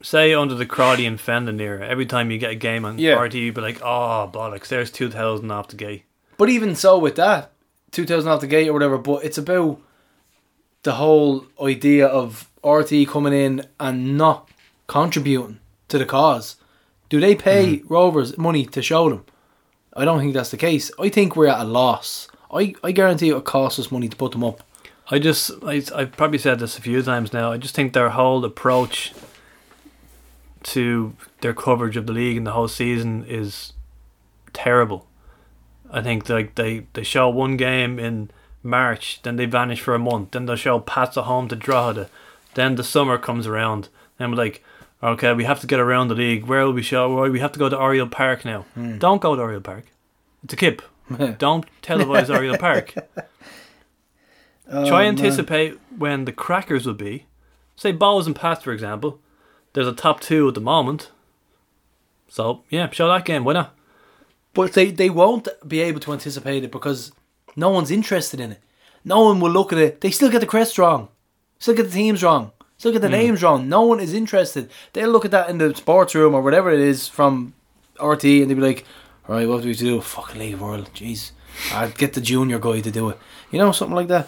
say 0.03 0.33
under 0.33 0.53
the 0.53 0.65
Crowley 0.65 1.05
and 1.05 1.19
Fendon 1.19 1.59
era. 1.59 1.87
Every 1.87 2.05
time 2.05 2.29
you 2.29 2.37
get 2.37 2.51
a 2.51 2.55
game 2.55 2.85
on 2.85 2.99
Yeah. 2.99 3.15
RTÉ, 3.17 3.35
you'd 3.35 3.55
be 3.55 3.61
like, 3.61 3.81
"Oh 3.81 4.29
bollocks, 4.31 4.67
there's 4.67 4.91
two 4.91 5.09
thousand 5.09 5.49
off 5.51 5.69
the 5.69 5.75
gate." 5.75 6.03
But 6.37 6.49
even 6.49 6.75
so, 6.75 6.99
with 6.99 7.15
that, 7.15 7.51
2000 7.91 8.29
off 8.29 8.41
the 8.41 8.47
gate 8.47 8.67
or 8.67 8.73
whatever, 8.73 8.99
but 8.99 9.25
it's 9.25 9.39
about 9.39 9.79
the 10.83 10.93
whole 10.93 11.45
idea 11.61 12.07
of 12.07 12.49
RTÉ 12.63 13.07
coming 13.07 13.33
in 13.33 13.65
and 13.79 14.17
not 14.17 14.49
contributing 14.87 15.59
to 15.89 15.97
the 15.97 16.05
cause. 16.05 16.55
Do 17.09 17.19
they 17.19 17.35
pay 17.35 17.77
mm-hmm. 17.77 17.93
Rovers 17.93 18.37
money 18.37 18.65
to 18.65 18.81
show 18.81 19.09
them? 19.09 19.25
I 19.93 20.05
don't 20.05 20.19
think 20.19 20.33
that's 20.33 20.51
the 20.51 20.57
case. 20.57 20.91
I 20.99 21.09
think 21.09 21.35
we're 21.35 21.47
at 21.47 21.61
a 21.61 21.63
loss. 21.63 22.27
I, 22.51 22.75
I 22.83 22.91
guarantee 22.91 23.29
it 23.29 23.33
will 23.33 23.41
cost 23.41 23.79
us 23.79 23.91
money 23.91 24.07
to 24.07 24.15
put 24.15 24.31
them 24.31 24.43
up. 24.43 24.63
I 25.09 25.19
just, 25.19 25.51
I, 25.63 25.81
I've 25.95 26.11
probably 26.11 26.37
said 26.37 26.59
this 26.59 26.77
a 26.77 26.81
few 26.81 27.01
times 27.01 27.31
now. 27.31 27.51
I 27.51 27.57
just 27.57 27.73
think 27.73 27.93
their 27.93 28.09
whole 28.09 28.43
approach 28.43 29.13
to 30.63 31.15
their 31.41 31.53
coverage 31.53 31.95
of 31.95 32.07
the 32.07 32.13
league 32.13 32.37
and 32.37 32.45
the 32.45 32.51
whole 32.51 32.67
season 32.67 33.25
is 33.25 33.73
terrible. 34.51 35.07
I 35.89 36.01
think 36.01 36.27
like 36.27 36.55
they, 36.55 36.87
they 36.93 37.03
show 37.03 37.29
one 37.29 37.55
game 37.55 37.99
in 37.99 38.29
March, 38.63 39.21
then 39.23 39.35
they 39.35 39.45
vanish 39.45 39.81
for 39.81 39.95
a 39.95 39.99
month, 39.99 40.31
then 40.31 40.45
they'll 40.45 40.55
show 40.55 40.79
Pats 40.79 41.17
at 41.17 41.25
home 41.25 41.47
to 41.47 41.55
Drogheda, 41.55 42.09
then 42.55 42.75
the 42.75 42.83
summer 42.83 43.17
comes 43.17 43.47
around, 43.47 43.89
and 44.19 44.31
we're 44.31 44.37
like, 44.37 44.63
okay, 45.01 45.33
we 45.33 45.43
have 45.43 45.59
to 45.61 45.67
get 45.67 45.79
around 45.79 46.07
the 46.07 46.15
league. 46.15 46.45
Where 46.45 46.65
will 46.65 46.73
we 46.73 46.81
show? 46.81 47.13
Well, 47.13 47.29
we 47.29 47.39
have 47.39 47.51
to 47.53 47.59
go 47.59 47.69
to 47.69 47.77
Oriel 47.77 48.07
Park 48.07 48.45
now. 48.45 48.61
Hmm. 48.73 48.97
Don't 48.97 49.21
go 49.21 49.35
to 49.35 49.41
Oriel 49.41 49.61
Park. 49.61 49.85
It's 50.43 50.53
a 50.53 50.57
kip. 50.57 50.81
Don't 51.37 51.65
televise 51.81 52.33
Oriel 52.33 52.57
Park. 52.57 52.93
Try 54.69 54.81
oh, 54.81 54.95
and 54.97 55.17
anticipate 55.17 55.79
when 55.97 56.25
the 56.25 56.33
crackers 56.33 56.85
will 56.85 56.93
be. 56.93 57.25
Say 57.77 57.93
Bohs 57.93 58.25
and 58.25 58.35
Pats, 58.35 58.63
for 58.63 58.73
example. 58.73 59.19
There's 59.73 59.87
a 59.87 59.93
top 59.93 60.19
two 60.19 60.47
at 60.47 60.55
the 60.55 60.61
moment. 60.61 61.11
So, 62.27 62.63
yeah, 62.69 62.89
show 62.89 63.07
that 63.07 63.23
game, 63.23 63.45
why 63.45 63.53
not? 63.53 63.75
But 64.53 64.73
they, 64.73 64.91
they 64.91 65.09
won't 65.09 65.47
be 65.65 65.79
able 65.79 66.01
to 66.01 66.11
anticipate 66.11 66.65
it 66.65 66.71
because 66.71 67.13
no 67.57 67.69
one's 67.69 67.91
interested 67.91 68.39
in 68.39 68.53
it. 68.53 68.61
No 69.03 69.23
one 69.23 69.41
will 69.41 69.51
look 69.51 69.73
at 69.73 69.79
it. 69.79 70.01
They 70.01 70.11
still 70.11 70.29
get 70.29 70.39
the 70.39 70.45
crest 70.45 70.77
wrong. 70.77 71.09
Still 71.59 71.73
get 71.75 71.83
the 71.83 71.91
teams 71.91 72.23
wrong. 72.23 72.51
Still 72.77 72.91
get 72.91 73.01
the 73.01 73.09
names 73.09 73.41
wrong. 73.41 73.67
No 73.67 73.81
one 73.81 73.99
is 73.99 74.13
interested. 74.13 74.69
They'll 74.93 75.09
look 75.09 75.25
at 75.25 75.31
that 75.31 75.49
in 75.49 75.57
the 75.57 75.75
sports 75.75 76.13
room 76.13 76.35
or 76.35 76.43
whatever 76.43 76.69
it 76.69 76.79
is 76.79 77.07
from 77.07 77.53
RTÉ 77.95 78.41
and 78.41 78.51
they'll 78.51 78.57
be 78.57 78.63
like, 78.63 78.85
all 79.27 79.35
right, 79.35 79.47
what 79.47 79.63
do 79.63 79.69
we 79.69 79.73
do? 79.73 79.99
Fucking 79.99 80.39
League 80.39 80.57
World. 80.57 80.91
Jeez. 80.93 81.31
I'd 81.73 81.97
get 81.97 82.13
the 82.13 82.21
junior 82.21 82.59
guy 82.59 82.81
to 82.81 82.91
do 82.91 83.09
it. 83.09 83.17
You 83.49 83.57
know, 83.57 83.71
something 83.71 83.95
like 83.95 84.07
that. 84.09 84.27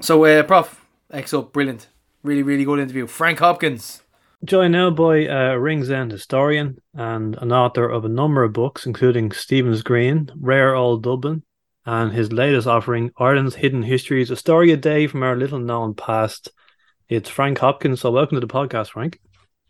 So, 0.00 0.24
uh, 0.24 0.44
Prof, 0.44 0.84
X 1.10 1.34
up, 1.34 1.52
brilliant. 1.52 1.88
Really, 2.22 2.42
really 2.42 2.64
good 2.64 2.78
interview. 2.78 3.06
Frank 3.06 3.40
Hopkins. 3.40 4.02
Joined 4.44 4.72
now 4.72 4.90
by 4.90 5.24
a 5.24 5.58
Ringsend 5.58 6.12
historian 6.12 6.78
and 6.94 7.36
an 7.36 7.52
author 7.52 7.88
of 7.88 8.04
a 8.04 8.08
number 8.08 8.44
of 8.44 8.52
books, 8.52 8.86
including 8.86 9.32
Stephen's 9.32 9.82
Green, 9.82 10.30
Rare 10.38 10.74
Old 10.74 11.02
Dublin, 11.02 11.42
and 11.86 12.12
his 12.12 12.32
latest 12.32 12.66
offering, 12.66 13.12
Ireland's 13.16 13.54
Hidden 13.54 13.84
Histories, 13.84 14.30
a 14.30 14.36
story 14.36 14.72
a 14.72 14.76
day 14.76 15.06
from 15.06 15.22
our 15.22 15.36
little 15.36 15.60
known 15.60 15.94
past. 15.94 16.50
It's 17.08 17.30
Frank 17.30 17.58
Hopkins. 17.58 18.00
So, 18.00 18.10
welcome 18.10 18.34
to 18.34 18.44
the 18.44 18.52
podcast, 18.52 18.90
Frank. 18.90 19.20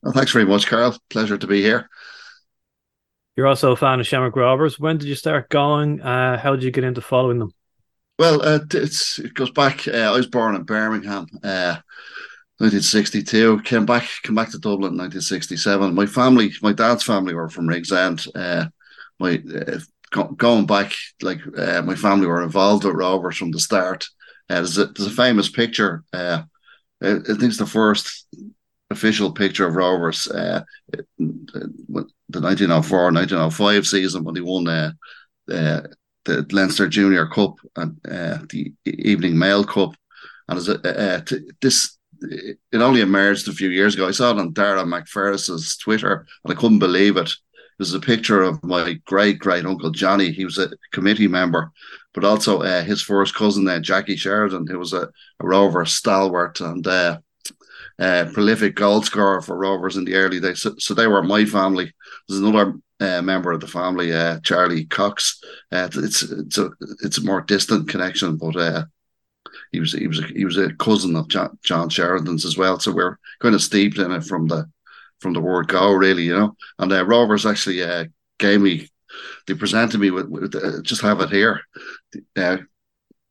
Well, 0.02 0.14
thanks 0.14 0.32
very 0.32 0.46
much, 0.46 0.66
Carl. 0.66 0.96
Pleasure 1.10 1.36
to 1.36 1.46
be 1.46 1.60
here. 1.60 1.90
You're 3.36 3.46
also 3.46 3.72
a 3.72 3.76
fan 3.76 4.00
of 4.00 4.06
Shamrock 4.06 4.34
Rovers. 4.34 4.80
When 4.80 4.96
did 4.96 5.08
you 5.08 5.14
start 5.14 5.50
going? 5.50 6.00
Uh, 6.00 6.38
how 6.38 6.52
did 6.52 6.64
you 6.64 6.70
get 6.70 6.84
into 6.84 7.02
following 7.02 7.38
them? 7.38 7.52
Well, 8.18 8.40
uh, 8.40 8.60
it's 8.72 9.18
it 9.18 9.34
goes 9.34 9.50
back. 9.50 9.86
Uh, 9.86 9.92
I 9.98 10.10
was 10.12 10.26
born 10.26 10.54
in 10.54 10.62
Birmingham, 10.62 11.26
uh, 11.44 11.76
1962. 12.58 13.60
Came 13.60 13.84
back, 13.84 14.08
came 14.22 14.34
back 14.34 14.50
to 14.52 14.58
Dublin, 14.58 14.94
in 14.94 14.98
1967. 14.98 15.94
My 15.94 16.06
family, 16.06 16.50
my 16.62 16.72
dad's 16.72 17.02
family, 17.02 17.34
were 17.34 17.50
from 17.50 17.68
Ringsend. 17.68 18.26
Uh, 18.34 18.68
my 19.18 19.42
uh, 19.54 19.80
go, 20.10 20.24
going 20.24 20.66
back, 20.66 20.92
like 21.22 21.40
uh, 21.56 21.82
my 21.82 21.94
family 21.94 22.26
were 22.26 22.42
involved 22.42 22.84
with 22.84 22.94
Rovers 22.94 23.36
from 23.36 23.50
the 23.50 23.60
start. 23.60 24.06
Uh, 24.48 24.56
there's, 24.56 24.78
a, 24.78 24.86
there's 24.86 25.12
a 25.12 25.14
famous 25.14 25.48
picture. 25.48 26.04
Uh, 26.12 26.42
I 27.02 27.18
think 27.18 27.42
it's 27.42 27.58
the 27.58 27.66
first 27.66 28.26
official 28.90 29.32
picture 29.32 29.66
of 29.66 29.74
Rovers. 29.74 30.28
Uh, 30.28 30.62
the 31.18 32.40
1904 32.40 33.12
1905 33.12 33.86
season 33.86 34.24
when 34.24 34.34
they 34.34 34.40
won 34.40 34.66
uh, 34.68 34.92
uh, 35.50 35.82
the 36.24 36.46
Leinster 36.50 36.88
Junior 36.88 37.26
Cup 37.26 37.54
and 37.76 37.98
uh, 38.08 38.38
the 38.50 38.72
Evening 38.84 39.38
Mail 39.38 39.64
Cup. 39.64 39.94
And 40.48 40.58
as 40.58 40.68
uh, 40.68 41.20
t- 41.26 41.50
this, 41.60 41.98
it 42.20 42.58
only 42.72 43.00
emerged 43.00 43.48
a 43.48 43.52
few 43.52 43.68
years 43.68 43.94
ago. 43.94 44.08
I 44.08 44.12
saw 44.12 44.32
it 44.32 44.38
on 44.38 44.52
Dara 44.52 44.84
McFerris's 44.84 45.76
Twitter 45.76 46.26
and 46.44 46.52
I 46.52 46.56
couldn't 46.56 46.78
believe 46.78 47.16
it. 47.16 47.32
It 47.78 47.82
was 47.82 47.92
a 47.92 48.00
picture 48.00 48.40
of 48.40 48.64
my 48.64 48.94
great 49.04 49.38
great 49.38 49.66
uncle 49.66 49.90
Johnny. 49.90 50.32
He 50.32 50.46
was 50.46 50.56
a 50.56 50.70
committee 50.92 51.28
member, 51.28 51.72
but 52.14 52.24
also 52.24 52.62
uh, 52.62 52.82
his 52.82 53.02
first 53.02 53.34
cousin, 53.34 53.68
uh, 53.68 53.80
Jackie 53.80 54.16
Sheridan, 54.16 54.66
who 54.66 54.78
was 54.78 54.94
a, 54.94 55.10
a 55.40 55.46
Rover 55.46 55.84
stalwart 55.84 56.58
and 56.60 56.86
uh, 56.86 57.18
uh, 57.98 58.26
prolific 58.32 58.76
goal 58.76 59.02
scorer 59.02 59.42
for 59.42 59.58
Rovers 59.58 59.98
in 59.98 60.06
the 60.06 60.14
early 60.14 60.40
days. 60.40 60.62
So, 60.62 60.74
so 60.78 60.94
they 60.94 61.06
were 61.06 61.22
my 61.22 61.44
family. 61.44 61.92
There's 62.26 62.40
another 62.40 62.76
uh, 62.98 63.20
member 63.20 63.52
of 63.52 63.60
the 63.60 63.66
family, 63.66 64.10
uh, 64.10 64.40
Charlie 64.40 64.86
Cox. 64.86 65.38
It's 65.70 66.22
it's 66.22 66.56
a 66.56 66.70
it's 67.02 67.18
a 67.18 67.24
more 67.24 67.42
distant 67.42 67.90
connection, 67.90 68.38
but 68.38 68.86
he 69.70 69.80
was 69.80 69.92
he 69.92 70.06
was 70.06 70.20
a, 70.20 70.26
he 70.28 70.46
was 70.46 70.56
a 70.56 70.72
cousin 70.76 71.14
of 71.14 71.28
John, 71.28 71.58
John 71.62 71.90
Sheridan's 71.90 72.46
as 72.46 72.56
well. 72.56 72.78
So 72.78 72.92
we're 72.92 73.18
kind 73.40 73.54
of 73.54 73.60
steeped 73.60 73.98
in 73.98 74.12
it 74.12 74.24
from 74.24 74.46
the 74.46 74.66
from 75.20 75.32
the 75.32 75.40
word 75.40 75.68
go, 75.68 75.92
really, 75.92 76.24
you 76.24 76.36
know. 76.36 76.56
And 76.78 76.92
uh, 76.92 77.04
Rovers 77.04 77.46
actually 77.46 77.82
uh, 77.82 78.04
gave 78.38 78.60
me, 78.60 78.88
they 79.46 79.54
presented 79.54 79.98
me 79.98 80.10
with, 80.10 80.28
with 80.28 80.54
uh, 80.54 80.82
just 80.82 81.02
have 81.02 81.20
it 81.20 81.30
here. 81.30 81.60
Uh, 82.36 82.58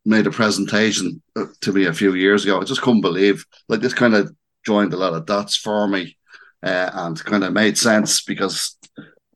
made 0.04 0.26
a 0.26 0.30
presentation 0.30 1.20
uh, 1.34 1.46
to 1.60 1.72
me 1.72 1.86
a 1.86 1.92
few 1.92 2.14
years 2.14 2.44
ago. 2.44 2.60
I 2.60 2.64
just 2.64 2.80
couldn't 2.80 3.00
believe 3.00 3.44
like 3.68 3.80
this 3.80 3.94
kind 3.94 4.14
of 4.14 4.34
joined 4.64 4.94
a 4.94 4.96
lot 4.96 5.14
of 5.14 5.26
dots 5.26 5.56
for 5.56 5.86
me 5.88 6.16
uh, 6.62 6.90
and 6.92 7.24
kind 7.24 7.44
of 7.44 7.52
made 7.52 7.76
sense 7.76 8.22
because 8.22 8.76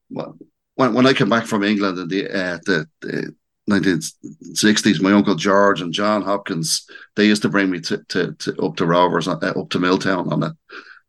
well, 0.08 0.36
when 0.76 0.94
when 0.94 1.06
I 1.06 1.12
came 1.12 1.28
back 1.28 1.46
from 1.46 1.64
England 1.64 1.98
in 1.98 2.08
the 2.08 2.28
uh, 2.28 2.58
the, 2.64 2.86
the 3.00 3.34
1960s, 3.68 5.00
my 5.00 5.12
uncle 5.12 5.34
George 5.34 5.80
and 5.80 5.92
John 5.92 6.22
Hopkins 6.22 6.88
they 7.16 7.26
used 7.26 7.42
to 7.42 7.48
bring 7.48 7.70
me 7.70 7.80
to, 7.80 8.02
to, 8.08 8.32
to 8.32 8.56
up 8.62 8.76
to 8.76 8.86
Rovers 8.86 9.28
uh, 9.28 9.32
up 9.34 9.70
to 9.70 9.78
Milltown 9.78 10.32
on 10.32 10.42
a 10.42 10.56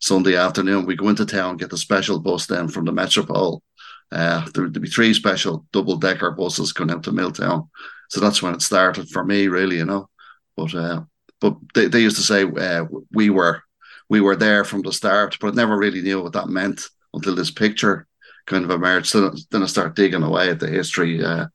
Sunday 0.01 0.35
afternoon. 0.35 0.85
We 0.85 0.95
go 0.95 1.09
into 1.09 1.25
town, 1.25 1.57
get 1.57 1.69
the 1.69 1.77
special 1.77 2.19
bus 2.19 2.47
then 2.47 2.67
from 2.67 2.85
the 2.85 2.91
Metropole. 2.91 3.63
Uh, 4.11 4.45
there 4.53 4.63
would 4.63 4.81
be 4.81 4.89
three 4.89 5.13
special 5.13 5.65
double 5.71 5.95
decker 5.95 6.31
buses 6.31 6.73
going 6.73 6.91
out 6.91 7.03
to 7.03 7.13
Milltown, 7.13 7.69
so 8.09 8.19
that's 8.19 8.41
when 8.41 8.53
it 8.53 8.61
started 8.61 9.09
for 9.09 9.23
me, 9.23 9.47
really, 9.47 9.77
you 9.77 9.85
know. 9.85 10.09
But 10.57 10.75
uh, 10.75 11.01
but 11.39 11.55
they, 11.73 11.87
they 11.87 12.01
used 12.01 12.17
to 12.17 12.21
say 12.21 12.43
uh, 12.43 12.85
we 13.13 13.29
were 13.29 13.63
we 14.09 14.19
were 14.19 14.35
there 14.35 14.65
from 14.65 14.81
the 14.81 14.91
start, 14.91 15.37
but 15.39 15.53
I 15.53 15.55
never 15.55 15.77
really 15.77 16.01
knew 16.01 16.21
what 16.21 16.33
that 16.33 16.49
meant 16.49 16.81
until 17.13 17.35
this 17.35 17.51
picture 17.51 18.05
kind 18.47 18.65
of 18.65 18.71
emerged. 18.71 19.13
Then, 19.13 19.31
then 19.51 19.63
I 19.63 19.67
start 19.67 19.95
digging 19.95 20.23
away 20.23 20.49
at 20.49 20.59
the 20.59 20.67
history. 20.67 21.23
Uh, 21.23 21.47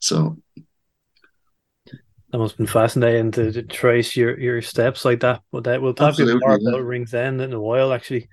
so 0.00 0.36
That 2.30 2.38
must 2.38 2.52
have 2.52 2.58
been 2.58 2.66
fascinating 2.66 3.32
to, 3.32 3.52
to 3.52 3.62
trace 3.64 4.16
your, 4.16 4.38
your 4.38 4.62
steps 4.62 5.04
like 5.04 5.20
that. 5.20 5.42
But 5.50 5.64
that 5.64 5.82
we'll 5.82 5.94
talk 5.94 6.14
a 6.14 6.18
bit 6.18 6.30
Absolutely, 6.30 6.40
more 6.40 6.58
yeah. 6.60 6.74
about 6.76 6.84
Ringsend 6.84 7.40
in 7.40 7.52
a 7.52 7.60
while, 7.60 7.92
actually. 7.92 8.28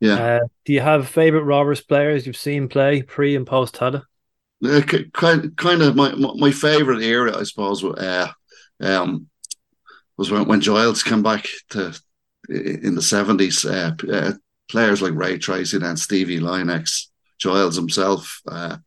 yeah, 0.00 0.18
Uh, 0.18 0.40
do 0.64 0.72
you 0.74 0.80
have 0.80 1.08
favorite 1.08 1.44
Rovers 1.44 1.82
players 1.82 2.26
you've 2.26 2.36
seen 2.36 2.68
play 2.68 3.02
pre 3.02 3.36
and 3.36 3.46
post 3.46 3.76
Tada? 3.76 4.04
Uh, 4.64 4.80
kind 5.12 5.56
kind 5.56 5.82
of 5.82 5.94
my 5.94 6.12
my 6.14 6.50
favorite 6.50 7.00
era, 7.02 7.36
I 7.38 7.44
suppose, 7.44 7.84
uh, 7.84 8.28
um, 8.80 9.28
was 10.18 10.30
when 10.30 10.46
when 10.48 10.60
Giles 10.62 11.02
came 11.02 11.22
back 11.22 11.46
to 11.70 11.98
in 12.48 12.94
the 12.96 13.02
seventies. 13.02 13.64
Uh, 13.64 13.92
uh, 14.12 14.32
players 14.70 15.02
like 15.02 15.14
Ray 15.14 15.38
Treacy, 15.38 15.82
and 15.84 15.98
Stevie 15.98 16.40
Lynex, 16.40 17.06
Giles 17.38 17.76
himself. 17.76 18.40
Uh, 18.48 18.78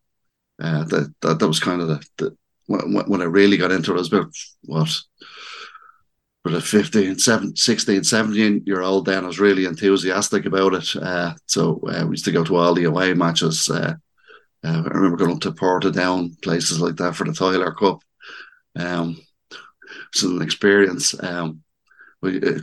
uh, 0.61 0.85
that, 0.85 1.13
that 1.21 1.39
that 1.39 1.47
was 1.47 1.59
kind 1.59 1.81
of 1.81 1.89
the, 1.89 2.05
the 2.17 2.37
when, 2.67 3.21
I 3.21 3.25
really 3.25 3.57
got 3.57 3.71
into 3.71 3.91
it. 3.91 3.95
I 3.95 3.97
was 3.97 4.13
about 4.13 4.33
what 4.63 4.89
with 6.43 6.55
a 6.55 6.61
15, 6.61 7.19
17, 7.19 7.55
16, 7.55 8.03
17 8.03 8.63
year 8.65 8.81
old 8.81 9.05
then 9.05 9.23
I 9.23 9.27
was 9.27 9.39
really 9.39 9.65
enthusiastic 9.65 10.45
about 10.45 10.73
it. 10.73 10.95
Uh, 10.95 11.33
so 11.45 11.79
uh, 11.87 12.05
we 12.05 12.13
used 12.13 12.25
to 12.25 12.31
go 12.31 12.43
to 12.43 12.55
all 12.55 12.73
the 12.73 12.85
away 12.85 13.13
matches. 13.13 13.69
Uh, 13.69 13.95
uh, 14.63 14.83
I 14.85 14.89
remember 14.89 15.17
going 15.17 15.35
up 15.35 15.41
to 15.41 15.51
Portadown, 15.51 16.39
places 16.41 16.79
like 16.81 16.95
that 16.97 17.15
for 17.15 17.25
the 17.25 17.33
Tyler 17.33 17.71
Cup. 17.71 18.01
Um, 18.75 19.21
it's 20.13 20.23
an 20.23 20.41
experience. 20.41 21.21
Um, 21.21 21.61
we, 22.21 22.37
uh, 22.37 22.59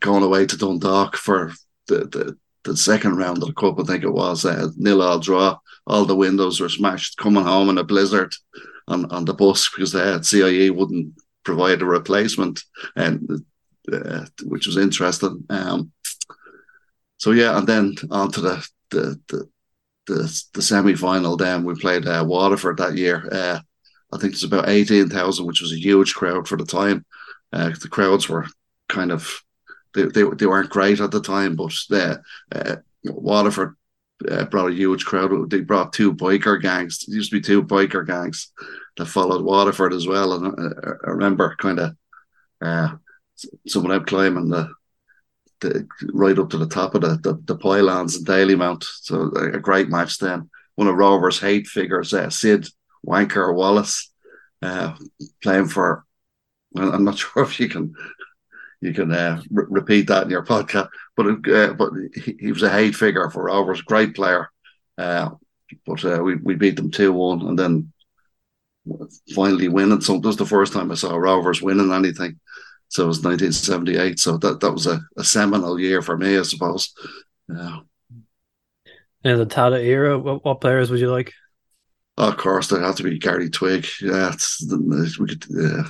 going 0.00 0.22
away 0.22 0.46
to 0.46 0.56
Dundalk 0.56 1.16
for 1.16 1.52
the, 1.86 2.06
the, 2.06 2.38
the 2.64 2.76
second 2.76 3.16
round 3.16 3.38
of 3.38 3.48
the 3.48 3.54
cup, 3.54 3.80
I 3.80 3.84
think 3.84 4.04
it 4.04 4.12
was 4.12 4.44
uh, 4.44 4.68
nil 4.76 5.02
all 5.02 5.18
draw. 5.18 5.58
All 5.86 6.04
the 6.04 6.16
windows 6.16 6.60
were 6.60 6.68
smashed. 6.68 7.16
Coming 7.16 7.44
home 7.44 7.70
in 7.70 7.78
a 7.78 7.84
blizzard 7.84 8.34
on, 8.88 9.10
on 9.12 9.24
the 9.24 9.34
bus 9.34 9.68
because 9.68 9.92
the 9.92 10.22
CIE 10.22 10.70
wouldn't 10.70 11.14
provide 11.44 11.82
a 11.82 11.86
replacement, 11.86 12.62
and 12.96 13.44
uh, 13.92 14.24
which 14.44 14.66
was 14.66 14.76
interesting. 14.76 15.44
Um, 15.50 15.92
so 17.18 17.30
yeah, 17.32 17.56
and 17.56 17.66
then 17.66 17.94
on 18.10 18.30
to 18.32 18.40
the 18.40 18.68
the 18.90 19.20
the, 19.28 19.48
the, 20.06 20.42
the 20.54 20.62
semi 20.62 20.94
final. 20.94 21.36
Then 21.36 21.64
we 21.64 21.74
played 21.74 22.06
uh, 22.06 22.24
Waterford 22.26 22.78
that 22.78 22.96
year. 22.96 23.28
Uh, 23.30 23.60
I 24.12 24.18
think 24.18 24.32
it's 24.32 24.44
about 24.44 24.68
eighteen 24.68 25.08
thousand, 25.08 25.46
which 25.46 25.60
was 25.60 25.72
a 25.72 25.78
huge 25.78 26.14
crowd 26.14 26.48
for 26.48 26.56
the 26.56 26.66
time. 26.66 27.04
Uh, 27.52 27.70
the 27.80 27.88
crowds 27.88 28.28
were 28.28 28.46
kind 28.88 29.12
of 29.12 29.42
they, 29.94 30.04
they, 30.04 30.22
they 30.22 30.46
weren't 30.46 30.70
great 30.70 31.00
at 31.00 31.10
the 31.10 31.20
time, 31.20 31.56
but 31.56 31.72
the, 31.88 32.20
uh, 32.54 32.76
Waterford 33.04 33.76
uh, 34.28 34.44
brought 34.46 34.70
a 34.70 34.74
huge 34.74 35.04
crowd. 35.04 35.50
They 35.50 35.60
brought 35.60 35.92
two 35.92 36.14
biker 36.14 36.60
gangs. 36.60 37.04
Used 37.06 37.30
to 37.30 37.36
be 37.36 37.40
two 37.40 37.62
biker 37.62 38.06
gangs 38.06 38.52
that 38.96 39.06
followed 39.06 39.44
Waterford 39.44 39.92
as 39.92 40.06
well. 40.06 40.32
And 40.32 40.46
uh, 40.46 40.92
I 41.06 41.10
remember 41.10 41.56
kind 41.58 41.78
of 41.78 41.96
uh, 42.60 42.96
someone 43.66 43.92
out 43.92 44.06
climbing 44.06 44.48
the, 44.48 44.70
the 45.60 45.86
right 46.12 46.38
up 46.38 46.50
to 46.50 46.58
the 46.58 46.68
top 46.68 46.94
of 46.94 47.02
the, 47.02 47.18
the, 47.22 47.40
the 47.44 47.56
pylons 47.56 48.16
in 48.16 48.24
Dalymount. 48.24 48.84
So 48.84 49.30
a 49.36 49.58
great 49.58 49.88
match 49.88 50.18
then. 50.18 50.50
One 50.74 50.88
of 50.88 50.96
Rovers' 50.96 51.40
hate 51.40 51.66
figures, 51.66 52.14
uh, 52.14 52.30
Sid 52.30 52.68
Wanker 53.06 53.54
Wallace, 53.54 54.12
uh, 54.62 54.94
playing 55.42 55.68
for. 55.68 56.04
I'm 56.76 57.04
not 57.04 57.18
sure 57.18 57.42
if 57.42 57.58
you 57.58 57.68
can 57.68 57.94
you 58.80 58.92
can 58.92 59.10
uh, 59.12 59.42
re- 59.50 59.64
repeat 59.68 60.06
that 60.08 60.24
in 60.24 60.30
your 60.30 60.44
podcast. 60.44 60.88
But 61.18 61.26
uh, 61.52 61.72
but 61.72 61.90
he, 62.14 62.36
he, 62.38 62.52
was 62.52 62.62
a 62.62 62.70
hate 62.70 62.94
figure 62.94 63.28
for 63.28 63.42
Rovers, 63.42 63.82
great 63.82 64.14
player. 64.14 64.52
Uh, 64.96 65.30
but 65.84 66.04
uh, 66.04 66.22
we 66.22 66.36
we 66.36 66.54
beat 66.54 66.76
them 66.76 66.92
two 66.92 67.12
one, 67.12 67.40
and 67.42 67.58
then 67.58 67.92
finally 69.34 69.66
winning. 69.66 70.00
So 70.00 70.18
this 70.18 70.26
was 70.26 70.36
the 70.36 70.46
first 70.46 70.72
time 70.72 70.92
I 70.92 70.94
saw 70.94 71.16
Rovers 71.16 71.60
winning 71.60 71.90
anything. 71.90 72.38
So 72.86 73.02
it 73.02 73.08
was 73.08 73.24
1978. 73.24 74.20
So 74.20 74.36
that 74.36 74.60
that 74.60 74.70
was 74.70 74.86
a, 74.86 75.00
a 75.16 75.24
seminal 75.24 75.80
year 75.80 76.02
for 76.02 76.16
me, 76.16 76.38
I 76.38 76.42
suppose. 76.42 76.94
Yeah. 77.48 77.80
In 79.24 79.38
the 79.38 79.46
Tata 79.46 79.82
era, 79.82 80.16
what, 80.16 80.44
what 80.44 80.60
players 80.60 80.88
would 80.88 81.00
you 81.00 81.10
like? 81.10 81.32
Oh, 82.16 82.28
of 82.28 82.36
course, 82.36 82.68
there 82.68 82.80
had 82.80 82.96
to 82.98 83.02
be 83.02 83.18
Gary 83.18 83.50
Twigg. 83.50 83.88
Yeah, 84.00 84.30
it's, 84.32 84.64
we 85.18 85.26
could 85.26 85.44
uh, 85.60 85.82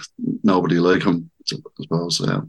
nobody 0.42 0.78
like 0.78 1.02
him. 1.02 1.30
I 1.52 1.56
suppose. 1.82 2.22
Yeah. 2.26 2.40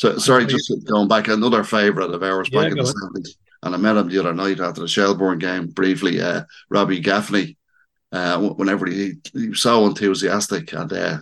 So 0.00 0.16
sorry, 0.16 0.46
just 0.46 0.72
going 0.86 1.08
back, 1.08 1.28
another 1.28 1.62
favourite 1.62 2.08
of 2.08 2.22
ours 2.22 2.48
yeah, 2.50 2.62
back 2.62 2.72
in 2.72 2.78
the 2.78 2.86
seventies, 2.86 3.36
and 3.62 3.74
I 3.74 3.76
met 3.76 3.98
him 3.98 4.08
the 4.08 4.18
other 4.18 4.32
night 4.32 4.58
after 4.58 4.80
the 4.80 4.88
Shelbourne 4.88 5.38
game 5.38 5.66
briefly. 5.66 6.22
Uh, 6.22 6.44
Robbie 6.70 7.00
Gaffney, 7.00 7.58
uh, 8.10 8.40
whenever 8.40 8.86
he, 8.86 9.16
he 9.34 9.50
was 9.50 9.60
so 9.60 9.84
enthusiastic, 9.84 10.72
and 10.72 10.90
uh, 10.90 11.18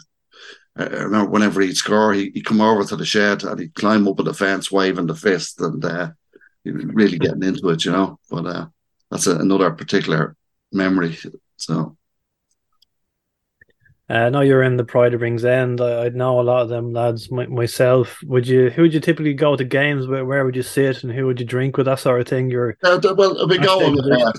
I 0.76 0.84
remember 0.84 1.28
whenever 1.28 1.60
he'd 1.60 1.76
score, 1.76 2.12
he 2.12 2.30
he'd 2.30 2.44
come 2.44 2.60
over 2.60 2.84
to 2.84 2.94
the 2.94 3.04
shed 3.04 3.42
and 3.42 3.58
he'd 3.58 3.74
climb 3.74 4.06
up 4.06 4.20
on 4.20 4.26
the 4.26 4.32
fence, 4.32 4.70
waving 4.70 5.08
the 5.08 5.16
fist, 5.16 5.60
and 5.60 5.84
uh, 5.84 6.10
really 6.64 7.18
getting 7.18 7.42
into 7.42 7.70
it, 7.70 7.84
you 7.84 7.90
know. 7.90 8.20
But 8.30 8.46
uh, 8.46 8.66
that's 9.10 9.26
a, 9.26 9.38
another 9.38 9.72
particular 9.72 10.36
memory. 10.70 11.18
So 11.56 11.96
uh, 14.10 14.14
I 14.14 14.28
know 14.30 14.40
you're 14.40 14.62
in 14.62 14.76
the 14.76 14.84
Pride 14.84 15.12
of 15.12 15.20
Ringsend. 15.20 15.80
I, 15.80 16.06
I 16.06 16.08
know 16.08 16.40
a 16.40 16.42
lot 16.42 16.62
of 16.62 16.68
them 16.68 16.92
lads 16.92 17.30
my, 17.30 17.46
myself. 17.46 18.18
Would 18.24 18.46
you? 18.46 18.70
Who 18.70 18.82
would 18.82 18.94
you 18.94 19.00
typically 19.00 19.34
go 19.34 19.54
to 19.54 19.64
games? 19.64 20.06
Where, 20.06 20.24
where 20.24 20.44
would 20.44 20.56
you 20.56 20.62
sit 20.62 21.02
and 21.02 21.12
who 21.12 21.26
would 21.26 21.40
you 21.40 21.46
drink 21.46 21.76
with? 21.76 21.86
That 21.86 21.98
sort 21.98 22.20
of 22.20 22.28
thing. 22.28 22.50
You're 22.50 22.76
uh, 22.82 23.00
well. 23.16 23.42
I've 23.42 23.48
been 23.48 23.62
going. 23.62 23.98
Uh, 24.00 24.32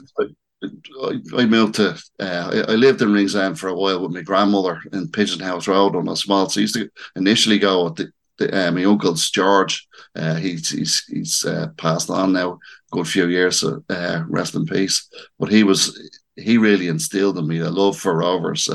I, 1.38 1.46
moved 1.46 1.76
to. 1.76 2.02
Uh, 2.20 2.66
I, 2.68 2.74
lived 2.74 3.02
in 3.02 3.14
Ringsend 3.14 3.60
for 3.60 3.70
a 3.70 3.76
while 3.76 4.02
with 4.02 4.12
my 4.12 4.22
grandmother 4.22 4.82
in 4.92 5.08
Pigeon 5.08 5.40
House 5.40 5.68
Road 5.68 5.96
on 5.96 6.08
a 6.10 6.16
small. 6.16 6.50
So 6.50 6.60
I 6.60 6.64
used 6.64 6.76
to 6.76 6.90
initially 7.16 7.60
go 7.60 7.86
with 7.86 7.96
the, 7.96 8.12
the 8.38 8.68
uh, 8.68 8.72
my 8.72 8.84
uncle's 8.86 9.30
George. 9.30 9.88
Uh, 10.16 10.36
he's 10.36 10.70
he's 10.70 11.04
he's 11.06 11.46
uh, 11.46 11.68
passed 11.78 12.10
on 12.10 12.34
now. 12.34 12.58
Good 12.92 13.08
few 13.08 13.28
years. 13.28 13.60
So 13.60 13.84
uh, 13.90 14.24
rest 14.28 14.56
in 14.56 14.66
peace. 14.66 15.08
But 15.38 15.52
he 15.52 15.64
was 15.64 16.10
he 16.36 16.58
really 16.58 16.88
instilled 16.88 17.38
in 17.38 17.48
me 17.48 17.60
a 17.60 17.70
love 17.70 17.98
for 17.98 18.18
Rovers. 18.18 18.68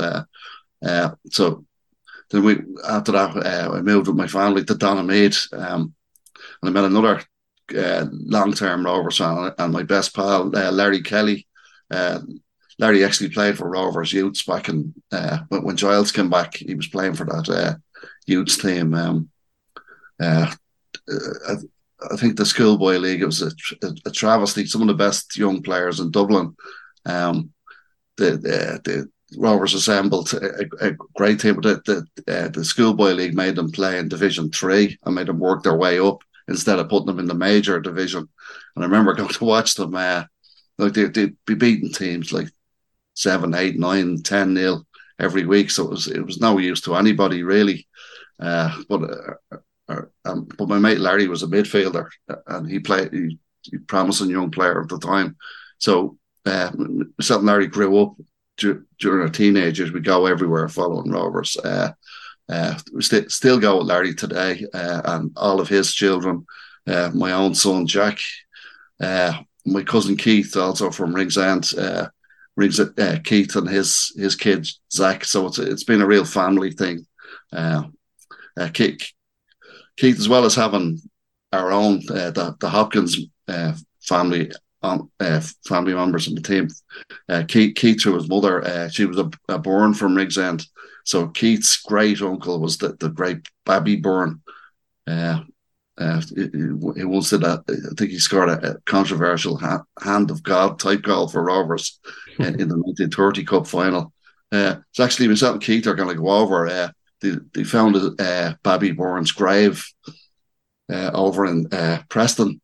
Uh, 0.83 0.89
uh, 0.89 1.15
so 1.29 1.65
then 2.31 2.43
we 2.43 2.57
after 2.87 3.11
that 3.11 3.35
uh, 3.35 3.71
I 3.73 3.81
moved 3.81 4.07
with 4.07 4.15
my 4.15 4.27
family 4.27 4.63
to 4.65 4.75
Donaghmede, 4.75 5.53
um, 5.53 5.93
and 6.61 6.69
I 6.69 6.69
met 6.69 6.85
another 6.85 7.21
uh, 7.75 8.05
long 8.11 8.53
term 8.53 8.85
Rovers 8.85 9.17
fan 9.17 9.53
and 9.57 9.73
my 9.73 9.83
best 9.83 10.15
pal 10.15 10.55
uh, 10.55 10.71
Larry 10.71 11.01
Kelly. 11.01 11.47
Uh, 11.91 12.21
Larry 12.77 13.05
actually 13.05 13.29
played 13.29 13.57
for 13.57 13.69
Rovers 13.69 14.11
youths 14.11 14.43
back 14.43 14.67
in 14.69 14.93
uh, 15.11 15.39
when 15.49 15.77
Giles 15.77 16.11
came 16.11 16.29
back. 16.29 16.55
He 16.55 16.75
was 16.75 16.87
playing 16.87 17.13
for 17.13 17.25
that 17.25 17.79
youths 18.25 18.57
team. 18.57 18.93
Um, 18.93 19.29
I, 20.19 20.53
I, 21.07 22.15
think 22.17 22.35
the 22.35 22.45
schoolboy 22.45 22.97
league 22.97 23.21
it 23.21 23.25
was 23.25 23.41
a, 23.41 23.51
a, 23.83 23.93
a, 24.07 24.11
travesty. 24.11 24.65
Some 24.65 24.81
of 24.81 24.87
the 24.87 24.93
best 24.93 25.37
young 25.37 25.61
players 25.61 25.99
in 25.99 26.11
Dublin. 26.11 26.55
Um, 27.05 27.51
the, 28.17 28.31
the, 28.31 28.81
the 28.83 29.09
Rovers 29.37 29.73
assembled 29.73 30.33
a, 30.33 30.65
a 30.81 30.91
great 31.15 31.39
team. 31.39 31.61
The 31.61 31.81
the, 31.85 32.33
uh, 32.33 32.49
the 32.49 32.65
schoolboy 32.65 33.11
league 33.11 33.35
made 33.35 33.55
them 33.55 33.71
play 33.71 33.97
in 33.97 34.07
Division 34.07 34.51
Three 34.51 34.97
and 35.03 35.15
made 35.15 35.27
them 35.27 35.39
work 35.39 35.63
their 35.63 35.75
way 35.75 35.99
up 35.99 36.23
instead 36.47 36.79
of 36.79 36.89
putting 36.89 37.07
them 37.07 37.19
in 37.19 37.25
the 37.25 37.33
major 37.33 37.79
division. 37.79 38.27
And 38.75 38.83
I 38.83 38.87
remember 38.87 39.13
going 39.13 39.29
to 39.33 39.45
watch 39.45 39.75
them. 39.75 39.95
Uh, 39.95 40.25
like 40.77 40.93
they, 40.93 41.05
they'd 41.05 41.37
be 41.45 41.55
beating 41.55 41.91
teams 41.91 42.33
like 42.33 42.49
seven, 43.13 43.55
eight, 43.55 43.79
nine, 43.79 44.21
ten 44.23 44.53
nil 44.53 44.85
every 45.19 45.45
week. 45.45 45.71
So 45.71 45.85
it 45.85 45.89
was 45.89 46.07
it 46.07 46.25
was 46.25 46.39
no 46.39 46.57
use 46.57 46.81
to 46.81 46.95
anybody 46.95 47.43
really. 47.43 47.87
Uh, 48.39 48.81
but 48.89 49.01
uh, 49.03 49.57
uh, 49.87 50.01
um, 50.25 50.47
but 50.57 50.67
my 50.67 50.79
mate 50.79 50.99
Larry 50.99 51.27
was 51.27 51.43
a 51.43 51.47
midfielder 51.47 52.09
and 52.47 52.69
he 52.69 52.79
played. 52.79 53.13
He, 53.13 53.39
he 53.63 53.77
promising 53.77 54.29
young 54.29 54.51
player 54.51 54.81
at 54.81 54.89
the 54.89 54.99
time. 54.99 55.37
So 55.79 56.17
uh, 56.45 56.71
myself 57.17 57.39
and 57.39 57.47
Larry 57.47 57.67
grew 57.67 58.01
up 58.01 58.15
during 58.57 59.21
our 59.21 59.29
teenagers, 59.29 59.91
we 59.91 59.99
go 59.99 60.25
everywhere 60.25 60.67
following 60.69 61.11
Rovers. 61.11 61.57
Uh, 61.57 61.91
uh, 62.47 62.77
we 62.93 63.01
st- 63.01 63.31
still 63.31 63.59
go 63.59 63.77
with 63.77 63.87
Larry 63.87 64.13
today 64.13 64.65
uh, 64.73 65.01
and 65.05 65.31
all 65.35 65.59
of 65.59 65.67
his 65.67 65.93
children. 65.93 66.45
Uh, 66.87 67.09
my 67.13 67.31
own 67.31 67.55
son 67.55 67.87
Jack, 67.87 68.19
uh, 68.99 69.33
my 69.65 69.81
cousin 69.81 70.15
Keith, 70.15 70.55
also 70.55 70.91
from 70.91 71.13
Ringsend. 71.13 71.73
Uh, 71.77 72.09
Rings 72.57 72.79
uh, 72.79 73.19
Keith 73.25 73.53
and 73.57 73.67
his 73.67 74.13
his 74.15 74.33
kids 74.33 74.79
Zach. 74.89 75.25
So 75.25 75.47
it's 75.47 75.59
it's 75.59 75.83
been 75.83 76.01
a 76.01 76.07
real 76.07 76.23
family 76.23 76.71
thing. 76.71 77.05
Keith, 78.71 79.11
Keith, 79.97 80.17
as 80.17 80.29
well 80.29 80.45
as 80.45 80.55
having 80.55 81.01
our 81.51 81.73
own 81.73 81.99
the 82.05 82.55
the 82.61 82.69
Hopkins 82.69 83.17
family 84.01 84.51
um, 84.85 85.11
uh, 85.19 85.41
family 85.67 85.93
members 85.93 86.27
in 86.27 86.35
the 86.35 86.41
team. 86.41 86.67
Uh, 87.27 87.43
Keith, 87.47 87.75
Keith, 87.75 88.01
through 88.01 88.15
his 88.15 88.29
mother, 88.29 88.63
uh, 88.65 88.89
she 88.89 89.05
was 89.05 89.17
a, 89.17 89.29
a 89.49 89.59
born 89.59 89.93
from 89.93 90.15
Ringsend. 90.15 90.65
So 91.03 91.27
Keith's 91.27 91.77
great 91.77 92.21
uncle 92.21 92.59
was 92.59 92.77
the, 92.77 92.95
the 92.99 93.09
great 93.09 93.47
Babby 93.65 93.97
Byrne. 93.97 94.41
Uh, 95.07 95.41
uh, 95.97 96.21
he, 96.35 96.49
he 96.95 97.03
once 97.03 97.29
did 97.29 97.43
a, 97.43 97.63
I 97.69 97.95
think 97.95 98.11
he 98.11 98.19
scored 98.19 98.49
a, 98.49 98.71
a 98.71 98.81
controversial 98.81 99.57
ha- 99.57 99.85
hand 100.01 100.29
of 100.31 100.43
God 100.43 100.79
type 100.79 101.03
goal 101.03 101.27
for 101.27 101.43
Rovers 101.43 101.99
in, 102.39 102.59
in 102.59 102.67
the 102.67 102.75
1930 102.75 103.45
Cup 103.45 103.67
final. 103.67 104.13
Uh, 104.51 104.77
it's 104.89 104.99
actually 104.99 105.27
myself 105.27 105.53
and 105.53 105.63
Keith 105.63 105.87
are 105.87 105.95
going 105.95 106.09
to 106.09 106.21
go 106.21 106.29
over. 106.29 106.67
Uh, 106.67 106.89
they, 107.21 107.35
they 107.53 107.63
found 107.63 107.95
uh, 108.19 108.53
Babby 108.63 108.91
Byrne's 108.91 109.31
grave 109.31 109.85
uh, 110.91 111.11
over 111.13 111.45
in 111.45 111.67
uh, 111.71 112.01
Preston 112.09 112.59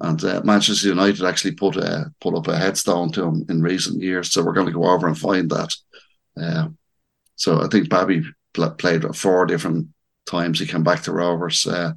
and 0.00 0.22
uh, 0.24 0.42
Manchester 0.44 0.88
United 0.88 1.24
actually 1.24 1.52
put 1.52 1.76
a, 1.76 2.12
put 2.20 2.34
up 2.34 2.48
a 2.48 2.56
headstone 2.56 3.10
to 3.12 3.24
him 3.24 3.46
in 3.48 3.62
recent 3.62 4.02
years. 4.02 4.32
So 4.32 4.42
we're 4.42 4.52
going 4.52 4.66
to 4.66 4.72
go 4.72 4.84
over 4.84 5.06
and 5.06 5.18
find 5.18 5.50
that. 5.50 5.74
Uh, 6.40 6.68
so 7.36 7.62
I 7.62 7.68
think 7.68 7.88
Babby 7.88 8.22
pl- 8.52 8.72
played 8.72 9.16
four 9.16 9.46
different 9.46 9.88
times. 10.26 10.58
He 10.60 10.66
came 10.66 10.82
back 10.82 11.02
to 11.02 11.12
Rovers. 11.12 11.66
Uh, 11.66 11.92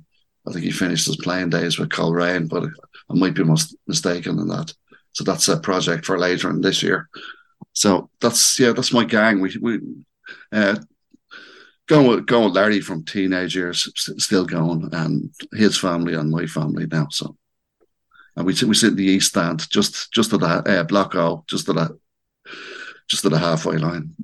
I 0.47 0.51
think 0.51 0.63
he 0.63 0.71
finished 0.71 1.07
his 1.07 1.17
playing 1.17 1.49
days 1.49 1.77
with 1.77 1.89
Coleraine, 1.89 2.47
but 2.47 2.63
I 2.63 3.13
might 3.13 3.33
be 3.33 3.43
mis- 3.43 3.75
mistaken 3.87 4.39
in 4.39 4.47
that. 4.47 4.73
So 5.11 5.23
that's 5.23 5.47
a 5.47 5.59
project 5.59 6.05
for 6.05 6.17
later 6.17 6.49
in 6.49 6.61
this 6.61 6.81
year. 6.81 7.09
So 7.73 8.09
that's 8.21 8.59
yeah, 8.59 8.71
that's 8.71 8.93
my 8.93 9.03
gang. 9.03 9.41
We 9.41 9.55
we 9.61 9.79
uh, 10.51 10.77
going 11.87 12.07
with 12.07 12.25
going 12.25 12.45
with 12.45 12.55
Larry 12.55 12.81
from 12.81 13.03
teenage 13.03 13.55
years, 13.55 13.91
st- 13.95 14.21
still 14.21 14.45
going, 14.45 14.89
and 14.93 15.33
his 15.53 15.77
family 15.77 16.13
and 16.13 16.29
my 16.29 16.45
family 16.45 16.87
now. 16.87 17.07
So, 17.09 17.35
and 18.39 18.47
we 18.47 18.55
sit 18.55 18.69
we 18.69 18.73
sit 18.73 18.91
in 18.91 18.95
the 18.95 19.03
east 19.03 19.31
stand, 19.31 19.69
just 19.69 20.13
just 20.13 20.31
at 20.31 20.39
the 20.39 20.47
uh, 20.47 20.83
block 20.85 21.13
O, 21.13 21.43
just 21.47 21.67
at 21.67 21.75
the 21.75 21.99
just 23.09 23.25
at 23.25 23.31
the 23.31 23.37
halfway 23.37 23.77
line. 23.77 24.15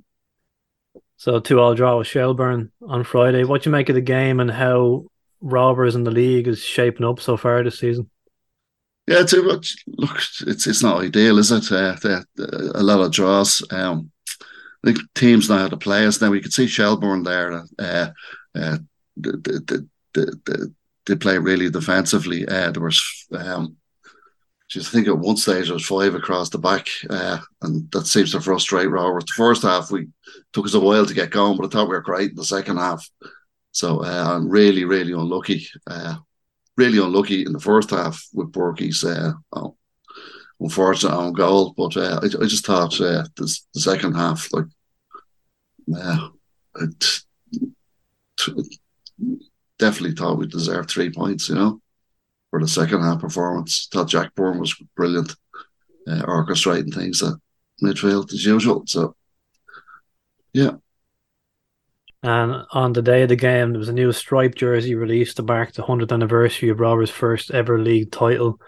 So 1.17 1.41
two 1.41 1.59
all 1.59 1.75
draw 1.75 1.97
with 1.97 2.07
Shelbourne 2.07 2.71
on 2.87 3.03
Friday. 3.03 3.43
What 3.43 3.63
do 3.63 3.69
you 3.69 3.73
make 3.73 3.89
of 3.89 3.95
the 3.95 4.01
game 4.01 4.39
and 4.39 4.49
how 4.49 5.05
Rovers 5.41 5.95
in 5.95 6.05
the 6.05 6.11
league 6.11 6.47
is 6.47 6.63
shaping 6.63 7.05
up 7.05 7.19
so 7.19 7.35
far 7.35 7.61
this 7.61 7.77
season? 7.77 8.09
Yeah, 9.05 9.23
too 9.23 9.43
much. 9.43 9.75
look, 9.85 10.17
it's 10.47 10.65
it's 10.65 10.81
not 10.81 11.03
ideal, 11.03 11.37
is 11.37 11.51
it? 11.51 11.69
Uh, 11.69 11.95
the, 12.01 12.71
a 12.73 12.83
lot 12.83 13.01
of 13.01 13.11
draws. 13.11 13.61
Um, 13.69 14.11
I 14.83 14.93
think 14.93 14.99
teams 15.13 15.49
know 15.49 15.57
how 15.57 15.67
to 15.67 15.77
play 15.77 16.07
us 16.07 16.21
now. 16.21 16.31
We 16.31 16.41
could 16.41 16.53
see 16.53 16.67
Shelbourne 16.67 17.23
there. 17.23 17.65
Uh, 17.77 18.11
uh, 18.55 18.77
the, 19.17 19.31
the, 19.31 19.87
the, 20.13 20.39
the, 20.45 20.73
they 21.05 21.15
play 21.15 21.37
really 21.37 21.69
defensively. 21.69 22.47
Uh, 22.47 22.71
there 22.71 22.81
was, 22.81 23.27
um, 23.33 23.75
just 24.67 24.91
think 24.91 25.07
at 25.07 25.17
one 25.17 25.37
stage 25.37 25.65
there 25.65 25.75
was 25.75 25.85
five 25.85 26.15
across 26.15 26.49
the 26.49 26.57
back, 26.57 26.87
uh, 27.09 27.37
and 27.61 27.89
that 27.91 28.07
seems 28.07 28.31
to 28.31 28.41
frustrate 28.41 28.89
Rovers. 28.89 29.25
The 29.25 29.33
first 29.35 29.63
half 29.63 29.91
we 29.91 30.07
took 30.53 30.65
us 30.65 30.73
a 30.73 30.79
while 30.79 31.05
to 31.05 31.13
get 31.13 31.29
going, 31.29 31.57
but 31.57 31.65
I 31.65 31.69
thought 31.69 31.87
we 31.87 31.95
were 31.95 32.01
great 32.01 32.31
in 32.31 32.35
the 32.35 32.45
second 32.45 32.77
half. 32.77 33.07
So 33.71 34.03
uh, 34.03 34.35
I'm 34.35 34.49
really, 34.49 34.85
really 34.85 35.13
unlucky. 35.13 35.67
Uh, 35.85 36.15
really 36.77 36.97
unlucky 36.97 37.45
in 37.45 37.53
the 37.53 37.59
first 37.59 37.91
half 37.91 38.25
with 38.33 38.51
Burkey's 38.51 39.03
uh, 39.03 39.33
oh, 39.53 39.75
unfortunate 40.59 41.13
own 41.13 41.33
goal. 41.33 41.73
But 41.77 41.95
uh, 41.97 42.19
I, 42.23 42.25
I 42.25 42.47
just 42.47 42.65
thought 42.65 42.99
uh, 42.99 43.25
the, 43.35 43.59
the 43.73 43.79
second 43.79 44.15
half, 44.15 44.51
like, 44.51 44.65
yeah, 45.87 46.27
it, 46.81 47.21
definitely 49.77 50.15
thought 50.15 50.37
we 50.37 50.47
deserved 50.47 50.89
three 50.89 51.11
points, 51.11 51.49
you 51.49 51.55
know, 51.55 51.81
for 52.55 52.61
the 52.61 52.67
second 52.69 53.01
half 53.01 53.19
performance. 53.19 53.89
Thought 53.91 54.07
Jack 54.07 54.33
Byrne 54.33 54.59
was 54.59 54.73
brilliant, 54.95 55.35
uh, 56.07 56.21
orchestrating 56.21 56.93
things 56.93 57.21
at 57.21 57.33
midfield 57.83 58.31
as 58.31 58.45
usual. 58.45 58.83
So, 58.87 59.13
yeah. 60.53 60.75
And 62.23 62.65
on 62.71 62.93
the 62.93 63.01
day 63.01 63.23
of 63.23 63.29
the 63.29 63.35
game, 63.35 63.71
there 63.71 63.79
was 63.79 63.89
a 63.89 63.93
new 63.93 64.13
striped 64.13 64.57
jersey 64.57 64.95
released 64.95 65.35
to 65.35 65.43
mark 65.43 65.73
the 65.73 65.83
100th 65.83 66.13
anniversary 66.13 66.69
of 66.69 66.79
Rovers' 66.79 67.09
first 67.09 67.51
ever 67.51 67.77
league 67.77 68.13
title. 68.13 68.61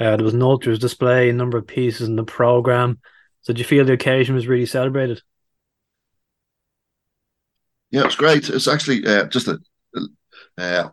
Uh, 0.00 0.16
there 0.16 0.24
was 0.24 0.34
an 0.34 0.42
ultras 0.42 0.80
display, 0.80 1.30
a 1.30 1.32
number 1.32 1.58
of 1.58 1.66
pieces 1.68 2.08
in 2.08 2.16
the 2.16 2.24
programme. 2.24 2.98
So, 3.42 3.52
did 3.52 3.60
you 3.60 3.64
feel 3.64 3.84
the 3.84 3.92
occasion 3.92 4.34
was 4.34 4.48
really 4.48 4.66
celebrated? 4.66 5.22
Yeah, 7.92 8.00
it 8.00 8.06
was 8.06 8.16
great. 8.16 8.48
It's 8.48 8.66
actually 8.66 9.06
uh, 9.06 9.26
just 9.26 9.46
a, 9.46 9.60
uh, 10.58 10.88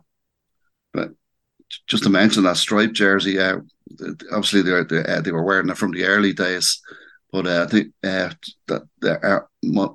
just 1.86 2.02
to 2.02 2.10
mention 2.10 2.44
that 2.44 2.56
striped 2.56 2.94
jersey. 2.94 3.38
Uh, 3.38 3.58
obviously, 4.32 4.62
they 4.62 4.72
were, 4.72 4.84
they, 4.84 5.04
uh, 5.04 5.20
they 5.20 5.32
were 5.32 5.44
wearing 5.44 5.68
it 5.68 5.76
from 5.76 5.92
the 5.92 6.04
early 6.04 6.32
days. 6.32 6.80
But 7.32 7.46
uh, 7.46 7.64
I 7.64 7.70
think 7.70 7.92
uh, 8.04 8.30
that 8.68 8.82
uh, 9.02 9.40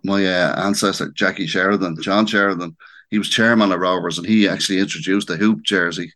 my, 0.03 0.26
uh, 0.26 0.66
ancestor 0.66 1.10
Jackie 1.12 1.48
Sheridan, 1.48 2.02
John 2.02 2.26
Sheridan, 2.26 2.76
he 3.10 3.18
was 3.18 3.30
chairman 3.30 3.72
of 3.72 3.80
Rovers, 3.80 4.18
and 4.18 4.28
he 4.28 4.48
actually 4.48 4.80
introduced 4.80 5.28
the 5.28 5.38
hoop 5.38 5.64
jersey. 5.64 6.14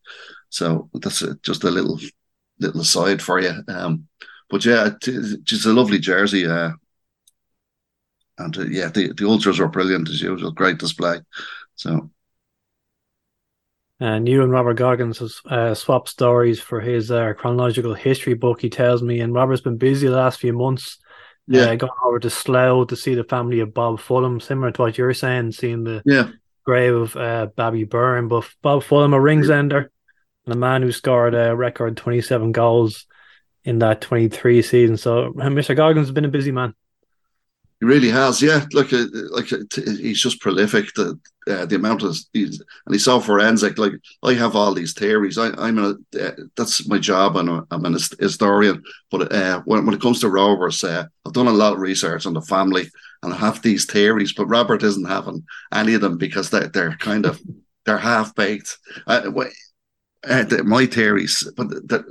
So 0.50 0.90
that's 0.94 1.22
a, 1.22 1.36
just 1.36 1.64
a 1.64 1.72
little 1.72 2.00
little 2.60 2.82
aside 2.82 3.22
for 3.22 3.40
you. 3.40 3.54
Um, 3.68 4.08
but 4.50 4.64
yeah, 4.64 4.92
it's 5.02 5.36
just 5.44 5.66
a 5.66 5.74
lovely 5.74 6.00
jersey. 6.00 6.46
Uh, 6.46 6.72
and 8.38 8.58
uh, 8.58 8.66
yeah, 8.66 8.90
the, 8.90 9.14
the 9.14 9.28
ultras 9.28 9.60
were 9.60 9.68
brilliant 9.68 10.10
as 10.10 10.22
usual. 10.22 10.52
Great 10.52 10.78
display. 10.78 11.20
So. 11.76 12.10
And 14.00 14.28
you 14.28 14.44
and 14.44 14.52
Robert 14.52 14.74
Goggins 14.74 15.20
has 15.20 15.40
uh, 15.46 15.74
swapped 15.74 16.10
stories 16.10 16.60
for 16.60 16.82
his 16.82 17.12
uh, 17.12 17.34
chronological 17.34 17.94
history 17.94 18.34
book. 18.34 18.62
He 18.62 18.70
tells 18.70 19.02
me, 19.02 19.22
and 19.22 19.34
Robert's 19.34 19.62
been 19.62 19.78
busy 19.78 20.08
the 20.08 20.16
last 20.16 20.40
few 20.40 20.52
months. 20.52 20.98
Yeah, 21.48 21.66
uh, 21.66 21.76
going 21.76 21.92
over 22.04 22.20
to 22.20 22.30
Slough 22.30 22.88
to 22.88 22.96
see 22.96 23.16
the 23.16 23.24
family 23.24 23.60
of 23.60 23.74
Bob 23.74 24.00
Fullam, 24.00 24.42
similar 24.42 24.72
to 24.72 24.82
what 24.82 24.98
you're 24.98 25.14
saying, 25.14 25.52
seeing 25.54 25.84
the 25.84 26.02
yeah 26.06 26.32
grave 26.66 26.96
of 26.96 27.16
uh, 27.16 27.48
Bobby 27.56 27.84
Byrne. 27.86 28.28
But 28.28 28.50
Bob 28.62 28.84
Fullam, 28.84 29.14
a 29.14 29.20
ringsender, 29.20 29.88
and 30.46 30.54
a 30.54 30.58
man 30.58 30.82
who 30.82 30.92
scored 30.92 31.36
a 31.36 31.56
record 31.56 31.96
27 31.96 32.52
goals 32.52 33.06
in 33.64 33.80
that 33.80 34.02
23 34.02 34.62
season. 34.62 34.98
So 34.98 35.32
Mr. 35.34 35.76
Goggins 35.76 36.08
has 36.08 36.14
been 36.14 36.26
a 36.26 36.30
busy 36.30 36.52
man. 36.52 36.74
He 37.80 37.86
really 37.86 38.10
has, 38.10 38.42
yeah. 38.42 38.66
Like, 38.72 38.94
uh, 38.94 39.06
like 39.32 39.52
uh, 39.52 39.58
he's 39.76 40.22
just 40.22 40.40
prolific. 40.40 40.94
The 40.96 41.20
uh, 41.48 41.66
the 41.66 41.76
amount 41.76 42.02
of 42.04 42.18
he's 42.34 42.60
and 42.60 42.96
he's 42.96 43.06
so 43.06 43.20
forensic. 43.20 43.78
Like 43.78 43.94
I 44.24 44.34
have 44.34 44.56
all 44.56 44.74
these 44.74 44.94
theories. 44.94 45.38
I, 45.38 45.50
I'm 45.58 45.78
a 45.78 45.96
uh, 46.20 46.32
that's 46.56 46.88
my 46.88 46.98
job. 46.98 47.36
and 47.36 47.50
I'm, 47.50 47.68
I'm 47.72 47.86
an 47.86 47.98
historian. 48.20 48.82
But 49.12 49.32
uh, 49.32 49.62
when 49.66 49.86
when 49.86 49.96
it 49.96 50.02
comes 50.02 50.22
to 50.22 50.30
rovers, 50.30 50.84
uh, 50.84 51.06
I've 51.26 51.34
done 51.34 51.48
a 51.48 51.52
lot 51.52 51.74
of 51.74 51.80
research 51.80 52.26
on 52.26 52.34
the 52.34 52.42
family 52.42 52.90
and 53.22 53.34
I 53.34 53.38
have 53.38 53.62
these 53.62 53.86
theories. 53.86 54.34
But 54.34 54.48
Robert 54.48 54.84
isn't 54.84 55.08
having 55.08 55.44
any 55.74 55.94
of 55.94 56.02
them 56.02 56.18
because 56.18 56.50
they 56.50 56.68
they're 56.68 56.98
kind 56.98 57.26
of 57.26 57.42
they're 57.86 57.98
half 57.98 58.34
baked. 58.36 58.78
Uh, 59.06 59.30
my 60.64 60.86
theories, 60.88 61.48
but 61.56 61.70
that 61.90 62.06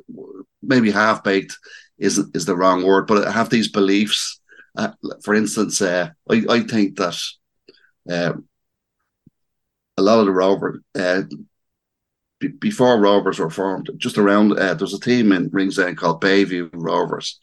maybe 0.63 0.91
half 0.91 1.25
baked 1.25 1.57
is 1.99 2.19
is 2.35 2.45
the 2.45 2.57
wrong 2.57 2.85
word. 2.85 3.07
But 3.07 3.27
I 3.27 3.33
have 3.33 3.51
these 3.51 3.69
beliefs 3.69 4.41
uh, 4.77 4.93
for 5.23 5.35
instance, 5.35 5.81
uh, 5.81 6.11
I, 6.31 6.45
I 6.49 6.61
think 6.61 6.97
that 6.97 7.21
uh, 8.11 8.33
a 9.97 10.03
lot 10.03 10.19
of 10.19 10.27
the 10.27 10.33
Rovers, 10.33 10.81
uh, 10.99 11.23
b- 12.41 12.49
before 12.49 13.01
Rovers 13.01 13.39
were 13.39 13.51
formed, 13.51 13.91
just 13.97 14.19
around, 14.19 14.53
uh, 14.59 14.75
there's 14.75 14.95
a 14.95 15.01
team 15.01 15.33
in 15.33 15.51
Ringsend 15.51 15.97
called 15.97 16.23
Bayview 16.23 16.71
Rovers, 16.73 17.41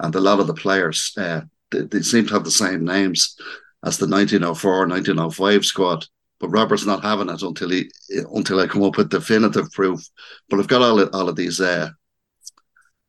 and 0.00 0.14
a 0.14 0.20
lot 0.20 0.40
of 0.40 0.46
the 0.46 0.54
players, 0.54 1.12
uh, 1.16 1.42
they, 1.70 1.82
they, 1.82 2.02
seem 2.02 2.26
to 2.26 2.34
have 2.34 2.44
the 2.44 2.50
same 2.50 2.84
names 2.84 3.36
as 3.84 3.96
the 3.96 4.06
1904 4.06 4.86
1905 4.86 5.64
squad. 5.64 6.06
But 6.38 6.50
Robert's 6.50 6.84
not 6.84 7.02
having 7.02 7.30
it 7.30 7.40
until 7.40 7.70
he 7.70 7.90
until 8.10 8.60
I 8.60 8.66
come 8.66 8.82
up 8.82 8.98
with 8.98 9.08
definitive 9.08 9.72
proof. 9.72 10.02
But 10.50 10.60
I've 10.60 10.68
got 10.68 10.82
all 10.82 11.00
of, 11.00 11.08
all 11.14 11.30
of 11.30 11.36
these. 11.36 11.60
if 11.60 11.88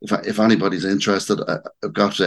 if 0.02 0.40
anybody's 0.40 0.86
interested, 0.86 1.42
I, 1.46 1.58
have 1.84 1.94
got 1.94 2.22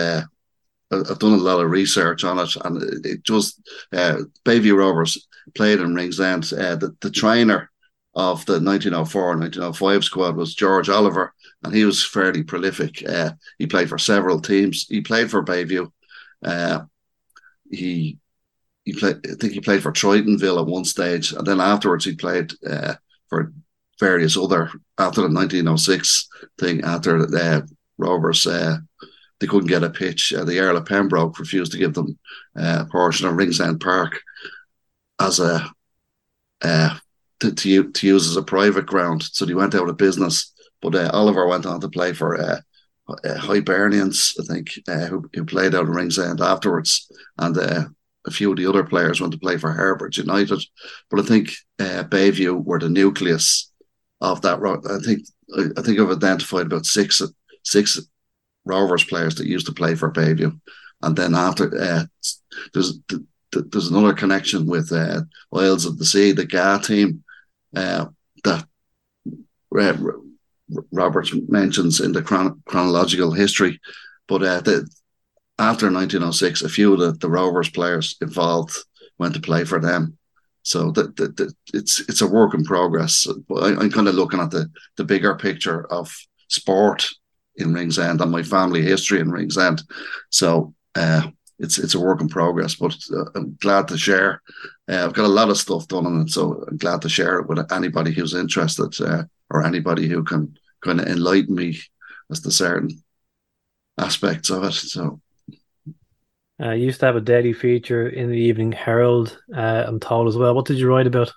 I've 0.91 1.19
done 1.19 1.35
a 1.35 1.37
lot 1.37 1.61
of 1.61 1.71
research 1.71 2.25
on 2.25 2.39
it, 2.39 2.57
and 2.65 3.07
it 3.07 3.23
just 3.23 3.61
uh, 3.93 4.19
Bayview 4.45 4.77
Rovers 4.77 5.27
played 5.55 5.81
in 5.81 5.95
Ringsend. 5.95 6.53
Uh, 6.53 6.77
the, 6.77 6.97
the 7.01 7.11
trainer 7.11 7.71
of 8.15 8.45
the 8.47 8.55
1904 8.55 9.37
1905 9.37 10.05
squad 10.05 10.37
was 10.37 10.55
George 10.55 10.89
Oliver, 10.89 11.33
and 11.63 11.73
he 11.73 11.85
was 11.85 12.05
fairly 12.05 12.43
prolific. 12.43 13.09
Uh, 13.09 13.33
he 13.59 13.67
played 13.67 13.89
for 13.89 13.99
several 13.99 14.41
teams. 14.41 14.87
He 14.89 15.01
played 15.01 15.31
for 15.31 15.45
Bayview. 15.45 15.91
Uh, 16.45 16.83
he 17.71 18.19
he 18.85 18.93
played. 18.93 19.19
I 19.25 19.35
think 19.35 19.53
he 19.53 19.61
played 19.61 19.83
for 19.83 19.93
Tritonville 19.93 20.61
at 20.61 20.67
one 20.67 20.85
stage, 20.85 21.33
and 21.33 21.47
then 21.47 21.61
afterwards 21.61 22.05
he 22.05 22.17
played 22.17 22.53
uh, 22.69 22.95
for 23.29 23.53
various 24.01 24.37
other 24.37 24.71
after 24.99 25.21
the 25.21 25.29
1906 25.29 26.29
thing. 26.59 26.83
After 26.83 27.23
uh, 27.37 27.61
Rovers 27.99 28.47
uh, 28.47 28.79
they 29.41 29.47
couldn't 29.47 29.69
get 29.69 29.83
a 29.83 29.91
pitch. 29.91 30.33
Uh, 30.33 30.45
the 30.45 30.59
Earl 30.59 30.77
of 30.77 30.85
Pembroke 30.87 31.39
refused 31.39 31.73
to 31.73 31.79
give 31.79 31.95
them 31.95 32.19
uh, 32.57 32.85
a 32.87 32.91
portion 32.91 33.27
of 33.27 33.35
Ringsend 33.35 33.81
Park 33.81 34.21
as 35.19 35.41
a 35.41 35.71
uh, 36.63 36.97
to, 37.41 37.53
to, 37.53 37.91
to 37.91 38.07
use 38.07 38.29
as 38.29 38.37
a 38.37 38.43
private 38.43 38.85
ground. 38.85 39.23
So 39.23 39.47
they 39.47 39.55
went 39.55 39.75
out 39.75 39.89
of 39.89 39.97
business. 39.97 40.53
But 40.83 40.95
uh, 40.95 41.11
Oliver 41.13 41.47
went 41.47 41.65
on 41.65 41.81
to 41.81 41.89
play 41.89 42.13
for 42.13 42.39
uh, 42.39 42.61
uh, 43.09 43.39
Hibernians, 43.39 44.35
I 44.39 44.45
think, 44.45 44.71
who, 44.87 45.29
who 45.35 45.45
played 45.45 45.75
out 45.75 45.89
of 45.89 45.95
Ringsend 45.95 46.41
afterwards, 46.41 47.11
and 47.39 47.57
a 47.57 48.31
few 48.31 48.51
of 48.51 48.59
the 48.59 48.67
other 48.67 48.85
players 48.85 49.21
went 49.21 49.33
to 49.33 49.39
play 49.39 49.57
for 49.57 49.73
Herbert 49.73 50.17
United. 50.17 50.63
But 51.11 51.21
I 51.21 51.23
think 51.23 51.51
Bayview 51.79 52.63
were 52.65 52.79
the 52.79 52.89
nucleus 52.89 53.71
of 54.21 54.43
that. 54.43 54.59
I 54.59 55.05
think 55.05 55.27
I 55.77 55.83
think 55.83 55.99
I've 55.99 56.11
identified 56.11 56.67
about 56.67 56.87
six 56.87 57.21
six 57.63 58.01
Rovers 58.65 59.05
players 59.05 59.35
that 59.37 59.47
used 59.47 59.67
to 59.67 59.73
play 59.73 59.95
for 59.95 60.13
Bayview, 60.13 60.59
and 61.03 61.17
then 61.17 61.35
after 61.35 61.71
uh, 61.81 62.05
there's 62.75 62.99
there's 63.53 63.91
another 63.91 64.13
connection 64.13 64.67
with 64.67 64.93
uh, 64.93 65.23
Isles 65.53 65.87
of 65.87 65.99
the 65.99 66.05
Sea, 66.05 66.33
the 66.33 66.45
GA 66.45 66.79
team 66.79 67.25
uh, 67.75 68.07
that 68.45 68.65
uh, 69.79 69.97
Robert 70.93 71.29
mentions 71.49 72.01
in 72.01 72.13
the 72.13 72.23
chron- 72.23 72.63
chronological 72.67 73.33
history. 73.33 73.81
But 74.29 74.43
uh, 74.43 74.61
the, 74.61 74.89
after 75.59 75.91
1906, 75.91 76.63
a 76.63 76.69
few 76.69 76.93
of 76.93 77.01
the, 77.01 77.13
the 77.13 77.29
Rovers 77.29 77.71
players 77.71 78.17
involved 78.21 78.77
went 79.19 79.35
to 79.35 79.41
play 79.41 79.65
for 79.65 79.81
them. 79.81 80.17
So 80.63 80.91
that, 80.93 81.17
that, 81.17 81.37
that 81.39 81.55
it's 81.73 82.01
it's 82.01 82.21
a 82.21 82.27
work 82.27 82.55
in 82.55 82.65
progress. 82.65 83.27
But 83.49 83.63
I, 83.65 83.81
I'm 83.81 83.91
kind 83.91 84.09
of 84.09 84.15
looking 84.15 84.41
at 84.41 84.51
the 84.51 84.71
the 84.97 85.05
bigger 85.05 85.35
picture 85.35 85.91
of 85.91 86.15
sport 86.49 87.09
in 87.61 87.73
Ringsend 87.73 88.21
and 88.21 88.31
my 88.31 88.43
family 88.43 88.83
history 88.83 89.21
in 89.21 89.31
Ringsend. 89.31 89.83
So 90.31 90.75
uh, 90.95 91.29
it's 91.59 91.79
it's 91.79 91.95
a 91.95 92.01
work 92.01 92.21
in 92.21 92.29
progress, 92.29 92.75
but 92.75 92.97
uh, 93.13 93.27
I'm 93.35 93.57
glad 93.61 93.89
to 93.89 93.99
share. 93.99 94.43
Uh, 94.89 95.05
I've 95.05 95.13
got 95.13 95.27
a 95.27 95.29
lot 95.29 95.51
of 95.51 95.59
stuff 95.59 95.89
done 95.89 96.07
on 96.07 96.23
it, 96.23 96.31
so 96.31 96.65
I'm 96.69 96.79
glad 96.79 97.03
to 97.03 97.09
share 97.09 97.39
it 97.39 97.49
with 97.49 97.71
anybody 97.73 98.13
who's 98.13 98.35
interested 98.35 98.99
uh, 99.01 99.25
or 99.51 99.65
anybody 99.65 100.09
who 100.09 100.25
can 100.25 100.57
kind 100.83 101.01
of 101.01 101.07
enlighten 101.07 101.55
me 101.55 101.79
as 102.31 102.41
to 102.41 102.51
certain 102.51 103.03
aspects 103.99 104.51
of 104.51 104.65
it. 104.65 104.73
So. 104.73 105.21
Uh, 106.63 106.73
you 106.73 106.87
used 106.87 107.01
to 107.01 107.07
have 107.07 107.17
a 107.17 107.23
daily 107.23 107.55
feature 107.55 108.07
in 108.07 108.31
the 108.31 108.37
Evening 108.37 108.73
Herald, 108.73 109.39
uh, 109.55 109.85
I'm 109.87 109.99
told 109.99 110.29
as 110.29 110.37
well. 110.37 110.55
What 110.55 110.67
did 110.67 110.79
you 110.79 110.89
write 110.89 111.07
about? 111.07 111.33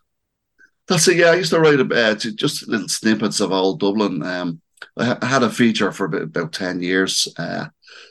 That's 0.87 1.07
it. 1.07 1.15
Yeah, 1.15 1.27
I 1.27 1.35
used 1.35 1.51
to 1.51 1.61
write 1.61 1.79
about 1.79 2.19
just 2.19 2.67
little 2.67 2.89
snippets 2.89 3.39
of 3.39 3.53
old 3.53 3.79
Dublin. 3.79 4.21
Um, 4.21 4.61
I, 4.97 5.25
had 5.25 5.43
a 5.43 5.49
feature 5.49 5.91
for 5.91 6.05
about, 6.05 6.53
ten 6.53 6.81
years. 6.81 7.27
Uh, 7.37 7.67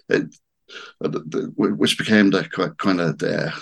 it, 0.09 0.35
which 1.57 1.99
became 1.99 2.31
the 2.31 2.75
kind 2.79 3.01
of 3.01 3.19
the, 3.19 3.53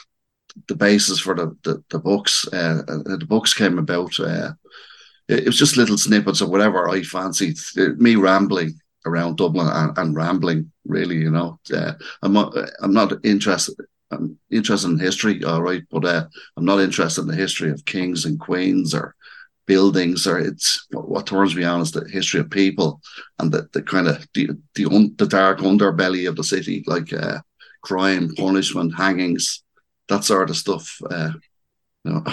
the 0.69 0.75
basis 0.75 1.21
for 1.21 1.35
the 1.35 1.57
the, 1.65 1.83
the 1.91 1.99
books. 1.99 2.47
Uh, 2.53 2.83
the 2.87 3.27
books 3.29 3.55
came 3.55 3.79
about. 3.79 4.19
Uh, 4.19 4.53
it, 5.29 5.47
was 5.47 5.59
just 5.59 5.77
little 5.77 5.99
snippets 5.99 6.41
of 6.41 6.51
whatever 6.51 6.89
I 6.89 7.03
fancied. 7.03 7.57
Me 7.77 8.17
rambling 8.17 8.79
around 9.07 9.37
Dublin 9.37 9.69
and, 9.69 9.97
and 9.97 10.17
rambling, 10.17 10.71
really. 10.85 11.17
You 11.17 11.31
know, 11.31 11.59
uh, 11.75 11.93
I'm 12.23 12.33
not. 12.33 12.55
I'm 12.81 12.93
not 12.93 13.13
interested. 13.25 13.77
I'm 14.13 14.37
interested 14.51 14.89
in 14.89 14.99
history, 14.99 15.45
all 15.45 15.63
right, 15.63 15.83
but 15.91 16.05
uh, 16.05 16.27
I'm 16.57 16.65
not 16.65 16.81
interested 16.81 17.23
in 17.23 17.29
the 17.29 17.37
history 17.37 17.71
of 17.71 17.85
kings 17.85 18.25
and 18.25 18.41
queens 18.41 18.93
or 18.93 19.15
buildings 19.71 20.27
or 20.27 20.37
it's 20.41 20.85
what 20.91 21.29
turns 21.29 21.55
me 21.55 21.63
on 21.63 21.81
is 21.81 21.93
the 21.93 22.05
history 22.09 22.41
of 22.41 22.51
people 22.51 23.01
and 23.39 23.53
the, 23.53 23.69
the 23.73 23.81
kind 23.81 24.09
of 24.09 24.27
the 24.35 24.49
the, 24.75 24.85
un, 24.87 25.15
the 25.17 25.29
dark 25.29 25.61
underbelly 25.61 26.29
of 26.29 26.35
the 26.35 26.43
city 26.43 26.83
like 26.89 27.13
uh, 27.13 27.39
crime 27.83 28.35
punishment 28.35 28.93
hangings 28.97 29.63
that 30.09 30.25
sort 30.25 30.51
of 30.51 30.57
stuff 30.57 31.01
uh, 31.09 31.31
you 32.05 32.13
know. 32.13 32.25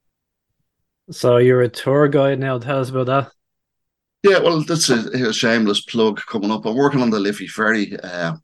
so 1.10 1.36
you're 1.36 1.62
a 1.62 1.68
tour 1.68 2.08
guide 2.08 2.40
now 2.40 2.58
tell 2.58 2.80
us 2.80 2.90
about 2.90 3.06
that 3.06 3.30
yeah 4.28 4.40
well 4.40 4.60
that's 4.62 4.90
a, 4.90 5.28
a 5.28 5.32
shameless 5.32 5.82
plug 5.82 6.20
coming 6.26 6.50
up 6.50 6.66
i'm 6.66 6.74
working 6.74 7.00
on 7.00 7.10
the 7.10 7.20
liffey 7.20 7.46
ferry 7.46 7.96
uh, 8.02 8.34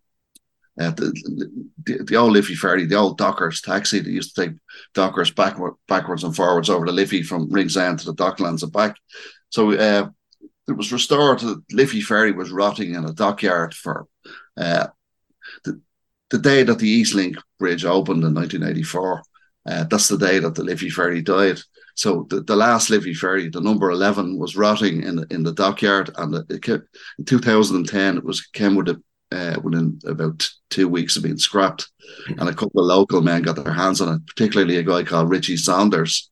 uh, 0.81 0.91
the, 0.91 1.71
the, 1.85 2.05
the 2.05 2.17
old 2.17 2.33
Liffey 2.33 2.55
ferry, 2.55 2.87
the 2.87 2.97
old 2.97 3.19
Dockers 3.19 3.61
taxi 3.61 4.01
that 4.01 4.11
used 4.11 4.35
to 4.35 4.47
take 4.47 4.57
Dockers 4.95 5.31
backward, 5.31 5.75
backwards 5.87 6.25
and 6.25 6.35
forwards 6.35 6.71
over 6.71 6.87
the 6.87 6.93
Liffey 6.93 7.23
from 7.23 7.51
Ringsend 7.51 7.99
to 8.01 8.07
the 8.07 8.15
Docklands 8.15 8.63
and 8.63 8.73
back. 8.73 8.97
So 9.51 9.73
uh, 9.73 10.09
it 10.69 10.73
was 10.73 10.93
restored. 10.93 11.41
The 11.41 11.63
Liffey 11.73 12.01
ferry 12.01 12.33
was 12.33 12.51
rotting 12.51 12.95
in 12.95 13.05
a 13.05 13.13
dockyard 13.13 13.75
for 13.75 14.07
uh, 14.57 14.87
the, 15.65 15.81
the 16.31 16.39
day 16.39 16.63
that 16.63 16.79
the 16.79 16.89
East 16.89 17.15
Link 17.15 17.37
Bridge 17.59 17.85
opened 17.85 18.25
in 18.25 18.35
1984. 18.35 19.23
Uh, 19.65 19.85
that's 19.85 20.09
the 20.09 20.19
day 20.19 20.39
that 20.39 20.55
the 20.55 20.65
Liffey 20.65 20.91
ferry 20.91 21.21
died. 21.21 21.59
So 21.95 22.27
the, 22.31 22.41
the 22.41 22.57
last 22.57 22.89
Liffey 22.89 23.13
ferry, 23.13 23.51
the 23.51 23.61
number 23.61 23.91
11, 23.91 24.39
was 24.39 24.57
rotting 24.57 25.03
in 25.03 25.17
the, 25.17 25.27
in 25.31 25.43
the 25.43 25.53
dockyard. 25.53 26.11
And 26.17 26.35
it, 26.35 26.67
it, 26.67 26.83
in 27.19 27.25
2010, 27.27 28.17
it 28.17 28.25
was 28.25 28.47
came 28.47 28.75
with 28.75 28.89
a 28.89 29.03
uh, 29.33 29.61
within 29.63 29.99
about 30.07 30.49
two 30.71 30.89
weeks 30.89 31.17
of 31.17 31.23
being 31.23 31.39
scrapped. 31.39 31.89
And 32.29 32.49
a 32.49 32.55
couple 32.55 32.81
of 32.81 32.87
local 32.87 33.23
men 33.23 33.43
got 33.43 33.57
their 33.57 33.73
hands 33.73 34.01
on 34.01 34.15
it, 34.15 34.27
particularly 34.27 34.77
a 34.77 34.83
guy 34.83 35.03
called 35.03 35.31
Richie 35.31 35.57
Saunders. 35.57 36.31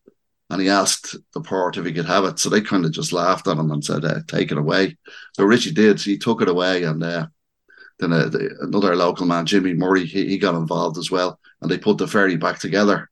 And 0.50 0.60
he 0.60 0.68
asked 0.68 1.16
the 1.32 1.40
port 1.40 1.76
if 1.76 1.86
he 1.86 1.92
could 1.92 2.06
have 2.06 2.24
it. 2.24 2.38
So 2.38 2.48
they 2.48 2.60
kind 2.60 2.84
of 2.84 2.90
just 2.90 3.12
laughed 3.12 3.46
at 3.46 3.56
him 3.56 3.70
and 3.70 3.84
said, 3.84 4.04
uh, 4.04 4.20
take 4.26 4.50
it 4.50 4.58
away. 4.58 4.96
So 5.34 5.44
Richie 5.44 5.72
did. 5.72 6.00
He 6.00 6.18
took 6.18 6.42
it 6.42 6.48
away. 6.48 6.82
And 6.82 7.02
uh, 7.02 7.28
then 8.00 8.12
uh, 8.12 8.28
the, 8.28 8.56
another 8.60 8.96
local 8.96 9.26
man, 9.26 9.46
Jimmy 9.46 9.74
Murray, 9.74 10.04
he, 10.04 10.26
he, 10.26 10.38
got 10.38 10.56
involved 10.56 10.98
as 10.98 11.10
well. 11.10 11.38
And 11.60 11.70
they 11.70 11.78
put 11.78 11.98
the 11.98 12.08
ferry 12.08 12.36
back 12.36 12.58
together. 12.58 13.08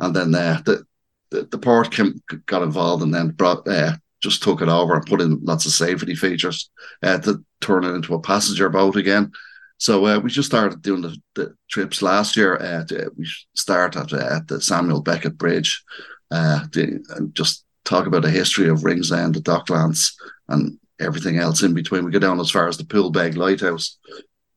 And 0.00 0.16
then 0.16 0.34
uh, 0.34 0.62
the, 0.64 0.84
the, 1.30 1.42
the 1.42 1.58
port 1.58 1.92
came, 1.92 2.20
got 2.46 2.62
involved 2.62 3.04
and 3.04 3.14
then 3.14 3.30
brought 3.30 3.68
uh, 3.68 3.92
just 4.22 4.42
took 4.42 4.62
it 4.62 4.68
over 4.68 4.94
and 4.94 5.06
put 5.06 5.20
in 5.20 5.38
lots 5.42 5.66
of 5.66 5.72
safety 5.72 6.14
features 6.14 6.70
uh, 7.02 7.18
to 7.18 7.44
turn 7.60 7.84
it 7.84 7.94
into 7.94 8.14
a 8.14 8.20
passenger 8.20 8.68
boat 8.68 8.96
again. 8.96 9.32
So 9.78 10.06
uh, 10.06 10.18
we 10.18 10.30
just 10.30 10.48
started 10.48 10.82
doing 10.82 11.00
the, 11.00 11.16
the 11.34 11.54
trips 11.70 12.02
last 12.02 12.36
year. 12.36 12.56
Uh, 12.56 12.84
to, 12.84 13.10
we 13.16 13.26
start 13.54 13.96
at, 13.96 14.12
uh, 14.12 14.36
at 14.36 14.46
the 14.46 14.60
Samuel 14.60 15.00
Beckett 15.00 15.38
Bridge 15.38 15.82
uh, 16.30 16.66
to, 16.72 17.02
and 17.16 17.34
just 17.34 17.64
talk 17.84 18.06
about 18.06 18.22
the 18.22 18.30
history 18.30 18.68
of 18.68 18.84
Ringsend, 18.84 19.34
the 19.34 19.40
Docklands, 19.40 20.12
and 20.48 20.78
everything 21.00 21.38
else 21.38 21.62
in 21.62 21.72
between. 21.72 22.04
We 22.04 22.10
go 22.10 22.18
down 22.18 22.40
as 22.40 22.50
far 22.50 22.68
as 22.68 22.76
the 22.76 22.84
Poolbeg 22.84 23.36
Lighthouse, 23.36 23.98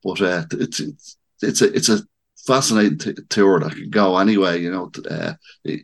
but 0.04 0.22
uh, 0.22 0.44
it's 0.52 0.80
it's 0.80 1.18
it's 1.42 1.62
a 1.62 1.74
it's 1.74 1.90
a 1.90 2.02
fascinating 2.46 2.98
t- 2.98 3.14
tour 3.30 3.60
that 3.60 3.72
can 3.74 3.90
go 3.90 4.18
anyway. 4.18 4.62
You 4.62 4.72
know, 4.72 4.92
uh, 5.10 5.34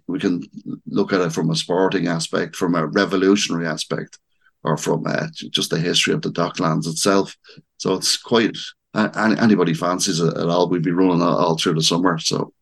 we 0.07 0.19
can 0.19 0.43
look 0.87 1.13
at 1.13 1.21
it 1.21 1.31
from 1.31 1.49
a 1.49 1.55
sporting 1.55 2.07
aspect, 2.07 2.55
from 2.55 2.75
a 2.75 2.87
revolutionary 2.87 3.67
aspect, 3.67 4.19
or 4.63 4.77
from 4.77 5.05
uh, 5.07 5.27
just 5.51 5.69
the 5.69 5.79
history 5.79 6.13
of 6.13 6.21
the 6.21 6.31
Docklands 6.31 6.87
itself. 6.87 7.35
So 7.77 7.93
it's 7.93 8.17
quite 8.17 8.57
anybody 8.93 9.73
fancies 9.73 10.19
it 10.19 10.37
at 10.37 10.49
all. 10.49 10.69
We'd 10.69 10.83
be 10.83 10.91
running 10.91 11.21
all, 11.21 11.37
all 11.37 11.57
through 11.57 11.75
the 11.75 11.83
summer. 11.83 12.17
So. 12.17 12.53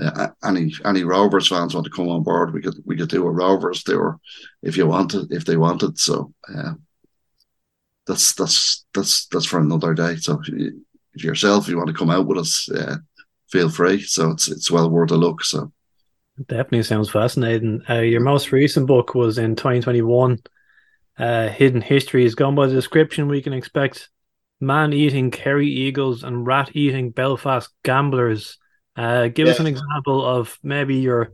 Uh, 0.00 0.28
any 0.44 0.72
any 0.84 1.02
Rovers 1.02 1.48
fans 1.48 1.74
want 1.74 1.84
to 1.84 1.90
come 1.90 2.08
on 2.08 2.22
board, 2.22 2.54
we 2.54 2.62
could 2.62 2.76
we 2.84 2.96
could 2.96 3.08
do 3.08 3.26
a 3.26 3.30
Rovers 3.32 3.82
tour 3.82 4.20
if 4.62 4.76
you 4.76 4.86
wanted 4.86 5.32
if 5.32 5.44
they 5.44 5.56
wanted. 5.56 5.98
So 5.98 6.32
uh, 6.54 6.74
that's 8.06 8.32
that's 8.34 8.86
that's 8.94 9.26
that's 9.26 9.46
for 9.46 9.58
another 9.58 9.94
day. 9.94 10.14
So 10.14 10.40
if 11.14 11.24
yourself 11.24 11.68
you 11.68 11.76
want 11.76 11.88
to 11.88 11.94
come 11.94 12.10
out 12.10 12.26
with 12.26 12.38
us, 12.38 12.68
uh, 12.70 12.98
feel 13.50 13.70
free. 13.70 14.02
So 14.02 14.30
it's 14.30 14.48
it's 14.48 14.70
well 14.70 14.90
worth 14.90 15.10
a 15.10 15.16
look. 15.16 15.44
So 15.44 15.72
definitely 16.46 16.82
sounds 16.82 17.10
fascinating. 17.10 17.82
Uh, 17.88 18.00
your 18.00 18.20
most 18.20 18.52
recent 18.52 18.86
book 18.86 19.14
was 19.14 19.38
in 19.38 19.56
2021. 19.56 20.40
Uh, 21.18 21.48
Hidden 21.48 21.80
Histories. 21.80 22.36
Gone 22.36 22.54
by 22.54 22.68
the 22.68 22.74
description, 22.74 23.26
we 23.26 23.42
can 23.42 23.52
expect 23.52 24.08
man 24.60 24.92
eating 24.92 25.30
Kerry 25.30 25.68
Eagles 25.68 26.22
and 26.22 26.46
rat 26.46 26.70
eating 26.74 27.10
Belfast 27.10 27.68
gamblers. 27.82 28.58
Uh, 28.96 29.28
give 29.28 29.46
yeah. 29.46 29.52
us 29.52 29.60
an 29.60 29.66
example 29.66 30.24
of 30.24 30.58
maybe 30.62 30.96
your 30.96 31.32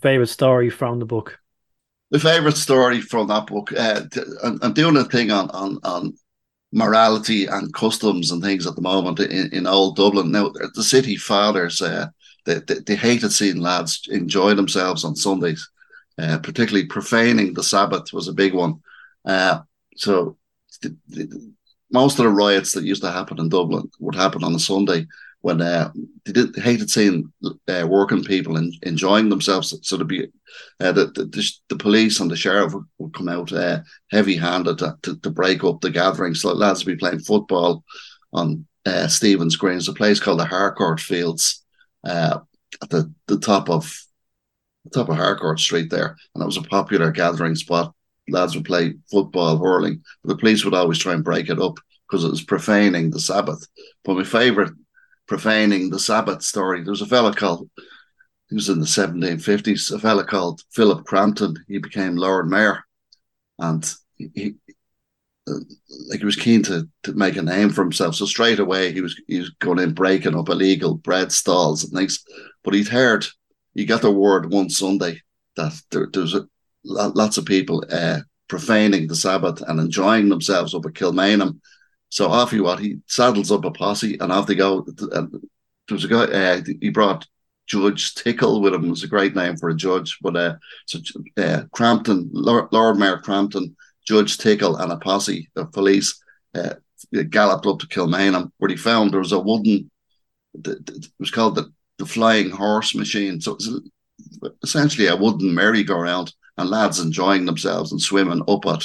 favorite 0.00 0.28
story 0.28 0.70
from 0.70 0.98
the 0.98 1.06
book. 1.06 1.38
The 2.10 2.18
favorite 2.18 2.56
story 2.56 3.00
from 3.00 3.28
that 3.28 3.46
book. 3.46 3.72
Uh, 3.76 4.02
I'm 4.62 4.72
doing 4.72 4.96
a 4.96 5.04
thing 5.04 5.30
on 5.30 5.50
on 5.50 5.78
on 5.84 6.14
morality 6.72 7.46
and 7.46 7.72
customs 7.74 8.30
and 8.30 8.42
things 8.42 8.66
at 8.66 8.76
the 8.76 8.82
moment 8.82 9.18
in, 9.20 9.52
in 9.52 9.66
old 9.66 9.96
Dublin. 9.96 10.30
Now, 10.30 10.52
the 10.74 10.84
city 10.84 11.16
fathers, 11.16 11.82
uh, 11.82 12.06
they, 12.44 12.60
they, 12.60 12.78
they, 12.80 12.96
hated 12.96 13.32
seeing 13.32 13.60
lads 13.60 14.08
enjoy 14.10 14.54
themselves 14.54 15.04
on 15.04 15.16
Sundays, 15.16 15.68
uh, 16.18 16.38
particularly 16.38 16.86
profaning 16.86 17.54
the 17.54 17.62
Sabbath 17.62 18.12
was 18.12 18.28
a 18.28 18.32
big 18.32 18.54
one. 18.54 18.80
Uh, 19.24 19.60
so, 19.96 20.36
the, 20.82 20.96
the, 21.08 21.52
most 21.92 22.18
of 22.18 22.24
the 22.24 22.30
riots 22.30 22.72
that 22.72 22.84
used 22.84 23.02
to 23.02 23.10
happen 23.10 23.40
in 23.40 23.48
Dublin 23.48 23.90
would 23.98 24.14
happen 24.14 24.44
on 24.44 24.54
a 24.54 24.60
Sunday 24.60 25.06
when 25.42 25.60
uh, 25.60 25.90
they, 26.24 26.32
did, 26.32 26.54
they 26.54 26.60
hated 26.60 26.90
seeing 26.90 27.32
uh, 27.68 27.86
working 27.88 28.22
people 28.22 28.56
in, 28.56 28.72
enjoying 28.82 29.28
themselves. 29.28 29.74
So 29.82 29.96
to 29.96 30.04
be 30.04 30.26
uh, 30.80 30.92
the, 30.92 31.06
the, 31.06 31.52
the 31.68 31.76
police 31.76 32.20
and 32.20 32.30
the 32.30 32.36
sheriff 32.36 32.74
would, 32.98 33.14
come 33.14 33.28
out 33.28 33.52
uh, 33.52 33.80
heavy 34.10 34.36
handed 34.36 34.78
to, 34.78 34.96
to, 35.02 35.16
to, 35.16 35.30
break 35.30 35.64
up 35.64 35.80
the 35.80 35.90
gathering. 35.90 36.34
So 36.34 36.52
lads 36.52 36.84
would 36.84 36.92
be 36.92 36.98
playing 36.98 37.20
football 37.20 37.84
on 38.32 38.66
uh, 38.84 39.08
Stephen's 39.08 39.56
Green. 39.56 39.78
It's 39.78 39.88
a 39.88 39.94
place 39.94 40.20
called 40.20 40.40
the 40.40 40.44
Harcourt 40.44 41.00
Fields 41.00 41.64
uh, 42.04 42.38
at 42.82 42.90
the, 42.90 43.12
the 43.26 43.38
top 43.38 43.68
of 43.70 43.92
the 44.84 44.90
top 44.90 45.10
of 45.10 45.16
Harcourt 45.16 45.60
Street 45.60 45.90
there, 45.90 46.16
and 46.34 46.40
that 46.40 46.46
was 46.46 46.56
a 46.56 46.62
popular 46.62 47.10
gathering 47.10 47.54
spot. 47.54 47.94
Lads 48.28 48.54
would 48.54 48.64
play 48.64 48.94
football, 49.10 49.58
hurling, 49.58 50.02
but 50.22 50.30
the 50.30 50.38
police 50.38 50.64
would 50.64 50.72
always 50.72 50.98
try 50.98 51.12
and 51.12 51.24
break 51.24 51.50
it 51.50 51.60
up 51.60 51.78
because 52.08 52.24
it 52.24 52.30
was 52.30 52.42
profaning 52.42 53.10
the 53.10 53.20
Sabbath. 53.20 53.66
But 54.04 54.16
my 54.16 54.24
favourite 54.24 54.72
profaning 55.30 55.88
the 55.88 55.98
Sabbath 55.98 56.42
story. 56.42 56.82
There 56.82 56.90
was 56.90 57.02
a 57.02 57.06
fella 57.06 57.32
called, 57.32 57.70
he 58.48 58.56
was 58.56 58.68
in 58.68 58.80
the 58.80 58.86
1750s, 58.86 59.92
a 59.92 59.98
fella 60.00 60.24
called 60.24 60.60
Philip 60.72 61.06
Crampton. 61.06 61.56
He 61.68 61.78
became 61.78 62.16
Lord 62.16 62.50
Mayor 62.50 62.84
and 63.60 63.94
he, 64.18 64.30
he 64.34 64.54
like 66.08 66.18
he 66.18 66.24
was 66.24 66.36
keen 66.36 66.62
to, 66.64 66.88
to 67.04 67.12
make 67.12 67.36
a 67.36 67.42
name 67.42 67.70
for 67.70 67.82
himself. 67.82 68.16
So 68.16 68.26
straight 68.26 68.58
away 68.58 68.92
he 68.92 69.00
was 69.00 69.20
he 69.28 69.38
was 69.38 69.50
going 69.60 69.78
in 69.78 69.94
breaking 69.94 70.36
up 70.36 70.48
illegal 70.48 70.94
bread 70.96 71.30
stalls 71.30 71.84
and 71.84 71.92
things. 71.92 72.24
But 72.64 72.74
he'd 72.74 72.88
heard, 72.88 73.24
he 73.74 73.84
got 73.84 74.02
the 74.02 74.10
word 74.10 74.50
one 74.50 74.68
Sunday 74.68 75.20
that 75.54 75.80
there, 75.92 76.08
there 76.12 76.22
was 76.22 76.34
a, 76.34 76.46
lots 76.84 77.38
of 77.38 77.44
people 77.44 77.84
uh, 77.90 78.20
profaning 78.48 79.06
the 79.06 79.14
Sabbath 79.14 79.62
and 79.62 79.78
enjoying 79.78 80.28
themselves 80.28 80.74
up 80.74 80.86
at 80.86 80.94
Kilmainham 80.94 81.60
so 82.10 82.28
off 82.28 82.50
he 82.50 82.60
what 82.60 82.78
he 82.78 82.98
saddles 83.06 83.50
up 83.50 83.64
a 83.64 83.70
posse 83.70 84.18
and 84.20 84.30
off 84.30 84.46
they 84.46 84.54
go. 84.54 84.84
And 85.12 85.32
there 85.32 85.40
was 85.90 86.04
a 86.04 86.08
guy 86.08 86.24
uh, 86.24 86.60
he 86.80 86.90
brought 86.90 87.26
Judge 87.66 88.14
Tickle 88.14 88.60
with 88.60 88.74
him. 88.74 88.84
It 88.84 88.90
was 88.90 89.04
a 89.04 89.08
great 89.08 89.34
name 89.34 89.56
for 89.56 89.70
a 89.70 89.74
judge. 89.74 90.18
But 90.20 90.36
uh, 90.36 90.56
so 90.86 90.98
uh, 91.38 91.62
Crampton, 91.72 92.28
Lord, 92.32 92.98
Mayor 92.98 93.18
Crampton, 93.18 93.76
Judge 94.06 94.38
Tickle, 94.38 94.76
and 94.76 94.92
a 94.92 94.98
posse 94.98 95.48
of 95.56 95.72
police 95.72 96.20
uh, 96.54 96.74
galloped 97.30 97.66
up 97.66 97.78
to 97.78 97.86
Kilmainham, 97.86 98.50
where 98.58 98.70
he 98.70 98.76
found 98.76 99.12
there 99.12 99.20
was 99.20 99.32
a 99.32 99.38
wooden. 99.38 99.90
It 100.64 101.06
was 101.20 101.30
called 101.30 101.54
the, 101.54 101.72
the 101.98 102.06
flying 102.06 102.50
horse 102.50 102.94
machine. 102.94 103.40
So 103.40 103.52
it 103.52 103.58
was 103.58 103.90
essentially 104.64 105.06
a 105.06 105.16
wooden 105.16 105.54
merry-go-round, 105.54 106.34
and 106.58 106.68
lads 106.68 106.98
enjoying 106.98 107.46
themselves 107.46 107.92
and 107.92 108.02
swimming 108.02 108.42
up 108.48 108.66
at 108.66 108.82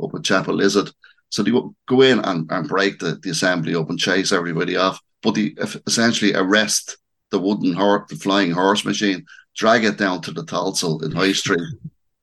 up 0.00 0.14
at 0.14 0.22
Chapelizod. 0.22 0.92
So 1.30 1.42
they 1.42 1.50
would 1.50 1.74
go 1.86 2.02
in 2.02 2.20
and, 2.20 2.50
and 2.50 2.68
break 2.68 2.98
the, 2.98 3.18
the 3.22 3.30
assembly 3.30 3.74
up 3.74 3.90
and 3.90 3.98
chase 3.98 4.32
everybody 4.32 4.76
off. 4.76 5.00
But 5.22 5.34
they 5.34 5.54
essentially 5.86 6.34
arrest 6.34 6.96
the 7.30 7.38
wooden 7.38 7.74
horse, 7.74 8.08
the 8.08 8.16
flying 8.16 8.52
horse 8.52 8.84
machine, 8.84 9.26
drag 9.56 9.84
it 9.84 9.98
down 9.98 10.22
to 10.22 10.32
the 10.32 10.44
Tholsel 10.44 11.02
in 11.02 11.12
High 11.12 11.32
Street. 11.32 11.60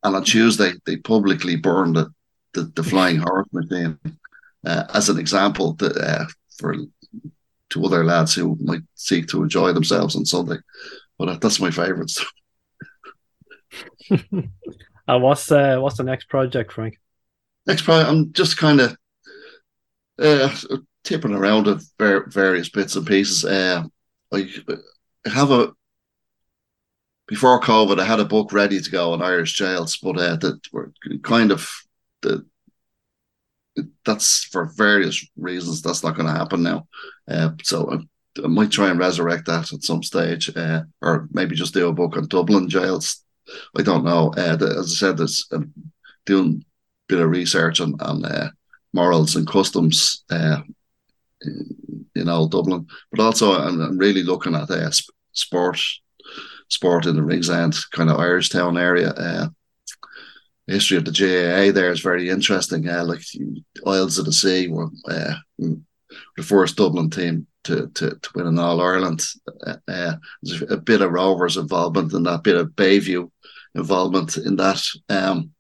And 0.04 0.16
on 0.16 0.24
Tuesday, 0.24 0.74
they 0.86 0.98
publicly 0.98 1.56
burned 1.56 1.96
the, 1.96 2.14
the, 2.54 2.72
the 2.76 2.84
flying 2.84 3.18
horse 3.18 3.48
machine 3.52 4.00
uh, 4.66 4.84
as 4.94 5.10
an 5.10 5.20
example 5.20 5.76
to, 5.76 5.88
uh, 5.88 6.26
for 6.58 6.76
to 7.72 7.86
other 7.86 8.04
lads 8.04 8.34
who 8.34 8.58
might 8.62 8.82
seek 8.96 9.28
to 9.28 9.44
enjoy 9.44 9.74
themselves 9.74 10.16
on 10.16 10.26
Sunday. 10.26 10.58
But 11.18 11.30
uh, 11.30 11.38
that's 11.42 11.60
my 11.60 11.72
favourite 11.72 12.10
stuff. 12.10 12.32
uh, 15.08 15.20
what's 15.20 15.52
uh, 15.52 15.78
what's 15.80 15.98
the 15.98 16.04
next 16.04 16.30
project, 16.30 16.72
Frank? 16.72 17.00
Next 17.68 17.84
project, 17.84 18.10
I'm 18.10 18.32
just 18.34 18.58
kind 18.58 18.82
of 18.82 18.98
uh, 20.20 20.56
tipping 21.04 21.34
around 21.34 21.68
of 21.68 21.84
various 21.98 22.70
bits 22.70 22.96
and 22.96 23.08
pieces. 23.08 23.46
Uh, 23.46 23.84
I 24.34 24.50
have 25.26 25.52
a 25.52 25.72
before 27.28 27.60
COVID, 27.60 28.00
I 28.00 28.06
had 28.06 28.20
a 28.20 28.26
book 28.26 28.54
ready 28.54 28.80
to 28.80 28.92
go 28.92 29.14
on 29.14 29.22
Irish 29.22 29.54
jails, 29.54 29.98
but 29.98 30.18
uh, 30.18 30.36
that 30.36 30.60
were 30.72 30.94
kind 31.24 31.52
of 31.52 31.68
the 32.22 32.46
that's 34.06 34.46
for 34.46 34.66
various 34.78 35.26
reasons 35.36 35.82
that's 35.82 36.04
not 36.04 36.16
going 36.16 36.28
to 36.28 36.34
happen 36.34 36.64
now. 36.64 36.88
Uh, 37.28 37.50
so 37.64 37.92
I, 37.92 38.42
I, 38.44 38.48
might 38.48 38.72
try 38.72 38.90
and 38.90 39.00
resurrect 39.00 39.48
that 39.48 39.74
at 39.74 39.84
some 39.84 40.04
stage, 40.04 40.56
uh, 40.56 40.84
or 41.02 41.28
maybe 41.32 41.56
just 41.56 41.74
do 41.74 41.88
a 41.90 41.94
book 41.94 42.16
on 42.16 42.28
Dublin 42.28 42.70
jails. 42.70 43.24
I 43.78 43.82
don't 43.82 44.06
know. 44.06 44.34
Uh, 44.38 44.56
the, 44.56 44.68
as 44.80 44.92
I 44.92 44.96
said, 44.96 45.18
there's 45.18 45.46
um, 45.52 45.74
doing 46.26 46.64
bit 47.08 47.20
of 47.20 47.30
research 47.30 47.82
on, 47.82 47.96
on 48.02 48.26
uh, 48.26 48.50
morals 48.94 49.36
and 49.36 49.48
customs 49.48 50.24
uh, 50.30 50.62
in, 52.16 52.30
old 52.30 52.52
Dublin, 52.52 52.88
but 53.12 53.20
also 53.20 53.54
I'm, 53.54 53.80
I'm 53.82 53.98
really 53.98 54.24
looking 54.24 54.56
at 54.56 54.72
uh, 54.72 54.90
sport, 55.32 55.80
sport 56.70 57.06
in 57.06 57.16
the 57.16 57.22
Ringsend 57.22 57.76
kind 57.92 58.10
of 58.10 58.18
Irishtown 58.18 58.80
area. 58.80 59.10
Uh, 59.10 59.48
history 60.68 60.98
of 60.98 61.06
the 61.06 61.12
GAA 61.12 61.72
there 61.72 61.92
is 61.92 62.00
very 62.00 62.30
interesting. 62.30 62.90
Uh, 62.90 63.04
like 63.04 63.22
Isles 63.86 64.18
of 64.18 64.26
the 64.26 64.34
Sea 64.34 64.68
were 64.68 64.90
uh, 65.08 65.36
the 65.60 66.44
first 66.44 66.78
Dublin 66.78 67.10
team 67.10 67.48
to, 67.66 67.88
to, 67.90 68.12
to 68.12 68.30
win 68.34 68.48
an 68.48 68.60
All 68.60 68.82
Ireland. 68.82 69.24
Uh, 69.66 69.76
uh, 69.88 70.14
a 70.70 70.78
bit 70.78 71.02
of 71.02 71.12
Rovers 71.12 71.58
involvement 71.58 72.14
in 72.14 72.24
that, 72.24 72.44
bit 72.44 72.56
of 72.56 72.70
Bayview 72.70 73.30
involvement 73.76 74.38
in 74.38 74.56
that. 74.56 74.84
Um, 75.10 75.52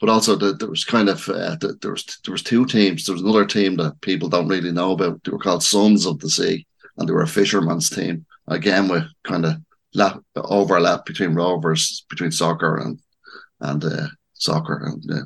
but 0.00 0.08
also 0.08 0.36
the, 0.36 0.52
there 0.52 0.68
was 0.68 0.84
kind 0.84 1.08
of 1.08 1.28
uh, 1.28 1.56
the, 1.56 1.76
there 1.82 1.90
was 1.90 2.04
there 2.24 2.32
was 2.32 2.42
two 2.42 2.64
teams. 2.64 3.04
There 3.04 3.14
was 3.14 3.22
another 3.22 3.46
team 3.46 3.76
that 3.76 4.00
people 4.00 4.28
don't 4.28 4.48
really 4.48 4.72
know 4.72 4.92
about. 4.92 5.22
They 5.24 5.32
were 5.32 5.38
called 5.38 5.62
Sons 5.62 6.06
of 6.06 6.18
the 6.20 6.30
Sea, 6.30 6.66
and 6.96 7.08
they 7.08 7.12
were 7.12 7.22
a 7.22 7.28
fisherman's 7.28 7.90
team. 7.90 8.24
Again, 8.46 8.88
with 8.88 9.04
kind 9.24 9.44
of 9.44 9.56
lap, 9.94 10.20
overlap 10.36 11.04
between 11.04 11.34
Rovers, 11.34 12.04
between 12.08 12.30
soccer 12.30 12.78
and 12.78 13.00
and 13.60 13.84
uh, 13.84 14.06
soccer 14.34 14.84
and 14.84 15.04
uh, 15.10 15.24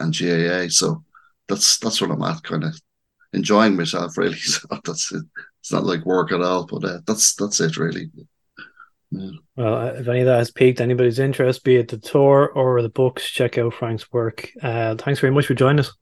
and 0.00 0.16
GAA. 0.16 0.68
So 0.68 1.02
that's 1.48 1.78
that's 1.78 2.00
what 2.00 2.10
I'm 2.10 2.22
at, 2.22 2.42
kind 2.42 2.64
of 2.64 2.78
enjoying 3.32 3.76
myself 3.76 4.16
really. 4.16 4.36
So 4.38 4.66
that's 4.84 5.12
it. 5.12 5.24
It's 5.60 5.72
not 5.72 5.84
like 5.84 6.04
work 6.06 6.32
at 6.32 6.42
all, 6.42 6.66
but 6.66 6.84
uh, 6.84 6.98
that's 7.06 7.34
that's 7.34 7.60
it 7.60 7.76
really. 7.76 8.10
Yeah. 9.10 9.30
Well, 9.56 9.74
uh, 9.74 9.92
if 9.92 10.08
any 10.08 10.20
of 10.20 10.26
that 10.26 10.38
has 10.38 10.50
piqued 10.50 10.80
anybody's 10.80 11.18
interest, 11.18 11.64
be 11.64 11.76
it 11.76 11.88
the 11.88 11.98
tour 11.98 12.52
or 12.54 12.80
the 12.80 12.88
books, 12.88 13.28
check 13.28 13.58
out 13.58 13.74
Frank's 13.74 14.12
work. 14.12 14.50
Uh, 14.62 14.94
thanks 14.94 15.20
very 15.20 15.32
much 15.32 15.46
for 15.46 15.54
joining 15.54 15.80
us. 15.80 15.92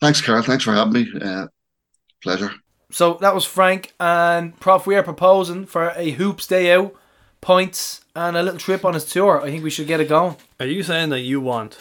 Thanks, 0.00 0.20
Carl. 0.20 0.42
Thanks 0.42 0.64
for 0.64 0.72
having 0.74 0.92
me. 0.92 1.08
Uh, 1.20 1.46
pleasure. 2.22 2.52
So 2.90 3.14
that 3.22 3.34
was 3.34 3.44
Frank 3.44 3.94
and 3.98 4.58
Prof. 4.60 4.86
We 4.86 4.96
are 4.96 5.02
proposing 5.02 5.64
for 5.64 5.92
a 5.96 6.10
hoops 6.10 6.46
day 6.46 6.72
out, 6.74 6.94
points, 7.40 8.04
and 8.14 8.36
a 8.36 8.42
little 8.42 8.60
trip 8.60 8.84
on 8.84 8.94
his 8.94 9.06
tour. 9.06 9.40
I 9.40 9.50
think 9.50 9.64
we 9.64 9.70
should 9.70 9.86
get 9.86 10.00
it 10.00 10.08
going. 10.08 10.36
Are 10.60 10.66
you 10.66 10.82
saying 10.82 11.08
that 11.08 11.20
you 11.20 11.40
want 11.40 11.78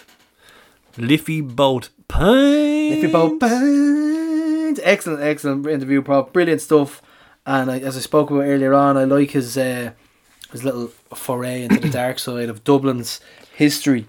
Liffey 0.97 1.41
Boat 1.41 1.89
Pint? 2.07 2.95
Liffey 2.95 3.11
Boat 3.11 3.39
Pint. 3.41 4.79
Excellent, 4.81 5.21
excellent 5.21 5.67
interview, 5.67 6.01
Prof. 6.01 6.31
Brilliant 6.31 6.61
stuff. 6.61 7.01
And 7.45 7.69
I, 7.69 7.79
as 7.79 7.97
I 7.97 7.99
spoke 7.99 8.31
about 8.31 8.43
earlier 8.43 8.73
on, 8.73 8.95
I 8.95 9.03
like 9.03 9.31
his. 9.31 9.57
Uh, 9.57 9.91
his 10.53 10.63
little 10.63 10.87
foray 11.13 11.63
into 11.63 11.79
the 11.79 11.89
dark 11.89 12.19
side 12.19 12.47
of 12.47 12.63
Dublin's 12.63 13.19
history. 13.55 14.07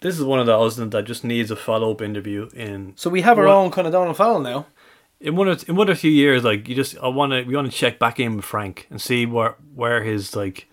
This 0.00 0.18
is 0.18 0.24
one 0.24 0.40
of 0.40 0.46
those 0.46 0.76
that 0.76 1.04
just 1.04 1.22
needs 1.22 1.52
a 1.52 1.56
follow 1.56 1.92
up 1.92 2.02
interview 2.02 2.50
in. 2.54 2.94
So 2.96 3.08
we 3.08 3.20
have 3.20 3.38
our 3.38 3.46
own 3.46 3.70
kind 3.70 3.86
of 3.86 3.92
Donal 3.92 4.14
Fallon 4.14 4.42
now. 4.42 4.66
In 5.20 5.36
one 5.36 5.48
or 5.48 5.56
in 5.68 5.76
one 5.76 5.88
or 5.88 5.94
two 5.94 6.08
years, 6.08 6.42
like 6.42 6.66
you 6.66 6.74
just, 6.74 6.98
I 6.98 7.06
want 7.06 7.30
to, 7.30 7.44
we 7.44 7.54
want 7.54 7.70
to 7.70 7.76
check 7.76 8.00
back 8.00 8.18
in 8.18 8.34
with 8.34 8.44
Frank 8.44 8.88
and 8.90 9.00
see 9.00 9.24
where 9.24 9.54
where 9.76 10.02
his 10.02 10.34
like, 10.34 10.66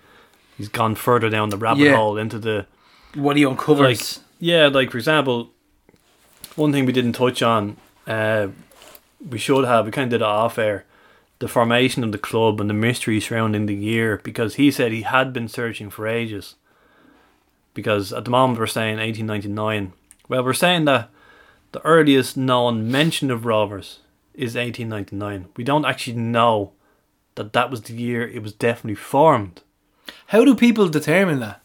he's 0.57 0.69
gone 0.69 0.95
further 0.95 1.29
down 1.29 1.49
the 1.49 1.57
rabbit 1.57 1.83
yeah. 1.83 1.95
hole 1.95 2.17
into 2.17 2.39
the. 2.39 2.65
What 3.13 3.37
he 3.37 3.45
uncovers. 3.45 4.17
Like, 4.17 4.25
yeah, 4.39 4.67
like 4.67 4.89
for 4.89 4.97
example, 4.97 5.51
one 6.55 6.71
thing 6.71 6.85
we 6.85 6.93
didn't 6.93 7.13
touch 7.13 7.43
on, 7.43 7.77
uh, 8.07 8.47
we 9.29 9.37
should 9.37 9.65
have. 9.65 9.85
We 9.85 9.91
kind 9.91 10.05
of 10.05 10.09
did 10.09 10.23
it 10.23 10.27
off 10.27 10.57
air 10.57 10.85
the 11.40 11.48
formation 11.48 12.03
of 12.03 12.11
the 12.11 12.18
club 12.18 12.60
and 12.60 12.70
the 12.70 12.74
mystery 12.74 13.20
surrounding 13.20 13.66
the 13.66 13.76
year 13.76 14.20
because 14.24 14.56
he 14.56 14.70
said 14.70 14.91
he 14.91 15.03
had 15.03 15.34
been 15.34 15.48
searching 15.48 15.90
for 15.90 16.07
ages. 16.07 16.56
Because 17.74 18.11
at 18.11 18.26
the 18.26 18.32
moment 18.32 18.60
we're 18.60 18.68
saying 18.68 18.98
1899. 18.98 19.94
Well, 20.28 20.44
we're 20.44 20.53
saying 20.53 20.86
that 20.86 21.10
the 21.72 21.82
earliest 21.86 22.36
known 22.36 22.91
mention 22.91 23.32
of 23.32 23.45
Rovers 23.45 23.99
is 24.34 24.56
1899. 24.56 25.49
We 25.56 25.64
don't 25.64 25.86
actually 25.86 26.18
know 26.18 26.74
that 27.36 27.53
that 27.53 27.72
was 27.72 27.84
the 27.84 27.94
year 27.94 28.28
it 28.28 28.44
was 28.44 28.53
definitely 28.53 28.95
formed. 28.95 29.61
How 30.28 30.44
do 30.44 30.56
people 30.56 30.90
determine 30.90 31.40
that? 31.40 31.61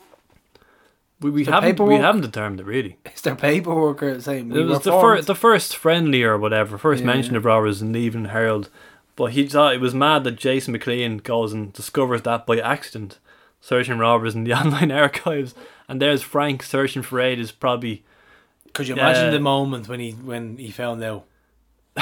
We, 1.20 1.30
we 1.30 1.44
haven't 1.44 1.70
paperwork? 1.70 1.90
we 1.90 1.98
haven't 1.98 2.20
determined 2.20 2.60
it 2.60 2.66
really. 2.66 2.98
Is 3.14 3.22
there 3.22 3.34
paperwork 3.34 4.02
or 4.02 4.20
saying 4.20 4.52
it 4.52 4.64
was 4.64 4.80
the 4.80 4.92
first 4.92 5.26
the 5.26 5.34
first 5.34 5.76
friendly 5.76 6.22
or 6.22 6.36
whatever 6.36 6.76
first 6.76 7.00
yeah. 7.00 7.06
mention 7.06 7.34
of 7.34 7.44
Rovers 7.44 7.80
in 7.80 7.92
the 7.92 8.00
Evening 8.00 8.26
Herald 8.26 8.68
but 9.16 9.32
he 9.32 9.46
thought 9.46 9.74
it 9.74 9.80
was 9.80 9.94
mad 9.94 10.24
that 10.24 10.36
Jason 10.36 10.72
McLean 10.72 11.18
goes 11.18 11.52
and 11.52 11.72
discovers 11.72 12.22
that 12.22 12.46
by 12.46 12.58
accident, 12.58 13.18
searching 13.60 13.98
Rovers 13.98 14.34
in 14.34 14.44
the 14.44 14.52
online 14.60 14.90
archives, 14.90 15.54
and 15.88 16.00
there's 16.00 16.22
Frank 16.22 16.62
searching 16.62 17.02
for 17.02 17.20
aid 17.20 17.38
is 17.38 17.52
probably. 17.52 18.04
Could 18.72 18.88
you 18.88 18.94
imagine 18.94 19.28
uh, 19.28 19.30
the 19.30 19.40
moment 19.40 19.88
when 19.88 20.00
he 20.00 20.12
when 20.12 20.56
he 20.58 20.70
found 20.70 21.02
out? 21.02 21.24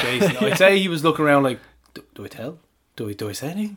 Jason, 0.01 0.37
I'd 0.39 0.57
say 0.57 0.79
he 0.79 0.89
was 0.89 1.05
looking 1.05 1.25
around 1.25 1.43
like, 1.43 1.61
do, 1.93 2.03
do 2.15 2.25
I 2.25 2.29
tell? 2.29 2.59
Do 2.97 3.11
I 3.11 3.13
do 3.13 3.29
I 3.29 3.33
say 3.33 3.51
anything? 3.51 3.77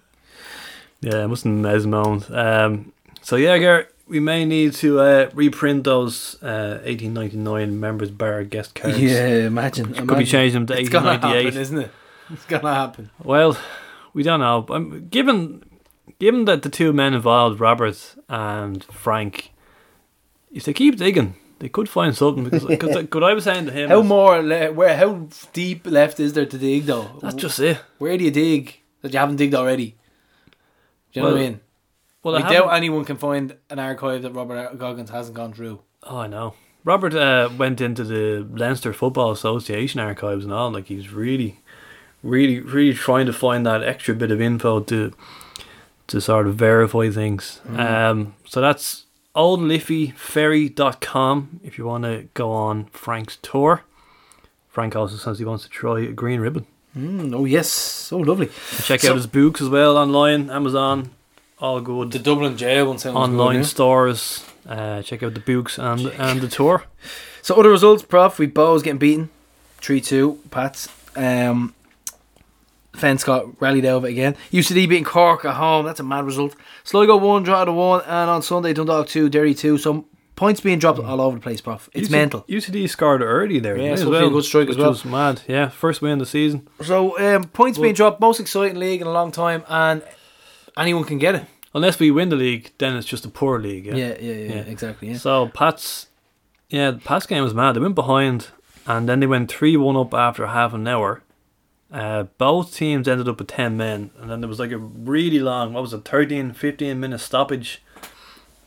Yeah, 1.01 1.25
it 1.25 1.27
mustn't 1.27 1.65
have 1.65 1.85
moment. 1.85 2.31
Um, 2.31 2.93
so 3.21 3.35
yeah, 3.35 3.57
Garrett, 3.57 3.93
we 4.07 4.19
may 4.19 4.45
need 4.45 4.73
to 4.75 4.99
uh, 4.99 5.29
reprint 5.33 5.83
those 5.83 6.35
uh, 6.41 6.79
1899 6.85 7.79
members 7.79 8.11
bar 8.11 8.43
guest 8.43 8.75
cards. 8.75 8.99
Yeah, 8.99 9.25
imagine. 9.47 9.87
imagine. 9.87 10.07
Could 10.07 10.17
be 10.17 10.25
changing 10.25 10.65
them 10.65 10.67
to 10.67 10.73
1898, 10.81 11.55
isn't 11.55 11.77
it? 11.79 11.91
It's 12.31 12.45
gonna 12.45 12.73
happen. 12.73 13.11
Well, 13.23 13.57
we 14.13 14.23
don't 14.23 14.39
know. 14.39 14.65
Um, 14.69 15.07
given 15.09 15.63
given 16.19 16.45
that 16.45 16.63
the 16.63 16.69
two 16.69 16.93
men 16.93 17.13
involved, 17.13 17.59
Robert 17.59 18.15
and 18.27 18.83
Frank, 18.85 19.51
if 20.51 20.63
they 20.63 20.73
keep 20.73 20.97
digging, 20.97 21.35
they 21.59 21.69
could 21.69 21.89
find 21.89 22.15
something. 22.15 22.45
Because 22.45 22.63
what 23.11 23.23
I 23.23 23.33
was 23.33 23.43
saying 23.43 23.65
to 23.67 23.71
him, 23.71 23.89
how 23.89 24.01
more 24.01 24.41
le- 24.41 24.73
where 24.73 24.97
how 24.97 25.27
deep 25.53 25.85
left 25.85 26.19
is 26.19 26.33
there 26.33 26.45
to 26.45 26.57
dig 26.57 26.85
though? 26.85 27.09
That's 27.21 27.35
just 27.35 27.59
it. 27.59 27.79
Where 27.97 28.17
do 28.17 28.23
you 28.23 28.31
dig 28.31 28.81
that 29.01 29.13
you 29.13 29.19
haven't 29.19 29.37
digged 29.37 29.55
already? 29.55 29.95
Do 31.13 31.19
you 31.19 31.21
know 31.21 31.31
what 31.31 31.37
I 31.37 31.41
mean? 31.41 31.59
Well, 32.23 32.35
I, 32.35 32.39
I 32.39 32.53
doubt 32.53 32.73
anyone 32.73 33.05
can 33.05 33.17
find 33.17 33.55
an 33.69 33.77
archive 33.77 34.23
that 34.23 34.31
Robert 34.31 34.79
Goggins 34.79 35.11
hasn't 35.11 35.35
gone 35.35 35.53
through. 35.53 35.81
Oh, 36.03 36.17
I 36.17 36.27
know. 36.27 36.55
Robert 36.83 37.15
uh, 37.15 37.49
went 37.57 37.81
into 37.81 38.03
the 38.03 38.47
Leinster 38.51 38.93
Football 38.93 39.31
Association 39.31 39.99
archives 39.99 40.43
and 40.43 40.53
all. 40.53 40.71
Like 40.71 40.85
he's 40.85 41.11
really 41.11 41.59
really 42.25 42.59
really 42.59 42.93
trying 42.93 43.25
to 43.27 43.33
find 43.33 43.65
that 43.65 43.81
extra 43.83 44.13
bit 44.15 44.31
of 44.31 44.41
info 44.41 44.81
to 44.81 45.13
to 46.07 46.19
sort 46.21 46.47
of 46.47 46.55
verify 46.55 47.09
things. 47.09 47.61
Mm. 47.67 47.79
Um, 47.79 48.35
so 48.45 48.61
that's 48.61 49.03
oldliffeyferry.com 49.35 51.59
if 51.63 51.77
you 51.77 51.85
want 51.85 52.05
to 52.05 52.27
go 52.33 52.51
on 52.51 52.85
Frank's 52.85 53.37
tour. 53.41 53.83
Frank 54.69 54.95
also 54.95 55.17
says 55.17 55.37
he 55.39 55.45
wants 55.45 55.63
to 55.63 55.69
try 55.69 56.01
a 56.01 56.11
green 56.11 56.41
ribbon. 56.41 56.65
Mm, 56.97 57.35
oh 57.35 57.45
yes, 57.45 57.69
so 57.69 58.17
lovely. 58.17 58.49
check 58.83 59.01
so, 59.01 59.11
out 59.11 59.15
his 59.15 59.27
books 59.27 59.61
as 59.61 59.69
well 59.69 59.97
online, 59.97 60.49
Amazon, 60.49 61.11
all 61.59 61.79
good. 61.81 62.11
The 62.11 62.19
Dublin 62.19 62.57
jail 62.57 62.87
one 62.87 62.97
sounds 62.97 63.17
Online 63.17 63.55
good, 63.55 63.59
yeah. 63.59 63.65
stores. 63.65 64.45
Uh, 64.67 65.01
check 65.01 65.21
out 65.21 65.33
the 65.33 65.41
books 65.41 65.77
and 65.77 66.07
and 66.07 66.39
the 66.41 66.47
tour. 66.47 66.85
So 67.41 67.59
other 67.59 67.69
results, 67.69 68.03
Prof. 68.03 68.39
We 68.39 68.47
Bohs 68.47 68.81
getting 68.81 68.97
beaten, 68.97 69.29
three 69.77 69.99
two. 69.99 70.39
Pats. 70.51 70.87
Um, 71.17 71.74
Fence 72.95 73.23
got 73.23 73.59
rallied 73.61 73.85
over 73.85 74.07
again. 74.07 74.35
UCD 74.51 74.87
beating 74.89 75.03
Cork 75.03 75.45
at 75.45 75.55
home. 75.55 75.85
That's 75.85 75.99
a 75.99 76.03
mad 76.03 76.25
result. 76.25 76.55
Sligo 76.83 77.17
one, 77.17 77.43
draw 77.43 77.65
to 77.65 77.71
one, 77.71 78.01
and 78.01 78.29
on 78.29 78.41
Sunday 78.41 78.73
Dundalk 78.73 79.07
two, 79.07 79.29
Derry 79.29 79.53
two. 79.53 79.77
So 79.77 80.05
points 80.35 80.59
being 80.61 80.79
dropped 80.79 80.99
all 80.99 81.21
over 81.21 81.35
the 81.37 81.41
place, 81.41 81.61
Prof. 81.61 81.89
It's 81.93 82.09
mental. 82.09 82.41
UCD 82.49 82.89
scored 82.89 83.21
early 83.21 83.59
there. 83.59 83.77
Yeah, 83.77 83.95
so 83.95 84.07
a 84.07 84.09
well, 84.09 84.21
few 84.21 84.29
good 84.31 84.43
strike 84.43 84.69
as 84.69 84.77
well. 84.77 84.89
was 84.89 85.05
mad. 85.05 85.41
Yeah, 85.47 85.69
first 85.69 86.01
win 86.01 86.13
of 86.13 86.19
the 86.19 86.25
season. 86.25 86.67
So 86.83 87.17
um, 87.19 87.45
points 87.45 87.77
Well- 87.77 87.83
being 87.83 87.95
dropped, 87.95 88.19
most 88.19 88.39
exciting 88.39 88.77
league 88.79 89.01
in 89.01 89.07
a 89.07 89.11
long 89.11 89.31
time, 89.31 89.63
and 89.69 90.01
anyone 90.77 91.03
can 91.03 91.17
get 91.19 91.35
it. 91.35 91.45
Unless 91.73 91.99
we 91.99 92.09
win 92.09 92.29
the 92.29 92.37
league, 92.37 92.71
then 92.77 92.95
it's 92.95 93.05
just 93.07 93.25
a 93.25 93.29
poor 93.29 93.59
league. 93.59 93.85
Yeah, 93.85 93.95
yeah, 93.95 94.15
yeah, 94.19 94.31
Yeah. 94.31 94.61
exactly. 94.61 95.09
Yeah. 95.09 95.17
So 95.17 95.49
Pats, 95.49 96.07
yeah, 96.69 96.91
the 96.91 96.99
Pats 96.99 97.25
game 97.25 97.43
was 97.43 97.53
mad. 97.53 97.73
They 97.75 97.81
went 97.81 97.95
behind, 97.95 98.47
and 98.87 99.09
then 99.09 99.19
they 99.19 99.27
went 99.27 99.51
three 99.51 99.75
one 99.75 99.97
up 99.97 100.13
after 100.13 100.47
half 100.47 100.73
an 100.73 100.87
hour. 100.87 101.21
Uh, 101.95 102.23
both 102.37 102.75
teams 102.75 103.07
ended 103.07 103.29
up 103.29 103.39
with 103.39 103.47
ten 103.47 103.77
men, 103.77 104.11
and 104.19 104.29
then 104.29 104.41
there 104.41 104.49
was 104.49 104.59
like 104.59 104.71
a 104.71 104.77
really 104.77 105.39
long, 105.39 105.71
what 105.71 105.81
was 105.81 105.93
it, 105.93 106.03
13, 106.03 106.51
15 106.53 106.99
minute 106.99 107.19
stoppage 107.19 107.81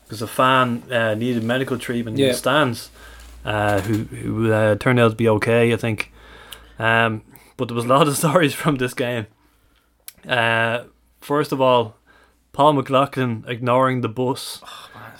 because 0.03 0.23
a 0.23 0.27
fan 0.27 0.81
uh, 0.91 1.13
needed 1.13 1.43
medical 1.43 1.77
treatment 1.77 2.19
in 2.19 2.27
the 2.29 2.33
stands, 2.33 2.89
uh, 3.45 3.81
who 3.81 4.03
who 4.05 4.51
uh, 4.51 4.75
turned 4.75 4.99
out 4.99 5.09
to 5.11 5.15
be 5.15 5.29
okay, 5.29 5.71
I 5.71 5.77
think. 5.77 6.11
Um, 6.79 7.21
but 7.55 7.67
there 7.67 7.75
was 7.75 7.85
a 7.85 7.89
lot 7.89 8.07
of 8.07 8.17
stories 8.23 8.55
from 8.55 8.77
this 8.77 8.95
game. 8.95 9.27
Uh, 10.27 10.85
first 11.21 11.51
of 11.51 11.61
all, 11.61 11.97
Paul 12.51 12.73
McLaughlin 12.73 13.45
ignoring 13.47 14.01
the 14.01 14.09
bus 14.09 14.61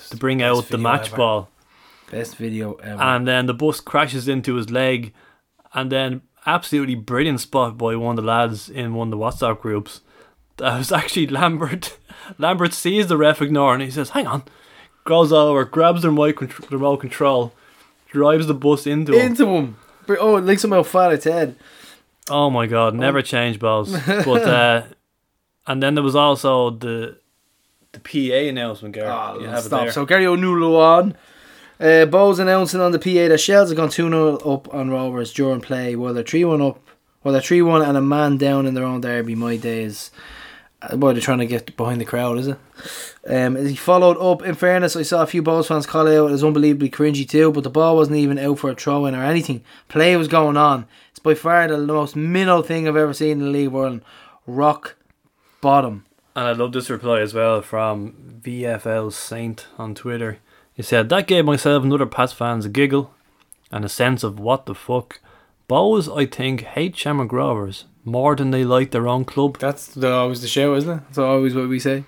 to 0.09 0.17
bring 0.17 0.41
out 0.41 0.69
the 0.69 0.77
match 0.79 1.09
ever. 1.09 1.17
ball 1.17 1.49
Best 2.09 2.37
video 2.37 2.73
ever. 2.75 2.99
and 3.01 3.27
then 3.27 3.45
the 3.45 3.53
bus 3.53 3.79
crashes 3.79 4.27
into 4.27 4.55
his 4.55 4.71
leg, 4.71 5.13
and 5.75 5.91
then 5.91 6.21
absolutely 6.45 6.95
brilliant 6.95 7.39
spot 7.41 7.77
by 7.77 7.95
one 7.95 8.17
of 8.17 8.23
the 8.23 8.27
lads 8.29 8.69
in 8.69 8.93
one 8.93 9.07
of 9.07 9.11
the 9.11 9.17
WhatsApp 9.17 9.59
groups. 9.61 10.01
That 10.57 10.77
was 10.77 10.91
actually 11.01 11.27
Lambert. 11.27 11.97
Lambert 12.37 12.73
sees 12.73 13.07
the 13.07 13.17
ref 13.17 13.41
ignore 13.41 13.73
and 13.73 13.81
he 13.83 13.91
says, 13.91 14.11
"Hang 14.11 14.27
on," 14.27 14.43
goes 15.05 15.31
over, 15.31 15.63
grabs 15.65 16.01
the 16.01 16.09
remote, 16.09 16.35
contr- 16.35 16.67
the 16.69 16.77
remote 16.77 16.97
control, 16.97 17.53
drives 18.11 18.47
the 18.47 18.53
bus 18.53 18.85
into 18.87 19.13
him. 19.13 19.27
Into 19.27 19.47
him. 19.47 19.77
Oh, 20.09 20.37
it 20.37 20.41
links 20.43 20.63
him 20.63 20.73
out 20.73 20.87
fat 20.87 21.13
its 21.13 21.25
head. 21.25 21.55
Oh 22.29 22.49
my 22.49 22.67
god, 22.67 22.93
never 22.95 23.21
change 23.21 23.59
balls. 23.59 23.91
But 24.07 24.43
uh, 24.43 24.83
and 25.67 25.81
then 25.81 25.95
there 25.95 26.03
was 26.03 26.15
also 26.15 26.71
the 26.71 27.17
the 27.91 27.99
PA 27.99 28.49
announcement, 28.49 28.95
Gary. 28.95 29.07
Oh, 29.07 29.39
you 29.39 29.47
have 29.47 29.59
it 29.59 29.67
stop. 29.67 29.81
there. 29.81 29.91
So 29.91 30.05
Gary 30.05 30.25
O'Neill 30.25 30.75
on. 30.77 31.15
Uh, 31.79 32.05
Bohs 32.05 32.39
announcing 32.39 32.81
on 32.81 32.91
the 32.91 32.99
PA 32.99 33.29
that 33.29 33.39
Shels 33.39 33.69
have 33.69 33.77
gone 33.77 33.89
2 33.89 34.09
0 34.09 34.37
up 34.39 34.73
on 34.73 34.89
Rovers 34.89 35.31
during 35.31 35.61
play, 35.61 35.95
while 35.95 36.13
they're 36.13 36.23
3 36.23 36.43
1 36.43 36.61
up. 36.61 36.81
Well, 37.23 37.31
they're 37.31 37.41
3 37.41 37.61
1 37.61 37.81
and 37.81 37.97
a 37.97 38.01
man 38.01 38.37
down 38.37 38.65
in 38.65 38.73
their 38.73 38.83
own 38.83 39.01
derby. 39.01 39.35
My 39.35 39.55
days. 39.55 40.11
Uh, 40.81 40.95
Boy, 40.95 41.13
they're 41.13 41.21
trying 41.21 41.39
to 41.39 41.45
get 41.45 41.75
behind 41.77 41.99
the 41.99 42.05
crowd, 42.05 42.37
is 42.37 42.47
it? 42.47 42.57
Um, 43.27 43.57
as 43.57 43.69
he 43.69 43.75
followed 43.75 44.17
up, 44.17 44.41
in 44.43 44.55
fairness, 44.55 44.95
I 44.95 45.03
saw 45.03 45.23
a 45.23 45.27
few 45.27 45.43
Bohs 45.43 45.67
fans 45.67 45.85
call 45.85 46.07
out 46.07 46.29
it 46.29 46.31
was 46.31 46.43
unbelievably 46.43 46.89
cringy 46.89 47.27
too, 47.27 47.51
but 47.51 47.63
the 47.63 47.69
ball 47.69 47.95
wasn't 47.95 48.17
even 48.17 48.39
out 48.39 48.59
for 48.59 48.69
a 48.69 48.75
throw 48.75 49.05
in 49.05 49.15
or 49.15 49.23
anything. 49.23 49.63
Play 49.87 50.15
was 50.15 50.27
going 50.29 50.57
on. 50.57 50.85
It's 51.11 51.19
by 51.19 51.33
far 51.33 51.67
the 51.67 51.77
most 51.77 52.15
minnow 52.15 52.61
thing 52.61 52.87
I've 52.87 52.95
ever 52.95 53.13
seen 53.13 53.31
in 53.31 53.39
the 53.39 53.45
League 53.45 53.73
Ireland. 53.73 54.03
Rock 54.45 54.95
bottom. 55.61 56.05
And 56.35 56.47
I 56.47 56.51
love 56.53 56.71
this 56.71 56.89
reply 56.89 57.19
as 57.19 57.33
well 57.33 57.61
from 57.61 58.41
VFL 58.41 59.11
Saint 59.11 59.67
on 59.77 59.95
Twitter. 59.95 60.39
He 60.79 60.83
said, 60.83 61.09
That 61.09 61.27
gave 61.27 61.43
myself 61.43 61.83
and 61.83 61.91
other 61.91 62.05
Pats 62.05 62.31
fans 62.31 62.65
a 62.65 62.69
giggle 62.69 63.13
and 63.69 63.83
a 63.83 63.89
sense 63.89 64.23
of 64.23 64.39
what 64.39 64.65
the 64.65 64.73
fuck. 64.73 65.19
Bohs, 65.69 66.07
I 66.17 66.25
think, 66.25 66.61
hate 66.61 66.95
Shamrock 66.95 67.33
Rovers 67.33 67.83
more 68.05 68.33
than 68.33 68.51
they 68.51 68.63
like 68.63 68.91
their 68.91 69.05
own 69.05 69.25
club. 69.25 69.57
That's 69.59 69.87
the, 69.87 70.09
always 70.09 70.41
the 70.41 70.47
show, 70.47 70.75
isn't 70.75 70.89
it? 70.89 71.01
That's 71.07 71.17
always 71.17 71.53
what 71.53 71.67
we 71.67 71.79
say. 71.79 72.05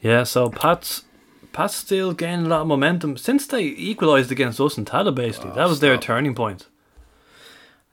Yeah, 0.00 0.24
so 0.24 0.50
Pats 0.50 1.04
Pats 1.52 1.76
still 1.76 2.12
gaining 2.14 2.46
a 2.46 2.48
lot 2.48 2.62
of 2.62 2.66
momentum 2.66 3.16
since 3.16 3.46
they 3.46 3.62
equalised 3.62 4.32
against 4.32 4.60
us 4.60 4.76
in 4.76 4.84
Tada, 4.84 5.14
basically. 5.14 5.52
Oh, 5.52 5.54
that 5.54 5.68
was 5.68 5.78
their 5.78 5.96
turning 5.96 6.34
point. 6.34 6.66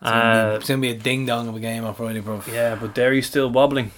It's 0.01 0.09
Uh, 0.09 0.59
gonna 0.67 0.81
be 0.81 0.89
a 0.89 0.97
ding 0.97 1.27
dong 1.27 1.47
of 1.47 1.55
a 1.55 1.59
game 1.59 1.85
on 1.85 1.93
Friday, 1.93 2.21
bro. 2.21 2.41
yeah, 2.51 2.73
but 2.73 2.95
Derry's 2.95 3.27
still 3.27 3.51
wobbling. 3.51 3.91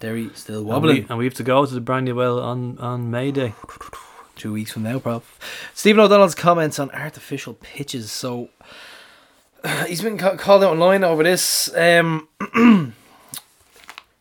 Derry 0.00 0.28
still 0.34 0.56
And 0.56 0.66
we, 0.66 0.70
wobbling. 0.72 1.06
and 1.08 1.18
we 1.18 1.24
have 1.26 1.34
to 1.34 1.44
go 1.44 1.64
to 1.64 1.72
the 1.72 1.80
Brandywell 1.80 2.42
on, 2.42 2.78
on 2.78 3.12
May 3.12 3.30
Day. 3.30 3.54
Two 4.40 4.54
weeks 4.54 4.72
from 4.72 4.84
now, 4.84 4.98
prof. 4.98 5.38
Stephen 5.74 6.00
O'Donnell's 6.00 6.34
comments 6.34 6.78
on 6.78 6.90
artificial 6.92 7.52
pitches. 7.52 8.10
So 8.10 8.48
he's 9.86 10.00
been 10.00 10.16
ca- 10.16 10.36
called 10.36 10.64
out 10.64 10.72
online 10.72 11.04
over 11.04 11.22
this. 11.22 11.68
Um, 11.76 12.26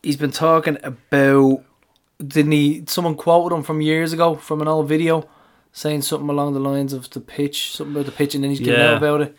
he's 0.03 0.17
been 0.17 0.31
talking 0.31 0.77
about 0.83 1.63
didn't 2.21 2.51
he? 2.51 2.83
Someone 2.85 3.15
quoted 3.15 3.55
him 3.55 3.63
from 3.63 3.79
years 3.79 4.11
ago 4.11 4.35
from 4.35 4.61
an 4.61 4.67
old 4.67 4.89
video, 4.89 5.25
saying 5.71 6.01
something 6.01 6.27
along 6.27 6.53
the 6.53 6.59
lines 6.59 6.91
of 6.91 7.09
the 7.11 7.21
pitch, 7.21 7.71
something 7.71 7.95
about 7.95 8.05
the 8.05 8.11
pitch, 8.11 8.35
and 8.35 8.43
then 8.43 8.51
he's 8.51 8.59
Yeah. 8.59 8.91
out 8.91 8.97
about 8.97 9.21
it. 9.21 9.37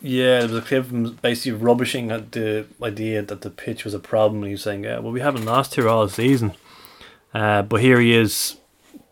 Yeah, 0.00 0.38
there 0.38 0.48
was 0.50 0.58
a 0.58 0.62
clip 0.62 0.84
of 0.84 0.90
him 0.92 1.18
basically 1.20 1.58
rubbishing 1.58 2.12
at 2.12 2.30
the 2.30 2.66
idea 2.80 3.20
that 3.22 3.40
the 3.40 3.50
pitch 3.50 3.82
was 3.84 3.94
a 3.94 3.98
problem. 3.98 4.44
He 4.44 4.52
was 4.52 4.62
saying, 4.62 4.84
yeah, 4.84 5.00
well, 5.00 5.10
we 5.10 5.18
haven't 5.18 5.44
lost 5.44 5.74
here 5.74 5.88
all 5.88 6.06
season. 6.08 6.52
Uh, 7.34 7.62
but 7.62 7.80
here 7.80 7.98
he 7.98 8.14
is 8.14 8.58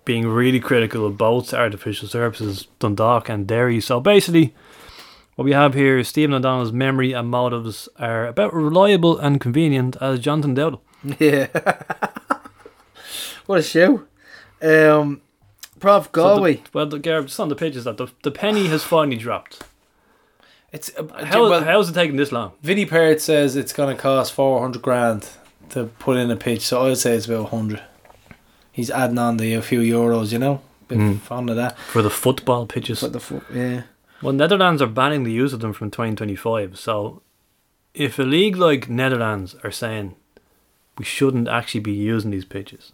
being 0.06 0.26
really 0.26 0.60
critical 0.60 1.04
of 1.04 1.18
both 1.18 1.52
artificial 1.52 2.08
surfaces, 2.08 2.66
Dundalk 2.78 3.28
and 3.28 3.46
Derry. 3.46 3.80
So 3.82 4.00
basically, 4.00 4.54
what 5.34 5.44
we 5.44 5.52
have 5.52 5.74
here 5.74 5.98
is 5.98 6.08
Stephen 6.08 6.32
O'Donnell's 6.34 6.72
memory 6.72 7.12
and 7.12 7.28
motives 7.28 7.90
are 7.98 8.26
about 8.26 8.54
reliable 8.54 9.18
and 9.18 9.38
convenient 9.38 9.96
as 10.00 10.20
Jonathan 10.20 10.56
Dowdle. 10.56 10.80
Yeah. 11.20 11.48
what 13.46 13.58
a 13.58 13.62
show. 13.62 14.04
Um, 14.62 15.20
Prof 15.78 16.08
So 16.14 16.42
the- 16.42 16.60
well, 16.72 16.86
the, 16.86 16.98
Gareth, 16.98 17.26
just 17.26 17.38
on 17.40 17.48
the 17.48 17.54
pitch 17.54 17.76
is 17.76 17.84
that 17.84 17.96
the, 17.98 18.08
the 18.22 18.30
penny 18.30 18.68
has 18.68 18.82
finally 18.82 19.16
dropped. 19.18 19.62
it's 20.72 20.90
uh, 20.96 21.06
How, 21.24 21.48
well, 21.50 21.62
how's 21.64 21.90
it 21.90 21.92
taking 21.94 22.16
this 22.16 22.32
long? 22.32 22.52
Vinnie 22.62 22.86
Perrott 22.86 23.20
says 23.20 23.56
it's 23.56 23.72
going 23.72 23.94
to 23.94 24.00
cost 24.00 24.32
400 24.32 24.80
grand 24.80 25.28
to 25.70 25.84
put 25.98 26.16
in 26.16 26.30
a 26.30 26.36
pitch, 26.36 26.62
so 26.62 26.86
I'd 26.86 26.96
say 26.96 27.14
it's 27.14 27.26
about 27.26 27.52
100. 27.52 27.82
He's 28.76 28.90
adding 28.90 29.18
on 29.18 29.38
the 29.38 29.54
a 29.54 29.62
few 29.62 29.80
euros, 29.80 30.32
you 30.32 30.38
know? 30.38 30.60
Bit 30.88 30.98
Mm. 30.98 31.20
fond 31.20 31.48
of 31.50 31.56
that. 31.56 31.78
For 31.78 32.02
the 32.02 32.10
football 32.10 32.66
pitches. 32.66 33.00
But 33.00 33.12
the 33.14 33.20
fu- 33.20 33.40
yeah. 33.52 33.82
Well, 34.22 34.34
Netherlands 34.34 34.80
are 34.82 34.86
banning 34.86 35.24
the 35.24 35.32
use 35.32 35.52
of 35.54 35.60
them 35.60 35.72
from 35.72 35.90
2025. 35.90 36.78
So, 36.78 37.22
if 37.94 38.18
a 38.18 38.22
league 38.22 38.56
like 38.56 38.88
Netherlands 38.90 39.56
are 39.64 39.70
saying 39.70 40.14
we 40.98 41.04
shouldn't 41.06 41.48
actually 41.48 41.80
be 41.80 41.92
using 41.92 42.30
these 42.30 42.44
pitches, 42.44 42.92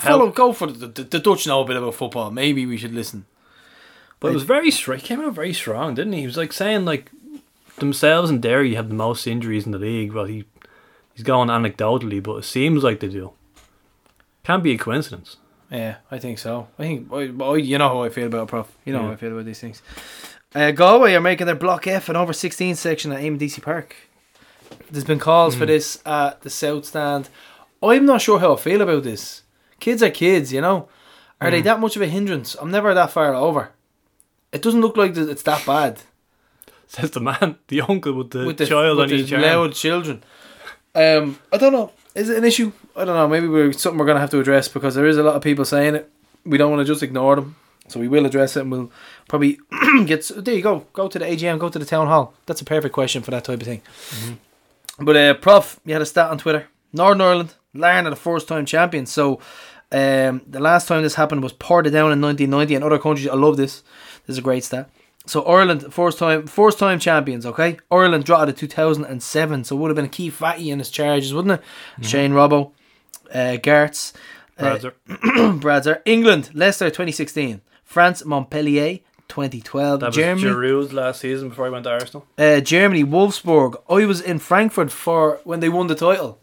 Follow, 0.00 0.30
go 0.30 0.52
for 0.52 0.66
the, 0.66 0.86
the, 0.88 1.02
the 1.04 1.18
Dutch 1.18 1.46
know 1.46 1.62
a 1.62 1.64
bit 1.66 1.76
about 1.76 1.94
football. 1.94 2.30
Maybe 2.30 2.66
we 2.66 2.76
should 2.76 2.92
listen. 2.94 3.24
but 4.20 4.28
it 4.30 4.34
was 4.34 4.42
very 4.42 4.70
strong. 4.70 4.98
He 4.98 5.06
came 5.06 5.20
out 5.20 5.34
very 5.34 5.52
strong, 5.54 5.94
didn't 5.94 6.12
he? 6.14 6.20
He 6.20 6.26
was 6.26 6.36
like 6.36 6.52
saying 6.52 6.84
like 6.84 7.10
themselves 7.78 8.28
and 8.30 8.42
Derry 8.42 8.74
have 8.74 8.88
the 8.88 8.94
most 8.94 9.26
injuries 9.26 9.64
in 9.66 9.72
the 9.72 9.78
league. 9.78 10.12
Well, 10.12 10.24
he 10.26 10.44
he's 11.14 11.24
going 11.24 11.48
anecdotally, 11.48 12.22
but 12.22 12.36
it 12.38 12.44
seems 12.44 12.82
like 12.82 13.00
they 13.00 13.08
do. 13.08 13.32
Can't 14.44 14.62
be 14.62 14.72
a 14.72 14.78
coincidence. 14.78 15.36
Yeah, 15.70 15.96
I 16.10 16.18
think 16.18 16.38
so. 16.38 16.68
I 16.78 16.82
think, 16.82 17.12
I, 17.12 17.54
you 17.56 17.78
know 17.78 17.88
how 17.88 18.02
I 18.02 18.10
feel 18.10 18.26
about 18.26 18.42
it, 18.42 18.48
Prof. 18.48 18.76
You 18.84 18.92
know 18.92 19.02
how 19.02 19.12
I 19.12 19.16
feel 19.16 19.32
about 19.32 19.46
these 19.46 19.60
things. 19.60 19.80
Uh, 20.54 20.70
Galway 20.70 21.14
are 21.14 21.20
making 21.20 21.46
their 21.46 21.56
Block 21.56 21.86
F 21.86 22.08
and 22.08 22.18
over 22.18 22.32
16 22.32 22.74
section 22.74 23.12
at 23.12 23.20
Eamonn 23.20 23.38
Deacy 23.38 23.62
Park. 23.62 23.96
There's 24.90 25.04
been 25.04 25.18
calls 25.18 25.54
for 25.54 25.64
this 25.64 26.02
at 26.04 26.42
the 26.42 26.50
South 26.50 26.84
Stand. 26.84 27.30
I'm 27.82 28.04
not 28.04 28.20
sure 28.20 28.38
how 28.38 28.54
I 28.54 28.56
feel 28.58 28.82
about 28.82 29.02
this. 29.02 29.42
Kids 29.80 30.02
are 30.02 30.10
kids, 30.10 30.52
you 30.52 30.60
know. 30.60 30.88
Are 31.40 31.50
they 31.50 31.62
that 31.62 31.80
much 31.80 31.96
of 31.96 32.02
a 32.02 32.06
hindrance? 32.06 32.54
I'm 32.60 32.70
never 32.70 32.92
that 32.94 33.10
far 33.10 33.34
over. 33.34 33.70
It 34.52 34.62
doesn't 34.62 34.82
look 34.82 34.96
like 34.96 35.16
it's 35.16 35.42
that 35.44 35.64
bad 35.64 36.02
Says 36.92 37.12
the 37.12 37.20
man, 37.20 37.56
the 37.68 37.80
uncle 37.80 38.12
with 38.12 38.32
the, 38.32 38.44
with 38.44 38.58
the 38.58 38.66
child 38.66 38.98
with 38.98 39.32
on 39.32 39.34
arm. 39.34 39.42
loud 39.42 39.72
children. 39.72 40.22
Um, 40.94 41.38
I 41.50 41.56
don't 41.56 41.72
know. 41.72 41.90
Is 42.14 42.28
it 42.28 42.38
an 42.38 42.44
issue? 42.44 42.72
I 42.94 43.04
don't 43.04 43.16
know. 43.16 43.28
Maybe 43.28 43.48
we're 43.48 43.72
something 43.72 43.98
we're 43.98 44.06
gonna 44.06 44.20
have 44.20 44.30
to 44.30 44.40
address 44.40 44.68
because 44.68 44.94
there 44.94 45.06
is 45.06 45.16
a 45.16 45.22
lot 45.22 45.34
of 45.34 45.42
people 45.42 45.64
saying 45.64 45.94
it. 45.94 46.10
We 46.44 46.58
don't 46.58 46.70
want 46.70 46.80
to 46.80 46.92
just 46.92 47.02
ignore 47.02 47.36
them, 47.36 47.56
so 47.88 48.00
we 48.00 48.08
will 48.08 48.26
address 48.26 48.56
it 48.56 48.60
and 48.60 48.70
we'll 48.70 48.90
probably 49.28 49.58
get. 50.04 50.30
There 50.36 50.54
you 50.54 50.62
go. 50.62 50.86
Go 50.92 51.08
to 51.08 51.18
the 51.18 51.24
AGM. 51.24 51.58
Go 51.58 51.68
to 51.68 51.78
the 51.78 51.84
town 51.84 52.08
hall. 52.08 52.34
That's 52.46 52.60
a 52.60 52.64
perfect 52.64 52.92
question 52.92 53.22
for 53.22 53.30
that 53.30 53.44
type 53.44 53.60
of 53.60 53.66
thing. 53.66 53.80
But 54.98 55.16
uh, 55.16 55.34
Prof, 55.34 55.80
you 55.84 55.92
had 55.94 56.02
a 56.02 56.06
stat 56.06 56.30
on 56.30 56.38
Twitter. 56.38 56.68
Northern 56.92 57.20
Ireland, 57.22 57.54
Larne 57.74 58.06
are 58.06 58.10
the 58.10 58.16
first 58.16 58.48
time 58.48 58.66
champions. 58.66 59.10
So 59.10 59.40
um, 59.90 60.42
the 60.46 60.60
last 60.60 60.88
time 60.88 61.02
this 61.02 61.14
happened 61.14 61.42
was 61.42 61.52
Portadown 61.54 62.12
in 62.12 62.20
1990 62.20 62.74
and 62.74 62.84
other 62.84 62.98
countries. 62.98 63.28
I 63.28 63.34
love 63.34 63.56
this. 63.56 63.82
This 64.26 64.34
is 64.34 64.38
a 64.38 64.42
great 64.42 64.64
stat. 64.64 64.90
So 65.26 65.42
Ireland, 65.44 65.92
first 65.94 66.18
time, 66.18 66.46
first 66.46 66.78
time 66.78 66.98
champions. 66.98 67.46
Okay, 67.46 67.78
Ireland 67.90 68.24
dropped 68.24 68.48
it 68.50 68.56
2007, 68.56 69.64
so 69.64 69.76
it 69.76 69.78
would 69.78 69.88
have 69.88 69.96
been 69.96 70.04
a 70.04 70.08
key 70.08 70.30
fatty 70.30 70.70
in 70.70 70.78
his 70.80 70.90
charges, 70.90 71.32
wouldn't 71.32 71.60
it? 72.00 72.04
Shane 72.04 72.32
Robbo. 72.32 72.72
uh, 73.32 73.56
Garts, 73.56 74.12
uh, 74.58 74.64
Bradzer. 74.78 74.92
Bradzer, 75.60 76.02
England, 76.04 76.50
Leicester 76.54 76.86
2016, 76.90 77.60
France, 77.84 78.24
Montpellier 78.24 78.98
2012, 79.28 80.00
That 80.00 80.06
was 80.06 80.16
Germany, 80.16 80.46
Giroud's 80.50 80.92
last 80.92 81.20
season 81.20 81.48
before 81.50 81.66
he 81.66 81.70
went 81.72 81.84
to 81.84 81.90
Arsenal. 81.90 82.26
uh, 82.36 82.60
Germany, 82.60 83.04
Wolfsburg. 83.04 83.80
I 83.88 84.04
was 84.06 84.20
in 84.20 84.38
Frankfurt 84.40 84.90
for 84.90 85.40
when 85.44 85.60
they 85.60 85.68
won 85.68 85.86
the 85.86 85.94
title. 85.94 86.38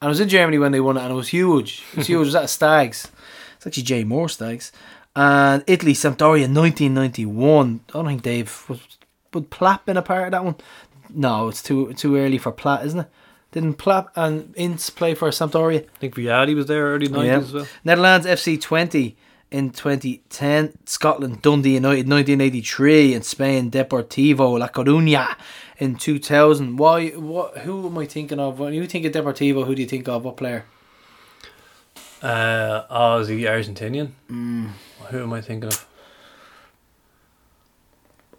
And 0.00 0.06
I 0.06 0.08
was 0.08 0.20
in 0.20 0.28
Germany 0.28 0.58
when 0.58 0.72
they 0.72 0.80
won 0.80 0.96
it, 0.96 1.00
and 1.02 1.10
it 1.12 1.14
was 1.16 1.28
huge. 1.28 1.82
It 1.92 1.98
was 1.98 2.06
huge. 2.06 2.16
It 2.22 2.24
was 2.26 2.34
at 2.34 2.48
Stags. 2.50 3.08
It's 3.56 3.66
actually 3.66 3.82
Jay 3.84 4.02
Moore 4.04 4.28
Stags. 4.28 4.72
And 5.14 5.62
Italy, 5.66 5.92
Sampdoria, 5.92 6.48
1991. 6.48 7.80
I 7.88 7.92
don't 7.92 8.06
think 8.06 8.22
Dave 8.22 8.64
was. 8.68 8.80
Would 9.34 9.50
Platt 9.50 9.84
been 9.86 9.96
a 9.96 10.02
part 10.02 10.26
of 10.26 10.30
that 10.32 10.44
one? 10.44 10.56
No, 11.10 11.48
it's 11.48 11.62
too 11.62 11.92
too 11.94 12.16
early 12.16 12.38
for 12.38 12.52
Platt, 12.52 12.84
isn't 12.86 13.00
it? 13.00 13.06
Didn't 13.50 13.74
Platt 13.74 14.08
and 14.16 14.54
Ince 14.56 14.88
play 14.90 15.14
for 15.14 15.28
Sampdoria? 15.28 15.84
I 15.84 15.98
think 15.98 16.14
Vialli 16.14 16.54
was 16.54 16.66
there 16.66 16.84
early 16.86 17.08
90s 17.08 17.26
Yeah. 17.26 17.38
as 17.38 17.52
well. 17.52 17.66
Netherlands 17.84 18.26
FC 18.26 18.56
Twente 18.58 19.14
in 19.50 19.68
2010, 19.70 20.72
Scotland 20.86 21.42
Dundee 21.42 21.74
United 21.74 22.08
1983, 22.08 23.12
and 23.12 23.22
Spain 23.24 23.70
Deportivo 23.70 24.58
La 24.58 24.68
Coruña 24.68 25.36
in 25.78 25.96
2000. 25.96 26.78
Why? 26.78 27.08
What? 27.10 27.58
Who 27.58 27.86
am 27.86 27.98
I 27.98 28.06
thinking 28.06 28.38
of? 28.40 28.58
When 28.58 28.72
you 28.72 28.86
think 28.86 29.04
of 29.04 29.12
Deportivo, 29.12 29.66
who 29.66 29.74
do 29.74 29.82
you 29.82 29.88
think 29.88 30.08
of? 30.08 30.24
What 30.24 30.38
player? 30.38 30.64
Uh, 32.22 32.84
oh, 32.88 33.18
is 33.18 33.28
he 33.28 33.42
Argentinian? 33.42 34.12
Mm. 34.30 34.70
Who 35.10 35.22
am 35.22 35.32
I 35.32 35.40
thinking 35.40 35.68
of? 35.68 35.88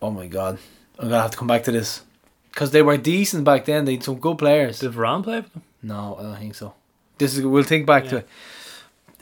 Oh 0.02 0.10
my 0.10 0.28
god, 0.28 0.58
I'm 0.98 1.10
gonna 1.10 1.22
have 1.22 1.32
to 1.32 1.38
come 1.38 1.48
back 1.48 1.64
to 1.66 1.72
this 1.72 2.02
because 2.50 2.72
they 2.72 2.82
were 2.82 2.98
decent 2.98 3.44
back 3.44 3.66
then. 3.66 3.86
They 3.86 3.94
had 3.94 4.04
some 4.04 4.20
good 4.20 4.38
players. 4.38 4.80
Did 4.80 4.94
Varane 4.94 5.24
play 5.24 5.42
for 5.42 5.50
them? 5.50 5.64
No, 5.82 6.16
I 6.18 6.24
don't 6.24 6.38
think 6.38 6.56
so. 6.56 6.74
This 7.18 7.38
is 7.38 7.46
we'll 7.46 7.64
think 7.64 7.86
back 7.86 8.06
to 8.08 8.18
it. 8.18 8.28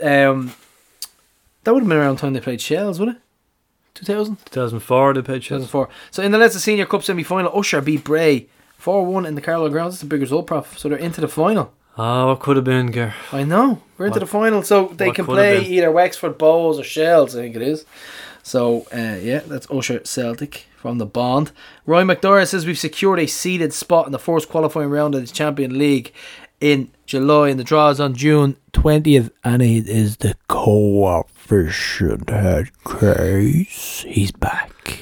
Um, 0.04 0.54
that 1.64 1.74
would 1.74 1.84
have 1.84 1.90
been 1.90 1.98
around 1.98 2.18
the 2.18 2.22
time 2.22 2.34
they 2.34 2.40
played 2.40 2.62
Shels, 2.62 3.00
would 3.00 3.10
it? 3.10 3.18
2000. 3.96 4.38
2004 4.46 5.14
they 5.14 5.22
played 5.22 5.42
Chelsea. 5.42 5.66
2004. 5.66 5.90
So 6.12 6.24
in 6.24 6.32
the 6.32 6.38
Leinster 6.38 6.60
Senior 6.60 6.86
Cup 6.86 7.04
semi 7.04 7.24
final, 7.24 7.58
Usher 7.58 7.82
beat 7.82 8.04
Bray 8.04 8.48
4 8.78 9.06
1 9.06 9.26
in 9.26 9.36
the 9.36 9.42
Carlisle 9.42 9.70
Grounds. 9.70 9.96
That's 9.96 10.04
a 10.04 10.08
big 10.08 10.22
result, 10.22 10.48
Prof. 10.48 10.78
So 10.78 10.90
they're 10.90 10.98
into 10.98 11.22
the 11.22 11.28
final. 11.28 11.74
Oh, 11.98 12.28
what 12.28 12.40
could 12.40 12.56
have 12.56 12.66
been, 12.66 12.92
Ger? 12.92 13.14
I 13.32 13.44
know. 13.44 13.82
We're 13.98 14.06
into 14.08 14.20
What- 14.20 14.26
the 14.26 14.32
final. 14.32 14.64
So 14.64 14.92
they 14.96 15.12
can 15.12 15.26
play 15.26 15.64
either 15.66 15.92
Wexford 15.92 16.38
Bohs 16.38 16.80
or 16.80 16.84
Shels, 16.84 17.36
I 17.36 17.42
think 17.42 17.56
it 17.56 17.62
is. 17.62 17.86
So, 18.44 18.88
uh, 18.94 19.18
yeah, 19.22 19.42
that's 19.46 19.68
Usher 19.70 20.02
Celtic 20.04 20.66
from 20.78 20.98
the 20.98 21.06
Bond. 21.06 21.52
Roy 21.86 22.04
McDowell 22.04 22.48
says 22.48 22.66
we've 22.66 22.78
secured 22.80 23.20
a 23.20 23.28
seeded 23.28 23.72
spot 23.74 24.08
in 24.08 24.12
the 24.12 24.20
first 24.20 24.50
qualifying 24.50 24.90
round 24.90 25.14
of 25.14 25.22
the 25.22 25.28
Champion 25.32 25.78
League 25.78 26.12
in 26.60 26.90
July, 27.06 27.50
and 27.50 27.60
the 27.60 27.64
draw 27.64 27.90
is 27.90 28.00
on 28.00 28.16
June 28.16 28.56
20th, 28.74 29.30
and 29.44 29.62
it 29.62 29.88
is 29.88 30.18
the 30.18 30.36
coefficient 30.48 32.30
head 32.30 32.70
case. 33.00 34.06
He's 34.08 34.32
back. 34.32 35.00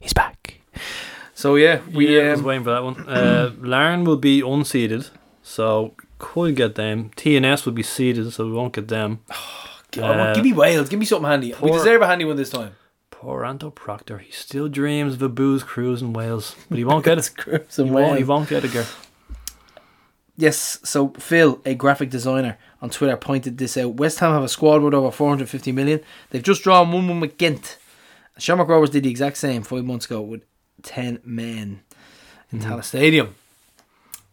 He's 0.00 0.12
back. 0.14 0.60
So, 1.34 1.56
yeah, 1.56 1.80
we. 1.92 2.16
yeah, 2.16 2.28
I 2.28 2.30
was 2.30 2.40
um, 2.40 2.46
waiting 2.46 2.64
for 2.64 2.70
that 2.70 2.84
one. 2.84 3.08
Uh, 3.08 3.52
Larne 3.60 4.04
will 4.04 4.16
be 4.16 4.40
unseeded, 4.42 5.10
so 5.42 5.94
could 6.18 6.56
get 6.56 6.74
them. 6.76 7.10
TNS 7.16 7.66
would 7.66 7.74
be 7.74 7.82
seeded, 7.82 8.32
so 8.32 8.46
we 8.46 8.52
won't 8.52 8.72
get 8.74 8.88
them. 8.88 9.20
Oh, 9.98 10.00
Uh, 10.04 10.32
give 10.34 10.44
me 10.44 10.54
Wales. 10.54 10.88
Give 10.88 10.98
me 10.98 11.04
something 11.04 11.28
handy. 11.28 11.54
we 11.60 11.70
deserve 11.70 12.00
a 12.00 12.06
handy 12.06 12.24
one 12.24 12.36
this 12.36 12.48
time. 12.48 12.72
Poor 13.10 13.44
Anto 13.44 13.68
Proctor. 13.68 14.16
He 14.20 14.32
still 14.32 14.66
dreams 14.70 15.12
of 15.12 15.20
a 15.22 15.28
booze 15.28 15.62
cruise 15.62 16.00
in 16.00 16.14
Wales, 16.14 16.56
but 16.70 16.78
he 16.78 16.84
won't 16.84 17.04
get 17.04 17.18
it. 17.22 17.30
Crips 17.36 17.76
He 17.76 17.82
and 17.82 17.92
won't, 17.92 18.16
he 18.16 18.24
won't 18.24 18.48
get 18.48 18.64
it, 18.64 18.70
Ger. 18.70 18.86
Yes, 20.36 20.78
so 20.82 21.10
Phil, 21.18 21.60
a 21.66 21.74
graphic 21.74 22.08
designer 22.08 22.56
on 22.80 22.88
Twitter, 22.88 23.16
pointed 23.18 23.58
this 23.58 23.76
out. 23.76 23.94
West 23.96 24.18
Ham 24.20 24.32
have 24.32 24.42
a 24.42 24.48
squad 24.48 24.80
worth 24.82 24.94
over 24.94 25.10
450 25.10 25.72
million. 25.72 26.00
They've 26.30 26.42
just 26.42 26.62
drawn 26.62 26.90
1 26.90 27.06
1 27.08 27.20
with 27.20 27.36
Ghent. 27.36 27.76
Shamrock 28.38 28.68
Rovers 28.68 28.88
did 28.90 29.02
the 29.04 29.10
exact 29.10 29.36
same 29.36 29.62
five 29.62 29.84
months 29.84 30.06
ago 30.06 30.22
with 30.22 30.42
10 30.84 31.20
men 31.22 31.82
in 32.50 32.58
Mm-hmm. 32.60 32.72
Tallaght 32.72 32.84
Stadium. 32.84 33.34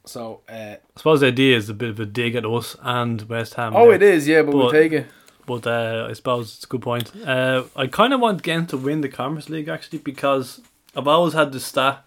So, 0.09 0.41
uh, 0.49 0.53
I 0.53 0.77
suppose 0.97 1.19
the 1.19 1.27
idea 1.27 1.55
is 1.55 1.69
a 1.69 1.73
bit 1.73 1.89
of 1.89 1.99
a 1.99 2.05
dig 2.05 2.35
at 2.35 2.45
us 2.45 2.75
and 2.81 3.21
West 3.29 3.53
Ham. 3.53 3.75
oh, 3.75 3.85
there. 3.85 3.93
it 3.93 4.01
is, 4.01 4.27
yeah, 4.27 4.41
but, 4.41 4.55
we'll 4.55 4.71
take 4.71 4.91
it. 4.91 5.07
But 5.45 5.67
uh, 5.67 6.07
I 6.09 6.13
suppose 6.13 6.55
it's 6.55 6.63
a 6.63 6.67
good 6.67 6.81
point. 6.81 7.11
Uh, 7.25 7.63
I 7.75 7.87
kind 7.87 8.13
of 8.13 8.19
want 8.19 8.41
Ghent 8.41 8.69
to 8.69 8.77
win 8.77 9.01
the 9.01 9.09
Conference 9.09 9.49
League 9.49 9.67
actually 9.67 9.99
because 9.99 10.61
I've 10.95 11.07
always 11.07 11.33
had 11.33 11.51
the 11.51 11.59
stat 11.59 12.03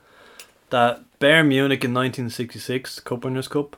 that 0.70 1.02
Bayern 1.20 1.48
Munich 1.48 1.84
in 1.84 1.94
1966 1.94 3.00
Cup 3.00 3.24
Winners' 3.24 3.48
Cup. 3.48 3.76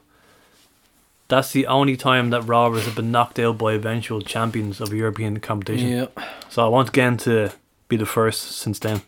That's 1.29 1.53
the 1.53 1.67
only 1.67 1.97
time 1.97 2.31
that 2.31 2.43
Rovers 2.43 2.85
have 2.85 2.95
been 2.95 3.11
knocked 3.11 3.39
out 3.39 3.59
by 3.59 3.73
eventual 3.73 4.21
champions 4.21 4.81
of 4.81 4.93
European 4.93 5.41
competition. 5.41 5.89
Yeah. 5.89 6.07
So 6.49 6.65
I 6.65 6.69
want 6.69 6.93
Ghent 6.93 7.21
to 7.21 7.53
be 7.89 7.97
the 7.97 8.07
first 8.07 8.43
since 8.53 8.79
then. 8.79 9.03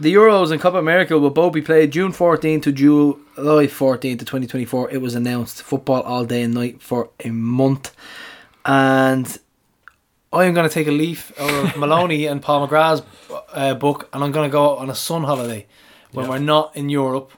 The 0.00 0.14
Euros 0.14 0.52
and 0.52 0.60
Copa 0.60 0.78
America 0.78 1.18
will 1.18 1.30
both 1.30 1.52
be 1.52 1.60
played 1.62 1.90
June 1.90 2.12
14 2.12 2.60
to 2.60 2.72
July 2.72 3.66
14 3.66 4.18
to 4.18 4.24
2024. 4.24 4.90
It 4.92 4.98
was 5.00 5.16
announced 5.16 5.60
football 5.62 6.02
all 6.02 6.24
day 6.24 6.42
and 6.42 6.54
night 6.54 6.80
for 6.80 7.10
a 7.24 7.30
month. 7.30 7.92
And 8.64 9.36
I 10.32 10.44
am 10.44 10.54
going 10.54 10.68
to 10.68 10.72
take 10.72 10.86
a 10.86 10.92
leaf 10.92 11.32
out 11.40 11.50
of 11.52 11.76
Maloney 11.76 12.26
and 12.26 12.40
Paul 12.40 12.68
McGrath's 12.68 13.02
uh, 13.52 13.74
book 13.74 14.08
and 14.12 14.22
I'm 14.22 14.30
going 14.30 14.48
to 14.48 14.52
go 14.52 14.76
on 14.76 14.88
a 14.88 14.94
sun 14.94 15.24
holiday 15.24 15.66
when 16.12 16.26
Yeah. 16.26 16.30
we're 16.30 16.38
not 16.38 16.76
in 16.76 16.88
Europe. 16.90 17.32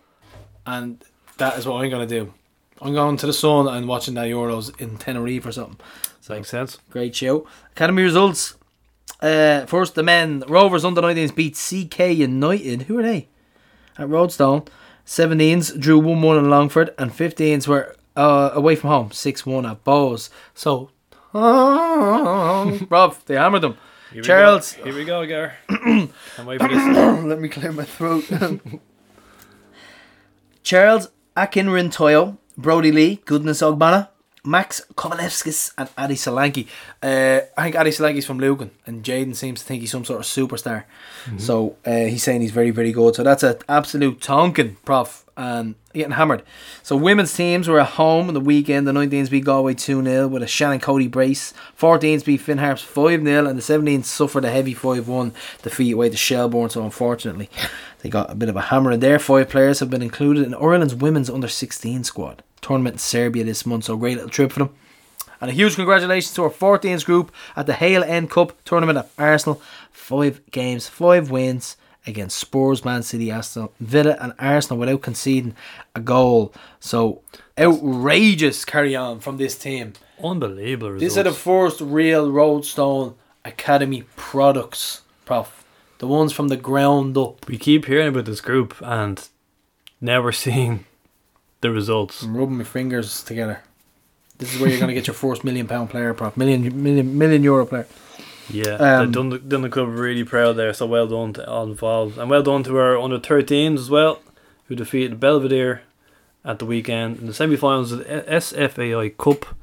And 0.67 1.03
that 1.39 1.57
is 1.59 1.67
what 1.67 1.83
I'm 1.83 1.89
going 1.91 2.07
to 2.07 2.15
do. 2.25 2.35
I'm 2.83 2.93
going 2.93 3.17
to 3.19 3.27
the 3.27 3.33
sun 3.33 3.69
and 3.69 3.89
watching 3.89 4.15
that 4.15 4.27
Euros 4.27 4.79
in 4.79 4.99
Tenerife 4.99 5.47
or 5.47 5.53
something. 5.53 5.79
So 6.21 6.35
Makes 6.35 6.51
sense. 6.51 6.79
Great 6.91 7.17
show. 7.17 7.47
Academy 7.73 8.03
results. 8.03 8.55
Uh, 9.21 9.67
first, 9.67 9.95
the 9.95 10.03
men. 10.03 10.43
Rovers 10.49 10.85
under 10.85 11.03
19s 11.03 11.35
beat 11.35 11.55
CK 11.57 12.17
United. 12.17 12.83
Who 12.83 12.99
are 12.99 13.03
they? 13.03 13.29
At 13.99 14.09
Roadstone. 14.09 14.63
17s 15.07 15.79
drew 15.79 15.99
1 15.99 16.23
1 16.23 16.39
in 16.39 16.51
Longford. 16.51 16.95
And 16.99 17.11
15s 17.11 17.67
were 17.67 17.97
uh, 18.17 18.51
away 18.55 18.77
from 18.77 18.91
home. 18.91 19.11
6 19.11 19.45
1 19.47 19.67
at 19.67 19.85
Bohs. 19.85 20.31
So, 20.55 20.91
Rob, 21.33 23.17
they 23.27 23.37
hammered 23.37 23.63
them. 23.63 23.77
Here 24.13 24.23
Charles. 24.23 24.73
go. 24.73 24.85
Here 24.85 24.95
we 24.95 25.05
go, 25.05 25.27
Gar. 25.27 25.55
Can't 25.69 26.11
wait 26.45 26.61
for 26.61 26.69
this. 26.69 27.25
Let 27.25 27.41
me 27.41 27.49
clear 27.49 27.71
my 27.73 27.85
throat. 27.85 28.25
Charles 30.63 31.09
Akinrintoyo, 31.37 32.37
Brody 32.57 32.91
Lee, 32.93 33.21
Goodness 33.25 33.63
Ogbana, 33.63 34.09
Max 34.45 34.83
Kovalevskis, 34.95 35.73
and 35.77 35.89
Adi 35.99 36.15
Solanke. 36.15 36.67
Uh, 37.03 37.41
I 37.57 37.65
think 37.65 37.77
Adi 37.77 37.91
Solanke's 37.91 38.25
from 38.25 38.39
Lugan, 38.41 38.71
and 38.87 39.05
Jaden 39.05 39.35
seems 39.35 39.61
to 39.61 39.67
think 39.67 39.81
he's 39.81 39.91
some 39.91 40.05
sort 40.05 40.21
of 40.21 40.27
superstar. 40.27 40.85
So 41.39 41.77
uh, 41.85 41.91
he's 41.91 42.23
saying 42.23 42.41
he's 42.41 42.51
very, 42.53 42.71
very 42.71 42.93
good. 42.93 43.15
So 43.15 43.23
that's 43.23 43.43
an 43.43 43.57
absolute 43.69 44.21
tonkin, 44.21 44.77
prof, 44.85 45.25
and 45.37 45.75
getting 45.93 46.13
hammered. 46.13 46.43
So 46.83 46.97
women's 46.97 47.35
teams 47.35 47.69
were 47.69 47.81
at 47.81 47.91
home 47.91 48.29
on 48.29 48.35
the 48.35 48.41
weekend. 48.41 48.87
The 48.87 48.93
19s 48.93 49.31
beat 49.31 49.45
Galway 49.45 49.75
2 49.75 50.03
0 50.05 50.29
with 50.29 50.43
a 50.43 50.47
Shannon 50.47 50.81
Cody 50.81 51.09
brace. 51.09 51.53
14s 51.79 52.25
beat 52.25 52.39
Finn 52.39 52.59
Harps 52.59 52.83
5 52.83 53.23
0, 53.25 53.47
and 53.47 53.59
the 53.59 53.63
17s 53.63 54.05
suffered 54.05 54.45
a 54.45 54.51
heavy 54.51 54.75
5 54.75 55.09
1 55.09 55.33
defeat 55.63 55.93
away 55.93 56.11
to 56.11 56.17
Shelbourne. 56.17 56.71
So 56.71 56.85
unfortunately, 56.85 57.51
they 58.03 58.09
got 58.09 58.31
a 58.31 58.35
bit 58.35 58.49
of 58.49 58.57
a 58.57 58.63
hammer 58.63 58.93
in 58.93 59.01
there. 59.01 59.19
Five 59.19 59.49
players 59.49 59.81
have 59.81 59.91
been 59.91 60.03
included 60.03 60.45
in 60.45 60.55
Ireland's 60.55 60.95
women's 60.95 61.31
under 61.31 61.49
16 61.49 62.05
squad. 62.05 62.43
Tournament 62.61 62.95
in 62.95 62.99
Serbia 62.99 63.45
this 63.45 63.67
month, 63.67 63.85
so 63.85 63.97
great 63.97 64.17
little 64.17 64.31
trip 64.31 64.53
for 64.53 64.61
them. 64.61 64.75
And 65.41 65.51
a 65.51 65.55
huge 65.55 65.77
congratulations 65.77 66.35
to 66.35 66.43
our 66.43 66.51
14th 66.51 67.05
group 67.07 67.33
at 67.57 67.67
the 67.67 67.73
Hale 67.73 68.05
End 68.05 68.31
Cup 68.31 68.53
tournament 68.65 68.99
at 68.99 69.11
Arsenal. 69.19 69.63
Five 69.91 70.43
games, 70.51 70.87
five 70.87 71.31
wins 71.31 71.77
against 72.07 72.39
Spurs, 72.39 72.85
Man 72.85 73.03
City, 73.03 73.31
Aston 73.31 73.69
Villa, 73.79 74.17
and 74.21 74.35
Arsenal 74.39 74.79
without 74.79 75.03
conceding 75.03 75.55
a 75.95 76.01
goal. 76.01 76.53
So 76.79 77.23
outrageous 77.59 78.65
carry 78.65 78.95
on 78.97 79.21
from 79.21 79.37
this 79.37 79.57
team. 79.57 79.95
Unbelievable 80.23 80.93
results. 80.93 81.15
These 81.15 81.19
are 81.19 81.31
the 81.31 81.33
first 81.33 81.81
real 81.81 82.31
Roadstone 82.31 83.15
Academy 83.45 84.05
products, 84.17 85.03
Prof. 85.25 85.65
The 86.01 86.07
ones 86.07 86.33
from 86.33 86.49
the 86.49 86.57
ground 86.57 87.17
up. 87.19 87.47
we 87.47 87.57
keep 87.59 87.85
hearing 87.85 88.09
about 88.09 88.25
this 88.25 88.41
group 88.41 88.75
and 88.81 89.27
never 90.01 90.33
seeing 90.45 90.85
the 91.61 91.71
results. 91.71 92.23
I'm 92.23 92.37
rubbing 92.37 92.59
my 92.59 92.65
fingers 92.65 93.23
together. 93.23 93.63
This 94.39 94.55
is 94.55 94.61
where 94.61 94.71
you're 94.71 94.79
going 94.81 94.89
to 94.89 94.95
get 94.95 95.07
your 95.07 95.15
first 95.15 95.45
million 95.45 95.67
pound 95.69 95.91
player, 95.91 96.15
Prof. 96.15 96.37
Million, 96.37 96.83
million, 96.83 97.19
million 97.19 97.43
euro 97.45 97.67
player. 97.67 97.87
Yeah, 98.49 98.77
Um, 98.77 99.05
they've 99.05 99.13
done 99.15 99.29
the, 99.29 99.39
done 99.39 99.61
the 99.63 99.69
club 99.69 99.91
really 99.91 100.25
proud 100.25 100.57
there, 100.57 100.73
so 100.73 100.87
well 100.87 101.07
done 101.07 101.35
to 101.35 101.49
all 101.49 101.65
involved. 101.65 102.17
And 102.19 102.31
well 102.31 102.43
done 102.43 102.63
to 102.65 102.77
our 102.79 102.99
under 102.99 103.19
13s 103.19 103.77
as 103.79 103.91
well, 103.91 104.21
who 104.67 104.75
defeated 104.75 105.21
Belvedere 105.21 105.83
at 106.45 106.59
the 106.59 106.65
weekend 106.65 107.19
in 107.19 107.27
the 107.27 107.35
semi 107.35 107.57
finals 107.57 107.93
of 107.93 107.99
the 107.99 108.05
SFAI 108.27 109.17
Cup. 109.19 109.55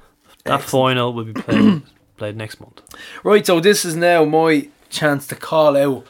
That 0.46 0.62
Excellent. 0.62 0.64
final 0.70 1.14
will 1.14 1.26
be 1.26 1.34
played, 1.34 1.82
played 2.18 2.38
next 2.38 2.62
month. 2.62 2.82
Right, 3.24 3.46
so 3.46 3.60
this 3.60 3.84
is 3.84 3.96
now 3.96 4.24
my 4.24 4.70
chance 4.92 5.26
to 5.28 5.36
call 5.36 5.76
out 5.76 6.06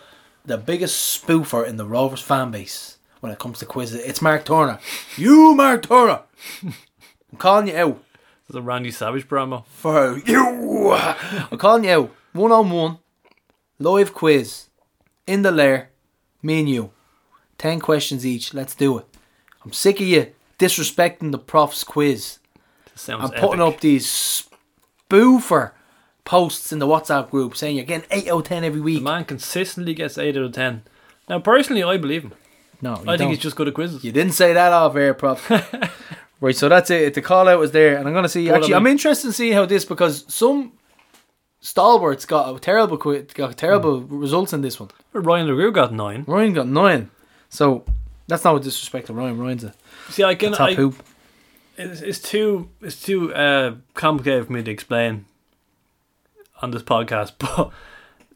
the 0.47 0.57
biggest 0.57 1.21
spoofer 1.21 1.67
in 1.67 1.75
the 1.75 1.85
Rovers 1.85 2.21
fan 2.21 2.51
base 2.51 2.97
when 3.19 3.31
it 3.31 3.37
comes 3.37 3.59
to 3.59 3.65
quizzes. 3.65 4.01
It's 4.01 4.21
Mark 4.21 4.45
Turner. 4.45 4.79
You, 5.17 5.53
Mark 5.53 5.83
Turner. 5.87 6.21
I'm 6.63 7.37
calling 7.37 7.67
you 7.67 7.75
out. 7.75 8.03
It's 8.47 8.55
a 8.55 8.61
Randy 8.61 8.91
Savage 8.91 9.27
promo. 9.27 9.65
For 9.67 10.17
you! 10.19 10.93
I'm 11.51 11.57
calling 11.57 11.83
you 11.83 11.91
out. 11.91 12.15
One 12.31 12.51
on 12.53 12.69
one. 12.69 12.99
Live 13.77 14.13
quiz. 14.13 14.69
In 15.25 15.41
the 15.41 15.51
lair. 15.51 15.89
Me 16.41 16.61
and 16.61 16.69
you. 16.69 16.91
Ten 17.57 17.81
questions 17.81 18.25
each. 18.25 18.53
Let's 18.53 18.73
do 18.73 18.99
it. 18.99 19.05
I'm 19.65 19.73
sick 19.73 19.99
of 19.99 20.07
you 20.07 20.31
disrespecting 20.57 21.31
the 21.31 21.39
prof's 21.39 21.83
quiz. 21.83 22.39
Sounds 22.95 23.23
I'm 23.23 23.31
putting 23.31 23.61
epic. 23.61 23.75
up 23.75 23.81
these 23.81 24.07
spoofer 25.09 25.71
posts 26.27 26.73
in 26.73 26.79
the 26.79 26.85
WhatsApp 26.87 27.29
group 27.31 27.55
saying 27.55 27.77
you're 27.77 27.85
getting 27.85 28.05
8 28.11 28.27
out 28.27 28.39
of 28.39 28.43
10 28.43 28.63
every 28.65 28.79
The 28.79 28.83
week. 28.83 29.01
man 29.01 29.23
consistently 29.23 29.93
gets 29.93 30.17
8 30.17 30.35
out 30.35 30.43
of 30.43 30.51
10. 30.51 30.83
Now, 31.29 31.39
personally, 31.39 31.83
I 31.83 31.95
believe 31.97 32.23
him. 32.23 32.33
No, 32.81 32.91
you 32.91 32.95
I 33.03 33.03
think 33.13 33.19
don't. 33.19 33.29
he's 33.29 33.39
just 33.39 33.55
good 33.55 33.67
at 33.69 33.73
quizzes. 33.73 34.03
You 34.03 34.11
didn't 34.11 34.33
say 34.33 34.51
that 34.53 34.73
off 34.73 34.95
air, 34.97 35.13
prof. 35.13 35.49
right, 36.41 36.55
so 36.55 36.67
that's 36.69 36.89
it. 36.91 37.13
The 37.13 37.21
call 37.21 37.47
out 37.47 37.59
was 37.59 37.71
there, 37.71 37.95
and 37.97 38.07
I'm 38.07 38.13
gonna 38.13 38.27
see. 38.29 38.45
Well, 38.45 38.55
I 38.55 38.57
Actually, 38.57 38.75
I'm 38.75 38.87
interested 38.87 39.27
to 39.27 39.33
see 39.33 39.51
how 39.51 39.65
this 39.65 39.85
because 39.85 40.25
some 40.27 40.73
stalwarts 41.59 42.25
got 42.25 42.55
a 42.55 42.59
terrible 42.59 42.97
qui- 42.97 43.21
got 43.33 43.57
terrible 43.57 44.01
Hmm. 44.01 44.19
results 44.19 44.53
in 44.53 44.61
this 44.61 44.79
one. 44.79 44.89
Ryan 45.13 45.47
LaRue 45.47 45.71
got 45.71 45.91
9. 45.93 46.23
Ryan 46.27 46.53
got 46.53 46.67
nine, 46.67 47.09
so 47.49 47.83
that's 48.27 48.43
not 48.43 48.53
with 48.53 48.63
disrespect 48.63 49.07
to 49.07 49.13
Ryan. 49.13 49.37
Ryan's 49.39 49.63
a 49.63 49.73
See, 50.09 50.23
I 50.23 50.35
can. 50.35 50.51
top 50.53 50.69
I, 50.69 50.73
hoop. 50.75 50.95
it's, 51.77 52.01
it's 52.01 52.19
too 52.19 52.69
it's 52.81 53.01
too 53.01 53.33
uh, 53.33 53.75
complicated 53.95 54.45
for 54.47 54.53
me 54.53 54.61
to 54.63 54.69
explain 54.71 55.25
on 56.61 56.71
this 56.71 56.83
podcast, 56.83 57.33
but 57.39 57.71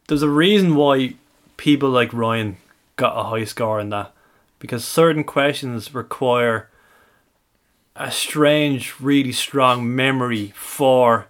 there's 0.08 0.24
a 0.24 0.30
reason 0.30 0.76
why 0.76 1.16
people 1.58 1.90
like 1.90 2.14
Ryan 2.14 2.58
got 2.96 3.18
a 3.18 3.24
high 3.24 3.46
score 3.46 3.80
in 3.80 3.90
that 3.90 4.14
because 4.60 4.86
certain 4.86 5.24
questions 5.24 5.94
require 5.94 6.70
a 7.96 8.12
strange, 8.12 9.00
really 9.00 9.32
strong 9.32 9.96
memory 9.96 10.54
for 10.56 11.28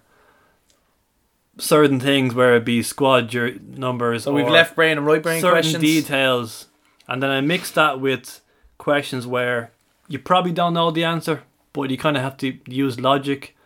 certain 1.58 1.98
things, 1.98 2.34
where 2.34 2.56
it 2.56 2.64
be 2.64 2.82
squad 2.82 3.34
numbers. 3.76 4.24
So 4.24 4.32
we've 4.32 4.48
left 4.48 4.76
brain 4.76 4.98
and 4.98 5.06
right 5.06 5.22
brain 5.22 5.40
certain 5.40 5.62
questions. 5.62 5.82
details, 5.82 6.66
and 7.08 7.22
then 7.22 7.30
I 7.30 7.40
mix 7.40 7.70
that 7.72 8.00
with 8.00 8.40
questions 8.78 9.26
where 9.26 9.72
you 10.08 10.18
probably 10.18 10.52
don't 10.52 10.74
know 10.74 10.90
the 10.90 11.04
answer, 11.04 11.42
but 11.72 11.90
you 11.90 11.98
kind 11.98 12.16
of 12.16 12.22
have 12.22 12.36
to 12.38 12.58
use 12.66 13.00
logic, 13.00 13.56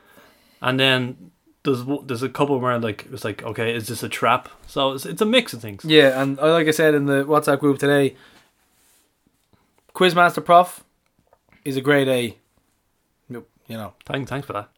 and 0.60 0.78
then 0.78 1.30
there's 1.66 1.82
there's 2.04 2.22
a 2.22 2.28
couple 2.30 2.58
where 2.58 2.78
like 2.78 3.06
it's 3.12 3.24
like 3.24 3.42
okay, 3.42 3.74
is 3.74 3.88
this 3.88 4.02
a 4.02 4.08
trap? 4.08 4.48
So 4.66 4.92
it's, 4.92 5.04
it's 5.04 5.20
a 5.20 5.26
mix 5.26 5.52
of 5.52 5.60
things. 5.60 5.84
Yeah, 5.84 6.20
and 6.22 6.38
uh, 6.38 6.52
like 6.52 6.66
I 6.66 6.70
said 6.70 6.94
in 6.94 7.04
the 7.04 7.24
WhatsApp 7.24 7.60
group 7.60 7.78
today, 7.78 8.16
Quizmaster 9.94 10.42
Prof 10.44 10.82
is 11.64 11.76
a 11.76 11.80
grade 11.80 12.08
A. 12.08 12.36
You 13.68 13.76
know, 13.76 13.94
Thanks, 14.04 14.30
thanks 14.30 14.46
for 14.46 14.52
that. 14.52 14.68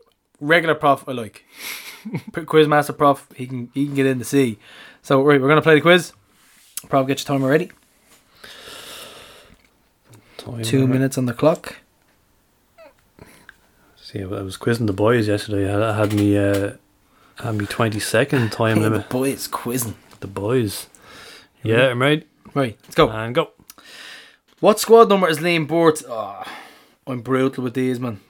regular 0.40 0.74
prof 0.74 1.04
I 1.06 1.12
like. 1.12 1.44
Quizmaster 2.32 2.96
prof, 2.96 3.28
he 3.36 3.46
can 3.46 3.70
he 3.74 3.84
can 3.84 3.94
get 3.94 4.06
in 4.06 4.18
the 4.18 4.24
C. 4.24 4.58
So 5.02 5.22
right, 5.22 5.38
we're 5.40 5.48
gonna 5.48 5.60
play 5.60 5.74
the 5.74 5.82
quiz. 5.82 6.12
Prof, 6.88 7.06
get 7.06 7.18
your 7.20 7.26
timer 7.26 7.50
ready. 7.50 7.70
Two 10.62 10.86
minutes 10.86 11.18
on 11.18 11.26
the 11.26 11.34
clock. 11.34 11.76
See, 14.10 14.22
I 14.22 14.24
was 14.24 14.56
quizzing 14.56 14.86
the 14.86 14.94
boys 14.94 15.28
yesterday. 15.28 15.70
I 15.70 15.94
had 15.94 16.14
me 16.14 16.34
uh, 16.34 16.72
had 17.36 17.56
me 17.56 17.66
twenty 17.66 18.00
second 18.00 18.50
time 18.52 18.78
Hey, 18.78 18.88
the 18.88 19.00
boys 19.00 19.46
quizzing. 19.46 19.96
The 20.20 20.26
boys. 20.26 20.86
Yeah, 21.62 21.88
I'm 21.88 22.00
right. 22.00 22.26
Right, 22.54 22.78
let's 22.84 22.94
go. 22.94 23.10
And 23.10 23.34
go. 23.34 23.50
What 24.60 24.80
squad 24.80 25.10
number 25.10 25.28
is 25.28 25.40
Liam 25.40 25.68
Burt? 25.68 26.02
Oh, 26.08 26.42
I'm 27.06 27.20
brutal 27.20 27.62
with 27.62 27.74
these, 27.74 28.00
man. 28.00 28.22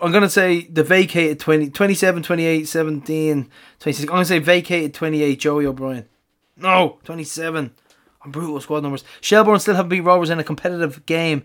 I'm 0.00 0.12
going 0.12 0.22
to 0.22 0.30
say 0.30 0.68
the 0.68 0.84
vacated 0.84 1.40
20, 1.40 1.70
27, 1.70 2.22
28, 2.22 2.68
17, 2.68 3.50
26. 3.80 4.02
I'm 4.04 4.14
going 4.14 4.22
to 4.22 4.28
say 4.28 4.38
vacated 4.38 4.94
28, 4.94 5.40
Joey 5.40 5.66
O'Brien. 5.66 6.06
No, 6.56 7.00
27. 7.02 7.72
I'm 8.22 8.30
brutal 8.30 8.54
with 8.54 8.62
squad 8.62 8.84
numbers. 8.84 9.02
Shelbourne 9.20 9.58
still 9.58 9.74
have 9.74 9.88
beat 9.88 10.02
Rovers 10.02 10.30
in 10.30 10.38
a 10.38 10.44
competitive 10.44 11.04
game 11.06 11.42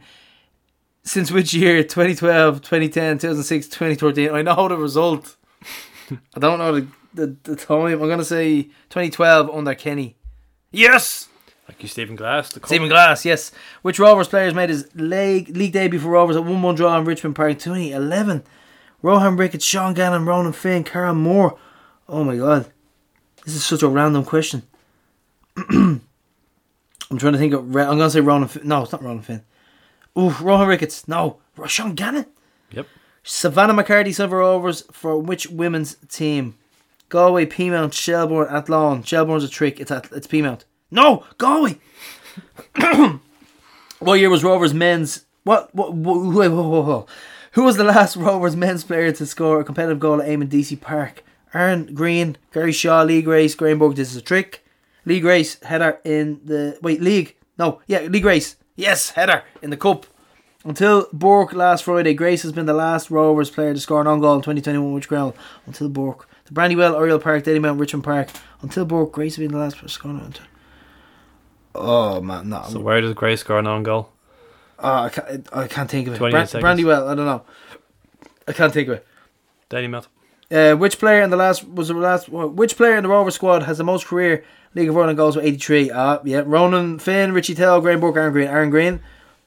since 1.03 1.31
which 1.31 1.53
year? 1.53 1.83
2012, 1.83 2.61
2010, 2.61 3.17
2006, 3.17 3.67
2013. 3.67 4.31
I 4.31 4.41
know 4.41 4.67
the 4.67 4.77
result. 4.77 5.35
I 6.35 6.39
don't 6.39 6.59
know 6.59 6.79
the, 6.79 6.87
the, 7.13 7.35
the 7.43 7.55
time. 7.55 7.93
I'm 7.93 7.99
going 7.99 8.19
to 8.19 8.25
say 8.25 8.63
2012 8.89 9.49
under 9.49 9.75
Kenny. 9.75 10.15
Yes! 10.71 11.27
Thank 11.67 11.83
you, 11.83 11.87
Stephen 11.87 12.15
Glass. 12.15 12.51
The. 12.51 12.65
Stephen 12.65 12.89
Glass, 12.89 13.25
yes. 13.25 13.51
Which 13.83 13.99
Rovers 13.99 14.27
players 14.27 14.55
made 14.55 14.69
his 14.69 14.89
league, 14.95 15.55
league 15.55 15.71
debut 15.71 15.99
for 15.99 16.09
Rovers 16.09 16.35
at 16.35 16.43
1 16.43 16.61
1 16.61 16.75
draw 16.75 16.97
in 16.97 17.05
Richmond 17.05 17.35
Park 17.35 17.59
2011? 17.59 18.43
Rohan 19.01 19.37
Ricketts, 19.37 19.65
Sean 19.65 19.93
Gannon, 19.93 20.25
Ronan 20.25 20.51
Finn, 20.51 20.83
Karen 20.83 21.17
Moore. 21.17 21.57
Oh 22.07 22.23
my 22.23 22.35
god. 22.35 22.71
This 23.45 23.55
is 23.55 23.63
such 23.63 23.83
a 23.83 23.87
random 23.87 24.25
question. 24.25 24.63
I'm 25.57 26.01
trying 27.17 27.33
to 27.33 27.39
think 27.39 27.53
of. 27.53 27.63
I'm 27.65 27.71
going 27.71 27.99
to 27.99 28.09
say 28.09 28.19
Ronan 28.19 28.47
Finn. 28.47 28.67
No, 28.67 28.83
it's 28.83 28.91
not 28.91 29.03
Ronan 29.03 29.21
Finn. 29.21 29.43
Ooh, 30.17 30.29
Rohan 30.41 30.67
Ricketts. 30.67 31.07
No. 31.07 31.39
Sean 31.67 31.95
Gannon. 31.95 32.25
Yep. 32.71 32.87
Savannah 33.23 33.73
McCarthy, 33.73 34.11
Silver 34.11 34.37
Rovers 34.37 34.83
for 34.91 35.17
which 35.17 35.47
women's 35.47 35.97
team? 36.07 36.55
Galway, 37.09 37.45
Peamount, 37.45 37.93
Shelbourne, 37.93 38.47
Athlone. 38.49 39.03
Shelbourne's 39.03 39.43
a 39.43 39.49
trick. 39.49 39.79
It's 39.79 39.91
at, 39.91 40.11
it's 40.11 40.27
Peamount. 40.27 40.61
No, 40.91 41.25
Galway. 41.37 41.79
what 43.99 44.19
year 44.19 44.29
was 44.29 44.43
Rovers 44.43 44.73
men's? 44.73 45.25
What? 45.43 45.73
What? 45.73 45.93
wait, 45.95 46.49
whoa, 46.49 46.67
whoa, 46.67 46.81
whoa. 46.81 47.07
Who 47.53 47.63
was 47.63 47.77
the 47.77 47.83
last 47.83 48.15
Rovers 48.17 48.55
men's 48.55 48.83
player 48.83 49.11
to 49.11 49.25
score 49.25 49.59
a 49.59 49.63
competitive 49.63 49.99
goal 49.99 50.21
at 50.21 50.27
Eamonn 50.27 50.49
Deacy 50.49 50.79
Park? 50.79 51.23
Aaron 51.53 51.93
Greene, 51.95 52.37
Gary 52.53 52.71
Shaw, 52.71 53.01
Lee 53.01 53.23
Grace, 53.23 53.55
Grainburg. 53.55 53.95
This 53.95 54.11
is 54.11 54.17
a 54.17 54.21
trick. 54.21 54.63
Lee 55.05 55.19
Grace 55.19 55.59
header 55.63 55.99
in 56.03 56.41
the 56.45 56.77
wait 56.83 57.01
league. 57.01 57.35
No, 57.57 57.81
yeah, 57.87 58.01
Lee 58.01 58.19
Grace. 58.19 58.55
Yes, 58.79 59.09
header 59.09 59.43
in 59.61 59.71
the 59.71 59.77
cup. 59.77 60.05
Until 60.63 61.07
Bork 61.11 61.51
last 61.51 61.83
Friday, 61.83 62.13
Grace 62.13 62.43
has 62.43 62.53
been 62.53 62.65
the 62.65 62.73
last 62.73 63.11
Rovers 63.11 63.49
player 63.49 63.73
to 63.73 63.79
score 63.79 63.99
an 63.99 64.07
on 64.07 64.21
goal 64.21 64.35
in 64.35 64.41
2021 64.41 64.93
which 64.93 65.09
ground. 65.09 65.33
Until 65.65 65.89
Bork. 65.89 66.29
The 66.45 66.53
Brandywell, 66.53 66.95
Oriel 66.95 67.19
Park, 67.19 67.43
Dalymount, 67.43 67.77
Richmond 67.77 68.05
Park. 68.05 68.29
Until 68.61 68.85
Bork, 68.85 69.11
Grace 69.11 69.35
has 69.35 69.43
been 69.43 69.51
the 69.51 69.57
last 69.57 69.75
player 69.75 69.87
to 69.89 69.93
score 69.93 70.11
an 70.11 70.21
on 70.21 70.31
goal. 70.31 70.41
Oh 71.75 72.21
man, 72.21 72.47
no. 72.47 72.63
So 72.69 72.79
where 72.79 73.01
does 73.01 73.13
Grace 73.15 73.41
score 73.41 73.59
an 73.59 73.67
on 73.67 73.83
goal? 73.83 74.11
oh, 74.79 74.93
I, 75.03 75.09
can't, 75.09 75.49
I 75.51 75.67
can't 75.67 75.91
think 75.91 76.07
of 76.07 76.13
it. 76.13 76.17
28 76.17 76.61
Brandywell, 76.61 77.09
I 77.09 77.15
don't 77.15 77.25
know. 77.25 77.43
I 78.47 78.53
can't 78.53 78.71
think 78.71 78.87
of 78.87 78.95
it. 78.95 79.07
Dalymount. 79.69 80.07
Uh, 80.51 80.73
which 80.75 80.97
player 80.97 81.21
in 81.21 81.29
the 81.29 81.37
last 81.37 81.67
was 81.67 81.89
the 81.89 81.93
last? 81.93 82.27
Which 82.29 82.75
player 82.75 82.95
in 82.97 83.03
the 83.03 83.09
Rover 83.09 83.31
squad 83.31 83.63
has 83.63 83.77
the 83.77 83.83
most 83.83 84.07
career 84.07 84.43
League 84.73 84.89
of 84.89 84.97
Ireland 84.97 85.17
goals 85.17 85.35
with 85.35 85.45
eighty 85.45 85.57
three? 85.57 85.91
Ah, 85.91 86.19
yeah, 86.23 86.41
Ronan 86.45 86.97
Finn, 86.99 87.33
Richie 87.33 87.55
Towell, 87.55 87.81
Graham 87.81 87.99
Burke, 87.99 88.15
Aaron 88.17 88.31
Greene, 88.33 88.47
Aaron 88.47 88.69
Greene. 88.69 88.99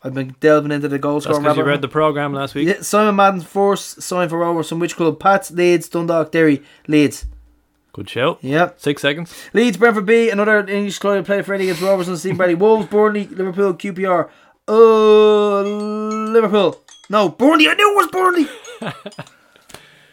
I've 0.05 0.15
been 0.15 0.35
delving 0.41 0.73
into 0.73 0.89
the 0.89 0.99
goal 0.99 1.21
scoring. 1.21 1.43
because 1.43 1.57
you 1.57 1.63
read 1.65 1.81
the 1.81 1.89
program 1.89 2.33
last 2.33 2.55
week. 2.55 2.67
Yeah, 2.69 2.83
Simon 2.83 3.15
Madden 3.17 3.41
force 3.41 3.83
signed 4.05 4.31
for 4.31 4.39
Rovers 4.39 4.69
from 4.69 4.81
which 4.81 4.97
club? 4.97 5.21
Pats, 5.21 5.51
Leeds, 5.53 5.89
Dundalk, 5.89 6.33
Derry, 6.33 6.63
Leeds. 6.89 7.27
Good 7.93 8.09
show. 8.09 8.39
Yep. 8.41 8.81
Six 8.81 9.03
seconds. 9.03 9.33
Leeds, 9.53 9.77
Brentford 9.77 10.07
B, 10.07 10.31
another 10.31 10.67
English 10.67 10.99
club 10.99 11.27
played 11.27 11.45
Friday 11.47 11.65
against 11.65 11.83
Rovers 11.83 12.09
and 12.09 12.19
Steve 12.19 12.37
Bradley. 12.37 12.55
Wolves, 12.55 12.89
Burnley, 12.89 13.27
Liverpool, 13.27 13.75
QPR. 13.75 14.29
Uh, 14.67 15.61
Liverpool. 16.33 16.81
No, 17.11 17.29
Burnley. 17.29 17.69
I 17.69 17.75
knew 17.75 17.93
it 17.93 17.97
was 17.97 18.07
Burnley. 18.11 18.49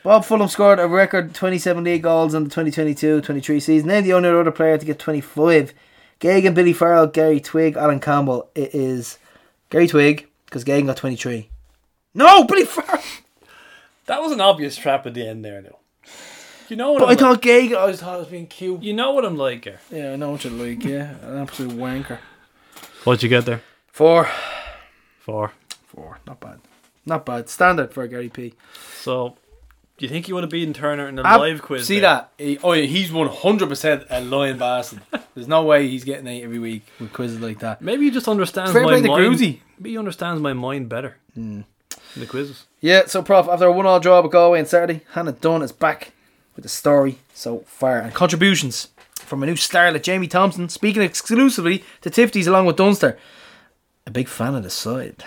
Bob 0.10 0.26
Fullam 0.26 0.50
scored 0.50 0.80
a 0.80 0.88
record 0.88 1.36
27 1.36 1.84
league 1.84 2.02
goals 2.02 2.34
in 2.34 2.44
the 2.44 2.50
2022-23 2.50 3.62
season. 3.62 3.90
Named 3.90 4.08
the 4.08 4.14
only 4.14 4.28
other 4.28 4.50
player 4.50 4.76
to 4.76 4.84
get 4.84 4.98
25. 4.98 5.72
Gagan, 6.20 6.56
Billy 6.56 6.74
Farrell, 6.74 7.06
Gary 7.06 7.40
Twigg, 7.40 7.78
Alan 7.78 8.00
Campbell. 8.00 8.50
It 8.56 8.74
is 8.74 9.20
Gary 9.70 9.86
Twigg 9.86 10.28
because 10.46 10.66
Gagan 10.66 10.88
got 10.88 10.98
23. 10.98 11.52
No, 12.16 12.44
Billy 12.46 12.66
Farrell. 12.66 13.04
That 14.08 14.20
was 14.24 14.32
an 14.32 14.42
obvious 14.42 14.76
trap 14.78 15.06
at 15.06 15.14
the 15.14 15.28
end 15.28 15.46
there, 15.46 15.62
though. 15.62 15.78
You 16.70 16.76
know 16.76 16.94
what 16.94 17.02
But 17.02 17.10
I 17.10 17.12
I'm 17.12 17.18
like? 17.18 17.20
thought 17.20 17.42
Gagan. 17.44 17.76
I 17.78 17.94
thought 17.94 18.16
it 18.16 18.20
was 18.22 18.28
being 18.30 18.48
cute. 18.48 18.82
You 18.82 18.94
know 18.96 19.12
what 19.12 19.26
I'm 19.26 19.38
like 19.38 19.66
here. 19.66 19.80
Yeah, 19.92 20.14
I 20.14 20.16
know 20.16 20.32
what 20.32 20.44
you're 20.44 20.54
like. 20.54 20.84
Yeah, 20.84 21.18
an 21.22 21.38
absolute 21.38 21.78
wanker. 21.78 22.18
What'd 23.04 23.22
you 23.22 23.30
get 23.30 23.46
there? 23.46 23.62
Four. 23.92 24.28
Four. 25.20 25.52
Four. 25.86 26.18
Not 26.26 26.40
bad. 26.40 26.62
Not 27.06 27.28
bad. 27.28 27.48
Standard 27.48 27.94
for 27.94 28.08
Gary 28.08 28.30
P. 28.30 28.56
So, 29.04 29.38
do 30.00 30.06
you 30.06 30.10
think 30.10 30.30
you 30.30 30.36
would 30.36 30.46
have 30.46 30.50
beaten 30.50 30.74
Turner 30.74 31.10
in 31.10 31.16
the 31.16 31.24
live 31.24 31.62
quiz? 31.62 31.86
See 31.86 32.00
there? 32.00 32.02
that? 32.02 32.32
He, 32.38 32.58
oh 32.64 32.72
yeah, 32.72 32.86
he's 32.86 33.12
one 33.12 33.28
hundred 33.28 33.68
percent 33.68 34.06
a 34.10 34.22
lying 34.22 34.58
bastard. 34.58 35.02
There's 35.36 35.48
no 35.48 35.64
way 35.64 35.90
he's 35.90 36.06
getting 36.06 36.26
eight 36.26 36.42
every 36.42 36.58
week 36.58 36.84
with 37.02 37.12
quizzes 37.12 37.42
like 37.42 37.60
that. 37.60 37.82
Maybe 37.82 38.06
he 38.06 38.12
just 38.12 38.30
understands 38.30 38.72
Fair 38.72 38.84
my 38.84 39.02
mind. 39.02 39.40
Maybe 39.78 39.90
he 39.92 39.98
understands 39.98 40.42
my 40.42 40.54
mind 40.54 40.88
better. 40.88 41.18
Hmm. 41.34 41.62
In 42.16 42.22
the 42.22 42.26
quizzes. 42.26 42.66
Yeah. 42.80 43.08
So, 43.08 43.22
prof, 43.22 43.50
after 43.50 43.66
a 43.66 43.72
one-all 43.74 44.00
draw 44.00 44.22
with 44.22 44.32
Galway 44.32 44.60
on 44.60 44.66
Saturday, 44.66 45.02
Hannah 45.12 45.34
Dunne 45.34 45.64
is 45.64 45.74
back 45.74 46.14
with 46.56 46.64
the 46.64 46.70
story 46.70 47.20
so 47.34 47.60
far 47.68 48.00
and 48.00 48.14
contributions 48.14 48.88
from 49.20 49.44
a 49.44 49.46
new 49.46 49.56
starlet, 49.56 50.06
Jaime 50.06 50.28
Thompson, 50.28 50.70
speaking 50.70 51.02
exclusively 51.02 51.84
to 52.02 52.10
Tifties 52.10 52.48
along 52.48 52.66
with 52.68 52.78
Dunster. 52.78 53.18
A 54.08 54.12
big 54.12 54.30
fan 54.30 54.56
of 54.56 54.64
the 54.64 54.70
side. 54.70 55.26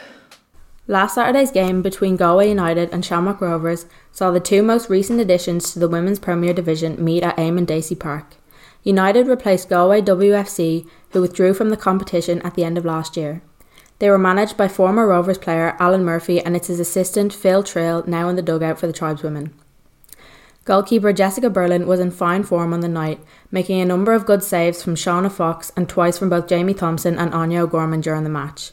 Last 0.92 1.14
Saturday's 1.14 1.50
game 1.50 1.80
between 1.80 2.16
Galway 2.16 2.50
United 2.50 2.90
and 2.92 3.02
Shamrock 3.02 3.40
Rovers 3.40 3.86
saw 4.10 4.30
the 4.30 4.40
two 4.40 4.62
most 4.62 4.90
recent 4.90 5.20
additions 5.20 5.72
to 5.72 5.78
the 5.78 5.88
Women's 5.88 6.18
Premier 6.18 6.52
Division 6.52 7.02
meet 7.02 7.22
at 7.22 7.38
Eamonn 7.38 7.64
Deacy 7.64 7.98
Park. 7.98 8.34
United 8.82 9.26
replaced 9.26 9.70
Galway 9.70 10.02
WFC, 10.02 10.86
who 11.12 11.22
withdrew 11.22 11.54
from 11.54 11.70
the 11.70 11.78
competition 11.78 12.42
at 12.42 12.56
the 12.56 12.64
end 12.64 12.76
of 12.76 12.84
last 12.84 13.16
year. 13.16 13.40
They 14.00 14.10
were 14.10 14.18
managed 14.18 14.58
by 14.58 14.68
former 14.68 15.06
Rovers 15.06 15.38
player 15.38 15.78
Alan 15.80 16.04
Murphy 16.04 16.42
and 16.42 16.54
it's 16.54 16.68
his 16.68 16.78
assistant 16.78 17.32
Phil 17.32 17.62
Trill, 17.62 18.04
now 18.06 18.28
in 18.28 18.36
the 18.36 18.42
dugout 18.42 18.78
for 18.78 18.86
the 18.86 18.92
tribeswomen. 18.92 19.54
Goalkeeper 20.66 21.14
Jessica 21.14 21.48
Berlin 21.48 21.86
was 21.86 22.00
in 22.00 22.10
fine 22.10 22.44
form 22.44 22.74
on 22.74 22.80
the 22.80 22.86
night, 22.86 23.18
making 23.50 23.80
a 23.80 23.86
number 23.86 24.12
of 24.12 24.26
good 24.26 24.42
saves 24.42 24.82
from 24.82 24.96
Shauna 24.96 25.32
Fox 25.32 25.72
and 25.74 25.88
twice 25.88 26.18
from 26.18 26.28
both 26.28 26.50
Jaime 26.50 26.74
Thompson 26.74 27.18
and 27.18 27.32
Anya 27.32 27.62
O'Gorman 27.62 28.02
during 28.02 28.24
the 28.24 28.28
match. 28.28 28.72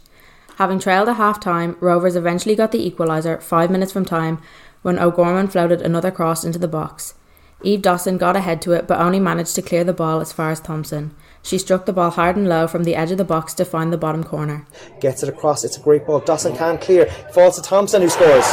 Having 0.59 0.79
trailed 0.79 1.07
at 1.07 1.15
half 1.15 1.39
time, 1.39 1.77
Rovers 1.79 2.17
eventually 2.17 2.53
got 2.53 2.73
the 2.73 2.91
equaliser 2.91 3.41
five 3.41 3.71
minutes 3.71 3.93
from 3.93 4.03
time 4.03 4.41
when 4.81 4.99
O'Gorman 4.99 5.47
floated 5.47 5.81
another 5.81 6.11
cross 6.11 6.43
into 6.43 6.59
the 6.59 6.67
box. 6.67 7.13
Eve 7.63 7.81
Dawson 7.81 8.17
got 8.17 8.35
ahead 8.35 8.61
to 8.63 8.73
it 8.73 8.85
but 8.85 8.99
only 8.99 9.21
managed 9.21 9.55
to 9.55 9.61
clear 9.61 9.85
the 9.85 9.93
ball 9.93 10.19
as 10.19 10.33
far 10.33 10.51
as 10.51 10.59
Thompson. 10.59 11.15
She 11.41 11.57
struck 11.57 11.85
the 11.85 11.93
ball 11.93 12.09
hard 12.09 12.35
and 12.35 12.49
low 12.49 12.67
from 12.67 12.83
the 12.83 12.93
edge 12.93 13.09
of 13.09 13.17
the 13.17 13.23
box 13.23 13.53
to 13.53 13.63
find 13.63 13.93
the 13.93 13.97
bottom 13.97 14.21
corner. 14.21 14.67
Gets 14.99 15.23
it 15.23 15.29
across, 15.29 15.63
it's 15.63 15.77
a 15.77 15.81
great 15.81 16.05
ball. 16.05 16.19
Dawson 16.19 16.53
can't 16.57 16.81
clear. 16.81 17.05
Falls 17.33 17.55
to 17.55 17.61
Thompson 17.61 18.01
who 18.01 18.09
scores. 18.09 18.45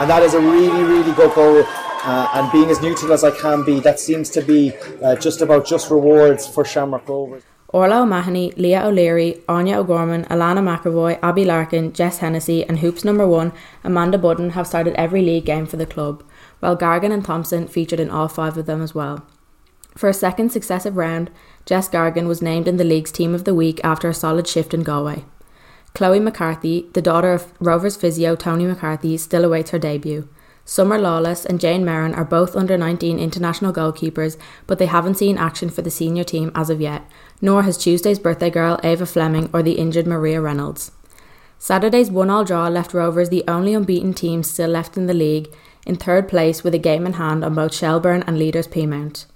And 0.00 0.10
that 0.10 0.24
is 0.24 0.34
a 0.34 0.40
really, 0.40 0.82
really 0.82 1.12
good 1.12 1.32
goal. 1.32 1.62
Uh, 2.04 2.28
and 2.34 2.50
being 2.50 2.70
as 2.70 2.82
neutral 2.82 3.12
as 3.12 3.22
I 3.22 3.30
can 3.30 3.64
be, 3.64 3.78
that 3.78 4.00
seems 4.00 4.30
to 4.30 4.42
be 4.42 4.72
uh, 5.00 5.14
just 5.14 5.40
about 5.40 5.64
just 5.64 5.92
rewards 5.92 6.44
for 6.44 6.64
Shamrock 6.64 7.08
Rovers. 7.08 7.44
Orla 7.72 8.02
O'Mahony, 8.02 8.52
Leah 8.58 8.84
O'Leary, 8.84 9.40
Anya 9.48 9.78
O'Gorman, 9.78 10.24
Alana 10.26 10.60
McAvoy, 10.60 11.18
Abby 11.22 11.44
Larkin, 11.46 11.94
Jess 11.94 12.18
Hennessy, 12.18 12.64
and 12.64 12.80
Hoops 12.80 13.02
number 13.02 13.26
one, 13.26 13.52
Amanda 13.82 14.18
Budden, 14.18 14.50
have 14.50 14.66
started 14.66 14.94
every 14.94 15.22
league 15.22 15.46
game 15.46 15.64
for 15.64 15.78
the 15.78 15.86
club, 15.86 16.22
while 16.60 16.76
Gargan 16.76 17.12
and 17.12 17.24
Thompson 17.24 17.66
featured 17.66 17.98
in 17.98 18.10
all 18.10 18.28
five 18.28 18.58
of 18.58 18.66
them 18.66 18.82
as 18.82 18.94
well. 18.94 19.24
For 19.96 20.10
a 20.10 20.14
second 20.14 20.52
successive 20.52 20.96
round, 20.96 21.30
Jess 21.64 21.88
Gargan 21.88 22.26
was 22.26 22.42
named 22.42 22.68
in 22.68 22.76
the 22.76 22.84
league's 22.84 23.12
Team 23.12 23.34
of 23.34 23.44
the 23.44 23.54
Week 23.54 23.80
after 23.82 24.08
a 24.08 24.14
solid 24.14 24.46
shift 24.46 24.74
in 24.74 24.82
Galway. 24.82 25.24
Chloe 25.94 26.20
McCarthy, 26.20 26.90
the 26.92 27.02
daughter 27.02 27.32
of 27.32 27.52
Rovers 27.58 27.96
physio 27.96 28.36
Tony 28.36 28.66
McCarthy, 28.66 29.16
still 29.16 29.44
awaits 29.44 29.70
her 29.70 29.78
debut. 29.78 30.28
Summer 30.64 30.96
Lawless 30.96 31.44
and 31.44 31.60
Jane 31.60 31.84
Merrin 31.84 32.16
are 32.16 32.24
both 32.24 32.54
under 32.54 32.78
19 32.78 33.18
international 33.18 33.72
goalkeepers, 33.72 34.36
but 34.66 34.78
they 34.78 34.86
haven't 34.86 35.16
seen 35.16 35.36
action 35.36 35.68
for 35.70 35.82
the 35.82 35.90
senior 35.90 36.24
team 36.24 36.52
as 36.54 36.70
of 36.70 36.80
yet, 36.80 37.08
nor 37.40 37.64
has 37.64 37.76
Tuesday's 37.76 38.20
birthday 38.20 38.50
girl 38.50 38.78
Ava 38.84 39.06
Fleming 39.06 39.50
or 39.52 39.62
the 39.62 39.72
injured 39.72 40.06
Maria 40.06 40.40
Reynolds. 40.40 40.92
Saturday's 41.58 42.10
one 42.10 42.30
all 42.30 42.44
draw 42.44 42.68
left 42.68 42.94
Rovers 42.94 43.28
the 43.28 43.44
only 43.46 43.74
unbeaten 43.74 44.14
team 44.14 44.42
still 44.42 44.70
left 44.70 44.96
in 44.96 45.06
the 45.06 45.14
league, 45.14 45.52
in 45.84 45.96
third 45.96 46.28
place 46.28 46.62
with 46.62 46.74
a 46.74 46.78
game 46.78 47.06
in 47.06 47.14
hand 47.14 47.44
on 47.44 47.54
both 47.54 47.74
Shelbourne 47.74 48.22
and 48.26 48.38
leaders 48.38 48.68
Peamount. 48.68 49.26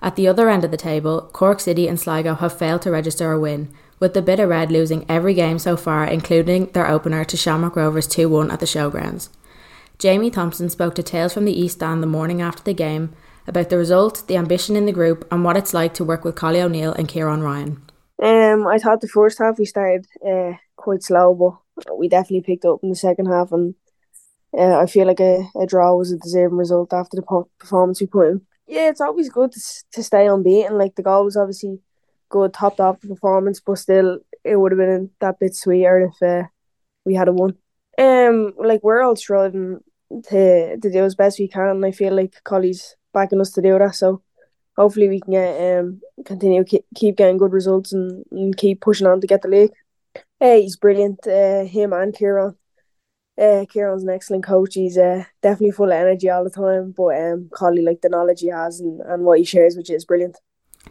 At 0.00 0.16
the 0.16 0.26
other 0.26 0.48
end 0.50 0.64
of 0.64 0.72
the 0.72 0.76
table, 0.76 1.30
Cork 1.32 1.60
City 1.60 1.86
and 1.86 1.98
Sligo 1.98 2.34
have 2.34 2.58
failed 2.58 2.82
to 2.82 2.90
register 2.90 3.30
a 3.30 3.38
win, 3.38 3.72
with 4.00 4.14
the 4.14 4.22
Bitter 4.22 4.48
Red 4.48 4.72
losing 4.72 5.06
every 5.08 5.32
game 5.32 5.60
so 5.60 5.76
far, 5.76 6.04
including 6.04 6.66
their 6.66 6.88
opener 6.88 7.24
to 7.24 7.36
Shamrock 7.36 7.76
Rovers 7.76 8.08
2 8.08 8.28
1 8.28 8.50
at 8.50 8.58
the 8.58 8.66
showgrounds. 8.66 9.28
Jaime 10.02 10.30
Thompson 10.30 10.68
spoke 10.68 10.94
to 10.96 11.02
Tales 11.02 11.32
from 11.32 11.44
the 11.44 11.58
East 11.58 11.76
Stand 11.76 12.02
the 12.02 12.08
morning 12.08 12.42
after 12.42 12.62
the 12.62 12.74
game 12.74 13.14
about 13.46 13.68
the 13.68 13.78
result, 13.78 14.26
the 14.26 14.36
ambition 14.36 14.74
in 14.74 14.86
the 14.86 14.92
group, 14.92 15.26
and 15.30 15.44
what 15.44 15.56
it's 15.56 15.72
like 15.72 15.94
to 15.94 16.04
work 16.04 16.24
with 16.24 16.34
Collie 16.34 16.60
O'Neill 16.60 16.92
and 16.92 17.08
Kieran 17.08 17.42
Ryan. 17.42 17.82
Um, 18.22 18.66
I 18.66 18.78
thought 18.78 19.00
the 19.00 19.08
first 19.08 19.38
half 19.38 19.58
we 19.58 19.64
started 19.64 20.06
uh, 20.26 20.52
quite 20.76 21.02
slow, 21.02 21.34
but 21.34 21.98
we 21.98 22.08
definitely 22.08 22.42
picked 22.42 22.64
up 22.64 22.80
in 22.82 22.88
the 22.88 22.96
second 22.96 23.26
half, 23.26 23.52
and 23.52 23.74
uh, 24.56 24.78
I 24.78 24.86
feel 24.86 25.06
like 25.06 25.20
a, 25.20 25.48
a 25.60 25.66
draw 25.66 25.94
was 25.94 26.12
a 26.12 26.18
deserving 26.18 26.58
result 26.58 26.92
after 26.92 27.16
the 27.16 27.46
performance 27.58 28.00
we 28.00 28.06
put 28.06 28.28
in. 28.28 28.40
Yeah, 28.66 28.88
it's 28.88 29.00
always 29.00 29.28
good 29.28 29.52
to, 29.52 29.60
to 29.92 30.02
stay 30.02 30.26
unbeaten. 30.26 30.78
Like 30.78 30.94
the 30.94 31.02
goal 31.02 31.24
was 31.24 31.36
obviously 31.36 31.80
good, 32.28 32.54
topped 32.54 32.80
off 32.80 33.00
the 33.00 33.08
performance, 33.08 33.60
but 33.60 33.78
still, 33.78 34.18
it 34.44 34.56
would 34.56 34.72
have 34.72 34.78
been 34.78 35.10
that 35.20 35.38
bit 35.38 35.54
sweeter 35.54 36.10
if 36.12 36.22
uh, 36.22 36.48
we 37.04 37.14
had 37.14 37.28
a 37.28 37.32
won. 37.32 37.56
Um, 37.98 38.54
like 38.56 38.82
we're 38.82 39.02
all 39.02 39.16
striving 39.16 39.80
to 40.28 40.76
to 40.78 40.90
do 40.90 41.04
as 41.04 41.14
best 41.14 41.38
we 41.38 41.48
can. 41.48 41.68
And 41.68 41.84
I 41.84 41.92
feel 41.92 42.14
like 42.14 42.42
Collie's 42.44 42.96
backing 43.12 43.40
us 43.40 43.52
to 43.52 43.62
do 43.62 43.78
that. 43.78 43.94
So 43.94 44.22
hopefully 44.76 45.08
we 45.08 45.20
can 45.20 45.32
get 45.32 45.78
um 45.78 46.00
continue 46.24 46.64
keep, 46.64 46.84
keep 46.94 47.16
getting 47.16 47.38
good 47.38 47.52
results 47.52 47.92
and, 47.92 48.24
and 48.30 48.56
keep 48.56 48.80
pushing 48.80 49.06
on 49.06 49.20
to 49.20 49.26
get 49.26 49.42
the 49.42 49.48
league. 49.48 49.72
Hey, 50.40 50.62
he's 50.62 50.76
brilliant. 50.76 51.26
Uh, 51.26 51.64
him 51.64 51.92
and 51.92 52.14
Kieran. 52.14 52.56
Uh, 53.40 53.64
Kieran's 53.72 54.02
an 54.02 54.10
excellent 54.10 54.44
coach. 54.44 54.74
He's 54.74 54.98
uh, 54.98 55.24
definitely 55.40 55.70
full 55.70 55.86
of 55.86 55.92
energy 55.92 56.28
all 56.28 56.44
the 56.44 56.50
time. 56.50 56.92
But 56.96 57.16
um, 57.20 57.48
Collie, 57.52 57.82
like 57.82 58.00
the 58.02 58.08
knowledge 58.08 58.40
he 58.40 58.48
has 58.48 58.80
and, 58.80 59.00
and 59.00 59.24
what 59.24 59.38
he 59.38 59.44
shares, 59.44 59.76
which 59.76 59.90
is 59.90 60.04
brilliant. 60.04 60.36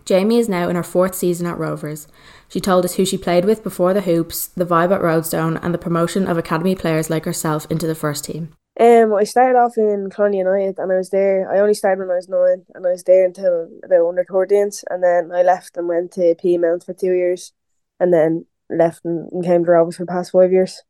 Jaime 0.07 0.39
is 0.39 0.49
now 0.49 0.69
in 0.69 0.75
her 0.75 0.83
fourth 0.83 1.15
season 1.15 1.45
at 1.45 1.57
Rovers. 1.57 2.07
She 2.47 2.59
told 2.59 2.85
us 2.85 2.95
who 2.95 3.05
she 3.05 3.17
played 3.17 3.45
with 3.45 3.63
before 3.63 3.93
the 3.93 4.01
hoops, 4.01 4.47
the 4.47 4.65
vibe 4.65 4.93
at 4.93 5.01
Roadstone, 5.01 5.57
and 5.57 5.73
the 5.73 5.77
promotion 5.77 6.27
of 6.27 6.37
academy 6.37 6.75
players 6.75 7.09
like 7.09 7.25
herself 7.25 7.67
into 7.69 7.87
the 7.87 7.95
first 7.95 8.25
team. 8.25 8.53
Um, 8.81 9.13
I 9.13 9.25
started 9.25 9.59
off 9.59 9.77
in 9.77 10.09
Cloney 10.09 10.37
United 10.37 10.79
and 10.79 10.91
I 10.91 10.97
was 10.97 11.11
there. 11.11 11.47
I 11.51 11.59
only 11.59 11.75
started 11.75 11.99
when 12.01 12.09
I 12.09 12.15
was 12.15 12.27
nine, 12.27 12.65
and 12.73 12.85
I 12.85 12.89
was 12.91 13.03
there 13.03 13.25
until 13.25 13.69
about 13.83 14.07
under 14.07 14.25
thirteens, 14.25 14.83
and 14.89 15.03
then 15.03 15.31
I 15.31 15.43
left 15.43 15.77
and 15.77 15.87
went 15.87 16.13
to 16.13 16.35
Peamount 16.35 16.85
for 16.85 16.93
two 16.93 17.13
years, 17.13 17.53
and 17.99 18.11
then 18.11 18.47
left 18.71 19.05
and, 19.05 19.31
and 19.31 19.43
came 19.43 19.63
to 19.65 19.71
Rovers 19.71 19.97
for 19.97 20.05
the 20.05 20.11
past 20.11 20.31
five 20.31 20.51
years. 20.51 20.81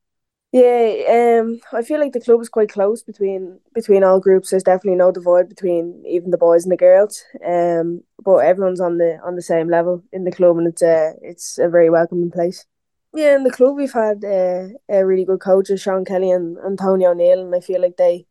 Yeah, 0.53 1.39
um, 1.41 1.61
I 1.73 1.83
feel 1.83 1.99
like 1.99 2.13
the 2.13 2.21
club 2.21 2.41
is 2.41 2.49
quite 2.49 2.69
close 2.69 3.03
between 3.03 3.59
between 3.75 4.03
all 4.03 4.19
groups. 4.21 4.51
There's 4.51 4.63
definitely 4.63 4.97
no 4.97 5.11
divide 5.11 5.49
between 5.49 6.03
even 6.07 6.31
the 6.31 6.37
boys 6.37 6.65
and 6.65 6.71
the 6.73 6.77
girls. 6.77 7.23
Um, 7.45 8.03
but 8.23 8.37
everyone's 8.39 8.81
on 8.81 8.99
the 8.99 9.19
on 9.25 9.35
the 9.35 9.43
same 9.43 9.69
level 9.69 10.03
in 10.13 10.25
the 10.25 10.31
club, 10.31 10.57
and 10.57 10.67
it's 10.67 10.83
a 10.83 11.15
it's 11.21 11.59
a 11.59 11.69
very 11.69 11.89
welcoming 11.89 12.31
place. 12.31 12.65
Yeah, 13.13 13.35
in 13.35 13.43
the 13.43 13.51
club 13.51 13.75
we've 13.75 13.91
had 13.91 14.23
uh, 14.23 14.69
a 14.89 15.05
really 15.05 15.25
good 15.25 15.41
coaches, 15.41 15.81
Sean 15.81 16.05
Kelly 16.05 16.31
and, 16.31 16.57
and 16.57 16.79
Tony 16.79 17.05
O'Neill, 17.05 17.41
and 17.41 17.53
I 17.53 17.59
feel 17.59 17.81
like 17.81 17.97
they 17.97 18.25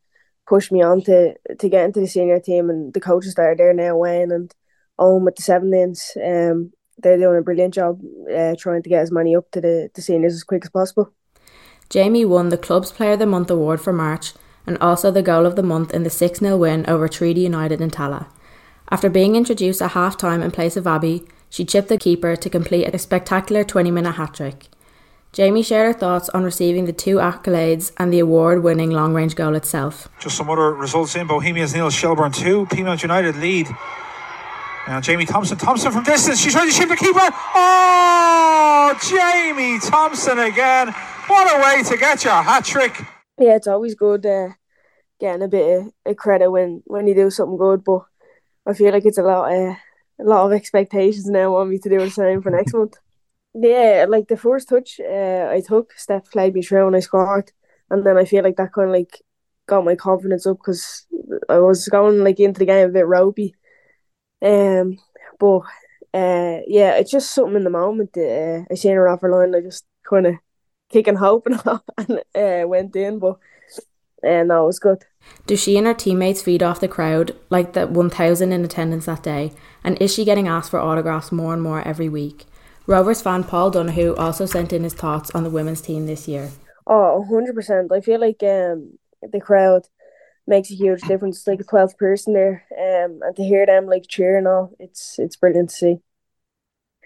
pushed 0.47 0.73
me 0.73 0.83
on 0.83 1.03
to, 1.03 1.35
to 1.59 1.69
get 1.69 1.85
into 1.85 2.01
the 2.01 2.07
senior 2.07 2.41
team. 2.41 2.71
And 2.71 2.93
the 2.95 3.01
coaches 3.01 3.35
that 3.35 3.43
are 3.43 3.57
there 3.57 3.75
now, 3.75 3.97
Wayne 3.97 4.33
and 4.33 4.55
Owen 4.99 5.25
with 5.25 5.37
the 5.37 5.43
Sevens, 5.43 6.13
um, 6.17 6.73
they're 6.99 7.19
doing 7.19 7.39
a 7.39 7.43
brilliant 7.43 7.75
job 7.75 8.01
uh, 8.35 8.55
trying 8.59 8.83
to 8.83 8.89
get 8.89 9.03
as 9.03 9.13
many 9.13 9.37
up 9.37 9.51
to 9.53 9.61
the, 9.61 9.91
the 9.95 10.03
seniors 10.03 10.35
as 10.35 10.45
quick 10.45 10.65
as 10.65 10.71
possible. 10.71 11.13
Jaime 11.93 12.25
won 12.25 12.49
the 12.49 12.59
Club's 12.59 12.93
Player 12.93 13.13
of 13.13 13.19
the 13.19 13.27
Month 13.27 13.51
award 13.51 13.81
for 13.81 13.93
March 13.93 14.33
and 14.67 14.79
also 14.79 15.11
the 15.11 15.23
goal 15.23 15.47
of 15.47 15.57
the 15.57 15.63
month 15.63 15.93
in 15.93 16.05
the 16.05 16.11
6 16.11 16.39
0 16.39 16.57
win 16.57 16.85
over 16.89 17.09
Treaty 17.09 17.41
United 17.41 17.81
in 17.81 17.91
Tallaght. 17.91 18.29
After 18.91 19.09
being 19.09 19.37
introduced 19.37 19.83
at 19.83 19.93
half 19.93 20.17
time 20.17 20.43
in 20.43 20.51
place 20.51 20.77
of 20.77 20.87
Abby, 20.87 21.27
she 21.51 21.65
chipped 21.65 21.89
the 21.89 21.99
keeper 21.99 22.37
to 22.37 22.49
complete 22.49 22.87
a 22.95 22.99
spectacular 22.99 23.65
20 23.65 23.91
minute 23.91 24.13
hat 24.13 24.35
trick. 24.35 24.69
Jaime 25.37 25.63
shared 25.63 25.87
her 25.95 25.99
thoughts 25.99 26.29
on 26.31 26.43
receiving 26.43 26.87
the 26.87 26.93
two 26.93 27.17
accolades 27.17 27.93
and 27.99 28.13
the 28.13 28.19
award 28.19 28.65
winning 28.65 28.91
long 28.91 29.15
range 29.15 29.37
goal 29.37 29.55
itself. 29.55 30.09
Just 30.19 30.37
some 30.37 30.51
other 30.51 30.75
results 30.75 31.15
in 31.15 31.27
Bohemians 31.27 31.73
Neil 31.73 31.91
Shelbourne 31.91 32.33
2, 32.33 32.67
Peamount 32.67 33.03
United 33.03 33.37
lead. 33.37 33.69
Now 34.89 35.01
Jaime 35.01 35.27
Thompson, 35.27 35.57
Thompson 35.57 35.93
from 35.93 36.03
distance, 36.03 36.41
she's 36.41 36.53
trying 36.53 36.69
to 36.69 36.77
chip 36.77 36.89
the 36.89 36.97
keeper. 36.97 37.21
Oh, 37.21 38.93
Jaime 38.99 39.79
Thompson 39.79 40.39
again. 40.39 40.89
What 41.29 41.47
a 41.47 41.63
way 41.63 41.83
to 41.85 41.97
get 41.97 42.25
your 42.25 42.43
hat 42.43 42.65
trick. 42.65 43.01
Yeah, 43.39 43.55
it's 43.55 43.69
always 43.69 43.95
good 43.95 44.27
uh, 44.27 44.49
getting 45.21 45.43
a 45.43 45.49
bit 45.49 45.81
of, 45.81 45.93
of, 46.07 46.17
credit 46.17 46.51
when, 46.51 46.83
when 46.87 47.07
you 47.07 47.15
do 47.15 47.31
something 47.31 47.57
good, 47.57 47.85
but 47.85 48.01
I 48.67 48.75
feel 48.75 48.93
like 48.93 49.07
it's 49.07 49.19
a 49.19 49.23
lot, 49.23 49.53
uh, 49.53 49.77
a 50.21 50.25
lot 50.25 50.47
of 50.47 50.53
expectations 50.53 51.27
now 51.27 51.57
on 51.57 51.71
me 51.71 51.79
to 51.79 51.89
do 51.89 51.99
the 51.99 52.11
same 52.11 52.43
for 52.43 52.51
next 52.51 52.75
month. 52.75 52.97
Yeah, 53.55 54.07
like 54.09 54.29
the 54.29 54.37
first 54.37 54.69
touch 54.69 55.01
uh, 55.01 55.49
I 55.51 55.63
took, 55.67 55.93
Steph 55.97 56.31
played 56.31 56.55
me 56.55 56.63
through 56.63 56.87
and 56.87 56.97
I 56.97 57.01
scored, 57.01 57.51
and 57.91 58.05
then 58.05 58.17
I 58.17 58.25
feel 58.25 58.45
like 58.45 58.57
that 58.57 58.73
kind 58.73 58.89
of 58.89 58.95
like 58.95 59.23
got 59.67 59.85
my 59.85 59.97
confidence 59.97 60.47
up 60.47 60.59
because 60.59 61.07
I 61.49 61.59
was 61.59 61.89
going 61.89 62.23
like 62.23 62.39
into 62.41 62.61
the 62.61 62.67
game 62.67 62.89
a 62.89 62.93
bit 62.93 63.07
ropey. 63.07 63.55
Um, 64.43 64.99
but 65.39 65.61
uh, 66.15 66.61
yeah, 66.67 66.95
it's 66.95 67.11
just 67.11 67.33
something 67.33 67.57
in 67.57 67.65
the 67.65 67.71
moment. 67.71 68.17
Uh, 68.17 68.65
I 68.71 68.75
seen 68.75 68.95
her 68.95 69.09
off 69.09 69.23
line, 69.23 69.55
I 69.55 69.61
just 69.61 69.85
kind 70.09 70.27
of 70.27 70.35
kicking 70.91 71.17
hope 71.17 71.47
and, 71.47 71.61
and 71.99 72.21
uh, 72.35 72.69
went 72.69 72.95
in, 72.97 73.19
but 73.19 73.39
uh, 74.25 74.43
no, 74.43 74.65
it 74.65 74.67
was 74.67 74.79
good. 74.79 75.05
Do 75.47 75.57
she 75.57 75.77
and 75.77 75.87
her 75.87 75.95
teammates 75.95 76.43
feed 76.43 76.63
off 76.63 76.81
the 76.81 76.89
crowd 76.89 77.37
like 77.51 77.73
the 77.73 77.87
1,000 77.87 78.53
in 78.53 78.65
attendance 78.65 79.07
that 79.07 79.23
day? 79.23 79.53
And 79.85 80.01
is 80.01 80.13
she 80.13 80.25
getting 80.25 80.49
asked 80.49 80.71
for 80.71 80.81
autographs 80.81 81.33
more 81.33 81.53
and 81.53 81.63
more 81.63 81.87
every 81.87 82.09
week? 82.09 82.47
Rovers 82.87 83.23
fan 83.23 83.45
Paul 83.45 83.71
Donohue 83.71 84.15
also 84.17 84.47
sent 84.47 84.73
in 84.73 84.85
his 84.85 84.95
thoughts 84.95 85.31
on 85.33 85.45
the 85.45 85.51
women's 85.51 85.81
team 85.81 86.07
this 86.07 86.27
year. 86.27 86.51
Oh, 86.87 87.25
100%. 87.29 87.93
I 87.93 88.01
feel 88.01 88.21
like 88.21 88.43
um, 88.43 88.99
the 89.23 89.41
crowd 89.41 89.87
makes 90.47 90.71
a 90.71 90.75
huge 90.75 91.03
difference. 91.03 91.39
It's 91.39 91.47
like 91.47 91.61
a 91.61 91.65
12th 91.65 91.97
person 91.99 92.33
there. 92.35 92.65
Um, 92.73 93.21
and 93.23 93.37
to 93.37 93.45
hear 93.45 93.67
them 93.67 93.87
like 93.87 94.05
cheering 94.09 94.47
all, 94.47 94.73
it's 94.79 95.19
it's 95.19 95.37
brilliant 95.37 95.71
to 95.71 95.77
see. 95.77 95.97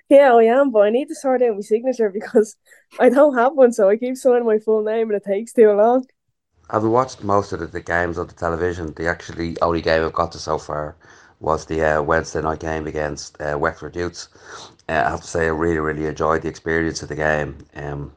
Yeah, 0.09 0.35
I 0.35 0.45
am, 0.45 0.71
but 0.71 0.81
I 0.81 0.91
need 0.91 1.09
to 1.09 1.15
sort 1.15 1.43
out 1.43 1.55
my 1.55 1.61
signature 1.61 2.11
because 2.15 2.57
I 2.99 3.09
don't 3.09 3.37
have 3.37 3.55
one, 3.55 3.73
so 3.73 3.89
I 3.89 3.97
keep 3.97 4.17
signing 4.17 4.47
my 4.47 4.59
full 4.59 4.83
name 4.83 5.11
and 5.11 5.17
it 5.17 5.25
takes 5.25 5.53
too 5.53 5.71
long. 5.73 6.07
Having 6.71 6.91
watched 6.91 7.23
most 7.23 7.53
of 7.53 7.61
the, 7.61 7.67
the 7.67 7.81
games 7.81 8.19
on 8.19 8.27
the 8.27 8.33
television, 8.33 8.95
the 8.95 9.07
actually 9.07 9.61
only 9.61 9.83
game 9.83 10.03
I've 10.03 10.15
got 10.15 10.33
to 10.33 10.39
so 10.39 10.57
far 10.57 10.97
was 11.41 11.67
the 11.67 11.83
uh, 11.83 12.03
Wednesday 12.03 12.41
night 12.41 12.61
game 12.61 12.87
against 12.87 13.39
uh, 13.41 13.59
Wexford 13.59 13.95
Youths. 13.95 14.29
Uh, 14.89 15.03
I 15.05 15.11
have 15.11 15.21
to 15.21 15.27
say, 15.27 15.45
I 15.45 15.49
really, 15.49 15.79
really 15.79 16.07
enjoyed 16.07 16.41
the 16.41 16.49
experience 16.49 17.03
of 17.03 17.11
the 17.11 17.17
game. 17.17 17.59
Um, 17.75 18.13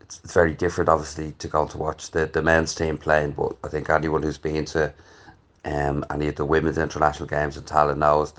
it's, 0.00 0.20
it's 0.22 0.32
very 0.32 0.54
different, 0.54 0.90
obviously, 0.90 1.32
to 1.32 1.48
go 1.48 1.66
to 1.66 1.76
watch 1.76 2.12
the, 2.12 2.26
the 2.26 2.40
men's 2.40 2.72
team 2.72 2.98
playing, 2.98 3.32
but 3.32 3.56
I 3.64 3.68
think 3.68 3.90
anyone 3.90 4.22
who's 4.22 4.38
been 4.38 4.64
to 4.66 4.92
um, 5.64 6.04
any 6.10 6.28
of 6.28 6.36
the 6.36 6.44
women's 6.44 6.78
international 6.78 7.28
games 7.28 7.56
in 7.56 7.64
Tallaght 7.64 7.98
knows 7.98 8.32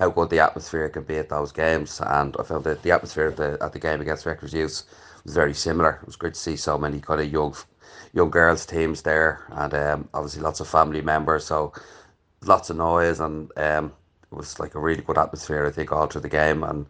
how 0.00 0.10
good 0.10 0.30
the 0.30 0.40
atmosphere 0.40 0.88
can 0.88 1.04
be 1.04 1.18
at 1.18 1.28
those 1.28 1.52
games. 1.52 2.00
And 2.04 2.34
I 2.38 2.42
felt 2.42 2.64
that 2.64 2.82
the 2.82 2.90
atmosphere 2.90 3.28
at 3.28 3.36
the, 3.36 3.58
at 3.60 3.72
the 3.72 3.78
game 3.78 4.00
against 4.00 4.26
Wexford 4.26 4.52
Youths 4.52 4.84
was 5.24 5.34
very 5.34 5.54
similar. 5.54 6.00
It 6.02 6.06
was 6.06 6.16
great 6.16 6.34
to 6.34 6.40
see 6.40 6.56
so 6.56 6.76
many 6.78 7.00
kind 7.00 7.20
of 7.20 7.32
young 7.32 7.54
young 8.12 8.30
girls 8.30 8.66
teams 8.66 9.02
there, 9.02 9.44
and 9.50 9.74
um, 9.74 10.08
obviously 10.14 10.42
lots 10.42 10.60
of 10.60 10.68
family 10.68 11.02
members. 11.02 11.44
So 11.44 11.72
lots 12.42 12.70
of 12.70 12.76
noise, 12.76 13.20
and 13.20 13.50
um, 13.56 13.92
it 14.30 14.36
was 14.36 14.58
like 14.58 14.74
a 14.74 14.80
really 14.80 15.02
good 15.02 15.18
atmosphere. 15.18 15.66
I 15.66 15.70
think 15.70 15.92
all 15.92 16.06
through 16.06 16.22
the 16.22 16.28
game, 16.28 16.62
and 16.64 16.86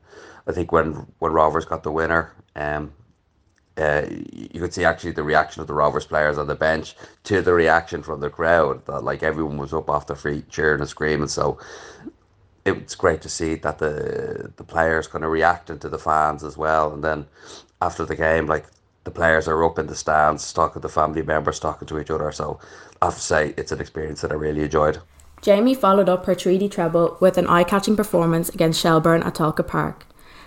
I 0.46 0.52
think 0.52 0.72
when 0.72 1.06
when 1.18 1.32
Rovers 1.32 1.64
got 1.64 1.82
the 1.82 1.92
winner, 1.92 2.32
um, 2.56 2.92
uh, 3.76 4.06
you 4.10 4.60
could 4.60 4.74
see 4.74 4.84
actually 4.84 5.12
the 5.12 5.22
reaction 5.22 5.60
of 5.60 5.68
the 5.68 5.74
Rovers 5.74 6.06
players 6.06 6.38
on 6.38 6.48
the 6.48 6.54
bench 6.54 6.96
to 7.24 7.42
the 7.42 7.52
reaction 7.52 8.02
from 8.02 8.20
the 8.20 8.30
crowd. 8.30 8.84
That 8.86 9.04
like 9.04 9.22
everyone 9.22 9.58
was 9.58 9.72
up 9.72 9.88
off 9.90 10.06
their 10.06 10.16
feet 10.16 10.48
cheering 10.48 10.80
and 10.80 10.88
screaming. 10.88 11.28
So 11.28 11.58
it's 12.64 12.94
great 12.94 13.22
to 13.22 13.28
see 13.28 13.54
that 13.56 13.78
the 13.78 14.52
the 14.56 14.64
players 14.64 15.06
kind 15.06 15.24
of 15.24 15.30
reacting 15.30 15.78
to 15.80 15.88
the 15.88 15.98
fans 15.98 16.42
as 16.44 16.56
well. 16.56 16.92
And 16.92 17.02
then 17.04 17.26
after 17.80 18.04
the 18.04 18.16
game, 18.16 18.46
like 18.46 18.66
the 19.08 19.14
players 19.14 19.48
are 19.48 19.64
up 19.64 19.78
in 19.78 19.86
the 19.86 19.94
stands 19.94 20.52
talking 20.52 20.82
to 20.82 20.88
family 20.88 21.22
members, 21.22 21.58
talking 21.58 21.88
to 21.88 21.98
each 21.98 22.10
other. 22.10 22.30
So 22.30 22.60
I 23.00 23.06
have 23.06 23.14
to 23.14 23.20
say 23.22 23.54
it's 23.56 23.72
an 23.72 23.80
experience 23.80 24.20
that 24.20 24.32
I 24.32 24.34
really 24.34 24.64
enjoyed. 24.64 24.98
Jaime 25.42 25.74
followed 25.74 26.10
up 26.10 26.26
her 26.26 26.34
treaty 26.34 26.68
treble 26.68 27.16
with 27.18 27.38
an 27.38 27.46
eye 27.46 27.64
catching 27.64 27.96
performance 27.96 28.50
against 28.50 28.78
Shelbourne 28.78 29.22
at 29.22 29.36
Tolka 29.36 29.66
Park. 29.66 30.04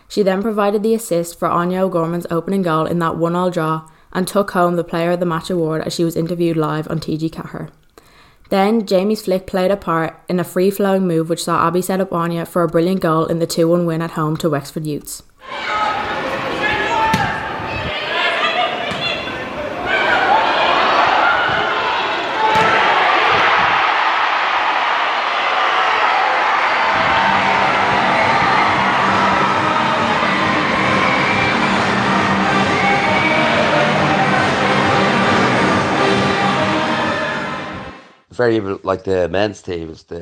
She 0.07 0.21
then 0.21 0.43
provided 0.43 0.83
the 0.83 0.93
assist 0.93 1.39
for 1.39 1.47
Anya 1.47 1.85
O'Gorman's 1.85 2.27
opening 2.29 2.61
goal 2.61 2.85
in 2.85 2.99
that 2.99 3.17
one 3.17 3.35
all 3.35 3.49
draw 3.49 3.89
and 4.13 4.27
took 4.27 4.51
home 4.51 4.75
the 4.75 4.83
Player 4.83 5.11
of 5.11 5.19
the 5.19 5.25
Match 5.25 5.49
award 5.49 5.81
as 5.81 5.93
she 5.93 6.03
was 6.03 6.15
interviewed 6.15 6.57
live 6.57 6.87
on 6.87 6.99
TG 6.99 7.31
Ceathair. 7.31 7.71
Then 8.49 8.85
Jaime's 8.85 9.23
flick 9.23 9.47
played 9.47 9.71
a 9.71 9.77
part 9.77 10.21
in 10.29 10.39
a 10.39 10.43
free 10.43 10.69
flowing 10.69 11.07
move 11.07 11.29
which 11.29 11.45
saw 11.45 11.65
Abby 11.67 11.81
set 11.81 12.01
up 12.01 12.13
Anya 12.13 12.45
for 12.45 12.61
a 12.61 12.67
brilliant 12.67 13.01
goal 13.01 13.25
in 13.25 13.39
the 13.39 13.47
2 13.47 13.67
1 13.67 13.87
win 13.87 14.03
at 14.03 14.11
home 14.11 14.37
to 14.37 14.49
Wexford 14.51 14.85
Youths. 14.85 15.23
Very 38.41 38.59
like 38.83 39.03
the 39.03 39.29
men's 39.29 39.61
teams. 39.61 40.03
The 40.03 40.21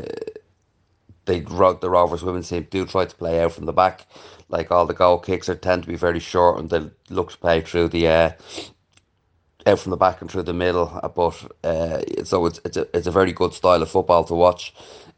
they 1.26 1.40
the 1.40 1.90
Rovers 1.90 2.24
women's 2.24 2.50
team 2.50 2.68
do 2.70 2.86
try 2.86 3.06
to 3.06 3.16
play 3.16 3.40
out 3.42 3.54
from 3.54 3.66
the 3.66 3.74
back. 3.74 4.08
Like 4.50 4.72
all 4.72 4.86
the 4.86 4.94
goal 4.94 5.20
kicks 5.20 5.48
are 5.48 5.56
tend 5.56 5.84
to 5.84 5.90
be 5.90 5.96
very 5.96 6.20
short, 6.20 6.60
and 6.60 6.70
they 6.70 6.90
look 7.10 7.32
to 7.32 7.38
play 7.38 7.62
through 7.62 7.90
the 7.90 8.08
uh, 8.08 8.32
out 9.68 9.80
from 9.80 9.92
the 9.92 9.98
back 10.06 10.22
and 10.22 10.30
through 10.30 10.44
the 10.44 10.54
middle. 10.54 10.88
But 11.16 11.36
uh, 11.64 12.02
so 12.24 12.46
it's 12.48 12.60
it's 12.66 12.78
a 12.78 12.88
it's 12.98 13.08
a 13.08 13.12
very 13.20 13.32
good 13.32 13.54
style 13.54 13.82
of 13.82 13.92
football 13.92 14.24
to 14.26 14.34
watch. 14.34 14.74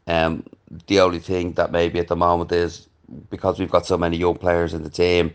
Um, 0.06 0.44
the 0.86 1.00
only 1.00 1.18
thing 1.18 1.52
that 1.54 1.72
maybe 1.72 1.98
at 1.98 2.08
the 2.08 2.16
moment 2.16 2.52
is 2.52 2.88
because 3.30 3.58
we've 3.58 3.70
got 3.70 3.86
so 3.86 3.98
many 3.98 4.16
young 4.16 4.36
players 4.36 4.74
in 4.74 4.82
the 4.82 4.90
team. 4.90 5.32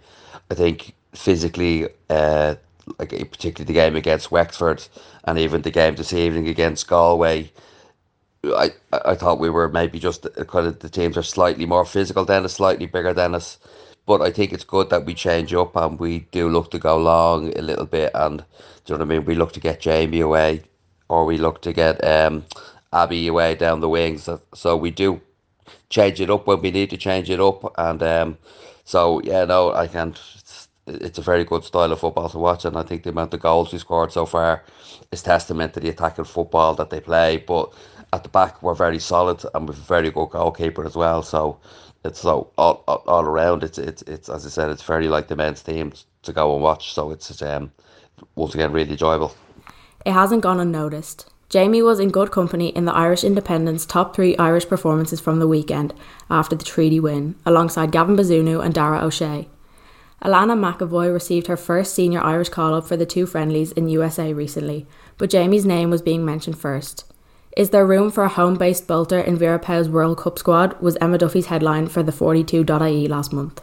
I 0.52 0.54
think 0.56 0.94
physically, 1.14 1.88
uh, 2.10 2.56
like 3.00 3.10
particularly 3.10 3.66
the 3.66 3.74
game 3.74 3.96
against 3.96 4.32
Wexford 4.32 4.88
and 5.26 5.38
even 5.38 5.62
the 5.62 5.72
game 5.72 5.96
this 5.96 6.14
evening 6.14 6.48
against 6.48 6.88
Galway. 6.88 7.52
I, 8.46 8.72
I 8.92 9.16
thought 9.16 9.40
we 9.40 9.50
were 9.50 9.68
maybe 9.70 10.00
just 10.00 10.28
kind 10.48 10.68
of 10.68 10.80
the 10.80 10.90
teams 10.90 11.18
are 11.18 11.24
slightly 11.24 11.66
more 11.66 11.86
physical 11.86 12.26
than 12.26 12.46
us, 12.46 12.54
slightly 12.54 12.86
bigger 12.86 13.14
than 13.14 13.36
us. 13.36 13.58
But 14.06 14.22
I 14.22 14.32
think 14.32 14.54
it's 14.54 14.64
good 14.64 14.90
that 14.90 15.06
we 15.06 15.14
change 15.14 15.54
up 15.54 15.76
and 15.76 16.00
we 16.00 16.20
do 16.32 16.48
look 16.50 16.72
to 16.72 16.80
go 16.80 16.98
long 16.98 17.58
a 17.58 17.62
little 17.62 17.86
bit. 17.86 18.12
And 18.14 18.40
do 18.86 18.94
you 18.94 18.98
know 18.98 19.06
what 19.06 19.14
I 19.14 19.18
mean? 19.18 19.26
We 19.26 19.36
look 19.36 19.52
to 19.54 19.60
get 19.60 19.84
Jaime 19.84 20.22
away 20.22 20.64
or 21.10 21.26
we 21.26 21.38
look 21.38 21.62
to 21.64 21.74
get 21.74 22.04
um, 22.06 22.46
Abby 22.94 23.28
away 23.28 23.56
down 23.56 23.82
the 23.82 23.90
wings. 23.90 24.30
So 24.54 24.78
we 24.78 24.92
do 24.92 25.20
change 25.90 26.22
it 26.22 26.30
up 26.30 26.48
when 26.48 26.62
we 26.62 26.72
need 26.72 26.90
to 26.92 26.98
change 26.98 27.30
it 27.30 27.42
up. 27.42 27.74
And 27.78 28.02
um, 28.02 28.38
so, 28.86 29.22
yeah, 29.24 29.44
no, 29.44 29.74
I 29.74 29.88
can't 29.88 30.18
it's 30.88 31.20
a 31.20 31.22
very 31.22 31.44
good 31.44 31.64
style 31.64 31.92
of 31.92 32.00
football 32.00 32.30
to 32.30 32.38
watch, 32.38 32.66
and 32.66 32.78
I 32.78 32.84
think 32.84 33.04
the 33.04 33.10
amount 33.10 33.34
of 33.34 33.42
goals 33.42 33.74
we 33.74 33.80
scored 33.80 34.12
so 34.12 34.26
far 34.26 34.64
is 35.12 35.22
testament 35.22 35.74
to 35.74 35.80
the 35.80 35.90
attacking 35.90 36.26
football 36.26 36.74
that 36.76 36.90
they 36.90 37.00
play. 37.00 37.38
But 37.38 37.74
at 38.14 38.24
the 38.24 38.30
back, 38.30 38.64
we're 38.64 38.74
very 38.74 39.00
solid, 39.00 39.44
and 39.54 39.68
we've 39.68 39.78
a 39.78 39.82
very 39.82 40.10
good 40.12 40.30
goalkeeper 40.30 40.86
as 40.86 40.96
well. 40.96 41.22
So 41.24 41.60
it's 42.06 42.22
so 42.22 42.52
all, 42.58 42.84
all, 42.88 43.04
all 43.08 43.24
around. 43.24 43.64
It's 43.64 43.78
it's 43.78 44.02
it's 44.04 44.30
as 44.30 44.46
I 44.46 44.50
said, 44.50 44.70
it's 44.70 44.84
very 44.84 45.08
like 45.08 45.28
the 45.28 45.36
men's 45.36 45.62
team 45.62 45.94
to 46.24 46.34
go 46.34 46.54
and 46.54 46.64
watch. 46.64 46.94
So 46.94 47.12
it's 47.12 47.42
um 47.42 47.72
once 48.36 48.56
again 48.56 48.72
really 48.72 48.92
enjoyable. 48.92 49.36
It 50.06 50.14
hasn't 50.14 50.42
gone 50.42 50.60
unnoticed. 50.60 51.30
Jaime 51.52 51.82
was 51.82 52.00
in 52.00 52.10
good 52.10 52.32
company 52.32 52.70
in 52.70 52.84
the 52.86 52.94
Irish 52.94 53.24
Independent's 53.24 53.86
top 53.86 54.14
three 54.14 54.36
Irish 54.38 54.68
performances 54.68 55.22
from 55.22 55.40
the 55.40 55.48
weekend 55.48 55.94
after 56.30 56.58
the 56.58 56.66
treaty 56.66 57.00
win, 57.00 57.36
alongside 57.46 57.92
Gavin 57.92 58.18
Bazunu 58.18 58.64
and 58.64 58.74
Dara 58.74 59.02
O'Shea. 59.02 59.48
Alana 60.24 60.58
McAvoy 60.58 61.14
received 61.14 61.48
her 61.48 61.58
first 61.58 61.94
senior 61.94 62.22
Irish 62.22 62.50
call 62.50 62.74
up 62.74 62.88
for 62.88 62.98
the 62.98 63.06
two 63.06 63.26
friendlies 63.26 63.72
in 63.74 63.90
USA 63.90 64.34
recently, 64.34 64.88
but 65.18 65.32
Jaime's 65.32 65.66
name 65.66 65.90
was 65.90 66.02
being 66.02 66.26
mentioned 66.26 66.58
first. 66.58 67.06
Is 67.56 67.70
there 67.70 67.86
room 67.86 68.12
for 68.12 68.24
a 68.24 68.30
home 68.30 68.56
based 68.56 68.88
bolter 68.88 69.20
in 69.20 69.36
Vera 69.36 69.60
Pauw's 69.60 69.90
World 69.90 70.18
Cup 70.18 70.40
squad? 70.40 70.80
was 70.82 70.98
Emma 70.98 71.18
Duffy's 71.18 71.48
headline 71.48 71.88
for 71.88 72.04
the 72.04 72.12
42.ie 72.12 73.08
last 73.08 73.32
month. 73.32 73.62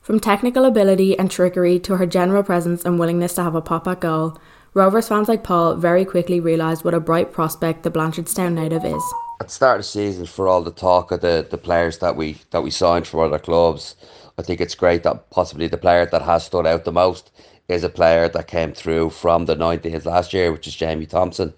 From 0.00 0.18
technical 0.18 0.64
ability 0.64 1.16
and 1.16 1.30
trickery 1.30 1.78
to 1.80 1.96
her 1.96 2.06
general 2.06 2.42
presence 2.42 2.84
and 2.84 2.98
willingness 2.98 3.34
to 3.34 3.44
have 3.44 3.54
a 3.54 3.60
pop 3.60 3.86
at 3.86 4.00
goal, 4.00 4.36
Rovers 4.74 5.08
fans 5.08 5.28
like 5.28 5.44
Paul 5.44 5.76
very 5.76 6.04
quickly 6.04 6.40
realised 6.40 6.82
what 6.82 6.94
a 6.94 7.00
bright 7.00 7.32
prospect 7.32 7.82
the 7.82 7.90
Blanchardstown 7.90 8.54
native 8.54 8.84
is. 8.84 9.02
At 9.38 9.48
the 9.48 9.52
start 9.52 9.80
of 9.80 9.84
the 9.84 9.88
season, 9.88 10.26
for 10.26 10.48
all 10.48 10.62
the 10.62 10.70
talk 10.70 11.12
of 11.12 11.20
the, 11.20 11.46
the 11.48 11.58
players 11.58 11.98
that 11.98 12.16
we 12.16 12.38
that 12.52 12.62
we 12.62 12.70
signed 12.70 13.06
from 13.06 13.20
other 13.20 13.38
clubs, 13.38 13.96
I 14.38 14.42
think 14.42 14.60
it's 14.60 14.74
great 14.74 15.02
that 15.02 15.30
possibly 15.30 15.68
the 15.68 15.76
player 15.78 16.06
that 16.06 16.22
has 16.22 16.44
stood 16.44 16.66
out 16.66 16.84
the 16.84 16.92
most 16.92 17.30
is 17.68 17.84
a 17.84 17.88
player 17.88 18.28
that 18.28 18.46
came 18.46 18.72
through 18.72 19.10
from 19.10 19.46
the 19.46 19.56
90s 19.56 20.04
last 20.04 20.32
year, 20.32 20.52
which 20.52 20.66
is 20.66 20.78
Jaime 20.78 21.06
Thompson. 21.06 21.54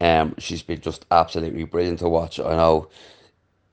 Um, 0.00 0.34
she's 0.38 0.62
been 0.62 0.80
just 0.80 1.06
absolutely 1.10 1.64
brilliant 1.64 1.98
to 2.00 2.08
watch. 2.08 2.40
I 2.40 2.56
know 2.56 2.88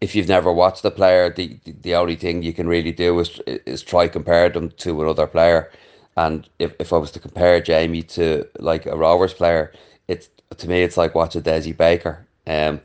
if 0.01 0.15
you've 0.15 0.27
never 0.27 0.51
watched 0.51 0.83
the 0.83 0.91
player, 0.91 1.29
the 1.29 1.57
the 1.81 1.95
only 1.95 2.15
thing 2.15 2.43
you 2.43 2.53
can 2.53 2.67
really 2.67 2.91
do 2.91 3.19
is 3.19 3.39
is 3.47 3.81
try 3.81 4.07
compare 4.07 4.49
them 4.49 4.69
to 4.77 5.01
another 5.01 5.27
player. 5.27 5.71
And 6.17 6.47
if, 6.59 6.73
if 6.79 6.93
I 6.93 6.97
was 6.97 7.11
to 7.11 7.19
compare 7.19 7.63
Jaime 7.65 8.01
to 8.03 8.47
like 8.59 8.85
a 8.85 8.97
Rovers 8.97 9.33
player, 9.33 9.71
it's 10.07 10.29
to 10.57 10.67
me 10.67 10.83
it's 10.83 10.97
like 10.97 11.15
watching 11.15 11.41
Dessie 11.43 11.75
Baker. 11.75 12.25
Um, 12.45 12.81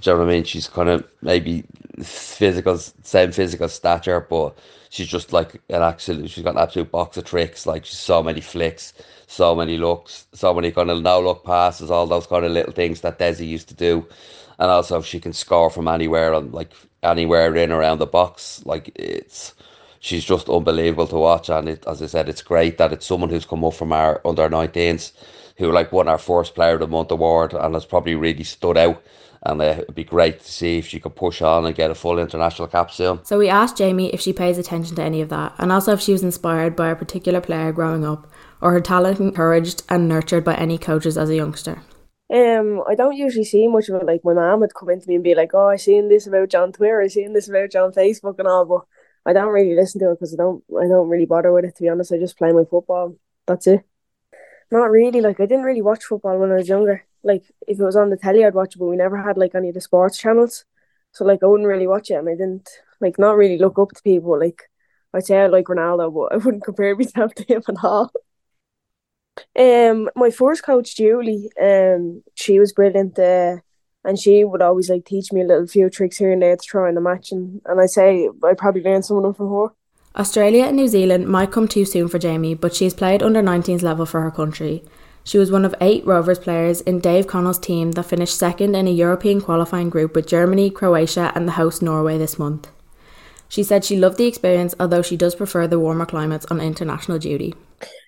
do 0.00 0.10
you 0.10 0.16
know 0.16 0.20
what 0.24 0.30
I 0.30 0.34
mean? 0.34 0.44
She's 0.44 0.68
kind 0.68 0.88
of 0.88 1.04
maybe 1.22 1.64
physical, 2.02 2.78
same 2.78 3.32
physical 3.32 3.68
stature, 3.68 4.20
but 4.20 4.56
she's 4.94 5.08
just 5.08 5.32
like 5.32 5.60
an 5.70 5.82
absolute. 5.82 6.30
She's 6.30 6.44
got 6.44 6.54
an 6.54 6.62
absolute 6.62 6.92
box 6.92 7.16
of 7.16 7.24
tricks. 7.24 7.66
Like 7.66 7.84
she's 7.84 7.98
so 7.98 8.22
many 8.22 8.40
flicks, 8.40 8.92
so 9.26 9.54
many 9.56 9.76
looks, 9.76 10.26
so 10.32 10.54
many 10.54 10.70
kind 10.70 10.88
of 10.88 11.02
no 11.02 11.20
look 11.20 11.44
passes, 11.44 11.90
all 11.90 12.06
those 12.06 12.28
kind 12.28 12.44
of 12.44 12.52
little 12.52 12.72
things 12.72 13.00
that 13.00 13.18
Desi 13.18 13.46
used 13.46 13.68
to 13.68 13.74
do, 13.74 14.06
and 14.60 14.70
also 14.70 15.02
she 15.02 15.18
can 15.18 15.32
score 15.32 15.68
from 15.68 15.88
anywhere 15.88 16.32
on 16.32 16.52
like 16.52 16.70
anywhere 17.02 17.56
in 17.56 17.72
around 17.72 17.98
the 17.98 18.06
box. 18.06 18.64
Like 18.64 18.92
it's. 18.94 19.52
She's 19.98 20.24
just 20.24 20.50
unbelievable 20.50 21.06
to 21.06 21.16
watch, 21.16 21.48
and 21.48 21.66
it, 21.66 21.82
as 21.86 22.02
I 22.02 22.06
said, 22.08 22.28
it's 22.28 22.42
great 22.42 22.76
that 22.76 22.92
it's 22.92 23.06
someone 23.06 23.30
who's 23.30 23.46
come 23.46 23.64
up 23.64 23.72
from 23.72 23.90
our 23.90 24.20
under 24.26 24.50
19s, 24.50 25.12
who 25.56 25.72
like 25.72 25.92
won 25.92 26.08
our 26.08 26.18
first 26.18 26.54
Player 26.54 26.74
of 26.74 26.80
the 26.80 26.86
Month 26.86 27.10
award, 27.10 27.54
and 27.54 27.72
has 27.72 27.86
probably 27.86 28.14
really 28.14 28.44
stood 28.44 28.76
out 28.76 29.02
and 29.44 29.60
uh, 29.60 29.64
it'd 29.64 29.94
be 29.94 30.04
great 30.04 30.40
to 30.40 30.50
see 30.50 30.78
if 30.78 30.86
she 30.86 31.00
could 31.00 31.14
push 31.14 31.42
on 31.42 31.66
and 31.66 31.74
get 31.74 31.90
a 31.90 31.94
full 31.94 32.18
international 32.18 32.68
cap 32.68 32.90
soon. 32.90 33.24
So 33.24 33.38
we 33.38 33.48
asked 33.48 33.78
Jaime 33.78 34.12
if 34.12 34.20
she 34.20 34.32
pays 34.32 34.58
attention 34.58 34.96
to 34.96 35.02
any 35.02 35.20
of 35.20 35.28
that, 35.28 35.54
and 35.58 35.70
also 35.70 35.92
if 35.92 36.00
she 36.00 36.12
was 36.12 36.22
inspired 36.22 36.74
by 36.74 36.88
a 36.88 36.96
particular 36.96 37.40
player 37.40 37.72
growing 37.72 38.04
up, 38.04 38.30
or 38.60 38.72
her 38.72 38.80
talent 38.80 39.20
encouraged 39.20 39.82
and 39.88 40.08
nurtured 40.08 40.44
by 40.44 40.54
any 40.54 40.78
coaches 40.78 41.18
as 41.18 41.28
a 41.28 41.36
youngster. 41.36 41.82
Um, 42.32 42.82
I 42.88 42.94
don't 42.94 43.16
usually 43.16 43.44
see 43.44 43.68
much 43.68 43.88
of 43.88 44.00
it. 44.00 44.06
Like 44.06 44.24
my 44.24 44.32
mom 44.32 44.60
would 44.60 44.74
come 44.74 44.88
into 44.88 45.08
me 45.08 45.16
and 45.16 45.24
be 45.24 45.34
like, 45.34 45.50
"Oh, 45.54 45.68
I 45.68 45.76
seen 45.76 46.08
this 46.08 46.26
about 46.26 46.48
John 46.48 46.72
Twitter, 46.72 47.02
I 47.02 47.08
seen 47.08 47.34
this 47.34 47.48
about 47.48 47.70
John 47.70 47.92
Facebook 47.92 48.38
and 48.38 48.48
all," 48.48 48.64
but 48.64 48.82
I 49.26 49.34
don't 49.34 49.52
really 49.52 49.74
listen 49.74 50.00
to 50.00 50.10
it 50.10 50.14
because 50.14 50.32
I 50.34 50.36
don't, 50.36 50.64
I 50.70 50.88
don't 50.88 51.08
really 51.08 51.26
bother 51.26 51.52
with 51.52 51.64
it. 51.66 51.76
To 51.76 51.82
be 51.82 51.88
honest, 51.88 52.12
I 52.12 52.18
just 52.18 52.38
play 52.38 52.52
my 52.52 52.64
football. 52.64 53.16
That's 53.46 53.66
it. 53.66 53.84
Not 54.70 54.90
really. 54.90 55.20
Like 55.20 55.38
I 55.38 55.46
didn't 55.46 55.64
really 55.64 55.82
watch 55.82 56.04
football 56.04 56.38
when 56.38 56.50
I 56.50 56.56
was 56.56 56.68
younger. 56.68 57.04
Like 57.24 57.44
if 57.66 57.80
it 57.80 57.84
was 57.84 57.96
on 57.96 58.10
the 58.10 58.16
telly, 58.16 58.44
I'd 58.44 58.54
watch 58.54 58.76
it, 58.76 58.78
but 58.78 58.86
we 58.86 58.96
never 58.96 59.16
had 59.16 59.36
like 59.36 59.54
any 59.54 59.68
of 59.70 59.74
the 59.74 59.80
sports 59.80 60.18
channels, 60.18 60.64
so 61.12 61.24
like 61.24 61.42
I 61.42 61.46
wouldn't 61.46 61.68
really 61.68 61.86
watch 61.86 62.10
it, 62.10 62.14
and 62.14 62.28
I 62.28 62.32
didn't 62.32 62.68
like 63.00 63.18
not 63.18 63.36
really 63.36 63.58
look 63.58 63.78
up 63.78 63.90
to 63.92 64.02
people. 64.02 64.38
Like 64.38 64.62
I'd 65.12 65.26
say 65.26 65.38
I 65.38 65.46
like 65.46 65.66
Ronaldo, 65.66 66.12
but 66.14 66.32
I 66.34 66.36
wouldn't 66.44 66.64
compare 66.64 66.94
myself 66.96 67.34
to 67.34 67.44
him 67.44 67.62
at 67.68 67.82
all. 67.82 68.12
Um, 69.58 70.10
my 70.14 70.30
first 70.30 70.62
coach 70.62 70.96
Julie, 70.96 71.50
um, 71.60 72.22
she 72.34 72.60
was 72.60 72.72
brilliant. 72.72 73.18
Uh, 73.18 73.56
and 74.04 74.18
she 74.18 74.44
would 74.44 74.62
always 74.62 74.90
like 74.90 75.04
teach 75.04 75.32
me 75.32 75.40
a 75.40 75.44
little 75.44 75.66
few 75.66 75.88
tricks 75.88 76.18
here 76.18 76.30
and 76.30 76.42
there 76.42 76.56
to 76.56 76.62
try 76.62 76.88
in 76.88 76.94
the 76.94 77.00
match, 77.00 77.32
and, 77.32 77.60
and 77.64 77.80
I 77.80 77.86
say 77.86 78.28
I 78.42 78.54
probably 78.54 78.82
learned 78.82 79.04
some 79.04 79.16
of 79.16 79.22
them 79.22 79.34
from 79.34 79.48
her. 79.50 79.68
Australia 80.16 80.64
and 80.66 80.76
New 80.76 80.86
Zealand 80.86 81.26
might 81.26 81.50
come 81.50 81.66
too 81.66 81.84
soon 81.84 82.08
for 82.08 82.20
Jaime, 82.20 82.54
but 82.54 82.74
she 82.74 82.84
has 82.84 82.94
played 82.94 83.22
under 83.22 83.42
19s 83.42 83.82
level 83.82 84.06
for 84.06 84.20
her 84.20 84.30
country. 84.30 84.84
She 85.26 85.38
was 85.38 85.50
one 85.50 85.64
of 85.64 85.74
eight 85.80 86.04
Rovers 86.04 86.38
players 86.38 86.82
in 86.82 87.00
Dave 87.00 87.26
Connell's 87.26 87.58
team 87.58 87.92
that 87.92 88.02
finished 88.02 88.36
second 88.38 88.74
in 88.74 88.86
a 88.86 88.90
European 88.90 89.40
qualifying 89.40 89.88
group 89.88 90.14
with 90.14 90.26
Germany, 90.26 90.70
Croatia, 90.70 91.32
and 91.34 91.48
the 91.48 91.52
host 91.52 91.80
Norway 91.80 92.18
this 92.18 92.38
month. 92.38 92.70
She 93.48 93.62
said 93.62 93.84
she 93.84 93.96
loved 93.96 94.18
the 94.18 94.26
experience, 94.26 94.74
although 94.78 95.00
she 95.00 95.16
does 95.16 95.34
prefer 95.34 95.66
the 95.66 95.80
warmer 95.80 96.04
climates 96.04 96.44
on 96.46 96.60
international 96.60 97.18
duty. 97.18 97.54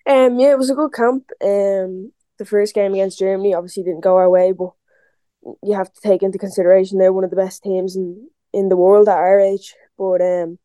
Um, 0.07 0.39
yeah, 0.39 0.51
it 0.51 0.59
was 0.59 0.69
a 0.69 0.75
good 0.75 0.93
camp. 0.93 1.31
Um, 1.43 2.13
the 2.37 2.45
first 2.45 2.75
game 2.75 2.93
against 2.93 3.19
Germany 3.19 3.55
obviously 3.55 3.83
didn't 3.83 4.05
go 4.05 4.17
our 4.17 4.29
way, 4.29 4.53
but 4.53 4.73
you 5.63 5.75
have 5.75 5.93
to 5.93 6.01
take 6.03 6.23
into 6.23 6.39
consideration 6.39 6.99
they're 6.99 7.13
one 7.15 7.25
of 7.25 7.31
the 7.31 7.37
best 7.37 7.63
teams 7.63 7.97
in, 7.97 8.29
in 8.53 8.69
the 8.69 8.77
world 8.77 9.09
at 9.09 9.17
our 9.17 9.41
age. 9.41 9.75
But 9.97 10.21
um, 10.21 10.59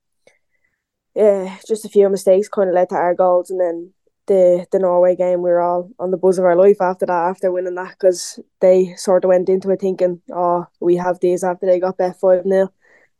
yeah, 1.15 1.57
just 1.65 1.85
a 1.85 1.89
few 1.89 2.09
mistakes 2.09 2.49
kind 2.49 2.67
of 2.67 2.75
led 2.75 2.89
to 2.89 2.95
our 2.95 3.15
goals, 3.15 3.49
and 3.49 3.59
then 3.59 3.93
the 4.31 4.65
the 4.71 4.79
Norway 4.79 5.15
game 5.15 5.41
we 5.41 5.49
were 5.49 5.59
all 5.59 5.91
on 5.99 6.11
the 6.11 6.17
buzz 6.17 6.39
of 6.39 6.45
our 6.45 6.55
life 6.55 6.79
after 6.79 7.05
that, 7.05 7.29
after 7.31 7.51
winning 7.51 7.75
that, 7.75 7.95
because 7.99 8.39
they 8.61 8.95
sort 8.95 9.25
of 9.25 9.29
went 9.29 9.49
into 9.49 9.69
it 9.71 9.81
thinking, 9.81 10.21
oh, 10.33 10.65
we 10.79 10.95
have 10.95 11.19
these 11.19 11.43
after 11.43 11.65
they 11.65 11.79
got 11.81 11.97
bet 11.97 12.17
five 12.19 12.43
0 12.43 12.69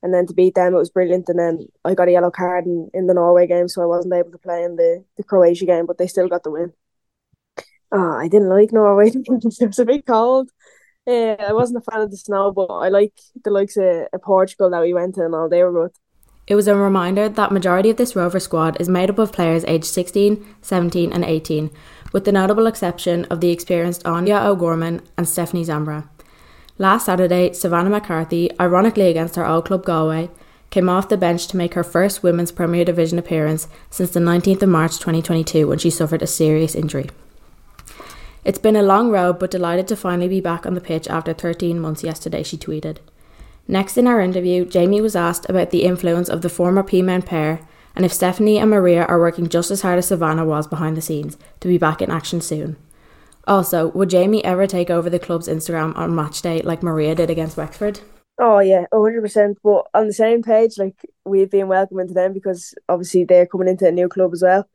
and 0.03 0.13
then 0.13 0.25
to 0.25 0.33
beat 0.33 0.55
them 0.55 0.73
it 0.73 0.77
was 0.77 0.89
brilliant. 0.89 1.27
And 1.27 1.37
then 1.37 1.67
I 1.83 1.93
got 1.95 2.07
a 2.07 2.11
yellow 2.11 2.31
card 2.31 2.65
in, 2.65 2.89
in 2.93 3.07
the 3.07 3.13
Norway 3.13 3.45
game, 3.45 3.67
so 3.67 3.81
I 3.81 3.85
wasn't 3.85 4.13
able 4.13 4.31
to 4.31 4.37
play 4.37 4.63
in 4.63 4.77
the 4.77 5.03
the 5.17 5.23
Croatia 5.23 5.65
game, 5.65 5.85
but 5.85 5.97
they 5.97 6.07
still 6.07 6.29
got 6.29 6.43
the 6.43 6.51
win. 6.51 6.73
Oh, 7.91 8.13
I 8.17 8.29
didn't 8.29 8.49
like 8.49 8.71
Norway. 8.71 9.11
it 9.13 9.67
was 9.67 9.79
a 9.79 9.85
bit 9.85 10.05
cold. 10.05 10.49
Yeah, 11.05 11.35
I 11.49 11.53
wasn't 11.53 11.83
a 11.85 11.91
fan 11.91 12.01
of 12.01 12.11
the 12.11 12.17
snow, 12.17 12.51
but 12.51 12.67
I 12.67 12.89
like 12.89 13.13
the 13.43 13.51
likes 13.51 13.75
of, 13.75 14.07
of 14.13 14.21
Portugal 14.21 14.69
that 14.69 14.81
we 14.81 14.93
went 14.93 15.15
to 15.15 15.25
and 15.25 15.35
all. 15.35 15.49
They 15.49 15.63
were 15.63 15.73
good. 15.73 15.91
It 16.51 16.55
was 16.55 16.67
a 16.67 16.75
reminder 16.75 17.29
that 17.29 17.53
majority 17.53 17.91
of 17.91 17.95
this 17.95 18.13
Rover 18.13 18.37
squad 18.41 18.75
is 18.81 18.89
made 18.89 19.09
up 19.09 19.19
of 19.19 19.31
players 19.31 19.63
aged 19.69 19.85
16, 19.85 20.45
17 20.61 21.13
and 21.13 21.23
18, 21.23 21.69
with 22.11 22.25
the 22.25 22.33
notable 22.33 22.67
exception 22.67 23.23
of 23.29 23.39
the 23.39 23.51
experienced 23.51 24.05
Anya 24.05 24.35
O'Gorman 24.35 25.01
and 25.17 25.29
Stephanie 25.29 25.63
Zambra. 25.63 26.09
Last 26.77 27.05
Saturday, 27.05 27.53
Savannah 27.53 27.89
McCarthy, 27.89 28.51
ironically 28.59 29.07
against 29.07 29.37
her 29.37 29.47
old 29.47 29.63
club 29.63 29.85
Galway, 29.85 30.29
came 30.71 30.89
off 30.89 31.07
the 31.07 31.15
bench 31.15 31.47
to 31.47 31.55
make 31.55 31.73
her 31.73 31.85
first 31.85 32.21
Women's 32.21 32.51
Premier 32.51 32.83
Division 32.83 33.17
appearance 33.17 33.69
since 33.89 34.11
the 34.11 34.19
19th 34.19 34.63
of 34.63 34.67
March 34.67 34.99
2022 34.99 35.69
when 35.69 35.77
she 35.77 35.89
suffered 35.89 36.21
a 36.21 36.27
serious 36.27 36.75
injury. 36.75 37.09
It's 38.43 38.59
been 38.59 38.75
a 38.75 38.83
long 38.83 39.09
road, 39.09 39.39
but 39.39 39.51
delighted 39.51 39.87
to 39.87 39.95
finally 39.95 40.27
be 40.27 40.41
back 40.41 40.65
on 40.65 40.73
the 40.73 40.81
pitch 40.81 41.07
after 41.07 41.31
13 41.31 41.79
months 41.79 42.03
yesterday, 42.03 42.43
she 42.43 42.57
tweeted. 42.57 42.97
Next 43.71 43.97
in 43.97 44.05
our 44.05 44.19
interview, 44.19 44.69
Jaime 44.69 44.99
was 44.99 45.15
asked 45.15 45.49
about 45.49 45.69
the 45.69 45.83
influence 45.83 46.27
of 46.27 46.41
the 46.41 46.49
former 46.49 46.83
P 46.83 47.01
Men 47.01 47.21
pair 47.21 47.61
and 47.95 48.03
if 48.03 48.11
Stephanie 48.11 48.57
and 48.57 48.69
Maria 48.69 49.05
are 49.05 49.17
working 49.17 49.47
just 49.47 49.71
as 49.71 49.81
hard 49.81 49.97
as 49.97 50.07
Savannah 50.07 50.43
was 50.43 50.67
behind 50.67 50.97
the 50.97 51.01
scenes 51.01 51.37
to 51.61 51.69
be 51.69 51.77
back 51.77 52.01
in 52.01 52.11
action 52.11 52.41
soon. 52.41 52.75
Also, 53.47 53.87
would 53.91 54.11
Jaime 54.11 54.43
ever 54.43 54.67
take 54.67 54.89
over 54.89 55.09
the 55.09 55.19
club's 55.19 55.47
Instagram 55.47 55.95
on 55.95 56.13
match 56.13 56.41
day 56.41 56.61
like 56.61 56.83
Maria 56.83 57.15
did 57.15 57.29
against 57.29 57.55
Wexford? 57.55 58.01
Oh 58.37 58.59
yeah, 58.59 58.87
hundred 58.91 59.21
percent. 59.21 59.57
But 59.63 59.87
on 59.93 60.07
the 60.07 60.13
same 60.13 60.43
page, 60.43 60.77
like 60.77 60.97
we've 61.23 61.49
been 61.49 61.69
welcoming 61.69 62.09
to 62.09 62.13
them 62.13 62.33
because 62.33 62.75
obviously 62.89 63.23
they're 63.23 63.47
coming 63.47 63.69
into 63.69 63.87
a 63.87 63.91
new 63.91 64.09
club 64.09 64.33
as 64.33 64.43
well. 64.43 64.67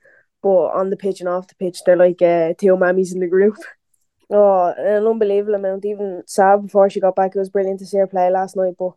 But 0.42 0.68
on 0.68 0.88
the 0.88 0.96
pitch 0.96 1.20
and 1.20 1.28
off 1.28 1.48
the 1.48 1.54
pitch, 1.56 1.80
they're 1.84 1.96
like 1.96 2.22
uh, 2.22 2.54
two 2.58 2.74
mammies 2.76 3.12
in 3.12 3.20
the 3.20 3.28
group. 3.28 3.56
Oh, 4.30 4.74
an 4.76 5.06
unbelievable 5.06 5.54
amount. 5.54 5.84
Even 5.84 6.22
Sav, 6.26 6.62
before 6.62 6.90
she 6.90 7.00
got 7.00 7.16
back, 7.16 7.34
it 7.34 7.38
was 7.38 7.50
brilliant 7.50 7.78
to 7.80 7.86
see 7.86 7.98
her 7.98 8.06
play 8.06 8.30
last 8.30 8.56
night. 8.56 8.74
But 8.78 8.92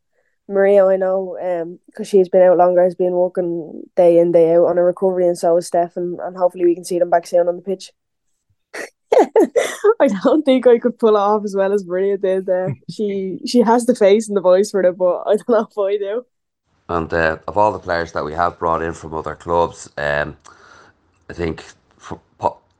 Maria, 0.48 0.86
I 0.86 0.96
know, 0.96 1.38
um, 1.40 1.80
because 1.86 2.08
she's 2.08 2.30
been 2.30 2.42
out 2.42 2.58
longer, 2.58 2.84
has 2.84 2.96
been 2.96 3.14
working 3.14 3.84
day 3.96 4.18
in, 4.18 4.32
day 4.32 4.56
out 4.56 4.66
on 4.66 4.78
a 4.80 4.84
recovery, 4.84 5.28
and 5.28 5.38
so 5.38 5.58
is 5.58 5.68
Steph, 5.68 5.96
and, 5.96 6.20
and 6.20 6.36
hopefully 6.36 6.66
we 6.66 6.74
can 6.74 6.84
see 6.84 6.98
them 6.98 7.12
back 7.12 7.28
soon 7.28 7.48
on 7.48 7.56
the 7.56 7.62
pitch. 7.62 7.92
I 10.00 10.08
don't 10.24 10.44
think 10.44 10.66
I 10.66 10.80
could 10.80 10.98
pull 10.98 11.16
it 11.16 11.20
off 11.20 11.44
as 11.44 11.56
well 11.56 11.74
as 11.74 11.86
Maria 11.86 12.18
did. 12.18 12.50
Uh, 12.50 12.70
she 12.90 13.40
she 13.46 13.60
has 13.60 13.86
the 13.86 13.96
face 13.96 14.28
and 14.28 14.36
the 14.36 14.42
voice 14.42 14.72
for 14.72 14.82
it, 14.82 14.98
but 14.98 15.24
I 15.28 15.36
don't 15.36 15.50
know 15.50 15.68
if 15.70 15.78
I 15.78 15.98
do. 15.98 16.26
And 16.90 17.14
uh, 17.14 17.38
of 17.48 17.56
all 17.56 17.72
the 17.72 17.80
players 17.80 18.14
that 18.14 18.26
we 18.26 18.34
have 18.34 18.58
brought 18.58 18.82
in 18.82 18.94
from 18.94 19.14
other 19.14 19.36
clubs, 19.36 19.90
um, 19.98 20.36
I 21.30 21.34
think 21.34 21.64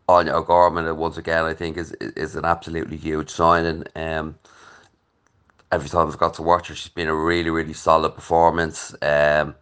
Anya 0.10 0.34
O'Gorman 0.34 0.98
once 0.98 1.18
again 1.18 1.46
I 1.46 1.54
think 1.54 1.78
is 1.78 1.92
is 2.24 2.36
an 2.36 2.44
absolutely 2.44 2.98
huge 2.98 3.30
signing. 3.30 3.84
Um, 3.96 4.40
every 5.72 5.88
time 5.88 6.08
I've 6.08 6.18
got 6.18 6.34
to 6.36 6.42
watch 6.42 6.68
her, 6.70 6.76
she's 6.76 6.92
been 6.92 7.08
a 7.08 7.16
really 7.16 7.52
really 7.52 7.74
solid 7.74 8.16
performance. 8.16 8.96
Um, 9.04 9.54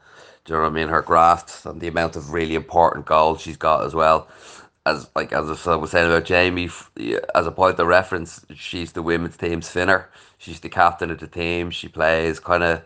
do 0.46 0.54
you 0.54 0.58
know 0.58 0.64
what 0.64 0.72
I 0.72 0.76
mean? 0.76 0.88
Her 0.88 1.02
graft 1.02 1.66
and 1.66 1.82
the 1.82 1.90
amount 1.90 2.16
of 2.16 2.32
really 2.32 2.56
important 2.56 3.06
goals 3.06 3.42
she's 3.42 3.58
got 3.58 3.84
as 3.86 3.94
well. 3.94 4.30
As 4.86 5.10
like 5.18 5.34
as 5.34 5.68
I 5.68 5.76
was 5.76 5.92
saying 5.92 6.08
about 6.10 6.30
Jaime, 6.30 6.70
as 7.36 7.46
a 7.46 7.52
point 7.52 7.78
of 7.80 7.88
reference, 7.88 8.46
she's 8.56 8.94
the 8.94 9.04
women's 9.04 9.36
team's 9.36 9.70
finner. 9.70 10.10
She's 10.38 10.62
the 10.62 10.70
captain 10.70 11.12
of 11.12 11.20
the 11.20 11.28
team. 11.28 11.72
She 11.72 11.90
plays 11.90 12.40
kind 12.40 12.64
of 12.64 12.82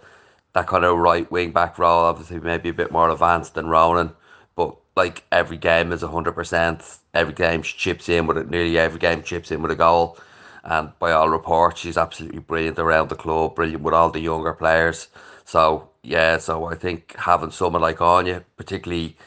that 0.53 0.65
kind 0.65 0.83
of 0.83 0.97
right 0.97 1.31
wing 1.31 1.51
back 1.51 1.77
role. 1.77 2.05
Obviously, 2.05 2.39
maybe 2.39 2.69
a 2.69 2.73
bit 2.73 2.91
more 2.91 3.11
advanced 3.11 3.53
than 3.53 3.67
Ronan, 3.67 4.13
but 4.55 4.75
like 4.95 5.23
every 5.31 5.57
game 5.57 5.91
is 5.91 6.01
hundred 6.01 6.33
percent. 6.33 6.97
Every 7.13 7.33
game 7.33 7.61
she 7.61 7.77
chips 7.77 8.09
in 8.09 8.27
with 8.27 8.37
it. 8.37 8.49
Nearly 8.49 8.77
every 8.77 8.99
game 8.99 9.23
chips 9.23 9.51
in 9.51 9.61
with 9.61 9.71
a 9.71 9.75
goal. 9.75 10.17
And 10.63 10.91
by 10.99 11.11
all 11.11 11.29
reports, 11.29 11.81
she's 11.81 11.97
absolutely 11.97 12.39
brilliant 12.39 12.79
around 12.79 13.09
the 13.09 13.15
club. 13.15 13.55
Brilliant 13.55 13.83
with 13.83 13.93
all 13.93 14.11
the 14.11 14.19
younger 14.19 14.53
players. 14.53 15.07
So 15.45 15.89
yeah, 16.03 16.37
so 16.37 16.65
I 16.65 16.75
think 16.75 17.15
having 17.17 17.51
someone 17.51 17.81
like 17.81 18.01
Anya, 18.01 18.43
particularly 18.57 19.17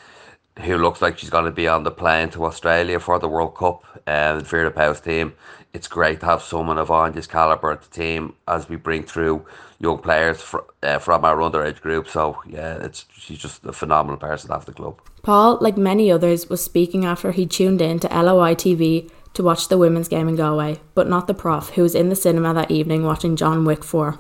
who 0.61 0.79
looks 0.79 1.03
like 1.03 1.19
she's 1.19 1.31
going 1.31 1.45
to 1.45 1.51
be 1.51 1.67
on 1.67 1.83
the 1.83 1.91
plane 1.91 2.31
to 2.31 2.45
Australia 2.45 3.01
for 3.01 3.19
the 3.19 3.29
World 3.29 3.57
Cup 3.57 3.85
and 4.07 4.41
um, 4.41 4.45
the 4.45 4.71
Powell's 4.71 5.01
team. 5.01 5.35
It's 5.73 5.89
great 5.89 6.21
to 6.21 6.27
have 6.27 6.43
someone 6.43 6.79
of 6.79 6.91
Anya's 6.91 7.27
calibre 7.27 7.73
at 7.73 7.83
the 7.83 7.91
team 7.91 8.35
as 8.47 8.69
we 8.69 8.77
bring 8.77 9.03
through 9.03 9.45
young 9.81 9.99
players 9.99 10.41
fr- 10.41 10.59
uh, 10.83 10.99
from 10.99 11.25
our 11.25 11.37
underage 11.37 11.81
group. 11.81 12.09
So 12.09 12.41
yeah, 12.47 12.77
it's 12.77 13.05
she's 13.17 13.39
just 13.39 13.65
a 13.65 13.73
phenomenal 13.73 14.19
person 14.19 14.49
to 14.49 14.55
have 14.55 14.65
the 14.67 14.73
club. 14.73 15.01
Paul, 15.23 15.59
like 15.61 15.77
many 15.77 16.11
others, 16.11 16.49
was 16.49 16.63
speaking 16.63 17.05
after 17.05 17.33
he 17.33 17.47
tuned 17.47 17.81
in 17.81 17.99
to 18.01 18.09
LOI 18.09 18.55
TV 18.55 19.11
to 19.35 19.43
watch 19.43 19.69
the 19.69 19.79
women's 19.79 20.09
game 20.09 20.29
in 20.29 20.37
Galway, 20.37 20.81
but 20.95 21.09
not 21.09 21.27
the 21.27 21.35
prof, 21.35 21.71
who 21.71 21.83
was 21.83 21.95
in 21.95 22.09
the 22.09 22.17
cinema 22.17 22.55
that 22.55 22.71
evening 22.71 23.05
watching 23.05 23.35
John 23.37 23.65
Wick 23.65 23.83
4. 23.83 24.19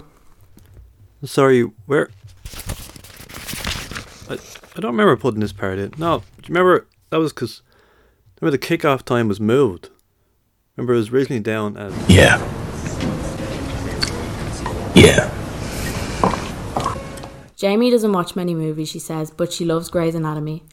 Sorry, 1.24 1.62
where 1.86 2.10
I, 4.28 4.34
I 4.34 4.80
don't 4.80 4.92
remember 4.92 5.16
putting 5.16 5.40
this 5.40 5.52
part 5.52 5.78
in. 5.78 5.92
No, 5.98 6.18
do 6.18 6.24
you 6.42 6.54
remember 6.54 6.86
that 7.10 7.18
was 7.18 7.32
because 7.32 7.62
remember 8.40 8.56
the 8.56 8.66
kickoff 8.66 9.02
time 9.02 9.28
was 9.28 9.40
moved. 9.40 9.90
Remember 10.76 10.94
it 10.94 10.98
was 10.98 11.10
originally 11.10 11.40
down 11.40 11.76
at 11.76 11.92
Yeah. 12.10 12.38
Yeah. 14.94 15.43
Jaime 17.60 17.90
doesn't 17.90 18.12
watch 18.12 18.36
many 18.36 18.54
movies, 18.54 18.88
she 18.88 18.98
says, 18.98 19.30
but 19.30 19.52
she 19.52 19.64
loves 19.64 19.88
Grey's 19.88 20.14
Anatomy. 20.14 20.64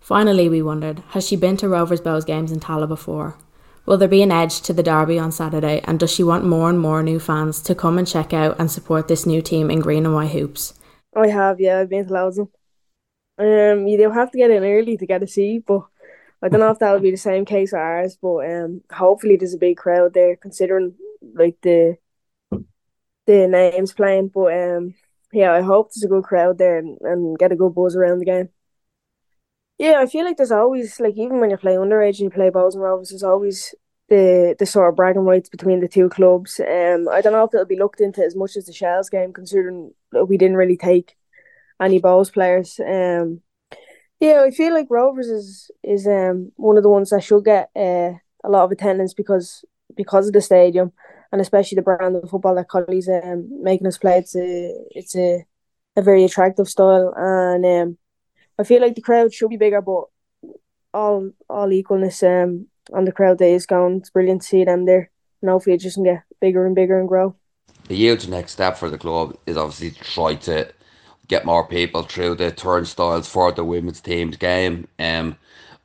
Finally, 0.00 0.48
we 0.48 0.62
wondered, 0.62 1.02
has 1.10 1.26
she 1.26 1.36
been 1.36 1.56
to 1.56 1.68
Rovers 1.68 2.00
Bohs 2.00 2.26
games 2.26 2.52
in 2.52 2.60
Tallaght 2.60 2.88
before? 2.88 3.38
Will 3.86 3.96
there 3.96 4.08
be 4.08 4.22
an 4.22 4.32
edge 4.32 4.60
to 4.62 4.72
the 4.72 4.82
derby 4.82 5.18
on 5.18 5.30
Saturday, 5.32 5.80
and 5.84 6.00
does 6.00 6.10
she 6.10 6.22
want 6.22 6.44
more 6.44 6.70
and 6.70 6.78
more 6.78 7.02
new 7.02 7.18
fans 7.18 7.60
to 7.62 7.74
come 7.74 7.98
and 7.98 8.06
check 8.06 8.32
out 8.32 8.56
and 8.58 8.70
support 8.70 9.08
this 9.08 9.26
new 9.26 9.42
team 9.42 9.70
in 9.70 9.80
green 9.80 10.06
and 10.06 10.14
white 10.14 10.30
hoops? 10.30 10.74
I 11.14 11.28
have, 11.28 11.60
yeah, 11.60 11.80
I've 11.80 11.90
been 11.90 12.06
to 12.06 12.12
loads 12.12 12.38
of 12.38 12.48
them. 12.48 12.54
Um, 13.36 13.86
you 13.86 13.98
do 13.98 14.10
have 14.10 14.30
to 14.30 14.38
get 14.38 14.50
in 14.50 14.64
early 14.64 14.96
to 14.96 15.06
get 15.06 15.22
a 15.22 15.26
seat, 15.26 15.64
but 15.66 15.82
I 16.42 16.48
don't 16.48 16.60
know 16.60 16.70
if 16.70 16.78
that'll 16.78 17.00
be 17.00 17.10
the 17.10 17.16
same 17.16 17.44
case 17.44 17.70
for 17.70 17.78
ours. 17.78 18.16
But 18.20 18.50
um, 18.50 18.82
hopefully 18.92 19.36
there's 19.36 19.54
a 19.54 19.58
big 19.58 19.76
crowd 19.76 20.14
there, 20.14 20.36
considering 20.36 20.94
like 21.34 21.56
the 21.62 21.96
the 23.26 23.48
names 23.48 23.92
playing. 23.92 24.28
But 24.28 24.52
um, 24.52 24.94
yeah, 25.34 25.52
I 25.52 25.62
hope 25.62 25.90
there's 25.92 26.04
a 26.04 26.08
good 26.08 26.24
crowd 26.24 26.58
there 26.58 26.78
and, 26.78 26.98
and 27.02 27.38
get 27.38 27.52
a 27.52 27.56
good 27.56 27.74
buzz 27.74 27.96
around 27.96 28.20
the 28.20 28.24
game. 28.24 28.48
Yeah, 29.78 29.98
I 30.00 30.06
feel 30.06 30.24
like 30.24 30.36
there's 30.36 30.52
always 30.52 31.00
like 31.00 31.16
even 31.16 31.40
when 31.40 31.50
you 31.50 31.56
play 31.56 31.74
underage 31.74 32.20
and 32.20 32.20
you 32.20 32.30
play 32.30 32.50
Bohs 32.50 32.74
and 32.74 32.82
Rovers, 32.82 33.10
there's 33.10 33.24
always 33.24 33.74
the 34.08 34.54
the 34.58 34.66
sort 34.66 34.88
of 34.88 34.96
bragging 34.96 35.22
rights 35.24 35.48
between 35.48 35.80
the 35.80 35.88
two 35.88 36.08
clubs. 36.08 36.60
Um, 36.60 37.08
I 37.08 37.20
don't 37.20 37.32
know 37.32 37.44
if 37.44 37.54
it'll 37.54 37.66
be 37.66 37.78
looked 37.78 38.00
into 38.00 38.22
as 38.24 38.36
much 38.36 38.56
as 38.56 38.66
the 38.66 38.72
Shels 38.72 39.10
game, 39.10 39.32
considering 39.32 39.92
we 40.28 40.38
didn't 40.38 40.56
really 40.56 40.76
take 40.76 41.16
any 41.80 42.00
Bohs 42.00 42.32
players. 42.32 42.80
Um, 42.80 43.40
yeah, 44.20 44.42
I 44.46 44.50
feel 44.50 44.72
like 44.72 44.86
Rovers 44.90 45.28
is 45.28 45.70
is 45.82 46.06
um 46.06 46.52
one 46.56 46.76
of 46.76 46.82
the 46.82 46.88
ones 46.90 47.10
that 47.10 47.22
should 47.22 47.44
get 47.44 47.70
uh, 47.76 48.12
a 48.44 48.48
lot 48.48 48.64
of 48.64 48.72
attendance 48.72 49.14
because 49.14 49.64
because 49.96 50.26
of 50.28 50.32
the 50.32 50.40
stadium 50.40 50.92
and 51.34 51.40
especially 51.40 51.74
the 51.74 51.82
brand 51.82 52.14
of 52.14 52.30
football 52.30 52.54
that 52.54 52.68
Collie's 52.68 53.08
um, 53.08 53.48
making 53.60 53.88
us 53.88 53.98
play. 53.98 54.18
It's 54.18 54.36
a 54.36 54.72
it's 54.92 55.16
a, 55.16 55.44
a 55.96 56.00
very 56.02 56.22
attractive 56.22 56.68
style, 56.68 57.12
and 57.16 57.66
um, 57.66 57.98
I 58.56 58.62
feel 58.62 58.80
like 58.80 58.94
the 58.94 59.00
crowd 59.00 59.34
should 59.34 59.50
be 59.50 59.56
bigger, 59.56 59.82
but 59.82 60.04
all 60.94 61.32
all 61.50 61.68
equalness 61.70 62.22
um, 62.22 62.68
on 62.92 63.04
the 63.04 63.10
crowd 63.10 63.38
day 63.38 63.54
is 63.54 63.66
going. 63.66 63.96
It's 63.96 64.10
brilliant 64.10 64.42
to 64.42 64.46
see 64.46 64.62
them 64.62 64.84
there, 64.84 65.10
and 65.42 65.50
hopefully 65.50 65.74
it 65.74 65.80
just 65.80 65.96
can 65.96 66.04
get 66.04 66.22
bigger 66.40 66.66
and 66.66 66.76
bigger 66.76 67.00
and 67.00 67.08
grow. 67.08 67.34
The 67.88 67.96
huge 67.96 68.28
next 68.28 68.52
step 68.52 68.76
for 68.78 68.88
the 68.88 68.96
club 68.96 69.36
is 69.44 69.56
obviously 69.56 69.90
to 69.90 70.04
try 70.04 70.36
to 70.36 70.72
get 71.26 71.44
more 71.44 71.66
people 71.66 72.04
through 72.04 72.36
the 72.36 72.52
turnstiles 72.52 73.28
for 73.28 73.50
the 73.50 73.64
women's 73.64 74.00
team's 74.00 74.36
game. 74.36 74.86
Um, 75.00 75.36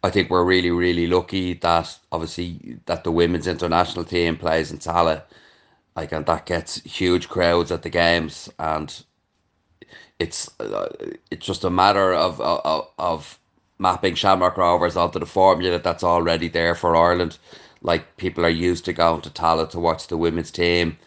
I 0.03 0.09
think 0.09 0.29
we're 0.29 0.45
really, 0.45 0.71
really 0.71 1.07
lucky 1.07 1.53
that 1.55 1.97
obviously 2.11 2.79
that 2.85 3.03
the 3.03 3.11
women's 3.11 3.47
international 3.47 4.05
team 4.05 4.37
plays 4.37 4.71
in 4.71 4.77
Tallaght, 4.79 5.23
like 5.95 6.11
and 6.13 6.25
that 6.25 6.45
gets 6.45 6.81
huge 6.83 7.27
crowds 7.27 7.71
at 7.71 7.81
the 7.83 7.89
games, 7.89 8.49
and 8.59 9.03
it's 10.19 10.49
uh, 10.59 10.87
it's 11.31 11.45
just 11.45 11.63
a 11.65 11.69
matter 11.69 12.13
of 12.13 12.39
of, 12.41 12.87
of 12.97 13.39
mapping 13.79 14.15
Shamrock 14.15 14.57
Rovers 14.57 14.95
onto 14.95 15.19
the 15.19 15.25
formula 15.25 15.79
that's 15.79 16.03
already 16.03 16.47
there 16.47 16.75
for 16.75 16.95
Ireland. 16.95 17.37
Like 17.81 18.17
people 18.17 18.45
are 18.45 18.49
used 18.49 18.85
to 18.85 18.93
going 18.93 19.21
to 19.21 19.29
Tallaght 19.29 19.71
to 19.71 19.79
watch 19.79 20.07
the 20.07 20.17
women's 20.17 20.51
team 20.51 20.97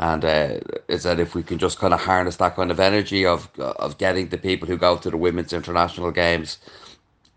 and 0.00 0.24
uh, 0.24 0.58
is 0.88 1.02
that 1.02 1.20
if 1.20 1.34
we 1.34 1.42
can 1.42 1.58
just 1.58 1.78
kind 1.78 1.92
of 1.92 2.00
harness 2.00 2.36
that 2.36 2.56
kind 2.56 2.70
of 2.70 2.80
energy 2.80 3.26
of 3.26 3.48
of 3.58 3.98
getting 3.98 4.28
the 4.28 4.38
people 4.38 4.66
who 4.66 4.76
go 4.76 4.96
to 4.96 5.10
the 5.10 5.16
women's 5.16 5.52
international 5.52 6.10
games 6.10 6.58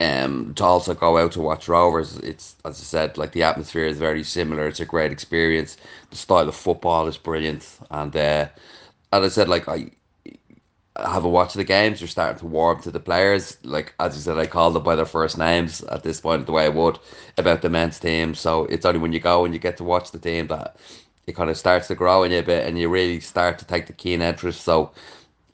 um 0.03 0.53
to 0.55 0.63
also 0.65 0.93
go 0.93 1.17
out 1.17 1.31
to 1.33 1.41
watch 1.41 1.67
Rovers 1.67 2.17
it's 2.17 2.55
as 2.65 2.79
I 2.81 2.83
said 2.83 3.17
like 3.17 3.33
the 3.33 3.43
atmosphere 3.43 3.85
is 3.85 3.97
very 3.99 4.23
similar. 4.23 4.67
It's 4.67 4.79
a 4.81 4.85
great 4.85 5.11
experience. 5.11 5.77
The 6.11 6.17
style 6.17 6.49
of 6.49 6.55
football 6.55 7.07
is 7.07 7.17
brilliant. 7.17 7.67
And 7.91 8.15
uh, 8.15 8.49
as 9.13 9.23
I 9.23 9.29
said 9.29 9.49
like 9.49 9.67
I 9.69 9.91
have 10.97 11.25
a 11.25 11.29
watch 11.29 11.55
of 11.55 11.59
the 11.59 11.63
games. 11.63 12.01
You're 12.01 12.07
starting 12.07 12.39
to 12.39 12.45
warm 12.47 12.81
to 12.83 12.91
the 12.91 12.99
players. 12.99 13.57
Like 13.63 13.95
as 13.99 14.15
you 14.15 14.21
said 14.21 14.37
I 14.37 14.47
call 14.47 14.71
them 14.71 14.83
by 14.83 14.95
their 14.95 15.05
first 15.05 15.37
names 15.37 15.83
at 15.85 16.03
this 16.03 16.21
point 16.21 16.45
the 16.45 16.51
way 16.51 16.65
I 16.65 16.69
would 16.69 16.99
about 17.37 17.61
the 17.61 17.69
men's 17.69 17.99
team. 17.99 18.35
So 18.35 18.65
it's 18.65 18.85
only 18.85 18.99
when 18.99 19.13
you 19.13 19.19
go 19.19 19.45
and 19.45 19.53
you 19.53 19.59
get 19.59 19.77
to 19.77 19.83
watch 19.83 20.11
the 20.11 20.19
team 20.19 20.47
that 20.47 20.77
it 21.27 21.35
kind 21.35 21.49
of 21.49 21.57
starts 21.57 21.87
to 21.87 21.95
grow 21.95 22.23
in 22.23 22.31
you 22.31 22.39
a 22.39 22.43
bit 22.43 22.67
and 22.67 22.77
you 22.77 22.89
really 22.89 23.19
start 23.21 23.57
to 23.59 23.65
take 23.65 23.87
the 23.87 23.93
keen 23.93 24.21
interest. 24.21 24.61
So 24.61 24.91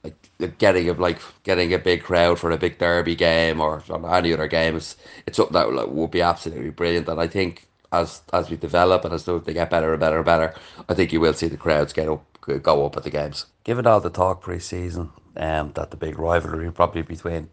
like 0.02 0.58
getting 0.58 0.88
a 0.88 0.92
like 0.94 1.20
getting 1.42 1.74
a 1.74 1.78
big 1.78 2.02
crowd 2.02 2.38
for 2.38 2.50
a 2.50 2.56
big 2.58 2.78
derby 2.78 3.14
game 3.14 3.60
or 3.60 3.82
any 4.12 4.32
other 4.32 4.48
game 4.48 4.76
is 4.76 4.96
it's 5.26 5.36
something 5.36 5.54
that 5.54 5.72
like, 5.72 5.88
would 5.88 6.10
be 6.10 6.22
absolutely 6.22 6.70
brilliant 6.70 7.08
and 7.08 7.20
I 7.20 7.26
think 7.26 7.68
as 7.92 8.22
as 8.32 8.50
we 8.50 8.56
develop 8.56 9.04
and 9.04 9.12
as 9.12 9.24
they 9.24 9.52
get 9.52 9.70
better 9.70 9.92
and 9.92 10.00
better 10.00 10.16
and 10.16 10.24
better 10.24 10.54
I 10.88 10.94
think 10.94 11.12
you 11.12 11.20
will 11.20 11.34
see 11.34 11.48
the 11.48 11.56
crowds 11.56 11.92
get 11.92 12.08
up 12.08 12.24
go 12.62 12.86
up 12.86 12.96
at 12.96 13.02
the 13.02 13.10
games 13.10 13.46
given 13.64 13.86
all 13.86 14.00
the 14.00 14.10
talk 14.10 14.40
pre-season 14.40 15.10
um, 15.36 15.72
that 15.74 15.90
the 15.90 15.96
big 15.96 16.18
rivalry 16.18 16.70
probably 16.72 17.02
between 17.02 17.48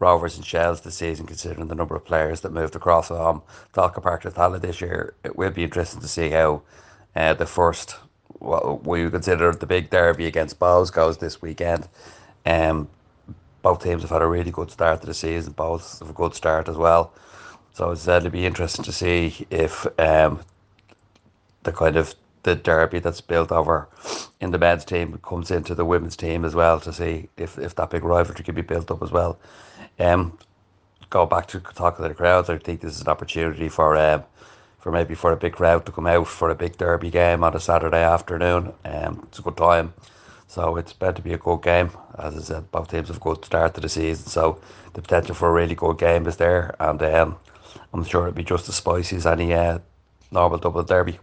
Rovers 0.00 0.36
and 0.36 0.44
Shels 0.44 0.80
this 0.80 0.96
season, 0.96 1.26
considering 1.26 1.68
the 1.68 1.74
number 1.74 1.94
of 1.94 2.04
players 2.04 2.40
that 2.40 2.52
moved 2.52 2.76
across 2.76 3.08
from 3.08 3.42
Tolka 3.72 4.02
Park 4.02 4.22
to 4.22 4.30
Tallaght 4.30 4.60
this 4.60 4.80
year. 4.80 5.14
It 5.24 5.36
will 5.36 5.50
be 5.50 5.64
interesting 5.64 6.00
to 6.00 6.08
see 6.08 6.30
how 6.30 6.62
uh, 7.14 7.34
the 7.34 7.46
first, 7.46 7.96
what 8.44 8.84
we 8.84 9.08
consider 9.10 9.52
the 9.52 9.66
big 9.66 9.90
derby 9.90 10.26
against 10.26 10.58
Bohs 10.58 10.92
goes 10.92 11.18
this 11.18 11.40
weekend. 11.40 11.88
Um, 12.46 12.88
both 13.62 13.82
teams 13.82 14.02
have 14.02 14.10
had 14.10 14.22
a 14.22 14.26
really 14.26 14.50
good 14.50 14.70
start 14.70 15.00
to 15.00 15.06
the 15.06 15.14
season. 15.14 15.52
Both 15.52 15.98
have 16.00 16.10
a 16.10 16.12
good 16.12 16.34
start 16.34 16.68
as 16.68 16.76
well. 16.76 17.12
So 17.72 17.90
it's 17.90 18.02
said 18.02 18.18
it'll 18.18 18.30
be 18.30 18.46
interesting 18.46 18.84
to 18.84 18.92
see 18.92 19.46
if 19.50 19.86
um, 19.98 20.40
the 21.62 21.72
kind 21.72 21.96
of 21.96 22.14
the 22.44 22.54
derby 22.54 22.98
that's 22.98 23.22
built 23.22 23.50
over 23.50 23.88
in 24.40 24.50
the 24.50 24.58
men's 24.58 24.84
team 24.84 25.18
comes 25.24 25.50
into 25.50 25.74
the 25.74 25.84
women's 25.84 26.16
team 26.16 26.44
as 26.44 26.54
well 26.54 26.78
to 26.78 26.92
see 26.92 27.28
if, 27.38 27.58
if 27.58 27.74
that 27.74 27.90
big 27.90 28.04
rivalry 28.04 28.44
can 28.44 28.54
be 28.54 28.62
built 28.62 28.90
up 28.90 29.02
as 29.02 29.10
well. 29.10 29.38
Um, 29.98 30.38
go 31.10 31.26
back 31.26 31.46
to 31.48 31.60
talking 31.60 32.02
to 32.02 32.08
the 32.08 32.14
crowds. 32.14 32.50
I 32.50 32.58
think 32.58 32.80
this 32.80 32.94
is 32.94 33.00
an 33.00 33.08
opportunity 33.08 33.68
for 33.68 33.96
um, 33.96 34.22
for 34.84 34.92
maybe 34.92 35.14
for 35.14 35.32
a 35.32 35.36
big 35.36 35.54
crowd 35.54 35.86
to 35.86 35.90
come 35.92 36.06
out 36.06 36.26
for 36.26 36.50
a 36.50 36.54
big 36.54 36.76
derby 36.76 37.08
game 37.08 37.42
on 37.42 37.56
a 37.56 37.58
Saturday 37.58 38.02
afternoon. 38.02 38.70
Um, 38.84 39.22
it's 39.26 39.38
a 39.38 39.42
good 39.42 39.56
time. 39.56 39.94
So 40.46 40.76
it's 40.76 40.94
meant 41.00 41.16
to 41.16 41.22
be 41.22 41.32
a 41.32 41.38
good 41.38 41.62
game. 41.62 41.90
As 42.18 42.36
I 42.36 42.40
said, 42.40 42.70
both 42.70 42.90
teams 42.90 43.08
have 43.08 43.18
good 43.18 43.42
start 43.42 43.72
to 43.74 43.80
the 43.80 43.88
season. 43.88 44.26
So 44.26 44.60
the 44.92 45.00
potential 45.00 45.34
for 45.34 45.48
a 45.48 45.52
really 45.52 45.74
good 45.74 45.96
game 45.96 46.26
is 46.26 46.36
there. 46.36 46.74
And 46.78 47.02
um, 47.02 47.38
I'm 47.94 48.04
sure 48.04 48.28
it'll 48.28 48.36
be 48.36 48.44
just 48.44 48.68
as 48.68 48.74
spicy 48.74 49.16
as 49.16 49.26
any 49.26 49.54
uh, 49.54 49.78
normal 50.30 50.58
double 50.58 50.82
derby. 50.82 51.18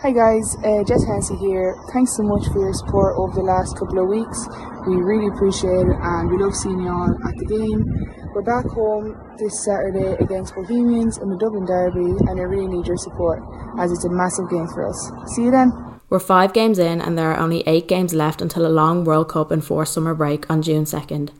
Hi 0.00 0.10
guys, 0.12 0.56
uh, 0.64 0.82
Jess 0.84 1.04
Hennessy 1.04 1.36
here. 1.36 1.76
Thanks 1.92 2.16
so 2.16 2.22
much 2.22 2.46
for 2.52 2.60
your 2.60 2.72
support 2.72 3.16
over 3.18 3.34
the 3.34 3.42
last 3.42 3.76
couple 3.78 3.98
of 3.98 4.08
weeks. 4.08 4.48
We 4.88 4.96
really 4.96 5.28
appreciate 5.28 5.88
it 5.88 5.98
and 6.00 6.30
we 6.30 6.38
love 6.38 6.54
seeing 6.54 6.80
you 6.80 6.88
all 6.88 7.12
at 7.28 7.36
the 7.36 7.44
game. 7.44 8.25
We're 8.36 8.42
back 8.42 8.66
home 8.66 9.16
this 9.38 9.64
Saturday 9.64 10.14
against 10.22 10.54
Bohemians 10.54 11.16
in 11.16 11.30
the 11.30 11.38
Dublin 11.38 11.64
Derby 11.64 12.22
and 12.28 12.38
I 12.38 12.42
really 12.42 12.66
need 12.66 12.86
your 12.86 12.98
support 12.98 13.42
as 13.78 13.90
it's 13.90 14.04
a 14.04 14.10
massive 14.10 14.50
game 14.50 14.68
for 14.74 14.86
us. 14.86 15.10
See 15.34 15.44
you 15.44 15.50
then. 15.50 15.72
We're 16.10 16.18
five 16.18 16.52
games 16.52 16.78
in 16.78 17.00
and 17.00 17.16
there 17.16 17.32
are 17.32 17.38
only 17.38 17.66
eight 17.66 17.88
games 17.88 18.12
left 18.12 18.42
until 18.42 18.66
a 18.66 18.68
long 18.68 19.04
World 19.04 19.30
Cup 19.30 19.50
and 19.50 19.64
four 19.64 19.86
summer 19.86 20.14
break 20.14 20.50
on 20.50 20.60
June 20.60 20.84
2nd. 20.84 21.30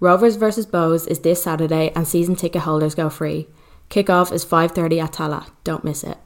Rovers 0.00 0.34
versus 0.34 0.66
Bohs 0.66 1.06
is 1.06 1.20
this 1.20 1.40
Saturday 1.40 1.92
and 1.94 2.08
season 2.08 2.34
ticket 2.34 2.62
holders 2.62 2.96
go 2.96 3.08
free. 3.08 3.46
Kick-off 3.88 4.32
is 4.32 4.44
5.30 4.44 5.00
at 5.00 5.12
Tallaght. 5.12 5.48
Don't 5.62 5.84
miss 5.84 6.02
it. 6.02 6.18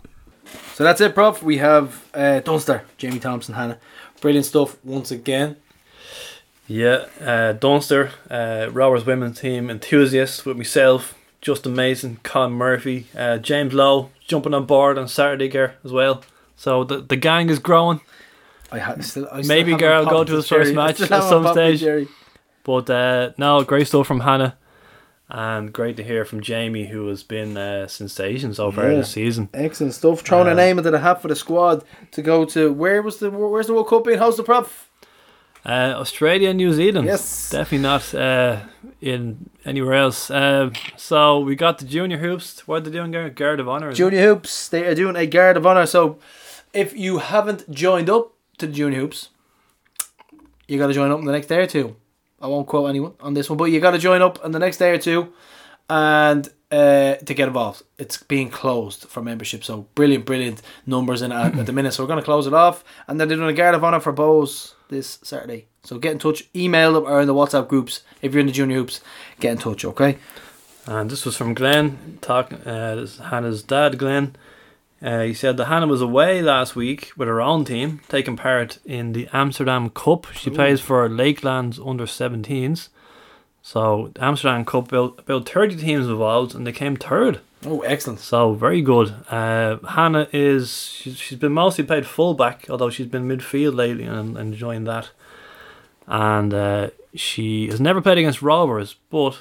So 0.73 0.83
that's 0.83 1.03
it, 1.03 1.15
Prof. 1.15 1.43
We 1.43 1.59
have 1.59 2.09
uh, 2.15 2.41
Dunster, 2.41 2.87
Jaime 2.99 3.19
Thompson, 3.19 3.55
Hannah. 3.55 3.79
Brilliant 4.23 4.47
stuff 4.47 4.83
once 4.83 5.11
again. 5.11 5.59
Yeah, 6.69 7.05
uh, 7.21 7.53
Dunster, 7.53 8.11
uh, 8.31 8.69
Rovers 8.73 9.07
women's 9.07 9.41
team 9.41 9.71
enthusiast 9.71 10.45
with 10.45 10.57
myself, 10.57 11.15
Justin 11.41 11.75
Mason, 11.77 12.19
Colin 12.25 12.53
Murphy, 12.53 13.07
uh, 13.17 13.39
James 13.39 13.73
Lowe 13.73 14.11
jumping 14.27 14.53
on 14.55 14.65
board 14.67 14.99
on 14.99 15.07
Saturday 15.07 15.49
gear 15.49 15.77
as 15.85 15.93
well. 15.93 16.23
So 16.57 16.83
the 16.83 16.99
the 16.99 17.17
gang 17.17 17.51
is 17.51 17.59
growing. 17.61 18.01
I 18.73 18.81
ha- 18.81 18.97
still, 19.01 19.29
I 19.31 19.43
Maybe 19.43 19.77
Gareth 19.77 20.07
will 20.07 20.11
go 20.11 20.25
to 20.25 20.33
the 20.33 20.37
his 20.39 20.49
first 20.49 20.75
match 20.81 21.01
at 21.01 21.23
some 21.23 21.47
stage. 21.53 21.81
cherry. 21.81 22.09
But 22.65 22.91
uh, 22.91 23.31
no, 23.39 23.63
great 23.63 23.87
stuff 23.87 24.07
from 24.09 24.21
Hannah. 24.21 24.57
And 25.29 25.73
great 25.73 25.97
to 25.97 26.05
hear 26.05 26.25
from 26.25 26.41
Jaime, 26.43 26.87
who 26.87 27.09
has 27.09 27.23
been 27.25 27.57
a 27.57 27.89
sensation 27.89 28.55
so 28.55 28.71
far 28.71 28.91
Yeah. 28.91 28.99
this 28.99 29.11
season. 29.11 29.49
Excellent 29.55 29.95
stuff. 29.95 30.21
Throwing 30.21 30.47
a 30.47 30.53
Um, 30.53 30.57
name 30.57 30.79
into 30.79 30.91
the 30.93 31.01
hat 31.01 31.21
for 31.23 31.27
the 31.29 31.35
squad 31.37 31.85
to 32.13 32.23
go 32.23 32.45
to 32.47 32.73
where 32.73 33.03
was 33.03 33.19
the 33.19 33.31
where's 33.31 33.67
the 33.69 33.73
World 33.75 33.89
Cup 33.89 34.05
being 34.05 34.19
How's 34.19 34.37
the 34.37 34.43
Prof? 34.45 34.89
Uh, 35.67 35.95
Australia 35.97 36.55
New 36.55 36.73
Zealand. 36.73 37.07
Yes. 37.09 37.51
Definitely 37.51 37.79
not 37.79 38.15
uh, 38.15 38.61
in 39.01 39.51
anywhere 39.65 39.95
else. 39.95 40.31
Uh, 40.31 40.71
so 40.97 41.41
we 41.41 41.57
got 41.57 41.79
the 41.79 41.85
junior 41.85 42.19
hoops. 42.19 42.69
What 42.69 42.77
are 42.77 42.81
they 42.83 42.91
doing, 42.93 43.11
Guard? 43.11 43.35
Guard 43.35 43.59
of 43.59 43.69
Honour? 43.69 43.91
is 43.91 43.95
it? 43.95 44.03
Junior 44.03 44.23
Hoops, 44.23 44.69
they 44.69 44.87
are 44.87 44.95
doing 44.95 45.17
a 45.17 45.27
guard 45.27 45.57
of 45.57 45.67
honor. 45.67 45.87
So 45.87 46.19
if 46.73 46.97
you 46.97 47.19
haven't 47.19 47.69
joined 47.69 48.09
up 48.09 48.33
to 48.59 48.69
the 48.69 48.73
Junior 48.73 49.01
Hoops, 49.01 49.31
you 50.69 50.79
got 50.79 50.87
to 50.87 50.93
join 50.93 51.11
up 51.11 51.19
in 51.19 51.25
the 51.25 51.33
next 51.33 51.49
day 51.49 51.63
or 51.63 51.67
two. 51.67 51.97
I 52.41 52.47
won't 52.47 52.69
quote 52.69 52.89
anyone 52.89 53.15
on 53.21 53.35
this 53.35 53.51
one, 53.51 53.57
but 53.57 53.65
you 53.67 53.81
got 53.81 53.93
to 53.93 53.99
join 53.99 54.23
up 54.23 54.45
in 54.45 54.53
the 54.53 54.59
next 54.61 54.77
day 54.77 54.91
or 54.91 54.99
two, 54.99 55.33
and 55.91 56.49
uh, 56.71 57.15
to 57.17 57.35
get 57.35 57.49
involved. 57.49 57.83
It's 57.99 58.23
being 58.23 58.51
closed 58.51 59.05
for 59.05 59.23
membership. 59.23 59.65
So 59.65 59.87
brilliant, 59.95 60.25
brilliant 60.25 60.63
numbers 60.85 61.23
in 61.23 61.33
at, 61.33 61.57
at 61.57 61.67
the 61.67 61.73
minute. 61.73 61.93
So 61.95 62.03
we're 62.03 62.09
going 62.09 62.21
to 62.21 62.25
close 62.25 62.47
it 62.47 62.55
off, 62.55 62.85
and 63.07 63.21
then 63.21 63.29
they're 63.29 63.37
doing 63.37 63.51
a 63.51 63.53
guard 63.53 63.75
of 63.75 63.85
honor 63.85 64.01
for 64.01 64.13
Bohs 64.13 64.75
this 64.89 65.19
Saturday. 65.23 65.67
So 65.85 65.99
get 65.99 66.13
in 66.13 66.19
touch, 66.19 66.49
email 66.55 66.95
them 66.95 67.05
or 67.05 67.21
in 67.21 67.27
the 67.27 67.35
WhatsApp 67.35 67.69
groups 67.69 68.03
if 68.21 68.33
you're 68.33 68.41
in 68.41 68.47
the 68.47 68.53
Junior 68.53 68.77
Hoops. 68.77 69.01
Get 69.39 69.53
in 69.53 69.59
touch, 69.59 69.85
okay? 69.85 70.19
And 70.87 71.11
this 71.11 71.25
was 71.25 71.37
from 71.37 71.55
Glenn, 71.55 72.19
talking 72.21 72.59
uh, 72.59 72.95
this 72.97 73.15
is 73.15 73.19
Hannah's 73.19 73.63
dad, 73.63 73.99
Glenn. 73.99 74.37
Uh, 75.03 75.23
he 75.23 75.35
said 75.35 75.57
that 75.57 75.67
Hannah 75.67 75.87
was 75.87 76.01
away 76.01 76.41
last 76.41 76.75
week 76.75 77.11
with 77.17 77.29
her 77.29 77.41
own 77.41 77.65
team, 77.65 78.01
taking 78.09 78.37
part 78.37 78.79
in 78.85 79.13
the 79.13 79.29
Amsterdam 79.33 79.91
Cup. 79.91 80.27
She 80.33 80.51
Ooh. 80.51 80.55
plays 80.55 80.81
for 80.81 81.09
Lakelands 81.09 81.79
under 81.87 82.07
17s. 82.07 82.89
So, 83.67 84.13
Amsterdam 84.21 84.65
Cup 84.65 84.87
built 84.87 85.19
about 85.19 85.49
30 85.49 85.75
teams 85.75 86.07
involved, 86.07 86.55
and 86.55 86.65
they 86.65 86.71
came 86.71 86.95
third. 86.95 87.41
Oh, 87.65 87.81
excellent. 87.81 88.21
So, 88.21 88.55
very 88.55 88.81
good. 88.81 89.13
Uh, 89.29 89.79
Hannah 89.79 90.29
is, 90.33 90.85
she's, 90.85 91.19
she's 91.19 91.37
been 91.37 91.51
mostly 91.51 91.83
played 91.83 92.07
fullback, 92.07 92.71
although 92.71 92.91
she's 92.91 93.09
been 93.09 93.27
midfield 93.27 93.75
lately 93.75 94.05
and, 94.05 94.37
and 94.39 94.55
enjoying 94.55 94.85
that. 94.85 95.11
And 96.07 96.55
uh, 96.55 96.91
she 97.17 97.67
has 97.67 97.81
never 97.81 98.01
played 98.01 98.19
against 98.19 98.41
Rovers, 98.41 98.95
but 99.11 99.37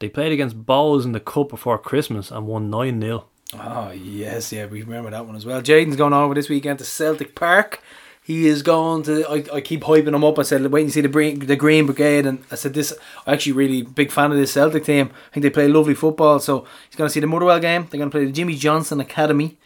they 0.00 0.10
played 0.10 0.32
against 0.32 0.66
Bohs 0.66 1.06
in 1.06 1.12
the 1.12 1.18
Cup 1.18 1.48
before 1.48 1.78
Christmas 1.78 2.30
and 2.30 2.46
won 2.46 2.68
9 2.68 3.00
0. 3.00 3.24
Oh 3.54 3.90
yes, 3.92 4.52
yeah, 4.52 4.66
we 4.66 4.82
remember 4.82 5.08
that 5.08 5.24
one 5.24 5.34
as 5.34 5.46
well. 5.46 5.62
Jaden's 5.62 5.96
going 5.96 6.12
over 6.12 6.34
this 6.34 6.50
weekend 6.50 6.78
to 6.80 6.84
Celtic 6.84 7.34
Park. 7.34 7.80
He 8.26 8.46
is 8.46 8.62
going 8.62 9.02
to. 9.02 9.28
I, 9.28 9.44
I 9.56 9.60
keep 9.60 9.82
hyping 9.82 10.14
him 10.14 10.24
up. 10.24 10.38
I 10.38 10.44
said, 10.44 10.66
wait 10.68 10.84
and 10.84 10.90
see 10.90 11.02
the 11.02 11.08
Green, 11.08 11.40
the 11.40 11.56
Green 11.56 11.84
Brigade, 11.84 12.24
and 12.24 12.42
I 12.50 12.54
said 12.54 12.72
this. 12.72 12.90
I'm 13.26 13.34
actually 13.34 13.52
really 13.52 13.82
big 13.82 14.10
fan 14.10 14.32
of 14.32 14.38
this 14.38 14.52
Celtic 14.52 14.84
team. 14.84 15.10
I 15.12 15.34
think 15.34 15.42
they 15.42 15.50
play 15.50 15.68
lovely 15.68 15.92
football. 15.92 16.40
So 16.40 16.66
he's 16.88 16.96
going 16.96 17.06
to 17.06 17.12
see 17.12 17.20
the 17.20 17.26
Motherwell 17.26 17.60
game. 17.60 17.82
They're 17.82 17.98
going 17.98 18.10
to 18.10 18.16
play 18.16 18.24
the 18.24 18.32
Jimmy 18.32 18.54
Johnstone 18.56 19.00
Academy, 19.00 19.58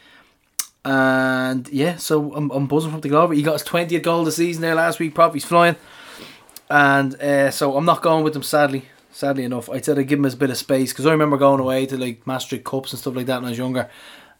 And 0.84 1.68
yeah, 1.68 1.98
so 1.98 2.34
I'm, 2.34 2.50
I'm 2.50 2.66
buzzing 2.66 2.90
from 2.90 3.00
the 3.00 3.08
Glover. 3.08 3.32
He 3.32 3.42
got 3.42 3.60
his 3.60 3.62
20th 3.62 4.02
goal 4.02 4.20
of 4.20 4.26
the 4.26 4.32
season 4.32 4.62
there 4.62 4.74
last 4.74 4.98
week, 4.98 5.14
prop. 5.14 5.34
He's 5.34 5.44
flying. 5.44 5.76
And 6.68 7.14
uh, 7.22 7.52
so 7.52 7.76
I'm 7.76 7.84
not 7.84 8.02
going 8.02 8.24
with 8.24 8.32
them 8.32 8.42
sadly. 8.42 8.86
Sadly 9.12 9.44
enough. 9.44 9.70
I 9.70 9.80
said 9.80 10.00
I'd 10.00 10.08
give 10.08 10.18
him 10.18 10.24
a 10.24 10.34
bit 10.34 10.50
of 10.50 10.56
space 10.56 10.92
because 10.92 11.06
I 11.06 11.12
remember 11.12 11.36
going 11.36 11.60
away 11.60 11.86
to 11.86 11.96
like 11.96 12.26
Maastricht 12.26 12.64
Cups 12.64 12.92
and 12.92 12.98
stuff 12.98 13.14
like 13.14 13.26
that 13.26 13.36
when 13.36 13.46
I 13.46 13.50
was 13.50 13.58
younger. 13.58 13.88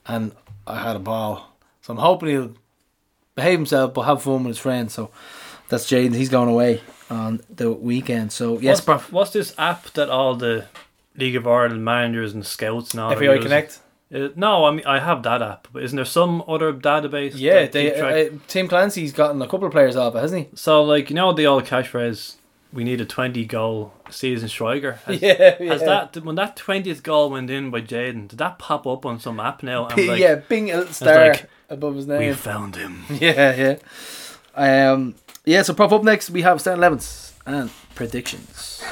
And 0.06 0.32
I 0.66 0.82
had 0.82 0.96
a 0.96 0.98
ball. 1.00 1.56
So 1.82 1.92
I'm 1.92 2.00
hoping 2.00 2.28
he'll 2.30 2.54
behave 3.39 3.59
himself 3.59 3.94
but 3.94 4.02
have 4.02 4.23
fun 4.23 4.44
with 4.44 4.48
his 4.56 4.59
friends. 4.59 4.93
So 4.94 5.10
that's 5.69 5.86
Jaden. 5.90 6.15
He's 6.15 6.28
going 6.28 6.48
away 6.48 6.82
on 7.10 7.40
the 7.48 7.73
weekend. 7.73 8.32
So 8.32 8.59
yes, 8.59 8.77
what's, 8.77 8.81
prof. 8.85 9.12
what's 9.12 9.31
this 9.32 9.55
app 9.59 9.90
that 9.94 10.10
all 10.10 10.35
the 10.36 10.66
League 11.16 11.36
of 11.36 11.47
Ireland 11.47 11.85
managers 11.85 12.35
and 12.35 12.44
scouts 12.47 12.94
now? 12.94 13.09
are 13.09 13.16
FAI 13.16 13.24
using? 13.24 13.43
Connect. 13.43 13.81
Uh, 14.15 14.28
no, 14.36 14.65
I 14.65 14.70
mean 14.70 14.86
I 14.86 15.01
have 15.01 15.23
that 15.24 15.43
app, 15.43 15.69
but 15.73 15.82
isn't 15.82 15.97
there 15.97 16.05
some 16.06 16.43
other 16.48 16.73
database? 16.73 17.32
Yeah, 17.36 17.66
they, 17.66 17.90
keep 17.90 17.97
track- 17.98 18.32
uh, 18.32 18.36
Tim 18.47 18.66
Clancy's 18.69 19.12
gotten 19.12 19.43
a 19.43 19.47
couple 19.47 19.66
of 19.66 19.73
players 19.73 19.97
off 19.97 20.15
it, 20.15 20.20
hasn't 20.20 20.47
he? 20.48 20.56
So, 20.56 20.82
like, 20.82 21.10
you 21.10 21.16
know, 21.16 21.32
the 21.35 21.47
old 21.47 21.65
catchphrase, 21.66 22.36
we 22.73 22.85
need 22.85 23.01
a 23.02 23.05
20 23.05 23.44
goal 23.44 23.93
season 24.09 24.48
striker. 24.48 24.93
Has, 25.05 25.20
Yeah, 25.20 25.56
Has 25.59 25.82
yeah. 25.82 26.06
that, 26.12 26.24
when 26.24 26.36
that 26.36 26.56
20th 26.56 27.02
goal 27.02 27.28
went 27.28 27.51
in 27.51 27.70
by 27.70 27.82
Jaden, 27.82 28.28
did 28.28 28.39
that 28.39 28.59
pop 28.59 28.86
up 28.86 29.05
on 29.05 29.20
some 29.20 29.39
app 29.40 29.62
now? 29.62 29.85
P- 29.86 30.09
like, 30.09 30.20
yeah, 30.20 30.36
Bing 30.36 30.70
a 30.70 30.81
it's 30.82 30.97
star 30.97 31.28
like, 31.28 31.51
above 31.70 31.96
his 31.96 32.06
name. 32.06 32.18
We 32.20 32.32
found 32.32 32.76
him. 32.76 33.04
Yeah, 33.10 33.76
yeah. 34.56 34.90
Um, 34.92 35.14
yeah, 35.44 35.62
so 35.62 35.72
prop 35.74 35.92
up 35.92 36.02
next 36.04 36.30
we 36.30 36.42
have 36.42 36.60
starting 36.60 36.82
11s 36.82 37.32
and 37.46 37.70
predictions. 37.94 38.82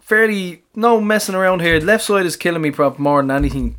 Fairly 0.00 0.62
no 0.76 1.00
messing 1.00 1.34
around 1.34 1.62
here. 1.62 1.80
Left 1.80 2.04
side 2.04 2.26
is 2.26 2.36
killing 2.36 2.62
me 2.62 2.70
prop 2.70 2.96
more 2.98 3.20
than 3.22 3.30
anything. 3.32 3.76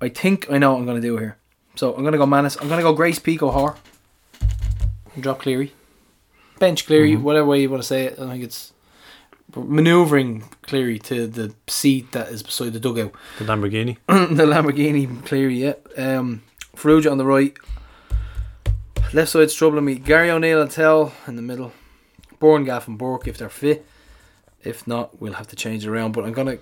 I 0.00 0.08
think 0.08 0.50
I 0.50 0.56
know 0.56 0.72
what 0.72 0.78
I'm 0.80 0.86
gonna 0.86 1.00
do 1.00 1.18
here. 1.18 1.36
So 1.74 1.94
I'm 1.94 2.02
gonna 2.04 2.16
go 2.16 2.24
Mannus. 2.24 2.56
I'm 2.60 2.68
gonna 2.68 2.80
go 2.80 2.94
Grace 2.94 3.18
Pico 3.18 3.50
Har. 3.50 3.76
Drop 5.20 5.40
Cleary. 5.40 5.74
Bench 6.58 6.86
Cleary, 6.86 7.16
Mhm. 7.16 7.20
whatever 7.22 7.46
way 7.46 7.60
you 7.60 7.68
want 7.68 7.82
to 7.82 7.86
say 7.86 8.04
it. 8.06 8.18
I 8.18 8.26
think 8.30 8.44
it's 8.44 8.72
maneuvering 9.56 10.44
Cleary 10.62 10.98
to 11.00 11.26
the 11.26 11.54
seat 11.66 12.12
that 12.12 12.28
is 12.28 12.42
beside 12.42 12.72
the 12.72 12.80
dugout. 12.80 13.12
The 13.38 13.44
Lamborghini. 13.44 13.96
the 14.06 14.44
Lamborghini 14.44 15.24
Cleary, 15.24 15.56
yeah. 15.62 15.74
Um, 15.96 16.42
Farrugia 16.74 17.10
on 17.10 17.18
the 17.18 17.24
right. 17.24 17.56
Left 19.12 19.30
side's 19.30 19.54
troubling 19.54 19.84
me. 19.84 19.94
Gary 19.96 20.30
O'Neill 20.30 20.60
and 20.60 20.70
Towell 20.70 21.12
in 21.26 21.36
the 21.36 21.42
middle. 21.42 21.72
Byrne, 22.38 22.64
Gaff 22.64 22.88
and 22.88 22.98
Burke 22.98 23.28
if 23.28 23.38
they're 23.38 23.48
fit. 23.48 23.86
If 24.62 24.86
not, 24.86 25.20
we'll 25.20 25.34
have 25.34 25.46
to 25.48 25.56
change 25.56 25.86
around. 25.86 26.12
But 26.12 26.24
I'm 26.24 26.32
gonna. 26.32 26.58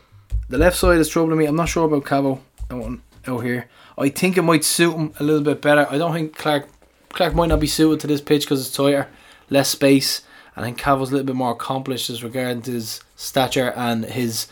The 0.49 0.59
left 0.59 0.77
side 0.77 0.99
is 0.99 1.09
troubling 1.09 1.39
me. 1.39 1.47
I'm 1.47 1.57
not 1.57 1.69
sure 1.69 1.87
about 1.87 2.05
Cabo 2.05 2.41
out, 2.71 2.99
out 3.27 3.39
here. 3.41 3.69
I 3.97 4.11
think 4.11 4.37
it 4.37 4.43
might 4.43 4.63
suit 4.63 4.95
him 4.95 5.13
a 5.19 5.25
little 5.25 5.43
bit 5.43 5.63
better. 5.63 5.87
I 5.91 5.97
don't 5.99 6.13
think 6.13 6.37
Clark 6.37 6.69
Clark 7.09 7.35
might 7.35 7.49
not 7.49 7.61
be 7.61 7.67
suited 7.67 8.01
to 8.01 8.07
this 8.07 8.21
pitch 8.21 8.43
because 8.43 8.61
it's 8.67 8.77
tighter, 8.77 9.09
less 9.49 9.71
space. 9.71 10.23
I 10.57 10.63
think 10.63 10.79
Cavo's 10.79 11.11
a 11.11 11.13
little 11.13 11.27
bit 11.27 11.37
more 11.37 11.53
accomplished 11.53 12.11
as 12.11 12.23
regards 12.23 12.67
his 12.69 13.01
stature 13.17 13.73
and 13.77 14.05
his 14.05 14.47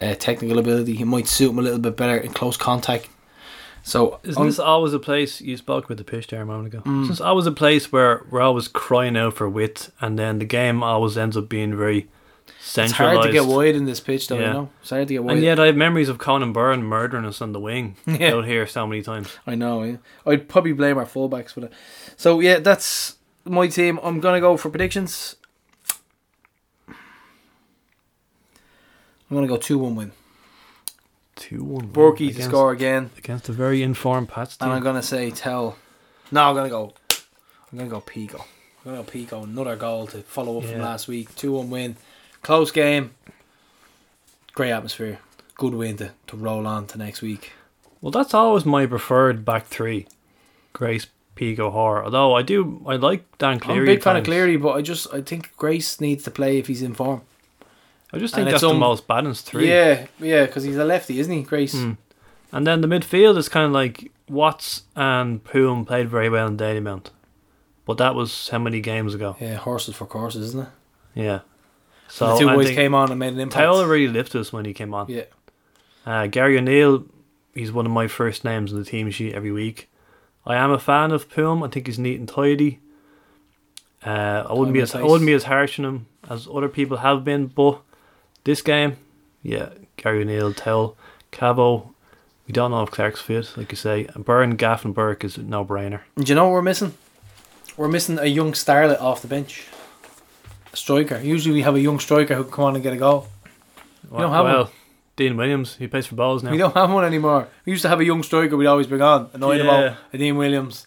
uh, 0.00 0.14
technical 0.14 0.58
ability. 0.58 0.94
He 0.94 1.04
might 1.04 1.26
suit 1.26 1.50
him 1.50 1.58
a 1.58 1.62
little 1.62 1.78
bit 1.78 1.96
better 1.96 2.16
in 2.18 2.32
close 2.32 2.56
contact. 2.56 3.08
So 3.82 4.20
Isn't 4.22 4.44
this 4.46 4.58
always 4.58 4.92
a 4.92 4.98
place 4.98 5.40
you 5.40 5.56
spoke 5.56 5.88
with 5.88 5.96
the 5.96 6.04
pitch 6.04 6.26
there 6.26 6.42
a 6.42 6.46
moment 6.46 6.74
ago? 6.74 6.82
Mm. 6.84 7.04
Isn't 7.10 7.24
always 7.24 7.46
a 7.46 7.52
place 7.52 7.90
where 7.90 8.26
we're 8.30 8.42
always 8.42 8.68
crying 8.68 9.16
out 9.16 9.34
for 9.34 9.48
width, 9.48 9.90
and 10.00 10.18
then 10.18 10.38
the 10.40 10.44
game 10.44 10.82
always 10.82 11.16
ends 11.16 11.36
up 11.38 11.48
being 11.48 11.74
very 11.74 12.06
centralized. 12.60 12.90
it's 12.90 12.98
hard 12.98 13.26
to 13.26 13.32
get 13.32 13.46
wide 13.46 13.74
in 13.74 13.86
this 13.86 14.00
pitch, 14.00 14.28
though. 14.28 14.38
Yeah. 14.38 14.46
You 14.48 14.52
know, 14.52 14.70
it's 14.82 14.90
hard 14.90 15.08
to 15.08 15.14
get 15.14 15.24
wide. 15.24 15.36
And 15.36 15.42
yet, 15.42 15.58
I 15.58 15.66
have 15.66 15.76
memories 15.76 16.10
of 16.10 16.18
Conan 16.18 16.52
Byrne 16.52 16.82
murdering 16.82 17.24
us 17.24 17.40
on 17.40 17.52
the 17.52 17.60
wing 17.60 17.96
Yeah. 18.06 18.34
out 18.34 18.44
here 18.44 18.66
so 18.66 18.86
many 18.86 19.00
times. 19.00 19.34
I 19.46 19.54
know. 19.54 19.82
Yeah. 19.82 19.96
I'd 20.26 20.48
probably 20.50 20.72
blame 20.72 20.98
our 20.98 21.06
fullbacks 21.06 21.50
for 21.52 21.60
that. 21.60 21.72
So 22.18 22.40
yeah, 22.40 22.58
that's 22.58 23.16
my 23.50 23.66
team. 23.68 23.98
I'm 24.02 24.20
gonna 24.20 24.40
go 24.40 24.56
for 24.56 24.70
predictions. 24.70 25.36
I'm 29.30 29.36
gonna 29.36 29.46
go 29.46 29.56
two 29.56 29.78
one 29.78 29.94
win. 29.94 30.12
Two 31.36 31.62
one. 31.62 31.88
Burkey 31.88 32.34
to 32.34 32.42
score 32.42 32.72
again, 32.72 33.10
against 33.18 33.48
a 33.48 33.52
very 33.52 33.82
informed 33.82 34.28
Pats 34.28 34.56
team. 34.56 34.68
and 34.68 34.76
I'm 34.76 34.82
gonna 34.82 35.02
say 35.02 35.30
Towell. 35.30 35.76
No, 36.30 36.48
I'm 36.48 36.54
gonna 36.54 36.68
go. 36.68 36.94
I'm 37.70 37.78
gonna 37.78 37.90
go 37.90 38.00
Pico. 38.00 38.38
I'm 38.38 38.92
gonna 38.92 38.96
go 38.98 39.10
Pico. 39.10 39.42
Another 39.42 39.76
goal 39.76 40.06
to 40.08 40.18
follow 40.22 40.58
up 40.58 40.64
from 40.64 40.80
last 40.80 41.08
week. 41.08 41.34
Two 41.36 41.52
one 41.52 41.70
win. 41.70 41.96
Close 42.42 42.70
game. 42.70 43.12
Great 44.54 44.70
atmosphere. 44.72 45.18
Good 45.56 45.74
win 45.74 45.96
to, 45.98 46.12
to 46.28 46.36
roll 46.36 46.66
on 46.66 46.86
to 46.88 46.98
next 46.98 47.20
week. 47.20 47.52
Well, 48.00 48.12
that's 48.12 48.32
always 48.32 48.64
my 48.64 48.86
preferred 48.86 49.44
back 49.44 49.66
three. 49.66 50.06
Grace, 50.72 51.08
Pico, 51.38 51.68
O'Hare. 51.68 52.04
Although 52.04 52.34
I 52.34 52.42
do, 52.42 52.82
I 52.86 52.96
like 52.96 53.24
Dan 53.38 53.60
Cleary. 53.60 53.78
I'm 53.78 53.84
a 53.84 53.94
big 53.94 54.02
fan 54.02 54.16
of. 54.16 54.24
Cleary, 54.24 54.56
but 54.56 54.72
I 54.72 54.82
just 54.82 55.06
I 55.14 55.22
think 55.22 55.56
Grace 55.56 56.00
needs 56.00 56.24
to 56.24 56.30
play 56.30 56.58
if 56.58 56.66
he's 56.66 56.82
in 56.82 56.94
form. 56.94 57.22
I 58.12 58.18
just 58.18 58.34
think 58.34 58.46
it's 58.48 58.54
that's 58.54 58.62
the 58.62 58.70
un- 58.70 58.78
most 58.78 59.06
balanced 59.06 59.46
three. 59.46 59.68
Yeah, 59.68 60.06
yeah, 60.18 60.46
because 60.46 60.64
he's 60.64 60.76
a 60.76 60.84
lefty, 60.84 61.20
isn't 61.20 61.32
he, 61.32 61.42
Grace? 61.42 61.74
Mm. 61.74 61.96
And 62.52 62.66
then 62.66 62.80
the 62.80 62.88
midfield 62.88 63.36
is 63.36 63.48
kind 63.48 63.66
of 63.66 63.72
like 63.72 64.10
Watts 64.28 64.82
and 64.96 65.44
Poom 65.44 65.86
played 65.86 66.08
very 66.08 66.28
well 66.28 66.46
in 66.48 66.56
Dalymount. 66.56 67.10
But 67.86 67.98
that 67.98 68.14
was 68.14 68.48
how 68.48 68.58
many 68.58 68.80
games 68.80 69.14
ago? 69.14 69.36
Yeah, 69.40 69.54
horses 69.56 69.94
for 69.94 70.06
courses, 70.06 70.46
isn't 70.48 70.62
it? 70.64 70.68
Yeah. 71.14 71.40
So 72.08 72.26
So 72.26 72.32
the 72.32 72.38
two 72.40 72.56
boys 72.56 72.70
came 72.70 72.94
on 72.94 73.10
and 73.10 73.18
made 73.18 73.34
an 73.34 73.40
impact. 73.40 73.58
Taylor 73.58 73.86
really 73.86 74.12
lifted 74.12 74.40
us 74.40 74.52
when 74.52 74.64
he 74.64 74.74
came 74.74 74.92
on. 74.94 75.06
Yeah. 75.08 75.24
Uh, 76.04 76.26
Gary 76.26 76.56
O'Neill, 76.58 77.04
he's 77.54 77.70
one 77.70 77.86
of 77.86 77.92
my 77.92 78.08
first 78.08 78.44
names 78.44 78.72
on 78.72 78.78
the 78.78 78.84
team 78.84 79.10
sheet 79.10 79.34
every 79.34 79.52
week. 79.52 79.87
I 80.48 80.56
am 80.56 80.70
a 80.70 80.78
fan 80.78 81.12
of 81.12 81.28
Poom. 81.28 81.62
I 81.62 81.68
think 81.68 81.86
he's 81.86 81.98
neat 81.98 82.18
and 82.18 82.28
tidy. 82.28 82.80
Uh, 84.04 84.46
I 84.48 84.52
wouldn't 84.54 84.72
be 84.72 84.80
as 84.80 84.94
I 84.94 85.02
wouldn't 85.02 85.26
be 85.26 85.34
as 85.34 85.44
harsh 85.44 85.78
on 85.78 85.84
him 85.84 86.06
as 86.30 86.48
other 86.52 86.68
people 86.68 86.98
have 86.98 87.24
been, 87.24 87.46
but 87.46 87.80
this 88.44 88.62
game, 88.62 88.96
yeah, 89.42 89.70
Gary 89.96 90.22
O'Neill, 90.22 90.54
Towell, 90.54 90.96
Cabo. 91.30 91.94
We 92.46 92.52
don't 92.52 92.70
know 92.70 92.82
if 92.82 92.90
Clark's 92.90 93.20
fit, 93.20 93.52
like 93.58 93.70
you 93.70 93.76
say. 93.76 94.06
And 94.14 94.24
Byrne, 94.24 94.56
Gaff, 94.56 94.86
and 94.86 94.94
Burke 94.94 95.22
is 95.22 95.36
no 95.36 95.66
brainer. 95.66 96.00
Do 96.16 96.24
you 96.24 96.34
know 96.34 96.44
what 96.44 96.52
we're 96.52 96.62
missing? 96.62 96.94
We're 97.76 97.88
missing 97.88 98.18
a 98.18 98.24
young 98.24 98.52
starlet 98.52 99.00
off 99.02 99.20
the 99.20 99.28
bench. 99.28 99.66
A 100.72 100.76
striker. 100.76 101.20
Usually 101.20 101.54
we 101.54 101.62
have 101.62 101.74
a 101.74 101.80
young 101.80 101.98
striker 101.98 102.34
who 102.34 102.44
can 102.44 102.52
come 102.52 102.64
on 102.64 102.74
and 102.74 102.82
get 102.82 102.94
a 102.94 102.96
goal. 102.96 103.28
We 104.10 104.18
don't 104.18 104.32
have 104.32 104.44
well, 104.44 104.64
one. 104.64 104.72
Dean 105.18 105.36
Williams, 105.36 105.76
he 105.76 105.86
plays 105.86 106.06
for 106.06 106.14
Bohs 106.14 106.42
now. 106.42 106.50
We 106.50 106.56
don't 106.58 106.74
have 106.74 106.90
one 106.90 107.04
anymore. 107.04 107.48
We 107.66 107.72
used 107.72 107.82
to 107.82 107.88
have 107.90 108.00
a 108.00 108.04
young 108.04 108.22
striker 108.22 108.56
we'd 108.56 108.66
always 108.66 108.86
bring 108.86 109.02
on. 109.02 109.28
Annoying 109.34 109.58
Yeah. 109.58 109.64
about 109.64 109.96
a 110.14 110.16
Dean 110.18 110.36
Williams. 110.38 110.86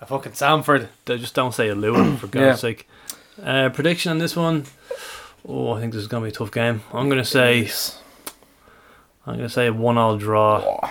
A 0.00 0.06
fucking 0.06 0.34
Sanford. 0.34 0.88
They 1.06 1.18
just 1.18 1.34
don't 1.34 1.52
say 1.54 1.68
a 1.70 1.74
Lewin 1.74 2.16
for 2.18 2.26
God's 2.28 2.44
Yeah. 2.44 2.54
sake. 2.56 2.88
Uh, 3.42 3.70
prediction 3.70 4.12
on 4.12 4.18
this 4.18 4.36
one. 4.36 4.66
Oh, 5.48 5.72
I 5.72 5.80
think 5.80 5.92
this 5.94 6.02
is 6.02 6.08
gonna 6.08 6.24
be 6.24 6.28
a 6.28 6.32
tough 6.32 6.52
game. 6.52 6.82
I'm 6.92 7.08
gonna 7.08 7.24
say. 7.24 7.68
I'm 9.26 9.36
gonna 9.36 9.48
say 9.48 9.66
a 9.66 9.72
one-all 9.72 10.16
draw. 10.18 10.90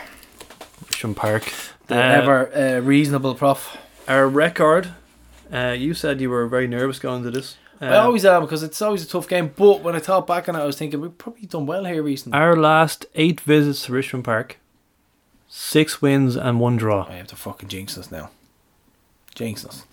Richmond 0.90 1.16
Park. 1.16 1.52
The 1.88 1.96
Uh, 1.96 2.00
ever 2.22 2.56
uh, 2.56 2.80
reasonable 2.82 3.36
prof. 3.36 3.78
Our 4.08 4.28
record. 4.28 4.90
Uh, 5.54 5.76
you 5.78 5.94
said 5.94 6.20
you 6.20 6.30
were 6.32 6.48
very 6.48 6.68
nervous 6.68 6.98
going 7.00 7.24
to 7.24 7.32
this. 7.32 7.58
I 7.92 7.98
always 7.98 8.26
am 8.26 8.42
because 8.42 8.64
it's 8.64 8.82
always 8.82 9.04
a 9.04 9.08
tough 9.08 9.28
game. 9.28 9.52
But 9.56 9.82
when 9.82 9.96
I 9.96 10.00
thought 10.00 10.28
back 10.28 10.48
on 10.48 10.56
it, 10.56 10.60
I 10.60 10.66
was 10.66 10.78
thinking 10.78 11.02
we've 11.02 11.18
probably 11.18 11.48
done 11.48 11.66
well 11.66 11.86
here 11.86 12.04
recently. 12.04 12.38
Our 12.38 12.56
last 12.56 13.06
eight 13.16 13.42
visits 13.42 13.86
to 13.86 13.94
Richmond 13.94 14.26
Park. 14.26 14.58
Six 15.48 16.02
wins 16.02 16.36
and 16.36 16.60
one 16.60 16.78
draw. 16.78 17.06
I 17.08 17.14
have 17.14 17.28
to 17.28 17.36
fucking 17.36 17.70
jinx 17.70 17.98
us 17.98 18.12
now. 18.12 18.32
Jinx 19.36 19.66
us. 19.66 19.84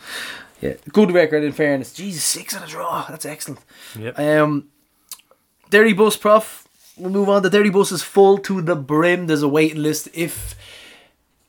Yeah, 0.61 0.75
good 0.93 1.11
record 1.13 1.43
in 1.43 1.53
fairness. 1.53 1.93
Jesus, 1.93 2.23
six 2.23 2.55
and 2.55 2.65
a 2.65 2.67
draw. 2.67 3.07
That's 3.09 3.27
excellent. 3.27 3.61
Yep. 3.99 4.19
Um, 4.19 4.69
Dirty 5.71 5.93
Bus 5.93 6.17
Prof. 6.17 6.67
We'll 6.97 7.11
move 7.11 7.29
on. 7.29 7.43
The 7.43 7.51
Dirty 7.51 7.71
Bus 7.71 7.93
is 7.93 8.03
full 8.03 8.39
to 8.39 8.61
the 8.61 8.77
brim. 8.77 9.27
There's 9.27 9.43
a 9.43 9.49
waiting 9.49 9.83
list. 9.83 10.09
If 10.13 10.55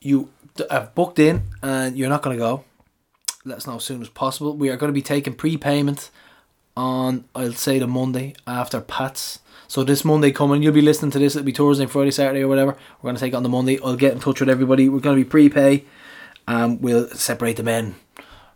you 0.00 0.30
have 0.70 0.94
booked 0.94 1.18
in 1.18 1.42
and 1.62 1.96
you're 1.96 2.08
not 2.08 2.22
going 2.22 2.36
to 2.36 2.40
go, 2.40 2.64
let 3.44 3.58
us 3.58 3.66
know 3.66 3.76
as 3.76 3.84
soon 3.84 4.00
as 4.00 4.08
possible. 4.08 4.56
We 4.56 4.70
are 4.70 4.76
going 4.76 4.88
to 4.88 4.94
be 4.94 5.02
taking 5.02 5.34
prepayment 5.34 6.10
on, 6.76 7.24
I'll 7.34 7.52
say, 7.52 7.78
the 7.78 7.86
Monday 7.86 8.34
after 8.46 8.80
Pat's. 8.80 9.40
So 9.68 9.84
this 9.84 10.04
Monday 10.04 10.32
coming, 10.32 10.62
you'll 10.62 10.72
be 10.72 10.82
listening 10.82 11.10
to 11.12 11.18
this. 11.18 11.34
It'll 11.34 11.46
be 11.46 11.52
Thursday, 11.52 11.86
Friday, 11.86 12.10
Saturday, 12.10 12.42
or 12.42 12.48
whatever. 12.48 12.76
We're 13.00 13.08
going 13.08 13.16
to 13.16 13.20
take 13.20 13.34
on 13.34 13.42
the 13.42 13.48
Monday. 13.48 13.78
I'll 13.82 13.96
get 13.96 14.12
in 14.12 14.20
touch 14.20 14.40
with 14.40 14.48
everybody. 14.48 14.88
We're 14.88 15.00
going 15.00 15.16
to 15.16 15.24
be 15.24 15.28
prepay. 15.28 15.84
Um, 16.46 16.80
we'll 16.80 17.08
separate 17.10 17.56
the 17.56 17.62
men 17.62 17.94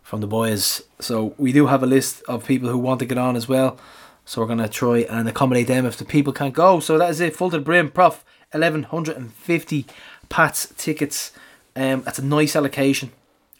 from 0.03 0.21
the 0.21 0.27
boys. 0.27 0.83
So 0.99 1.33
we 1.37 1.51
do 1.51 1.67
have 1.67 1.83
a 1.83 1.87
list 1.87 2.21
of 2.27 2.45
people 2.45 2.69
who 2.69 2.77
want 2.77 2.99
to 2.99 3.05
get 3.05 3.17
on 3.17 3.35
as 3.35 3.47
well. 3.47 3.79
So 4.23 4.41
we're 4.41 4.47
gonna 4.47 4.67
try 4.67 4.99
and 4.99 5.27
accommodate 5.29 5.67
them 5.67 5.85
if 5.85 5.95
the 5.95 6.03
people 6.03 6.33
can't 6.33 6.53
go. 6.53 6.81
So 6.81 6.97
that 6.97 7.09
is 7.09 7.21
it. 7.21 7.35
Full 7.35 7.49
to 7.49 7.57
the 7.57 7.63
brim, 7.63 7.89
prof. 7.89 8.25
Eleven 8.53 8.83
hundred 8.83 9.15
and 9.15 9.33
fifty 9.33 9.85
Pats 10.27 10.73
tickets. 10.77 11.31
Um, 11.77 12.01
that's 12.03 12.19
a 12.19 12.25
nice 12.25 12.53
allocation. 12.53 13.11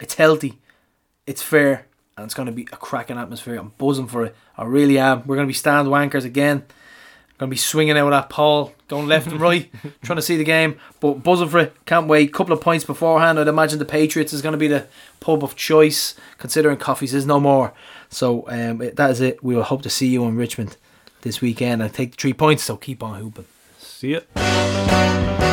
It's 0.02 0.16
healthy. 0.16 0.60
It's 1.26 1.42
fair, 1.42 1.87
and 2.18 2.26
it's 2.26 2.34
gonna 2.34 2.52
be 2.52 2.68
a 2.74 2.78
cracking 2.78 3.18
atmosphere. 3.18 3.56
I'm 3.56 3.72
buzzing 3.78 4.08
for 4.08 4.26
it. 4.26 4.36
I 4.58 4.66
really 4.66 4.98
am. 4.98 5.26
We're 5.26 5.38
gonna 5.38 5.48
be 5.48 5.54
stand 5.54 5.88
wankers 5.88 6.26
again. 6.26 6.66
Going 7.38 7.52
to 7.52 7.54
be 7.54 7.58
swinging 7.58 7.96
out 7.96 8.14
at 8.14 8.30
Paul, 8.30 8.74
going 8.88 9.06
left 9.06 9.28
and 9.28 9.40
right, 9.40 9.70
trying 10.02 10.16
to 10.16 10.24
see 10.24 10.38
the 10.38 10.44
game. 10.44 10.80
But 11.00 11.22
buzzing 11.22 11.50
for 11.50 11.60
it, 11.60 11.76
can't 11.86 12.08
wait. 12.08 12.34
Couple 12.34 12.52
of 12.52 12.62
points 12.62 12.84
beforehand. 12.84 13.40
I'd 13.40 13.48
imagine 13.48 13.78
the 13.78 13.86
Patriots 13.86 14.34
is 14.34 14.42
going 14.42 14.54
to 14.54 14.58
be 14.58 14.68
the 14.68 14.88
pub 15.20 15.44
of 15.44 15.56
choice, 15.56 16.16
considering 16.40 16.78
Coffees 16.78 17.14
is 17.14 17.28
no 17.28 17.40
more. 17.40 17.74
So 18.10 18.46
um, 18.48 18.80
that 18.80 19.12
is 19.12 19.22
it. 19.22 19.44
We 19.44 19.56
will 19.56 19.64
hope 19.64 19.84
to 19.84 19.90
see 19.90 20.08
you 20.08 20.26
in 20.26 20.36
Richmond 20.36 20.78
this 21.22 21.40
weekend 21.40 21.84
and 21.84 21.94
take 21.94 22.12
the 22.12 22.18
three 22.18 22.34
points. 22.34 22.64
So 22.64 22.76
keep 22.76 23.04
on 23.04 23.20
hooping. 23.20 23.46
See 23.78 24.14
it. 24.16 25.47